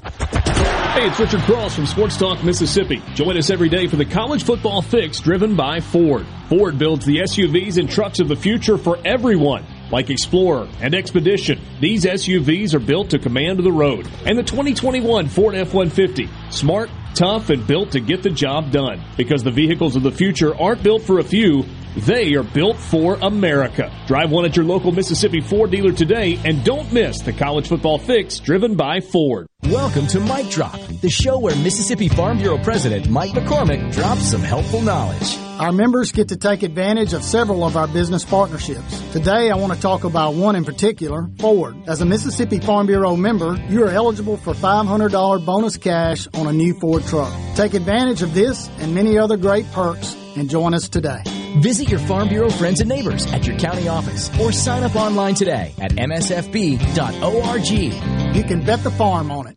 Hey, 0.06 1.08
it's 1.08 1.18
Richard 1.18 1.40
Cross 1.42 1.74
from 1.74 1.86
Sports 1.86 2.16
Talk 2.16 2.42
Mississippi. 2.44 3.02
Join 3.14 3.36
us 3.36 3.50
every 3.50 3.68
day 3.68 3.86
for 3.86 3.96
the 3.96 4.04
college 4.04 4.44
football 4.44 4.80
fix 4.80 5.20
driven 5.20 5.56
by 5.56 5.80
Ford. 5.80 6.26
Ford 6.48 6.78
builds 6.78 7.04
the 7.04 7.18
SUVs 7.18 7.76
and 7.76 7.90
trucks 7.90 8.20
of 8.20 8.28
the 8.28 8.36
future 8.36 8.78
for 8.78 8.98
everyone. 9.04 9.66
Like 9.90 10.10
Explorer 10.10 10.68
and 10.80 10.94
Expedition, 10.94 11.60
these 11.80 12.04
SUVs 12.04 12.74
are 12.74 12.80
built 12.80 13.10
to 13.10 13.18
command 13.18 13.58
the 13.58 13.72
road. 13.72 14.08
And 14.24 14.38
the 14.38 14.42
2021 14.42 15.28
Ford 15.28 15.54
F-150, 15.54 16.52
smart, 16.52 16.88
tough, 17.14 17.50
and 17.50 17.66
built 17.66 17.92
to 17.92 18.00
get 18.00 18.22
the 18.22 18.30
job 18.30 18.70
done. 18.70 19.02
Because 19.16 19.42
the 19.42 19.50
vehicles 19.50 19.96
of 19.96 20.02
the 20.02 20.12
future 20.12 20.56
aren't 20.56 20.82
built 20.82 21.02
for 21.02 21.18
a 21.18 21.24
few, 21.24 21.64
they 21.96 22.34
are 22.34 22.42
built 22.42 22.76
for 22.76 23.14
America. 23.22 23.90
Drive 24.06 24.30
one 24.30 24.44
at 24.44 24.54
your 24.54 24.66
local 24.66 24.92
Mississippi 24.92 25.40
Ford 25.40 25.70
dealer 25.70 25.92
today 25.92 26.38
and 26.44 26.62
don't 26.62 26.92
miss 26.92 27.20
the 27.22 27.32
college 27.32 27.68
football 27.68 27.98
fix 27.98 28.38
driven 28.38 28.74
by 28.74 29.00
Ford. 29.00 29.46
Welcome 29.64 30.06
to 30.08 30.20
Mike 30.20 30.50
Drop, 30.50 30.78
the 31.00 31.08
show 31.08 31.38
where 31.38 31.56
Mississippi 31.56 32.08
Farm 32.08 32.38
Bureau 32.38 32.58
President 32.58 33.08
Mike 33.08 33.30
McCormick 33.30 33.92
drops 33.92 34.30
some 34.30 34.42
helpful 34.42 34.82
knowledge. 34.82 35.38
Our 35.58 35.72
members 35.72 36.12
get 36.12 36.28
to 36.28 36.36
take 36.36 36.62
advantage 36.62 37.14
of 37.14 37.22
several 37.22 37.64
of 37.64 37.78
our 37.78 37.88
business 37.88 38.24
partnerships. 38.26 39.00
Today, 39.12 39.50
I 39.50 39.56
want 39.56 39.72
to 39.72 39.80
talk 39.80 40.04
about 40.04 40.34
one 40.34 40.54
in 40.54 40.66
particular, 40.66 41.30
Ford. 41.38 41.76
As 41.88 42.02
a 42.02 42.04
Mississippi 42.04 42.60
Farm 42.60 42.86
Bureau 42.86 43.16
member, 43.16 43.56
you 43.70 43.82
are 43.84 43.90
eligible 43.90 44.36
for 44.36 44.52
$500 44.52 45.46
bonus 45.46 45.78
cash 45.78 46.28
on 46.34 46.46
a 46.46 46.52
new 46.52 46.74
Ford 46.74 47.04
truck. 47.06 47.32
Take 47.54 47.72
advantage 47.72 48.20
of 48.20 48.34
this 48.34 48.68
and 48.80 48.94
many 48.94 49.16
other 49.16 49.38
great 49.38 49.64
perks 49.72 50.14
and 50.36 50.50
join 50.50 50.74
us 50.74 50.90
today. 50.90 51.22
Visit 51.56 51.88
your 51.88 52.00
Farm 52.00 52.28
Bureau 52.28 52.50
friends 52.50 52.80
and 52.80 52.88
neighbors 52.88 53.26
at 53.32 53.46
your 53.46 53.56
county 53.58 53.88
office 53.88 54.30
or 54.38 54.52
sign 54.52 54.82
up 54.82 54.94
online 54.94 55.34
today 55.34 55.74
at 55.78 55.92
msfb.org. 55.92 57.70
You 58.36 58.44
can 58.44 58.64
bet 58.64 58.82
the 58.82 58.90
farm 58.90 59.30
on 59.30 59.46
it. 59.46 59.56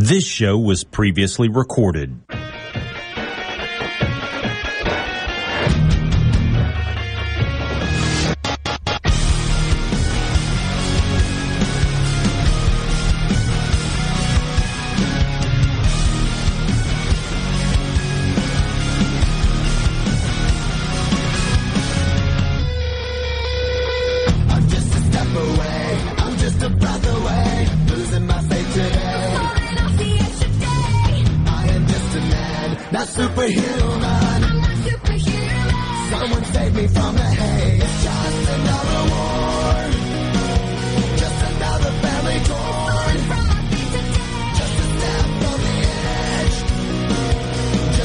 This 0.00 0.24
show 0.24 0.56
was 0.56 0.84
previously 0.84 1.48
recorded. 1.48 2.20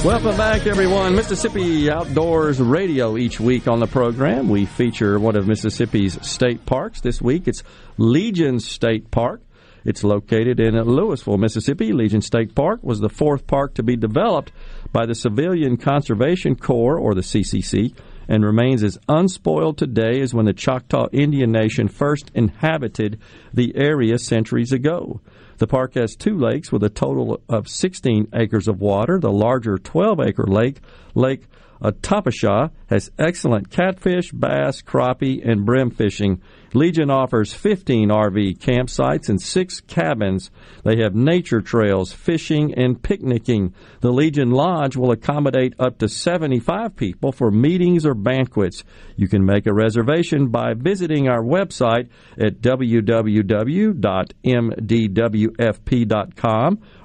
Welcome 0.04 0.36
back, 0.36 0.68
everyone. 0.68 1.16
Mississippi 1.16 1.90
Outdoors 1.90 2.60
Radio 2.60 3.16
each 3.16 3.40
week 3.40 3.70
on 3.70 3.80
the 3.80 3.88
program. 3.88 4.50
We 4.50 4.66
feature 4.66 5.18
one 5.18 5.38
of 5.38 5.48
Mississippi's 5.48 6.20
state 6.28 6.66
parks. 6.66 7.00
This 7.00 7.22
week 7.22 7.48
it's 7.48 7.64
Legion 7.98 8.60
State 8.60 9.12
Park. 9.12 9.42
It's 9.86 10.04
located 10.04 10.60
in 10.60 10.76
Louisville, 10.76 11.38
Mississippi. 11.38 11.94
Legion 11.94 12.20
State 12.20 12.54
Park 12.54 12.84
was 12.84 13.00
the 13.00 13.08
fourth 13.08 13.48
park 13.48 13.76
to 13.76 13.84
be 13.84 13.96
developed 13.96 14.52
by 14.92 15.06
the 15.06 15.16
Civilian 15.16 15.78
Conservation 15.78 16.58
Corps, 16.58 17.00
or 17.00 17.16
the 17.16 17.22
CCC, 17.22 17.96
and 18.28 18.44
remains 18.44 18.84
as 18.84 18.98
unspoiled 19.08 19.78
today 19.78 20.20
as 20.20 20.34
when 20.34 20.46
the 20.46 20.54
Choctaw 20.54 21.08
Indian 21.14 21.54
Nation 21.54 21.88
first 21.88 22.30
inhabited 22.36 23.22
the 23.54 23.74
area 23.78 24.18
centuries 24.18 24.74
ago. 24.74 25.22
The 25.64 25.68
park 25.68 25.94
has 25.94 26.18
two 26.18 26.38
lakes 26.38 26.74
with 26.74 26.84
a 26.84 26.90
total 26.90 27.42
of 27.48 27.70
16 27.70 28.28
acres 28.34 28.68
of 28.68 28.82
water. 28.82 29.18
The 29.18 29.32
larger 29.32 29.78
12 29.78 30.20
acre 30.20 30.46
lake, 30.46 30.82
Lake 31.16 31.48
Atapasha, 31.82 32.72
has 32.88 33.12
excellent 33.18 33.70
catfish, 33.70 34.34
bass, 34.34 34.82
crappie, 34.82 35.42
and 35.42 35.66
brim 35.66 35.90
fishing. 35.90 36.42
Legion 36.74 37.10
offers 37.12 37.54
15 37.54 38.10
RV 38.10 38.58
campsites 38.58 39.30
and 39.30 39.40
six 39.42 39.80
cabins. 39.82 40.50
They 40.84 40.98
have 40.98 41.14
nature 41.14 41.62
trails, 41.62 42.12
fishing, 42.12 42.74
and 42.74 43.02
picnicking. 43.02 43.74
The 44.02 44.12
Legion 44.12 44.52
Lodge 44.52 44.96
will 44.96 45.12
accommodate 45.12 45.76
up 45.80 46.00
to 46.00 46.10
75 46.10 46.96
people 46.96 47.32
for 47.32 47.52
meetings 47.52 48.06
or 48.06 48.16
banquets. 48.16 48.84
You 49.16 49.28
can 49.28 49.46
make 49.46 49.68
a 49.68 49.74
reservation 49.74 50.48
by 50.48 50.74
visiting 50.74 51.28
our 51.28 51.44
website 51.44 52.10
at 52.40 52.62
www.mdwfp.com 52.62 53.94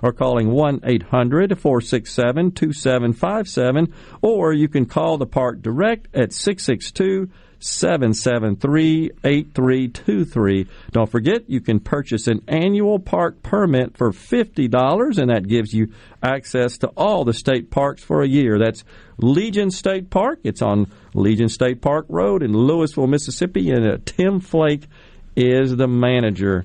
or 0.02 0.12
calling 0.12 0.50
1 0.50 0.80
800 0.84 1.58
467 1.58 2.52
2757, 2.52 3.94
or 4.22 4.52
you 4.52 4.68
can 4.68 4.86
call 4.86 5.18
the 5.18 5.26
park 5.26 5.60
direct 5.60 6.08
at 6.14 6.32
662 6.32 7.28
773 7.60 9.10
8323. 9.24 10.66
Don't 10.92 11.10
forget, 11.10 11.48
you 11.48 11.60
can 11.60 11.80
purchase 11.80 12.26
an 12.26 12.42
annual 12.46 12.98
park 12.98 13.42
permit 13.42 13.96
for 13.96 14.12
$50, 14.12 15.18
and 15.18 15.30
that 15.30 15.48
gives 15.48 15.72
you 15.72 15.92
access 16.22 16.78
to 16.78 16.88
all 16.96 17.24
the 17.24 17.32
state 17.32 17.70
parks 17.70 18.02
for 18.02 18.22
a 18.22 18.28
year. 18.28 18.58
That's 18.58 18.84
Legion 19.18 19.70
State 19.70 20.10
Park. 20.10 20.40
It's 20.44 20.62
on 20.62 20.90
Legion 21.14 21.48
State 21.48 21.80
Park 21.80 22.06
Road 22.08 22.42
in 22.42 22.52
Louisville, 22.52 23.08
Mississippi, 23.08 23.70
and 23.70 23.86
uh, 23.86 23.98
Tim 24.04 24.40
Flake 24.40 24.86
is 25.34 25.74
the 25.74 25.88
manager. 25.88 26.64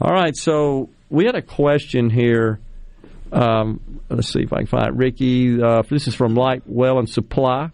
All 0.00 0.12
right, 0.12 0.36
so 0.36 0.90
we 1.10 1.26
had 1.26 1.36
a 1.36 1.42
question 1.42 2.10
here. 2.10 2.58
Um, 3.32 4.00
let's 4.08 4.32
see 4.32 4.42
if 4.42 4.52
I 4.52 4.58
can 4.58 4.66
find 4.66 4.88
it. 4.88 4.94
Ricky, 4.94 5.62
uh, 5.62 5.82
this 5.82 6.08
is 6.08 6.14
from 6.14 6.34
Light 6.34 6.62
Well 6.66 6.98
and 6.98 7.08
Supply. 7.08 7.70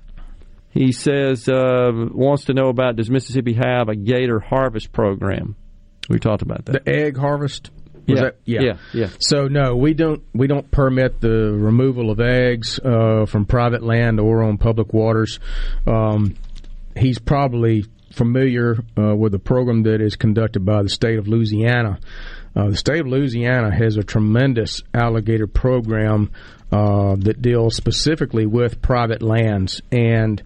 He 0.70 0.92
says 0.92 1.48
uh, 1.48 1.90
wants 2.12 2.44
to 2.44 2.54
know 2.54 2.68
about 2.68 2.96
does 2.96 3.10
Mississippi 3.10 3.54
have 3.54 3.88
a 3.88 3.96
gator 3.96 4.38
harvest 4.40 4.92
program? 4.92 5.56
We 6.08 6.18
talked 6.18 6.42
about 6.42 6.64
that. 6.66 6.84
The 6.84 6.90
egg 6.92 7.16
harvest. 7.16 7.70
Yeah, 8.06 8.20
that- 8.22 8.36
yeah, 8.44 8.60
yeah, 8.62 8.76
yeah. 8.92 9.08
So 9.20 9.46
no, 9.48 9.76
we 9.76 9.94
don't 9.94 10.22
we 10.32 10.46
don't 10.46 10.70
permit 10.70 11.20
the 11.20 11.52
removal 11.52 12.10
of 12.10 12.20
eggs 12.20 12.78
uh, 12.78 13.26
from 13.26 13.44
private 13.46 13.82
land 13.82 14.18
or 14.20 14.42
on 14.42 14.58
public 14.58 14.92
waters. 14.92 15.38
Um, 15.86 16.34
he's 16.96 17.18
probably 17.18 17.84
familiar 18.12 18.76
uh, 18.98 19.14
with 19.14 19.34
a 19.34 19.38
program 19.38 19.84
that 19.84 20.00
is 20.00 20.16
conducted 20.16 20.64
by 20.64 20.82
the 20.82 20.88
state 20.88 21.18
of 21.18 21.28
Louisiana. 21.28 22.00
Uh, 22.56 22.70
the 22.70 22.76
state 22.76 23.00
of 23.00 23.06
Louisiana 23.06 23.72
has 23.72 23.96
a 23.96 24.02
tremendous 24.02 24.82
alligator 24.92 25.46
program 25.46 26.32
uh, 26.72 27.16
that 27.18 27.42
deals 27.42 27.76
specifically 27.76 28.46
with 28.46 28.80
private 28.82 29.22
lands, 29.22 29.80
and 29.90 30.42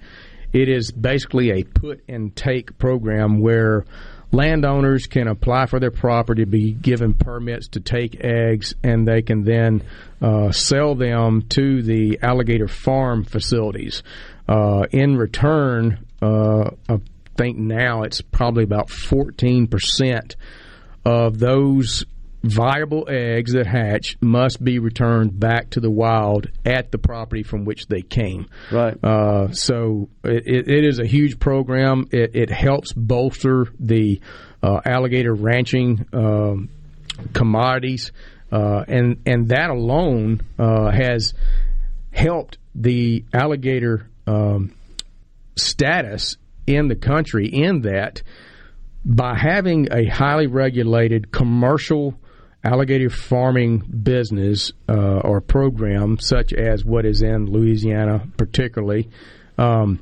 it 0.53 0.69
is 0.69 0.91
basically 0.91 1.51
a 1.51 1.65
put 1.65 2.03
and 2.09 2.35
take 2.35 2.79
program 2.79 3.41
where 3.41 3.85
landowners 4.33 5.07
can 5.07 5.29
apply 5.29 5.67
for 5.67 5.81
their 5.81 5.91
property, 5.91 6.45
be 6.45 6.73
given 6.73 7.15
permits 7.15 7.69
to 7.69 7.81
take 7.81 8.23
eggs, 8.25 8.75
and 8.83 9.07
they 9.07 9.23
can 9.23 9.45
then 9.45 9.83
uh, 10.21 10.51
sell 10.53 10.95
them 10.95 11.43
to 11.49 11.83
the 11.83 12.19
alligator 12.23 12.69
farm 12.69 13.25
facilities. 13.25 14.03
Uh, 14.49 14.85
in 14.91 15.17
return, 15.17 16.05
uh, 16.21 16.71
I 16.89 17.01
think 17.37 17.57
now 17.59 18.03
it's 18.03 18.21
probably 18.21 18.65
about 18.65 18.89
14% 18.89 20.35
of 21.05 21.39
those 21.39 22.05
viable 22.45 23.07
eggs 23.09 23.53
that 23.53 23.67
hatch 23.67 24.17
must 24.21 24.63
be 24.63 24.79
returned 24.79 25.39
back 25.41 25.71
to 25.71 25.81
the 25.81 25.91
wild 25.91 26.49
at 26.65 26.93
the 26.93 26.99
property 26.99 27.43
from 27.43 27.65
which 27.65 27.87
they 27.87 28.03
came. 28.03 28.47
Right. 28.71 29.03
Uh, 29.03 29.53
so 29.53 30.11
it, 30.23 30.69
it 30.69 30.85
is 30.85 30.99
a 30.99 31.07
huge 31.07 31.39
program. 31.39 32.07
It, 32.11 32.37
it 32.37 32.51
helps 32.51 32.93
bolster 32.93 33.67
the 33.81 34.21
uh, 34.63 34.81
alligator 34.85 35.35
ranching 35.35 36.07
um, 36.13 36.69
commodities, 37.33 38.13
uh, 38.53 38.85
and 38.89 39.23
and 39.27 39.49
that 39.49 39.71
alone 39.71 40.43
uh, 40.59 40.91
has 40.91 41.33
helped 42.13 42.59
the 42.75 43.25
alligator 43.33 44.09
um, 44.27 44.75
status 45.57 46.37
in 46.67 46.89
the 46.89 46.97
country. 46.97 47.49
In 47.49 47.83
that, 47.83 48.23
by 49.05 49.35
having 49.35 49.89
a 49.93 50.07
highly 50.07 50.47
regulated 50.47 51.33
commercial 51.33 52.15
alligator 52.65 53.11
farming 53.11 53.79
business 53.79 54.73
uh, 54.89 55.19
or 55.19 55.41
program, 55.41 56.19
such 56.19 56.53
as 56.53 56.85
what 56.85 57.05
is 57.05 57.23
in 57.23 57.47
Louisiana, 57.47 58.27
particularly, 58.37 59.11
um, 59.59 59.99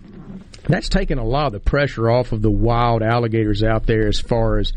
that's 0.68 0.88
taken 0.88 1.18
a 1.18 1.24
lot 1.24 1.46
of 1.46 1.52
the 1.52 1.60
pressure 1.60 2.08
off 2.10 2.32
of 2.32 2.40
the 2.40 2.50
wild 2.50 3.02
alligators 3.02 3.62
out 3.62 3.86
there 3.86 4.06
as 4.06 4.20
far 4.20 4.58
as 4.58 4.72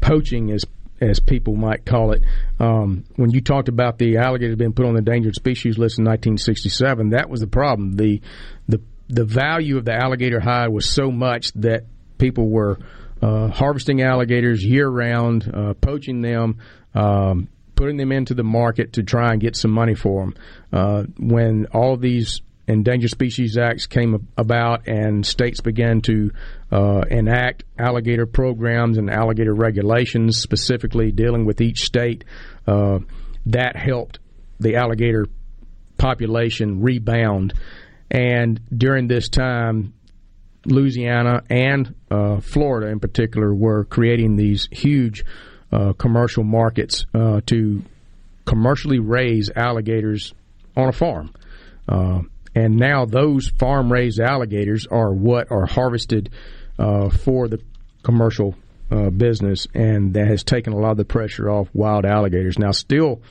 poaching 0.00 0.50
as 0.50 0.64
as 1.00 1.18
people 1.18 1.56
might 1.56 1.86
call 1.86 2.12
it. 2.12 2.22
Um, 2.58 3.04
when 3.16 3.30
you 3.30 3.40
talked 3.40 3.68
about 3.68 3.96
the 3.96 4.18
alligators 4.18 4.56
being 4.56 4.74
put 4.74 4.84
on 4.84 4.92
the 4.92 4.98
endangered 4.98 5.34
species 5.34 5.78
list 5.78 5.98
in 5.98 6.04
1967, 6.04 7.10
that 7.10 7.30
was 7.30 7.40
the 7.40 7.46
problem. 7.46 7.96
the 7.96 8.20
the 8.68 8.82
The 9.08 9.24
value 9.24 9.78
of 9.78 9.84
the 9.84 9.94
alligator 9.94 10.40
hide 10.40 10.68
was 10.68 10.88
so 10.88 11.10
much 11.10 11.52
that 11.52 11.84
people 12.18 12.50
were 12.50 12.78
uh, 13.22 13.48
harvesting 13.48 14.02
alligators 14.02 14.64
year 14.64 14.88
round, 14.88 15.50
uh, 15.52 15.74
poaching 15.74 16.22
them, 16.22 16.58
um, 16.94 17.48
putting 17.74 17.96
them 17.96 18.12
into 18.12 18.34
the 18.34 18.44
market 18.44 18.94
to 18.94 19.02
try 19.02 19.32
and 19.32 19.40
get 19.40 19.56
some 19.56 19.70
money 19.70 19.94
for 19.94 20.20
them. 20.20 20.34
Uh, 20.72 21.02
when 21.18 21.66
all 21.66 21.96
these 21.96 22.40
Endangered 22.70 23.10
Species 23.10 23.58
Acts 23.58 23.86
came 23.86 24.28
about, 24.36 24.86
and 24.86 25.26
states 25.26 25.60
began 25.60 26.00
to 26.02 26.30
uh, 26.70 27.00
enact 27.10 27.64
alligator 27.76 28.26
programs 28.26 28.96
and 28.96 29.10
alligator 29.10 29.52
regulations, 29.52 30.38
specifically 30.38 31.10
dealing 31.10 31.44
with 31.44 31.60
each 31.60 31.80
state. 31.80 32.24
Uh, 32.68 33.00
that 33.46 33.74
helped 33.74 34.20
the 34.60 34.76
alligator 34.76 35.26
population 35.98 36.80
rebound. 36.80 37.54
And 38.10 38.60
during 38.76 39.08
this 39.08 39.28
time, 39.28 39.94
Louisiana 40.64 41.42
and 41.50 41.94
uh, 42.10 42.40
Florida, 42.40 42.88
in 42.88 43.00
particular, 43.00 43.52
were 43.52 43.84
creating 43.84 44.36
these 44.36 44.68
huge 44.70 45.24
uh, 45.72 45.92
commercial 45.94 46.44
markets 46.44 47.06
uh, 47.14 47.40
to 47.46 47.82
commercially 48.44 48.98
raise 48.98 49.50
alligators 49.54 50.34
on 50.76 50.88
a 50.88 50.92
farm. 50.92 51.32
Uh, 51.88 52.20
and 52.54 52.76
now 52.76 53.04
those 53.04 53.48
farm 53.48 53.92
raised 53.92 54.18
alligators 54.18 54.86
are 54.90 55.12
what 55.12 55.50
are 55.50 55.66
harvested 55.66 56.30
uh, 56.78 57.08
for 57.10 57.48
the 57.48 57.60
commercial 58.02 58.56
uh, 58.90 59.10
business, 59.10 59.68
and 59.74 60.14
that 60.14 60.26
has 60.26 60.42
taken 60.42 60.72
a 60.72 60.76
lot 60.76 60.92
of 60.92 60.96
the 60.96 61.04
pressure 61.04 61.48
off 61.48 61.68
wild 61.72 62.04
alligators. 62.04 62.58
Now, 62.58 62.72
still, 62.72 63.22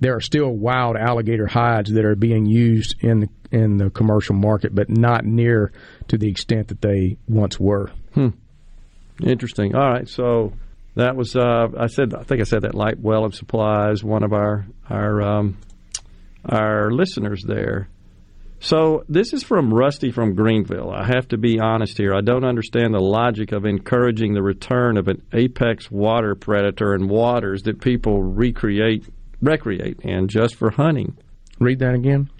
there 0.00 0.14
are 0.14 0.20
still 0.20 0.50
wild 0.50 0.96
alligator 0.96 1.46
hides 1.46 1.92
that 1.92 2.04
are 2.04 2.14
being 2.14 2.46
used 2.46 2.94
in 3.00 3.20
the, 3.20 3.28
in 3.50 3.78
the 3.78 3.90
commercial 3.90 4.36
market, 4.36 4.74
but 4.74 4.88
not 4.88 5.24
near 5.24 5.72
to 6.08 6.18
the 6.18 6.28
extent 6.28 6.68
that 6.68 6.80
they 6.80 7.16
once 7.28 7.58
were. 7.58 7.90
Hmm. 8.14 8.28
Interesting. 9.22 9.74
All 9.74 9.90
right, 9.90 10.08
so 10.08 10.52
that 10.94 11.16
was 11.16 11.34
uh, 11.36 11.68
I 11.78 11.86
said 11.86 12.14
I 12.14 12.22
think 12.22 12.40
I 12.40 12.44
said 12.44 12.62
that 12.62 12.74
light 12.74 13.00
well 13.00 13.24
of 13.24 13.34
supplies 13.34 14.04
one 14.04 14.22
of 14.22 14.32
our 14.32 14.66
our 14.88 15.22
um, 15.22 15.58
our 16.44 16.90
listeners 16.90 17.42
there. 17.46 17.88
So 18.60 19.02
this 19.08 19.32
is 19.32 19.42
from 19.42 19.74
Rusty 19.74 20.12
from 20.12 20.36
Greenville. 20.36 20.90
I 20.90 21.04
have 21.04 21.26
to 21.28 21.36
be 21.36 21.58
honest 21.58 21.98
here. 21.98 22.14
I 22.14 22.20
don't 22.20 22.44
understand 22.44 22.94
the 22.94 23.00
logic 23.00 23.50
of 23.50 23.64
encouraging 23.64 24.34
the 24.34 24.42
return 24.42 24.96
of 24.96 25.08
an 25.08 25.20
apex 25.32 25.90
water 25.90 26.36
predator 26.36 26.94
in 26.94 27.08
waters 27.08 27.62
that 27.62 27.80
people 27.80 28.22
recreate 28.22 29.04
recreate 29.40 30.00
in 30.02 30.28
just 30.28 30.54
for 30.54 30.70
hunting. 30.70 31.16
Read 31.58 31.80
that 31.80 31.94
again. 31.94 32.30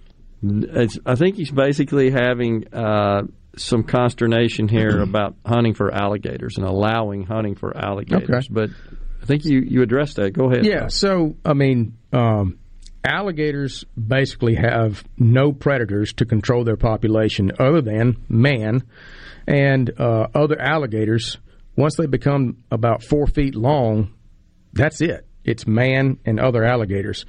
It's, 0.43 0.99
I 1.05 1.17
think 1.17 1.37
he's 1.37 1.51
basically 1.51 2.11
having 2.11 2.73
uh, 2.73 3.23
some 3.57 3.83
consternation 3.83 4.69
here 4.69 5.01
about 5.01 5.37
hunting 5.45 5.75
for 5.75 5.93
alligators 5.93 6.57
and 6.57 6.67
allowing 6.67 7.25
hunting 7.25 7.55
for 7.55 7.77
alligators. 7.77 8.47
Okay. 8.47 8.49
But 8.51 8.71
I 9.23 9.27
think 9.27 9.45
you, 9.45 9.61
you 9.61 9.83
addressed 9.83 10.17
that. 10.17 10.33
Go 10.33 10.51
ahead. 10.51 10.65
Yeah. 10.65 10.89
So 10.89 11.37
I 11.45 11.53
mean, 11.53 11.99
um, 12.13 12.59
alligators 13.05 13.85
basically 13.97 14.55
have 14.55 15.05
no 15.19 15.53
predators 15.53 16.13
to 16.15 16.25
control 16.25 16.65
their 16.65 16.77
population 16.77 17.53
other 17.59 17.81
than 17.81 18.17
man 18.29 18.83
and 19.47 19.91
uh, 19.99 20.29
other 20.35 20.61
alligators. 20.61 21.39
Once 21.77 21.97
they 21.97 22.07
become 22.07 22.59
about 22.71 23.03
four 23.03 23.27
feet 23.27 23.55
long, 23.55 24.13
that's 24.73 25.01
it. 25.01 25.27
It's 25.45 25.67
man 25.67 26.19
and 26.25 26.39
other 26.39 26.65
alligators. 26.65 27.25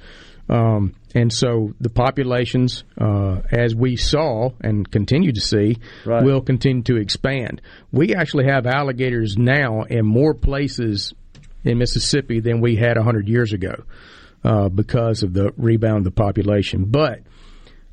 Um, 0.48 0.94
and 1.14 1.32
so 1.32 1.72
the 1.80 1.88
populations, 1.88 2.84
uh, 3.00 3.40
as 3.50 3.74
we 3.74 3.96
saw 3.96 4.50
and 4.60 4.90
continue 4.90 5.32
to 5.32 5.40
see, 5.40 5.78
Right. 6.04 6.22
will 6.24 6.40
continue 6.40 6.82
to 6.84 6.96
expand. 6.96 7.62
We 7.92 8.14
actually 8.14 8.44
have 8.46 8.66
alligators 8.66 9.36
now 9.38 9.82
in 9.82 10.04
more 10.04 10.34
places 10.34 11.14
in 11.64 11.78
Mississippi 11.78 12.40
than 12.40 12.60
we 12.60 12.76
had 12.76 12.96
100 12.96 13.28
years 13.28 13.52
ago 13.52 13.84
uh, 14.44 14.68
because 14.68 15.22
of 15.22 15.32
the 15.32 15.52
rebound 15.56 15.98
of 15.98 16.04
the 16.04 16.10
population. 16.10 16.84
But 16.86 17.20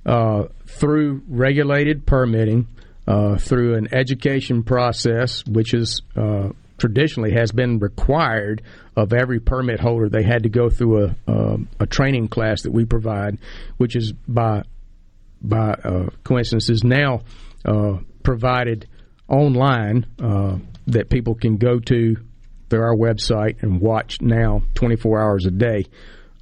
uh, 0.06 0.46
through 0.66 1.22
regulated 1.30 2.06
permitting, 2.06 2.68
uh, 3.08 3.38
through 3.38 3.76
an 3.76 3.94
education 3.94 4.64
process, 4.64 5.46
which 5.46 5.74
is 5.74 6.02
uh, 6.16 6.50
traditionally 6.82 7.32
has 7.32 7.52
been 7.52 7.78
required 7.78 8.64
of 8.98 9.14
every 9.14 9.40
permit 9.40 9.80
holder, 9.80 10.10
they 10.10 10.24
had 10.24 10.44
to 10.44 10.50
go 10.50 10.70
through 10.70 11.06
a 11.06 11.16
um 11.28 11.70
a 11.80 11.86
training 11.86 12.28
class 12.28 12.64
that 12.64 12.72
we 12.72 12.86
provide, 12.86 13.38
which 13.78 13.96
is 13.96 14.12
by 14.12 14.64
by 15.42 15.74
uh, 15.84 16.10
coincidence 16.24 16.70
is 16.70 16.84
now 16.84 17.22
uh, 17.66 17.98
provided 18.24 18.88
online 19.28 20.06
uh, 20.22 20.58
that 20.88 21.10
people 21.10 21.36
can 21.36 21.58
go 21.58 21.80
to 21.80 22.18
through 22.70 22.82
our 22.82 22.96
website 22.96 23.62
and 23.62 23.80
watch 23.80 24.20
now 24.22 24.64
24 24.74 25.22
hours 25.22 25.46
a 25.46 25.52
day 25.52 25.86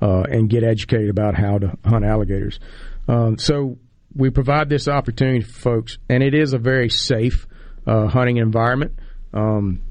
uh, 0.01 0.22
and 0.22 0.50
get 0.50 0.64
educated 0.64 1.09
about 1.09 1.35
how 1.35 1.58
to 1.58 1.77
hunt 1.84 2.06
alligators. 2.06 2.59
Um, 3.08 3.38
so 3.38 3.77
we 4.16 4.30
provide 4.30 4.69
this 4.69 4.88
opportunity 4.88 5.42
for 5.42 5.59
folks, 5.59 5.98
and 6.08 6.24
it 6.24 6.34
is 6.34 6.53
a 6.53 6.58
very 6.58 6.90
safe 6.90 7.48
uh, 7.85 8.08
hunting 8.08 8.38
environment. 8.38 8.93
Um, 9.34 9.82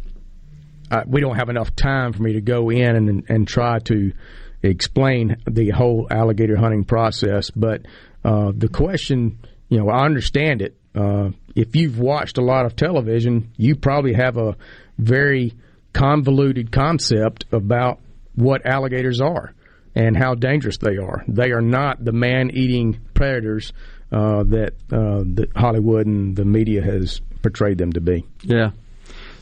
I, 0.90 1.04
we 1.06 1.20
don't 1.20 1.36
have 1.36 1.48
enough 1.48 1.74
time 1.74 2.12
for 2.12 2.22
me 2.22 2.34
to 2.34 2.40
go 2.40 2.70
in 2.70 2.96
and, 2.96 3.24
and 3.28 3.46
try 3.48 3.78
to 3.80 4.12
explain 4.62 5.36
the 5.46 5.70
whole 5.70 6.06
alligator 6.10 6.56
hunting 6.56 6.84
process, 6.84 7.50
but 7.50 7.82
uh, 8.24 8.52
the 8.54 8.68
question, 8.68 9.38
you 9.68 9.78
know, 9.78 9.88
I 9.88 10.04
understand 10.04 10.62
it. 10.62 10.76
Uh, 10.94 11.30
if 11.54 11.76
you've 11.76 11.98
watched 11.98 12.38
a 12.38 12.42
lot 12.42 12.66
of 12.66 12.74
television, 12.74 13.52
you 13.56 13.76
probably 13.76 14.14
have 14.14 14.36
a 14.36 14.56
very 14.98 15.54
convoluted 15.92 16.72
concept 16.72 17.44
about 17.52 18.00
what 18.34 18.66
alligators 18.66 19.20
are 19.20 19.54
and 19.94 20.16
how 20.16 20.34
dangerous 20.34 20.78
they 20.78 20.96
are. 20.96 21.24
They 21.28 21.50
are 21.50 21.60
not 21.60 22.04
the 22.04 22.12
man-eating 22.12 23.00
predators 23.14 23.72
uh, 24.10 24.44
that 24.44 24.74
uh, 24.92 25.22
that 25.34 25.50
Hollywood 25.54 26.06
and 26.06 26.34
the 26.34 26.44
media 26.44 26.82
has 26.82 27.20
portrayed 27.42 27.78
them 27.78 27.92
to 27.92 28.00
be. 28.00 28.24
Yeah. 28.42 28.70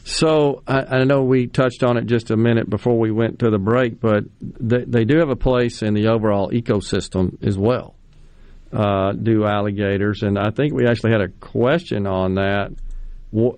So 0.06 0.62
I, 0.68 0.98
I 0.98 1.04
know 1.04 1.24
we 1.24 1.48
touched 1.48 1.82
on 1.82 1.96
it 1.96 2.06
just 2.06 2.30
a 2.30 2.36
minute 2.36 2.70
before 2.70 2.96
we 2.96 3.10
went 3.10 3.40
to 3.40 3.50
the 3.50 3.58
break, 3.58 4.00
but 4.00 4.22
they, 4.40 4.84
they 4.84 5.04
do 5.04 5.18
have 5.18 5.30
a 5.30 5.36
place 5.36 5.82
in 5.82 5.94
the 5.94 6.06
overall 6.06 6.52
ecosystem 6.52 7.42
as 7.44 7.58
well. 7.58 7.96
Uh, 8.72 9.10
do 9.12 9.44
alligators, 9.44 10.22
and 10.22 10.38
I 10.38 10.50
think 10.50 10.72
we 10.72 10.86
actually 10.86 11.10
had 11.10 11.22
a 11.22 11.28
question 11.28 12.06
on 12.06 12.36
that. 12.36 12.70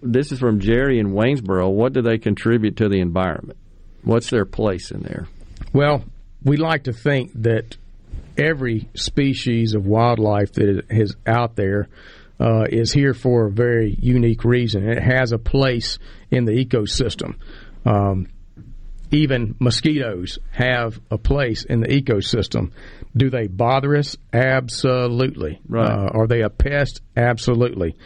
This 0.00 0.32
is 0.32 0.38
from 0.38 0.58
Jerry 0.60 0.98
in 0.98 1.08
Waynesboro. 1.08 1.68
What 1.68 1.92
do 1.92 2.00
they 2.00 2.16
contribute 2.16 2.78
to 2.78 2.88
the 2.88 3.00
environment? 3.00 3.58
What's 4.02 4.30
their 4.30 4.46
place 4.46 4.90
in 4.90 5.02
there? 5.02 5.28
Well, 5.74 6.02
we 6.42 6.56
like 6.56 6.84
to 6.84 6.94
think 6.94 7.30
that 7.42 7.76
every 8.38 8.88
species 8.94 9.74
of 9.74 9.84
wildlife 9.84 10.52
that 10.54 10.86
is 10.88 11.14
out 11.26 11.56
there 11.56 11.88
uh, 12.40 12.64
is 12.68 12.92
here 12.92 13.14
for 13.14 13.46
a 13.46 13.50
very 13.50 13.96
unique 14.00 14.44
reason. 14.44 14.88
It 14.88 15.02
has 15.02 15.32
a 15.32 15.38
place 15.38 15.98
in 16.30 16.44
the 16.44 16.52
ecosystem. 16.52 17.36
Um, 17.84 18.28
even 19.10 19.56
mosquitoes 19.58 20.38
have 20.50 21.00
a 21.10 21.18
place 21.18 21.64
in 21.64 21.80
the 21.80 21.88
ecosystem. 21.88 22.72
Do 23.16 23.30
they 23.30 23.46
bother 23.46 23.96
us? 23.96 24.16
Absolutely. 24.32 25.60
Right. 25.66 25.90
Uh, 25.90 26.10
are 26.12 26.26
they 26.26 26.42
a 26.42 26.50
pest? 26.50 27.00
Absolutely. 27.16 27.96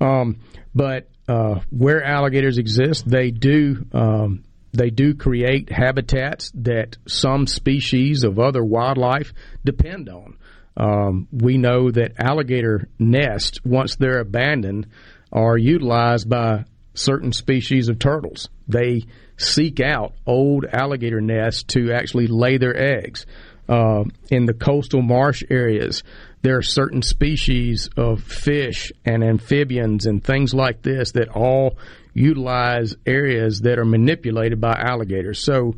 Um, 0.00 0.40
but 0.74 1.08
uh, 1.28 1.60
where 1.70 2.02
alligators 2.04 2.58
exist, 2.58 3.08
they 3.08 3.30
do 3.30 3.84
um, 3.92 4.44
they 4.72 4.90
do 4.90 5.14
create 5.14 5.70
habitats 5.70 6.50
that 6.54 6.96
some 7.06 7.46
species 7.46 8.24
of 8.24 8.38
other 8.38 8.64
wildlife 8.64 9.32
depend 9.64 10.08
on. 10.08 10.36
Um, 10.76 11.28
we 11.32 11.56
know 11.56 11.90
that 11.90 12.14
alligator 12.18 12.88
nests, 12.98 13.58
once 13.64 13.96
they're 13.96 14.20
abandoned, 14.20 14.88
are 15.32 15.56
utilized 15.56 16.28
by 16.28 16.64
certain 16.94 17.32
species 17.32 17.88
of 17.88 17.98
turtles. 17.98 18.48
They 18.68 19.04
seek 19.36 19.80
out 19.80 20.14
old 20.26 20.64
alligator 20.64 21.20
nests 21.20 21.64
to 21.74 21.92
actually 21.92 22.28
lay 22.28 22.56
their 22.56 22.76
eggs. 22.76 23.26
Uh, 23.68 24.04
in 24.30 24.44
the 24.44 24.52
coastal 24.52 25.00
marsh 25.00 25.42
areas, 25.48 26.02
there 26.42 26.58
are 26.58 26.62
certain 26.62 27.00
species 27.00 27.88
of 27.96 28.22
fish 28.22 28.92
and 29.06 29.24
amphibians 29.24 30.04
and 30.04 30.22
things 30.22 30.52
like 30.52 30.82
this 30.82 31.12
that 31.12 31.30
all 31.30 31.78
utilize 32.12 32.94
areas 33.06 33.62
that 33.62 33.78
are 33.78 33.84
manipulated 33.84 34.60
by 34.60 34.74
alligators. 34.78 35.42
So 35.42 35.74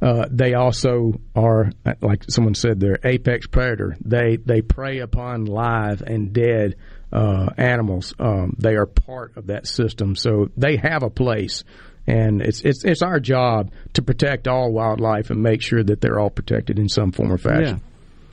uh, 0.00 0.26
they 0.30 0.54
also 0.54 1.20
are, 1.34 1.70
like 2.00 2.24
someone 2.28 2.54
said, 2.54 2.78
they're 2.78 3.00
apex 3.04 3.46
predator. 3.46 3.96
They 4.04 4.36
they 4.36 4.62
prey 4.62 4.98
upon 4.98 5.46
live 5.46 6.02
and 6.02 6.32
dead 6.32 6.76
uh, 7.12 7.50
animals. 7.56 8.14
Um, 8.18 8.54
they 8.58 8.76
are 8.76 8.86
part 8.86 9.36
of 9.36 9.48
that 9.48 9.66
system, 9.66 10.14
so 10.14 10.50
they 10.56 10.76
have 10.76 11.02
a 11.02 11.10
place. 11.10 11.64
And 12.06 12.40
it's 12.40 12.62
it's 12.62 12.84
it's 12.84 13.02
our 13.02 13.20
job 13.20 13.72
to 13.94 14.02
protect 14.02 14.48
all 14.48 14.72
wildlife 14.72 15.30
and 15.30 15.42
make 15.42 15.60
sure 15.62 15.82
that 15.82 16.00
they're 16.00 16.18
all 16.18 16.30
protected 16.30 16.78
in 16.78 16.88
some 16.88 17.12
form 17.12 17.32
or 17.32 17.36
fashion. 17.36 17.82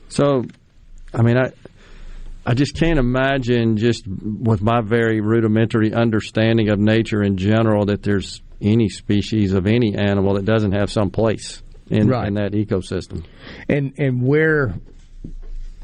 So, 0.08 0.44
I 1.12 1.22
mean, 1.22 1.36
I 1.36 1.52
I 2.46 2.54
just 2.54 2.76
can't 2.76 2.98
imagine, 2.98 3.76
just 3.76 4.06
with 4.06 4.62
my 4.62 4.80
very 4.80 5.20
rudimentary 5.20 5.92
understanding 5.92 6.68
of 6.68 6.78
nature 6.78 7.22
in 7.22 7.36
general, 7.36 7.86
that 7.86 8.04
there's 8.04 8.40
any 8.60 8.88
species 8.88 9.52
of 9.52 9.66
any 9.66 9.94
animal 9.96 10.34
that 10.34 10.44
doesn't 10.44 10.72
have 10.72 10.90
some 10.90 11.10
place 11.10 11.62
in, 11.90 12.08
Right. 12.08 12.26
in 12.28 12.34
that 12.34 12.52
ecosystem. 12.52 13.24
and 13.68 13.92
and 13.98 14.22
where 14.22 14.74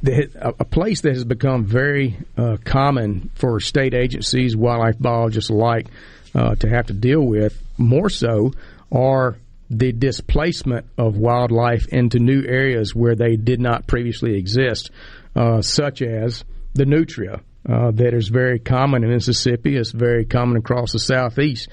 the, 0.02 0.54
a 0.58 0.64
place 0.64 1.02
that 1.02 1.12
has 1.14 1.24
become 1.24 1.64
very 1.64 2.16
uh, 2.36 2.56
common 2.64 3.30
for 3.34 3.60
state 3.60 3.94
agencies, 3.94 4.56
wildlife 4.56 4.98
biologists 4.98 5.48
alike, 5.50 5.86
uh, 6.34 6.54
to 6.56 6.68
have 6.68 6.86
to 6.86 6.92
deal 6.92 7.20
with 7.22 7.60
more 7.78 8.10
so 8.10 8.52
are 8.90 9.36
the 9.70 9.92
displacement 9.92 10.86
of 10.98 11.16
wildlife 11.16 11.86
into 11.88 12.18
new 12.18 12.42
areas 12.44 12.94
where 12.96 13.14
they 13.14 13.36
did 13.36 13.60
not 13.60 13.86
previously 13.86 14.36
exist, 14.36 14.90
uh, 15.36 15.62
such 15.62 16.02
as 16.02 16.44
the 16.74 16.84
nutria. 16.84 17.40
Uh, 17.68 17.92
that 17.92 18.12
is 18.12 18.26
very 18.26 18.58
common 18.58 19.04
in 19.04 19.10
Mississippi. 19.10 19.76
It's 19.76 19.92
very 19.92 20.24
common 20.24 20.56
across 20.56 20.90
the 20.92 20.98
southeast. 20.98 21.68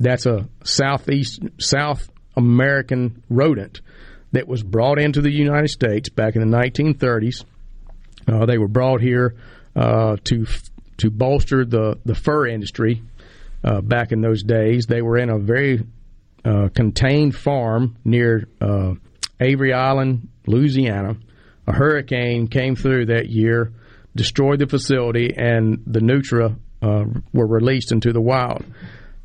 That's 0.00 0.24
a 0.24 0.48
southeast 0.64 1.42
South 1.58 2.10
American 2.36 3.22
rodent 3.28 3.82
that 4.32 4.48
was 4.48 4.62
brought 4.62 4.98
into 4.98 5.20
the 5.20 5.30
United 5.30 5.68
States 5.68 6.08
back 6.08 6.36
in 6.36 6.50
the 6.50 6.56
1930s. 6.56 7.44
Uh, 8.26 8.46
they 8.46 8.56
were 8.58 8.68
brought 8.68 9.02
here 9.02 9.36
uh, 9.76 10.16
to 10.24 10.46
to 10.98 11.10
bolster 11.10 11.64
the 11.64 11.98
the 12.04 12.14
fur 12.14 12.46
industry. 12.46 13.02
Uh, 13.62 13.82
back 13.82 14.10
in 14.10 14.22
those 14.22 14.42
days, 14.42 14.86
they 14.86 15.02
were 15.02 15.18
in 15.18 15.28
a 15.28 15.38
very 15.38 15.84
uh, 16.46 16.68
contained 16.74 17.36
farm 17.36 17.96
near 18.04 18.48
uh, 18.60 18.94
Avery 19.38 19.74
Island, 19.74 20.28
Louisiana. 20.46 21.16
A 21.66 21.72
hurricane 21.72 22.48
came 22.48 22.74
through 22.74 23.06
that 23.06 23.28
year, 23.28 23.72
destroyed 24.16 24.60
the 24.60 24.66
facility, 24.66 25.34
and 25.36 25.82
the 25.86 26.00
nutria 26.00 26.56
uh, 26.80 27.04
were 27.34 27.46
released 27.46 27.92
into 27.92 28.14
the 28.14 28.20
wild. 28.20 28.64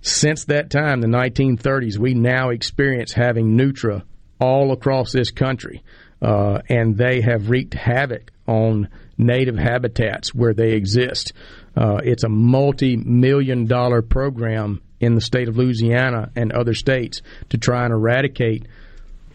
Since 0.06 0.46
that 0.46 0.70
time, 0.70 1.02
the 1.02 1.08
1930s, 1.08 1.98
we 1.98 2.14
now 2.14 2.50
experience 2.50 3.12
having 3.12 3.56
nutria 3.56 4.04
all 4.40 4.72
across 4.72 5.12
this 5.12 5.32
country, 5.32 5.82
uh, 6.22 6.60
and 6.70 6.96
they 6.96 7.22
have 7.22 7.50
wreaked 7.50 7.74
havoc 7.74 8.32
on 8.48 8.90
native 9.18 9.58
habitats 9.58 10.32
where 10.32 10.54
they 10.54 10.74
exist. 10.74 11.34
Uh, 11.76 12.02
it's 12.04 12.24
a 12.24 12.30
multi 12.30 12.98
million 12.98 13.66
dollar 13.66 14.04
program 14.04 14.80
in 15.00 15.16
the 15.16 15.22
state 15.22 15.48
of 15.48 15.58
Louisiana 15.58 16.30
and 16.36 16.52
other 16.52 16.76
states 16.76 17.24
to 17.50 17.58
try 17.58 17.84
and 17.84 17.92
eradicate 17.92 18.68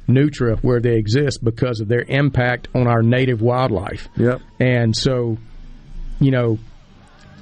nutria 0.07 0.55
where 0.59 0.79
they 0.79 0.95
exist 0.95 1.43
because 1.43 1.81
of 1.81 1.89
their 1.89 2.05
impact 2.07 2.69
on 2.77 2.87
our 2.87 3.03
native 3.03 3.43
wildlife. 3.43 4.09
Yep. 4.17 4.41
And 4.61 4.97
so, 4.97 5.37
you 6.21 6.31
know, 6.31 6.61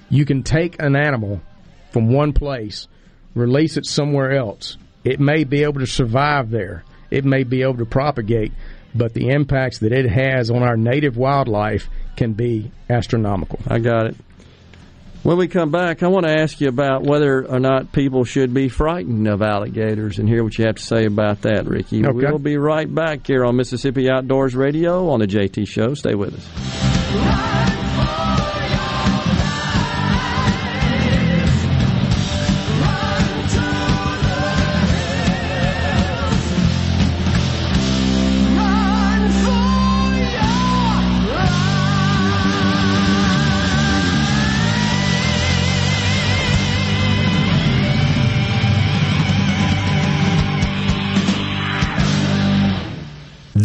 you 0.09 0.25
can 0.25 0.45
take 0.45 0.81
an 0.81 0.97
animal 0.97 1.43
from 1.91 2.11
one 2.11 2.33
place, 2.33 2.89
release 3.39 3.77
it 3.77 3.87
somewhere 3.87 4.33
else. 4.33 4.77
It 5.05 5.21
may 5.21 5.45
be 5.45 5.63
able 5.63 5.81
to 5.81 5.87
survive 5.87 6.51
there. 6.51 6.85
It 7.11 7.25
may 7.25 7.45
be 7.45 7.63
able 7.63 7.79
to 7.79 7.87
propagate, 7.87 8.53
but 8.95 9.15
the 9.15 9.29
impacts 9.31 9.79
that 9.79 9.93
it 9.93 10.11
has 10.11 10.51
on 10.51 10.63
our 10.63 10.77
native 10.77 11.17
wildlife 11.17 11.89
can 12.17 12.35
be 12.35 12.71
astronomical. 12.91 13.59
I 13.67 13.79
got 13.79 14.07
it. 14.07 14.17
When 15.23 15.37
we 15.37 15.49
come 15.49 15.71
back, 15.71 16.03
I 16.03 16.09
want 16.09 16.27
to 16.27 16.33
ask 16.33 16.61
you 16.61 16.69
about 16.69 17.03
whether 17.03 17.45
or 17.47 17.59
not 17.59 17.93
people 17.93 18.25
should 18.25 18.55
be 18.55 18.69
frightened 18.69 19.27
of 19.27 19.43
alligators 19.43 20.19
and 20.19 20.29
hear 20.29 20.45
what 20.45 20.57
you 20.57 20.65
have 20.67 20.77
to 20.77 20.83
say 20.83 21.07
about 21.07 21.43
that, 21.43 21.67
Ricky. 21.67 22.07
Okay. 22.07 22.17
We'll 22.17 22.39
be 22.39 22.57
right 22.57 22.93
back 22.93 23.27
here 23.27 23.45
on 23.45 23.57
Mississippi 23.57 24.09
Outdoors 24.09 24.55
Radio 24.55 25.11
on 25.11 25.21
the 25.21 25.27
JT 25.27 25.67
Show. 25.67 25.95
Stay 25.95 26.15
with 26.15 26.35
us. 26.35 27.68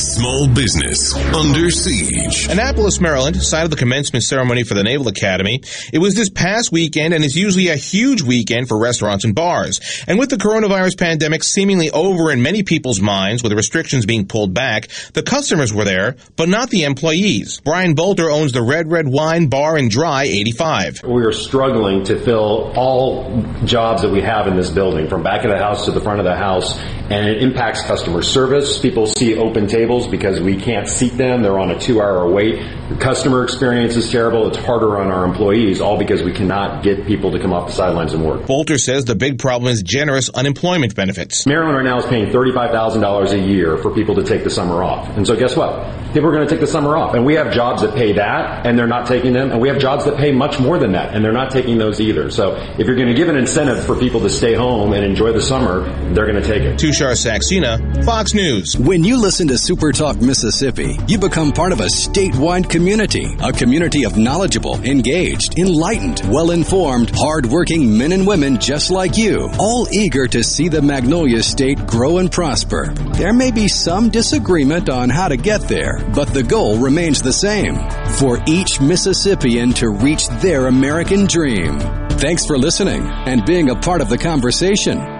Small 0.00 0.48
business 0.48 1.14
under 1.14 1.70
siege. 1.70 2.48
Annapolis, 2.48 3.02
Maryland, 3.02 3.36
site 3.36 3.64
of 3.64 3.70
the 3.70 3.76
commencement 3.76 4.24
ceremony 4.24 4.62
for 4.62 4.72
the 4.72 4.82
Naval 4.82 5.08
Academy. 5.08 5.60
It 5.92 5.98
was 5.98 6.14
this 6.14 6.30
past 6.30 6.72
weekend 6.72 7.12
and 7.12 7.22
is 7.22 7.36
usually 7.36 7.68
a 7.68 7.76
huge 7.76 8.22
weekend 8.22 8.66
for 8.68 8.78
restaurants 8.78 9.26
and 9.26 9.34
bars. 9.34 10.02
And 10.06 10.18
with 10.18 10.30
the 10.30 10.36
coronavirus 10.36 10.98
pandemic 10.98 11.44
seemingly 11.44 11.90
over 11.90 12.32
in 12.32 12.40
many 12.40 12.62
people's 12.62 12.98
minds 12.98 13.42
with 13.42 13.50
the 13.50 13.56
restrictions 13.56 14.06
being 14.06 14.26
pulled 14.26 14.54
back, 14.54 14.88
the 15.12 15.22
customers 15.22 15.70
were 15.70 15.84
there, 15.84 16.16
but 16.34 16.48
not 16.48 16.70
the 16.70 16.84
employees. 16.84 17.60
Brian 17.62 17.92
Bolter 17.92 18.30
owns 18.30 18.52
the 18.52 18.62
Red 18.62 18.90
Red 18.90 19.06
Wine 19.06 19.48
Bar 19.48 19.76
and 19.76 19.90
Dry 19.90 20.24
85. 20.24 21.02
We 21.02 21.26
are 21.26 21.32
struggling 21.32 22.04
to 22.04 22.18
fill 22.18 22.72
all 22.74 23.42
jobs 23.66 24.00
that 24.00 24.10
we 24.10 24.22
have 24.22 24.46
in 24.46 24.56
this 24.56 24.70
building, 24.70 25.08
from 25.08 25.22
back 25.22 25.44
of 25.44 25.50
the 25.50 25.58
house 25.58 25.84
to 25.84 25.90
the 25.90 26.00
front 26.00 26.20
of 26.20 26.24
the 26.24 26.36
house, 26.36 26.80
and 27.10 27.28
it 27.28 27.42
impacts 27.42 27.82
customer 27.82 28.22
service. 28.22 28.78
People 28.78 29.06
see 29.06 29.36
open 29.36 29.66
tables 29.66 30.06
because 30.06 30.40
we 30.40 30.56
can't 30.56 30.88
seat 30.88 31.16
them. 31.16 31.42
They're 31.42 31.58
on 31.58 31.72
a 31.72 31.78
two 31.78 32.00
hour 32.00 32.30
wait. 32.30 32.62
The 32.88 32.96
customer 32.96 33.42
experience 33.42 33.96
is 33.96 34.10
terrible. 34.10 34.46
It's 34.48 34.58
harder 34.58 34.98
on 34.98 35.10
our 35.10 35.24
employees, 35.24 35.80
all 35.80 35.98
because 35.98 36.22
we 36.22 36.32
cannot 36.32 36.84
get 36.84 37.06
people 37.06 37.32
to 37.32 37.40
come 37.40 37.52
off 37.52 37.68
the 37.68 37.72
sidelines 37.72 38.14
and 38.14 38.24
work. 38.24 38.46
Bolter 38.46 38.78
says 38.78 39.04
the 39.04 39.16
big 39.16 39.38
problem 39.38 39.72
is 39.72 39.82
generous 39.82 40.28
unemployment 40.28 40.94
benefits. 40.94 41.46
Maryland 41.46 41.76
right 41.76 41.84
now 41.84 41.98
is 41.98 42.06
paying 42.06 42.30
$35,000 42.30 43.32
a 43.32 43.38
year 43.38 43.76
for 43.78 43.92
people 43.92 44.14
to 44.14 44.22
take 44.24 44.44
the 44.44 44.50
summer 44.50 44.82
off. 44.82 45.08
And 45.16 45.26
so 45.26 45.36
guess 45.36 45.56
what? 45.56 45.92
People 46.12 46.28
are 46.28 46.32
going 46.32 46.46
to 46.46 46.50
take 46.50 46.60
the 46.60 46.66
summer 46.66 46.96
off. 46.96 47.14
And 47.14 47.24
we 47.24 47.34
have 47.34 47.52
jobs 47.52 47.82
that 47.82 47.94
pay 47.94 48.12
that 48.14 48.66
and 48.66 48.78
they're 48.78 48.86
not 48.86 49.06
taking 49.06 49.32
them. 49.32 49.50
And 49.50 49.60
we 49.60 49.68
have 49.68 49.78
jobs 49.78 50.04
that 50.04 50.16
pay 50.16 50.32
much 50.32 50.58
more 50.60 50.78
than 50.78 50.92
that 50.92 51.14
and 51.14 51.24
they're 51.24 51.32
not 51.32 51.50
taking 51.50 51.78
those 51.78 52.00
either. 52.00 52.30
So 52.30 52.56
if 52.78 52.86
you're 52.86 52.96
going 52.96 53.08
to 53.08 53.14
give 53.14 53.28
an 53.28 53.36
incentive 53.36 53.84
for 53.84 53.96
people 53.96 54.20
to 54.20 54.30
stay 54.30 54.54
home 54.54 54.92
and 54.92 55.04
enjoy 55.04 55.32
the 55.32 55.42
summer, 55.42 55.82
they're 56.12 56.26
going 56.26 56.40
to 56.40 56.46
take 56.46 56.62
it. 56.62 56.78
Tushar 57.00 57.16
Saxena, 57.16 58.04
Fox 58.04 58.34
News. 58.34 58.76
When 58.76 59.02
you 59.02 59.18
listen 59.18 59.48
to 59.48 59.56
Super 59.56 59.90
Talk 59.90 60.20
Mississippi, 60.20 60.98
you 61.08 61.16
become 61.16 61.50
part 61.50 61.72
of 61.72 61.80
a 61.80 61.86
statewide 61.86 62.68
community, 62.68 63.26
a 63.40 63.54
community 63.54 64.04
of 64.04 64.18
knowledgeable, 64.18 64.74
engaged, 64.82 65.58
enlightened, 65.58 66.20
well-informed, 66.30 67.10
hardworking 67.14 67.96
men 67.96 68.12
and 68.12 68.26
women 68.26 68.60
just 68.60 68.90
like 68.90 69.16
you, 69.16 69.48
all 69.58 69.88
eager 69.90 70.26
to 70.26 70.44
see 70.44 70.68
the 70.68 70.82
Magnolia 70.82 71.42
State 71.42 71.86
grow 71.86 72.18
and 72.18 72.30
prosper. 72.30 72.92
There 73.14 73.32
may 73.32 73.50
be 73.50 73.66
some 73.66 74.10
disagreement 74.10 74.90
on 74.90 75.08
how 75.08 75.28
to 75.28 75.38
get 75.38 75.62
there, 75.62 76.06
but 76.14 76.34
the 76.34 76.42
goal 76.42 76.76
remains 76.76 77.22
the 77.22 77.32
same 77.32 77.76
for 78.18 78.42
each 78.46 78.78
Mississippian 78.78 79.72
to 79.72 79.88
reach 79.88 80.28
their 80.42 80.66
American 80.66 81.24
dream. 81.24 81.78
Thanks 82.20 82.44
for 82.44 82.58
listening 82.58 83.06
and 83.06 83.46
being 83.46 83.70
a 83.70 83.76
part 83.76 84.02
of 84.02 84.10
the 84.10 84.18
conversation 84.18 85.19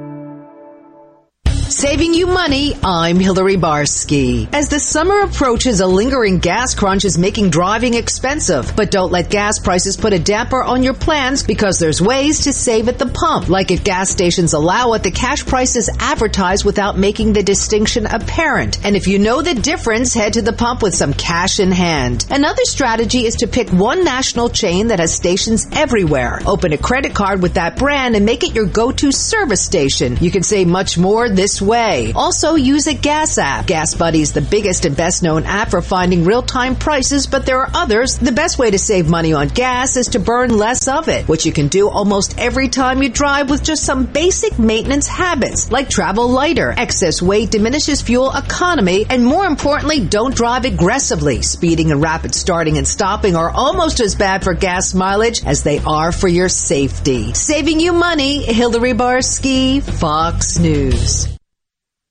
Saving 1.71 2.13
you 2.13 2.27
money, 2.27 2.75
I'm 2.83 3.15
Hillary 3.15 3.55
Barsky. 3.55 4.53
As 4.53 4.67
the 4.67 4.77
summer 4.77 5.21
approaches, 5.21 5.79
a 5.79 5.87
lingering 5.87 6.39
gas 6.39 6.75
crunch 6.75 7.05
is 7.05 7.17
making 7.17 7.49
driving 7.49 7.93
expensive. 7.93 8.73
But 8.75 8.91
don't 8.91 9.13
let 9.13 9.29
gas 9.29 9.57
prices 9.57 9.95
put 9.95 10.11
a 10.11 10.19
damper 10.19 10.61
on 10.61 10.83
your 10.83 10.93
plans 10.93 11.43
because 11.43 11.79
there's 11.79 12.01
ways 12.01 12.43
to 12.43 12.51
save 12.51 12.89
at 12.89 12.99
the 12.99 13.05
pump. 13.05 13.47
Like 13.47 13.71
if 13.71 13.85
gas 13.85 14.09
stations 14.09 14.51
allow 14.51 14.91
it, 14.93 15.03
the 15.03 15.11
cash 15.11 15.45
price 15.45 15.77
is 15.77 15.89
advertised 15.97 16.65
without 16.65 16.97
making 16.97 17.31
the 17.31 17.41
distinction 17.41 18.05
apparent. 18.05 18.85
And 18.85 18.97
if 18.97 19.07
you 19.07 19.17
know 19.17 19.41
the 19.41 19.55
difference, 19.55 20.13
head 20.13 20.33
to 20.33 20.41
the 20.41 20.51
pump 20.51 20.83
with 20.83 20.93
some 20.93 21.13
cash 21.13 21.61
in 21.61 21.71
hand. 21.71 22.27
Another 22.29 22.65
strategy 22.65 23.25
is 23.25 23.37
to 23.37 23.47
pick 23.47 23.69
one 23.69 24.03
national 24.03 24.49
chain 24.49 24.87
that 24.87 24.99
has 24.99 25.15
stations 25.15 25.67
everywhere. 25.71 26.41
Open 26.45 26.73
a 26.73 26.77
credit 26.77 27.13
card 27.15 27.41
with 27.41 27.53
that 27.53 27.77
brand 27.77 28.17
and 28.17 28.25
make 28.25 28.43
it 28.43 28.53
your 28.53 28.65
go-to 28.65 29.13
service 29.13 29.61
station. 29.63 30.17
You 30.19 30.31
can 30.31 30.43
save 30.43 30.67
much 30.67 30.97
more 30.97 31.29
this 31.29 31.60
way. 31.61 32.13
Also, 32.15 32.55
use 32.55 32.87
a 32.87 32.93
gas 32.93 33.37
app. 33.37 33.67
Gas 33.67 33.95
Buddy 33.95 34.21
is 34.21 34.33
the 34.33 34.41
biggest 34.41 34.85
and 34.85 34.95
best 34.95 35.23
known 35.23 35.43
app 35.43 35.69
for 35.71 35.81
finding 35.81 36.25
real 36.25 36.41
time 36.41 36.75
prices, 36.75 37.27
but 37.27 37.45
there 37.45 37.59
are 37.59 37.69
others. 37.73 38.17
The 38.17 38.31
best 38.31 38.57
way 38.57 38.71
to 38.71 38.79
save 38.79 39.09
money 39.09 39.33
on 39.33 39.47
gas 39.49 39.97
is 39.97 40.07
to 40.09 40.19
burn 40.19 40.57
less 40.57 40.87
of 40.87 41.07
it, 41.07 41.27
which 41.27 41.45
you 41.45 41.51
can 41.51 41.67
do 41.67 41.89
almost 41.89 42.37
every 42.39 42.69
time 42.69 43.01
you 43.03 43.09
drive 43.09 43.49
with 43.49 43.63
just 43.63 43.83
some 43.83 44.05
basic 44.05 44.57
maintenance 44.57 45.07
habits, 45.07 45.71
like 45.71 45.89
travel 45.89 46.27
lighter. 46.27 46.73
Excess 46.77 47.21
weight 47.21 47.51
diminishes 47.51 48.01
fuel 48.01 48.31
economy, 48.31 49.05
and 49.09 49.25
more 49.25 49.45
importantly, 49.45 50.05
don't 50.05 50.35
drive 50.35 50.65
aggressively. 50.65 51.41
Speeding 51.41 51.91
and 51.91 52.01
rapid 52.01 52.33
starting 52.33 52.77
and 52.77 52.87
stopping 52.87 53.35
are 53.35 53.49
almost 53.49 53.99
as 53.99 54.15
bad 54.15 54.43
for 54.43 54.53
gas 54.53 54.93
mileage 54.93 55.45
as 55.45 55.63
they 55.63 55.79
are 55.79 56.11
for 56.11 56.27
your 56.27 56.49
safety. 56.49 57.33
Saving 57.33 57.79
you 57.79 57.93
money, 57.93 58.43
Hillary 58.43 58.93
Barsky, 58.93 59.81
Fox 59.81 60.59
News. 60.59 61.27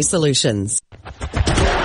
solutions. 0.00 0.80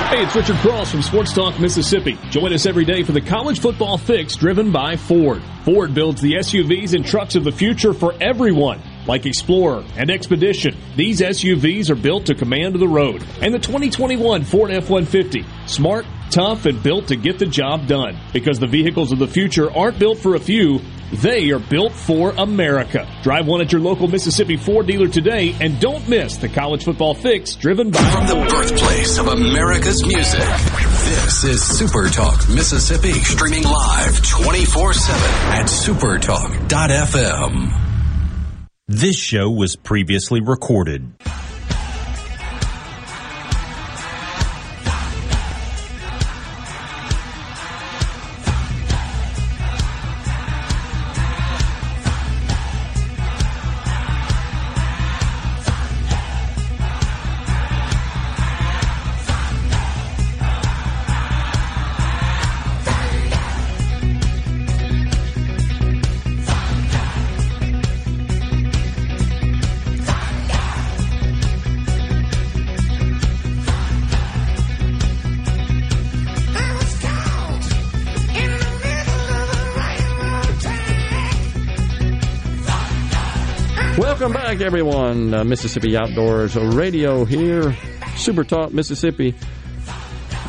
Hey, 0.07 0.23
it's 0.23 0.33
Richard 0.33 0.55
Cross 0.59 0.91
from 0.91 1.01
Sports 1.01 1.33
Talk 1.33 1.59
Mississippi. 1.59 2.17
Join 2.29 2.53
us 2.53 2.65
every 2.65 2.85
day 2.85 3.03
for 3.03 3.11
the 3.11 3.19
college 3.19 3.59
football 3.59 3.97
fix 3.97 4.37
driven 4.37 4.71
by 4.71 4.95
Ford. 4.95 5.43
Ford 5.65 5.93
builds 5.93 6.21
the 6.21 6.35
SUVs 6.35 6.93
and 6.93 7.05
trucks 7.05 7.35
of 7.35 7.43
the 7.43 7.51
future 7.51 7.91
for 7.91 8.13
everyone. 8.21 8.79
Like 9.05 9.25
Explorer 9.25 9.83
and 9.97 10.09
Expedition, 10.09 10.77
these 10.95 11.19
SUVs 11.19 11.89
are 11.89 11.95
built 11.95 12.27
to 12.27 12.35
command 12.35 12.75
the 12.75 12.87
road. 12.87 13.21
And 13.41 13.53
the 13.53 13.59
2021 13.59 14.45
Ford 14.45 14.71
F-150, 14.71 15.67
smart, 15.67 16.05
tough, 16.31 16.65
and 16.65 16.81
built 16.81 17.07
to 17.07 17.15
get 17.15 17.39
the 17.39 17.45
job 17.45 17.87
done. 17.87 18.17
Because 18.33 18.59
the 18.59 18.67
vehicles 18.67 19.11
of 19.11 19.19
the 19.19 19.27
future 19.27 19.71
aren't 19.71 19.99
built 19.99 20.19
for 20.19 20.35
a 20.35 20.39
few, 20.39 20.79
they 21.11 21.51
are 21.51 21.59
built 21.59 21.93
for 21.93 22.31
America. 22.37 23.07
Drive 23.23 23.47
one 23.47 23.61
at 23.61 23.71
your 23.71 23.81
local 23.81 24.07
Mississippi 24.07 24.57
Ford 24.57 24.87
dealer 24.87 25.07
today 25.07 25.55
and 25.59 25.79
don't 25.79 26.07
miss 26.09 26.37
the 26.37 26.49
college 26.49 26.83
football 26.83 27.13
fix 27.13 27.55
driven 27.55 27.91
by 27.91 27.99
From 27.99 28.27
the 28.27 28.35
birthplace 28.49 29.17
of 29.17 29.27
America's 29.27 30.05
music, 30.05 30.39
this 30.39 31.43
is 31.43 31.63
Super 31.63 32.09
Talk 32.09 32.47
Mississippi, 32.49 33.13
streaming 33.13 33.63
live 33.63 34.25
24 34.25 34.93
7 34.93 35.21
at 35.53 35.65
supertalk.fm. 35.67 37.83
This 38.89 39.17
show 39.17 39.49
was 39.49 39.75
previously 39.75 40.39
recorded. 40.41 41.13
Everyone. 84.67 85.33
Uh, 85.33 85.45
Mississippi 85.45 85.95
Outdoors 85.95 86.57
Radio 86.57 87.23
here, 87.23 87.73
Super 88.17 88.43
Talk 88.43 88.73
Mississippi. 88.73 89.33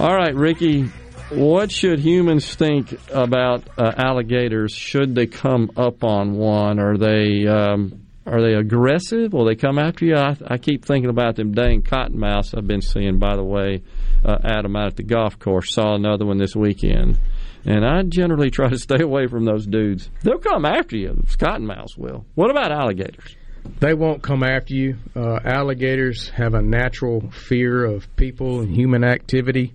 All 0.01 0.13
right, 0.13 0.35
Ricky, 0.35 0.87
what 1.31 1.71
should 1.71 2.01
humans 2.01 2.53
think 2.57 2.99
about 3.13 3.63
uh, 3.79 3.93
alligators? 3.97 4.73
Should 4.73 5.15
they 5.15 5.29
come 5.29 5.71
up 5.77 6.03
on 6.03 6.33
one? 6.33 6.81
Are 6.81 6.99
they 6.99 7.47
um, 7.47 8.09
are 8.27 8.43
they 8.43 8.55
aggressive? 8.55 9.33
Will 9.33 9.45
they 9.45 9.55
come 9.55 9.79
after 9.79 10.05
you? 10.05 10.17
I, 10.17 10.37
I 10.49 10.59
keep 10.59 10.85
thinking 10.85 11.11
about 11.11 11.37
them 11.37 11.53
dang 11.53 11.83
cottonmouths 11.83 12.59
I've 12.59 12.67
been 12.67 12.83
seeing. 12.83 13.21
By 13.21 13.37
the 13.37 13.45
way, 13.45 13.85
uh, 14.25 14.39
Adam 14.43 14.75
out 14.75 14.89
at 14.89 14.97
the 14.97 15.05
golf 15.05 15.39
course 15.39 15.73
saw 15.73 15.95
another 15.95 16.27
one 16.27 16.39
this 16.39 16.57
weekend. 16.57 17.21
And 17.65 17.87
I 17.87 18.03
generally 18.03 18.51
try 18.51 18.69
to 18.69 18.79
stay 18.79 19.01
away 19.01 19.29
from 19.29 19.45
those 19.45 19.65
dudes. 19.65 20.11
They'll 20.25 20.39
come 20.39 20.65
after 20.65 20.97
you. 20.97 21.23
Cottonmouths 21.39 21.97
will. 21.97 22.27
What 22.35 22.51
about 22.51 22.73
alligators? 22.73 23.37
They 23.81 23.95
won't 23.95 24.23
come 24.23 24.43
after 24.43 24.75
you. 24.75 24.99
Uh, 25.15 25.39
alligators 25.45 26.31
have 26.31 26.55
a 26.55 26.63
natural 26.63 27.31
fear 27.31 27.85
of 27.85 28.15
people 28.17 28.61
and 28.61 28.75
human 28.75 29.05
activity. 29.05 29.75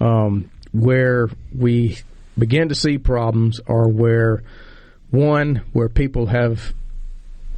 Um, 0.00 0.50
where 0.72 1.28
we 1.56 1.98
begin 2.36 2.68
to 2.70 2.74
see 2.74 2.98
problems 2.98 3.60
are 3.68 3.88
where, 3.88 4.42
one, 5.10 5.62
where 5.72 5.88
people 5.88 6.26
have 6.26 6.72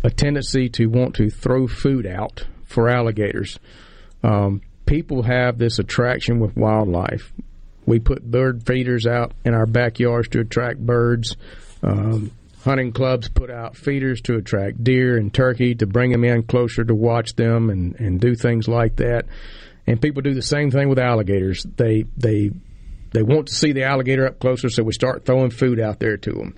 a 0.03 0.11
tendency 0.11 0.69
to 0.69 0.86
want 0.86 1.15
to 1.15 1.31
throw 1.31 1.67
food 1.67 2.07
out 2.07 2.44
for 2.67 2.89
alligators. 2.89 3.59
Um, 4.23 4.62
people 4.85 5.23
have 5.23 5.59
this 5.59 5.78
attraction 5.78 6.41
with 6.41 6.57
wildlife. 6.57 7.33
We 7.86 8.01
put 8.01 8.28
bird 8.28 8.67
feeders 8.67 9.07
out 9.07 9.33
in 9.44 9.55
our 9.55 9.67
backyards 9.67 10.28
to 10.31 10.41
attract 10.41 10.81
birds. 10.81 11.36
Um, 11.83 12.33
hunting 12.65 12.93
clubs 12.93 13.28
put 13.28 13.51
out 13.51 13.76
feeders 13.76 14.20
to 14.23 14.36
attract 14.36 14.83
deer 14.83 15.17
and 15.17 15.33
turkey 15.33 15.75
to 15.76 15.86
bring 15.86 16.10
them 16.10 16.25
in 16.25 16.43
closer 16.44 16.83
to 16.84 16.94
watch 16.94 17.34
them 17.36 17.70
and, 17.70 17.94
and 18.01 18.20
do 18.20 18.34
things 18.34 18.67
like 18.67 18.97
that. 18.97 19.26
And 19.86 20.01
people 20.01 20.23
do 20.23 20.34
the 20.34 20.43
same 20.43 20.70
thing 20.70 20.89
with 20.89 20.99
alligators. 20.99 21.65
They 21.76 22.05
they 22.17 22.51
they 23.12 23.23
want 23.23 23.49
to 23.49 23.55
see 23.55 23.73
the 23.73 23.84
alligator 23.84 24.26
up 24.26 24.39
closer, 24.41 24.68
so 24.70 24.83
we 24.83 24.93
start 24.93 25.25
throwing 25.25 25.51
food 25.51 25.78
out 25.78 26.01
there 26.01 26.17
to 26.17 26.33
them. 26.33 26.57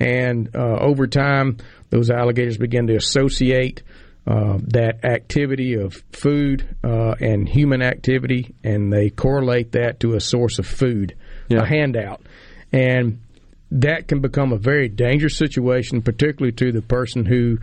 And 0.00 0.54
uh, 0.54 0.78
over 0.80 1.06
time, 1.08 1.56
those 1.90 2.08
alligators 2.08 2.56
begin 2.56 2.86
to 2.86 2.94
associate 2.96 3.82
uh, 4.26 4.58
that 4.68 5.04
activity 5.04 5.74
of 5.74 6.02
food 6.12 6.76
uh, 6.84 7.14
and 7.20 7.48
human 7.48 7.82
activity, 7.82 8.54
and 8.62 8.92
they 8.92 9.10
correlate 9.10 9.72
that 9.72 10.00
to 10.00 10.14
a 10.14 10.20
source 10.20 10.58
of 10.58 10.66
food, 10.66 11.16
Yeah. 11.48 11.62
a 11.62 11.66
handout. 11.66 12.22
And 12.72 13.20
that 13.70 14.08
can 14.08 14.20
become 14.20 14.52
a 14.52 14.58
very 14.58 14.88
dangerous 14.88 15.36
situation, 15.36 16.02
particularly 16.02 16.52
to 16.52 16.72
the 16.72 16.82
person 16.82 17.24
who 17.24 17.58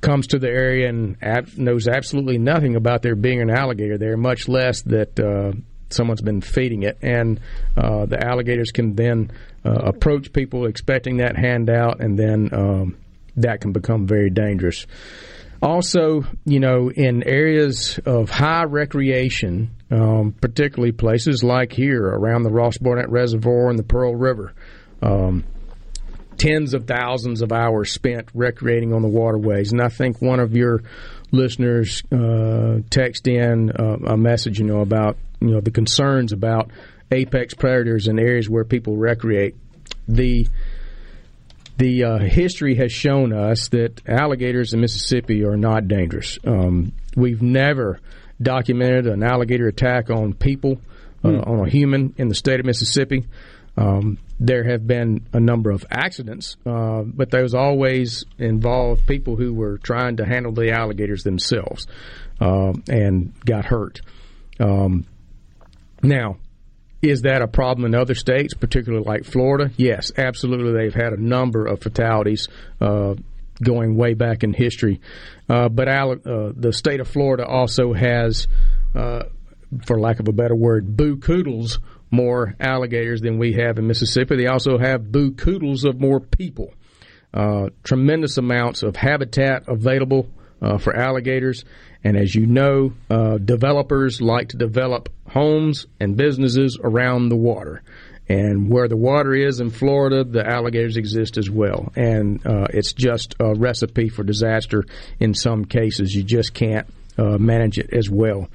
comes 0.00 0.28
to 0.28 0.38
the 0.38 0.48
area 0.48 0.88
and 0.88 1.16
ab- 1.22 1.56
knows 1.58 1.86
absolutely 1.88 2.38
nothing 2.38 2.76
about 2.76 3.02
there 3.02 3.14
being 3.14 3.40
an 3.40 3.50
alligator 3.50 3.98
there, 3.98 4.16
much 4.16 4.48
less 4.48 4.82
that 4.82 5.18
uh, 5.20 5.52
someone's 5.90 6.22
been 6.22 6.40
feeding 6.40 6.84
it. 6.84 6.98
And 7.02 7.40
uh, 7.76 8.06
the 8.06 8.24
alligators 8.24 8.70
can 8.70 8.94
then 8.94 9.32
uh, 9.64 9.72
approach 9.72 10.32
people 10.32 10.66
expecting 10.66 11.18
that 11.18 11.36
handout, 11.36 12.00
and 12.00 12.18
then 12.18 12.50
um, 12.52 12.96
that 13.36 13.60
can 13.60 13.72
become 13.72 14.06
very 14.06 14.30
dangerous. 14.30 14.86
Also, 15.62 16.24
you 16.46 16.58
know, 16.58 16.90
in 16.90 17.22
areas 17.24 18.00
of 18.06 18.30
high 18.30 18.64
recreation, 18.64 19.70
um, 19.90 20.34
particularly 20.40 20.92
places 20.92 21.44
like 21.44 21.72
here 21.72 22.02
around 22.02 22.44
the 22.44 22.50
Ross 22.50 22.78
Barnett 22.78 23.10
Reservoir 23.10 23.68
and 23.68 23.78
the 23.78 23.82
Pearl 23.82 24.16
River, 24.16 24.54
um, 25.02 25.44
tens 26.36 26.74
of 26.74 26.86
thousands 26.86 27.42
of 27.42 27.52
hours 27.52 27.92
spent 27.92 28.28
recreating 28.34 28.92
on 28.92 29.02
the 29.02 29.08
waterways. 29.08 29.72
And 29.72 29.80
I 29.80 29.88
think 29.88 30.20
one 30.22 30.40
of 30.40 30.56
your 30.56 30.82
listeners 31.32 32.02
uh, 32.10 32.80
text 32.90 33.28
in 33.28 33.70
uh, 33.70 33.96
a 34.06 34.16
message, 34.16 34.58
you 34.58 34.64
know, 34.64 34.80
about 34.80 35.16
you 35.40 35.50
know 35.50 35.60
the 35.60 35.70
concerns 35.70 36.32
about 36.32 36.70
apex 37.12 37.54
predators 37.54 38.08
in 38.08 38.18
areas 38.18 38.48
where 38.48 38.64
people 38.64 38.96
recreate. 38.96 39.54
The 40.08 40.46
the 41.78 42.04
uh, 42.04 42.18
history 42.18 42.74
has 42.76 42.92
shown 42.92 43.32
us 43.32 43.68
that 43.68 44.02
alligators 44.06 44.74
in 44.74 44.80
Mississippi 44.80 45.44
are 45.44 45.56
not 45.56 45.88
dangerous. 45.88 46.38
Um, 46.46 46.92
we've 47.16 47.40
never 47.40 48.00
documented 48.42 49.06
an 49.06 49.22
alligator 49.22 49.66
attack 49.66 50.10
on 50.10 50.34
people, 50.34 50.78
uh, 51.24 51.28
Hmm. 51.28 51.36
on 51.40 51.66
a 51.66 51.70
human 51.70 52.14
in 52.18 52.28
the 52.28 52.34
state 52.34 52.60
of 52.60 52.66
Mississippi. 52.66 53.24
Um, 53.76 54.18
there 54.40 54.64
have 54.64 54.86
been 54.86 55.26
a 55.34 55.38
number 55.38 55.70
of 55.70 55.84
accidents, 55.90 56.56
uh, 56.64 57.02
but 57.04 57.30
those 57.30 57.54
always 57.54 58.24
involved 58.38 59.06
people 59.06 59.36
who 59.36 59.52
were 59.52 59.76
trying 59.76 60.16
to 60.16 60.24
handle 60.24 60.50
the 60.52 60.72
alligators 60.72 61.22
themselves 61.22 61.86
uh, 62.40 62.72
and 62.88 63.34
got 63.44 63.66
hurt. 63.66 64.00
Um, 64.58 65.06
now, 66.02 66.38
is 67.02 67.22
that 67.22 67.42
a 67.42 67.48
problem 67.48 67.84
in 67.84 67.94
other 67.94 68.14
states, 68.14 68.54
particularly 68.54 69.04
like 69.04 69.24
Florida? 69.24 69.70
Yes, 69.76 70.10
absolutely. 70.16 70.72
They've 70.72 70.94
had 70.94 71.12
a 71.12 71.22
number 71.22 71.66
of 71.66 71.82
fatalities 71.82 72.48
uh, 72.80 73.14
going 73.62 73.94
way 73.96 74.14
back 74.14 74.42
in 74.42 74.54
history. 74.54 75.02
Uh, 75.50 75.68
but 75.68 75.86
uh, 75.86 76.16
the 76.56 76.72
state 76.72 77.00
of 77.00 77.08
Florida 77.08 77.46
also 77.46 77.92
has, 77.92 78.48
uh, 78.94 79.24
for 79.84 80.00
lack 80.00 80.18
of 80.18 80.28
a 80.28 80.32
better 80.32 80.54
word, 80.54 80.96
boo 80.96 81.16
koodles 81.16 81.78
more 82.10 82.54
alligators 82.58 83.20
than 83.20 83.38
we 83.38 83.54
have 83.54 83.78
in 83.78 83.86
Mississippi. 83.86 84.36
They 84.36 84.46
also 84.46 84.78
have 84.78 85.10
boo 85.10 85.32
koodles 85.32 85.84
of 85.84 86.00
more 86.00 86.20
people. 86.20 86.74
Uh, 87.32 87.70
tremendous 87.84 88.38
amounts 88.38 88.82
of 88.82 88.96
habitat 88.96 89.64
available 89.68 90.28
uh, 90.60 90.78
for 90.78 90.94
alligators. 90.94 91.64
And 92.02 92.16
as 92.16 92.34
you 92.34 92.46
know, 92.46 92.92
uh, 93.08 93.38
developers 93.38 94.20
like 94.20 94.48
to 94.48 94.56
develop 94.56 95.08
homes 95.28 95.86
and 96.00 96.16
businesses 96.16 96.78
around 96.82 97.28
the 97.28 97.36
water. 97.36 97.82
And 98.28 98.70
where 98.70 98.88
the 98.88 98.96
water 98.96 99.34
is 99.34 99.60
in 99.60 99.70
Florida, 99.70 100.22
the 100.22 100.48
alligators 100.48 100.96
exist 100.96 101.36
as 101.36 101.50
well. 101.50 101.92
And 101.96 102.44
uh, 102.46 102.68
it's 102.70 102.92
just 102.92 103.34
a 103.40 103.54
recipe 103.54 104.08
for 104.08 104.22
disaster 104.22 104.84
in 105.18 105.34
some 105.34 105.64
cases. 105.64 106.14
You 106.14 106.22
just 106.22 106.54
can't 106.54 106.86
uh, 107.18 107.38
manage 107.38 107.78
it 107.78 107.92
as 107.92 108.08
well. 108.08 108.48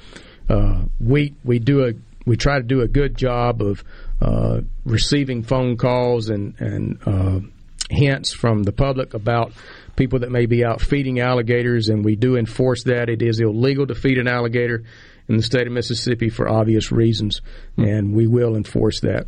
Uh, 0.50 0.84
we 1.00 1.34
we 1.44 1.60
do 1.60 1.86
a 1.86 1.94
we 2.26 2.38
try 2.38 2.58
to 2.58 2.64
do 2.64 2.82
a 2.82 2.88
good 2.88 3.16
job 3.16 3.62
of 3.62 3.84
uh, 4.22 4.62
receiving 4.84 5.44
phone 5.44 5.78
calls 5.78 6.30
and 6.30 6.56
and 6.60 7.00
uh, 7.06 7.40
hints 7.90 8.34
from 8.34 8.64
the 8.64 8.72
public 8.72 9.14
about 9.14 9.54
people 9.96 10.20
that 10.20 10.32
may 10.32 10.46
be 10.46 10.66
out 10.66 10.82
feeding 10.82 11.20
alligators, 11.20 11.90
and 11.90 12.04
we 12.04 12.16
do 12.16 12.36
enforce 12.36 12.84
that. 12.84 13.10
It 13.10 13.22
is 13.22 13.40
illegal 13.40 13.88
to 13.88 13.96
feed 13.96 14.18
an 14.18 14.28
alligator 14.28 14.84
in 15.28 15.38
the 15.38 15.44
state 15.44 15.68
of 15.68 15.74
Mississippi 15.74 16.30
for 16.30 16.50
obvious 16.50 16.92
reasons, 16.92 17.42
and 17.78 18.14
we 18.14 18.28
will 18.28 18.56
enforce 18.56 19.02
that. 19.02 19.28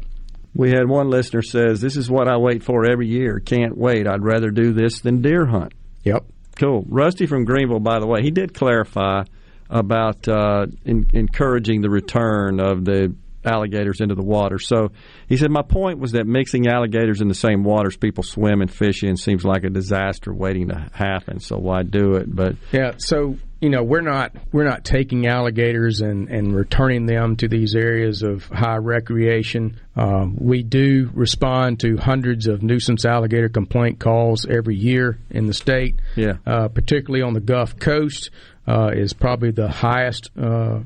We 0.54 0.72
had 0.72 0.88
one 0.88 1.10
listener 1.10 1.42
says, 1.42 1.82
"This 1.82 1.98
is 1.98 2.10
what 2.10 2.28
I 2.28 2.38
wait 2.38 2.64
for 2.64 2.90
every 2.90 3.08
year. 3.08 3.40
Can't 3.40 3.78
wait. 3.78 4.08
I'd 4.08 4.24
rather 4.24 4.50
do 4.50 4.74
this 4.74 5.02
than 5.02 5.22
deer 5.22 5.46
hunt." 5.46 5.74
Yep. 6.04 6.26
Cool. 6.56 6.86
Rusty 6.90 7.28
from 7.28 7.46
Greenville, 7.46 7.80
by 7.80 8.00
the 8.00 8.08
way, 8.08 8.24
he 8.24 8.32
did 8.32 8.56
clarify 8.56 9.24
about 9.70 10.28
uh, 10.28 10.68
in, 10.86 11.10
encouraging 11.14 11.82
the 11.82 11.90
return 11.90 12.60
of 12.60 12.86
the 12.86 13.14
alligators 13.48 14.02
into 14.02 14.16
the 14.16 14.24
water. 14.24 14.60
So 14.60 14.92
he 15.28 15.38
said, 15.38 15.50
My 15.50 15.62
point 15.62 16.00
was 16.00 16.12
that 16.12 16.28
mixing 16.28 16.68
alligators 16.68 17.22
in 17.22 17.28
the 17.28 17.36
same 17.36 17.64
waters 17.64 17.98
people 17.98 18.24
swim 18.24 18.62
and 18.62 18.72
fish 18.72 19.04
in 19.04 19.18
seems 19.18 19.44
like 19.44 19.64
a 19.64 19.70
disaster 19.70 20.34
waiting 20.34 20.68
to 20.70 20.90
happen. 20.94 21.40
So 21.40 21.58
why 21.58 21.84
do 21.84 22.16
it? 22.16 22.34
But 22.34 22.56
yeah, 22.72 22.94
so 22.98 23.38
you 23.60 23.70
know 23.70 23.82
we're 23.82 24.02
not 24.02 24.36
we're 24.52 24.66
not 24.66 24.84
taking 24.84 25.28
alligators 25.28 26.02
and, 26.02 26.30
and 26.30 26.56
returning 26.56 27.06
them 27.06 27.36
to 27.38 27.48
these 27.48 27.76
areas 27.76 28.22
of 28.22 28.46
high 28.46 28.78
recreation. 28.78 29.80
Um, 29.96 30.36
we 30.40 30.62
do 30.62 31.10
respond 31.14 31.80
to 31.80 31.98
hundreds 31.98 32.48
of 32.48 32.62
nuisance 32.62 33.06
alligator 33.06 33.50
complaint 33.50 34.00
calls 34.00 34.46
every 34.46 34.76
year 34.76 35.18
in 35.32 35.48
the 35.48 35.54
state. 35.54 35.96
Yeah, 36.16 36.34
uh, 36.46 36.68
particularly 36.68 37.24
on 37.24 37.34
the 37.34 37.40
Gulf 37.40 37.80
Coast 37.80 38.30
uh, 38.68 38.92
is 38.94 39.14
probably 39.14 39.52
the 39.52 39.70
highest 39.70 40.30
uh, 40.38 40.80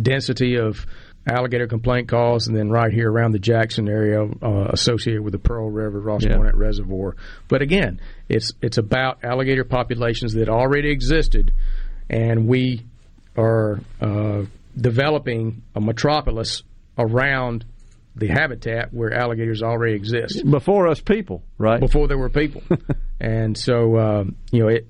density 0.00 0.56
of 0.56 0.86
alligator 1.30 1.66
complaint 1.66 2.08
calls, 2.08 2.46
and 2.46 2.56
then 2.56 2.70
right 2.70 2.92
here 2.92 3.10
around 3.10 3.32
the 3.32 3.38
Jackson 3.38 3.86
area 3.88 4.22
uh, 4.24 4.68
associated 4.70 5.22
with 5.22 5.32
the 5.32 5.38
Pearl 5.38 5.70
River, 5.70 6.00
Ross 6.00 6.24
Yeah. 6.24 6.36
Barnett 6.36 6.56
Reservoir. 6.56 7.16
But 7.48 7.60
again, 7.62 8.00
it's 8.28 8.52
it's 8.62 8.78
about 8.78 9.22
alligator 9.24 9.64
populations 9.64 10.32
that 10.34 10.48
already 10.48 10.90
existed, 10.90 11.52
and 12.08 12.46
we 12.46 12.86
are 13.36 13.80
uh, 14.00 14.42
developing 14.76 15.62
a 15.74 15.80
metropolis 15.80 16.62
around 16.96 17.64
the 18.16 18.26
habitat 18.28 18.92
where 18.92 19.12
alligators 19.14 19.62
already 19.62 19.94
exist. 19.94 20.42
before 20.50 20.88
us 20.88 21.00
people, 21.00 21.42
right? 21.58 21.78
Before 21.78 22.08
there 22.08 22.18
were 22.18 22.30
people, 22.30 22.62
and 23.20 23.56
so 23.56 23.98
um, 23.98 24.36
you 24.50 24.60
know 24.62 24.68
it. 24.68 24.86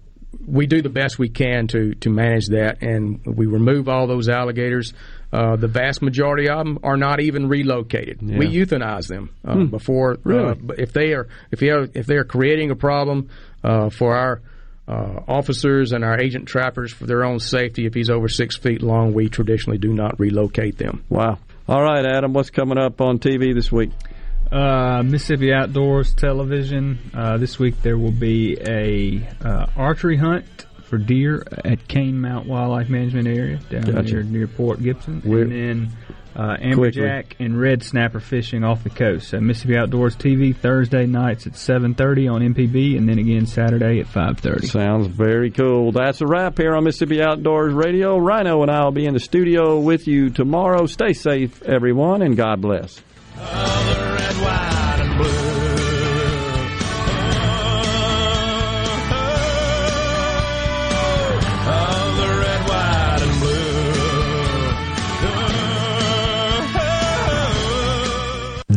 We 0.47 0.66
do 0.66 0.82
the 0.82 0.90
best 0.90 1.18
we 1.18 1.28
can 1.31 1.68
to 1.68 1.94
to 1.94 2.10
manage 2.10 2.48
that, 2.48 2.82
and 2.82 3.20
we 3.24 3.47
remove 3.47 3.89
all 3.89 4.07
those 4.07 4.28
alligators. 4.28 4.92
Uh, 5.32 5.57
the 5.57 5.68
vast 5.68 6.00
majority 6.02 6.48
of 6.48 6.58
them 6.58 6.78
are 6.82 6.97
not 6.97 7.20
even 7.20 7.48
relocated. 7.48 8.20
We 8.23 8.47
euthanize 8.48 9.08
them 9.08 9.31
uh, 9.44 9.55
Hmm. 9.55 9.65
before. 9.66 10.18
Really? 10.24 10.50
Uh, 10.50 10.74
if 10.78 10.92
they 10.92 11.12
are 11.15 11.28
if 11.50 11.60
they 11.60 11.70
are 11.70 11.89
if 11.94 12.07
they 12.07 12.16
are 12.16 12.24
creating 12.24 12.70
a 12.70 12.76
problem 12.76 13.28
uh, 13.65 13.89
for 13.90 14.15
our 14.15 14.40
uh, 14.86 15.20
officers 15.28 15.92
and 15.92 16.02
our 16.05 16.18
agent 16.18 16.47
trappers 16.47 16.92
for 16.92 17.07
their 17.07 17.24
own 17.24 17.40
safety, 17.40 17.84
if 17.86 17.92
he's 17.94 18.08
over 18.10 18.28
six 18.28 18.57
feet 18.57 18.82
long, 18.82 19.12
we 19.12 19.28
traditionally 19.28 19.78
do 19.78 19.92
not 19.92 20.18
relocate 20.18 20.78
them. 20.78 21.05
Wow. 21.10 21.39
All 21.68 21.82
right, 21.82 22.05
Adam, 22.07 22.32
what's 22.32 22.48
coming 22.50 22.78
up 22.78 23.00
on 23.02 23.18
TV 23.18 23.55
this 23.55 23.70
week? 23.70 23.90
Uh, 24.51 25.02
Mississippi 25.05 25.52
Outdoors 25.52 26.15
Television. 26.15 26.99
Uh, 27.15 27.36
this 27.36 27.59
week 27.59 27.83
there 27.83 27.99
will 27.99 28.12
be 28.12 28.57
a 28.60 29.28
uh, 29.47 29.67
archery 29.77 30.17
hunt 30.17 30.47
for 30.85 30.97
deer 30.97 31.43
at 31.67 31.86
Canemount 31.86 32.47
Wildlife 32.47 32.89
Management 32.89 33.28
Area 33.28 33.59
down 33.70 33.83
Gotcha. 33.83 34.02
near 34.15 34.23
near 34.23 34.47
Port 34.47 34.83
Gibson, 34.83 35.20
Where- 35.20 35.43
and 35.43 35.52
then 35.52 35.93
uh, 36.35 36.57
Quickly. 36.73 37.02
amberjack 37.02 37.25
and 37.41 37.60
red 37.60 37.83
snapper 37.83 38.20
fishing 38.20 38.65
off 38.65 38.85
the 38.85 38.91
coast. 38.91 39.28
So 39.28 39.41
Mississippi 39.41 39.77
Outdoors 39.77 40.17
TV 40.17 40.57
Thursday 40.57 41.05
nights 41.05 41.47
at 41.47 41.52
7:30 41.52 42.28
on 42.33 42.41
MPB, 42.55 42.97
and 42.97 43.07
then 43.07 43.18
again 43.18 43.44
Saturday 43.44 44.01
at 44.01 44.07
5:30. 44.07 44.67
Sounds 44.67 45.09
very 45.09 45.51
cool. 45.51 45.93
That's 45.93 46.23
a 46.23 46.27
wrap 46.27 46.57
here 46.57 46.75
on 46.75 46.85
Mississippi 46.85 47.20
Outdoors 47.23 47.75
Radio. 47.75 48.17
Rhino 48.17 48.62
and 48.62 48.70
I 48.70 48.83
will 48.85 48.93
be 48.93 49.05
in 49.05 49.12
the 49.12 49.20
studio 49.20 49.78
with 49.81 50.07
you 50.09 50.31
tomorrow. 50.31 50.86
Stay 50.86 51.12
safe, 51.12 51.60
everyone, 51.65 52.23
and 52.23 52.35
God 52.35 52.62
bless. 52.62 53.02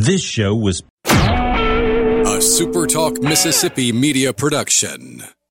This 0.04 0.20
show 0.20 0.54
was 0.54 0.82
A 1.04 2.38
SuperTalk 2.40 3.22
Mississippi 3.22 3.92
media 3.92 4.32
production. 4.32 5.22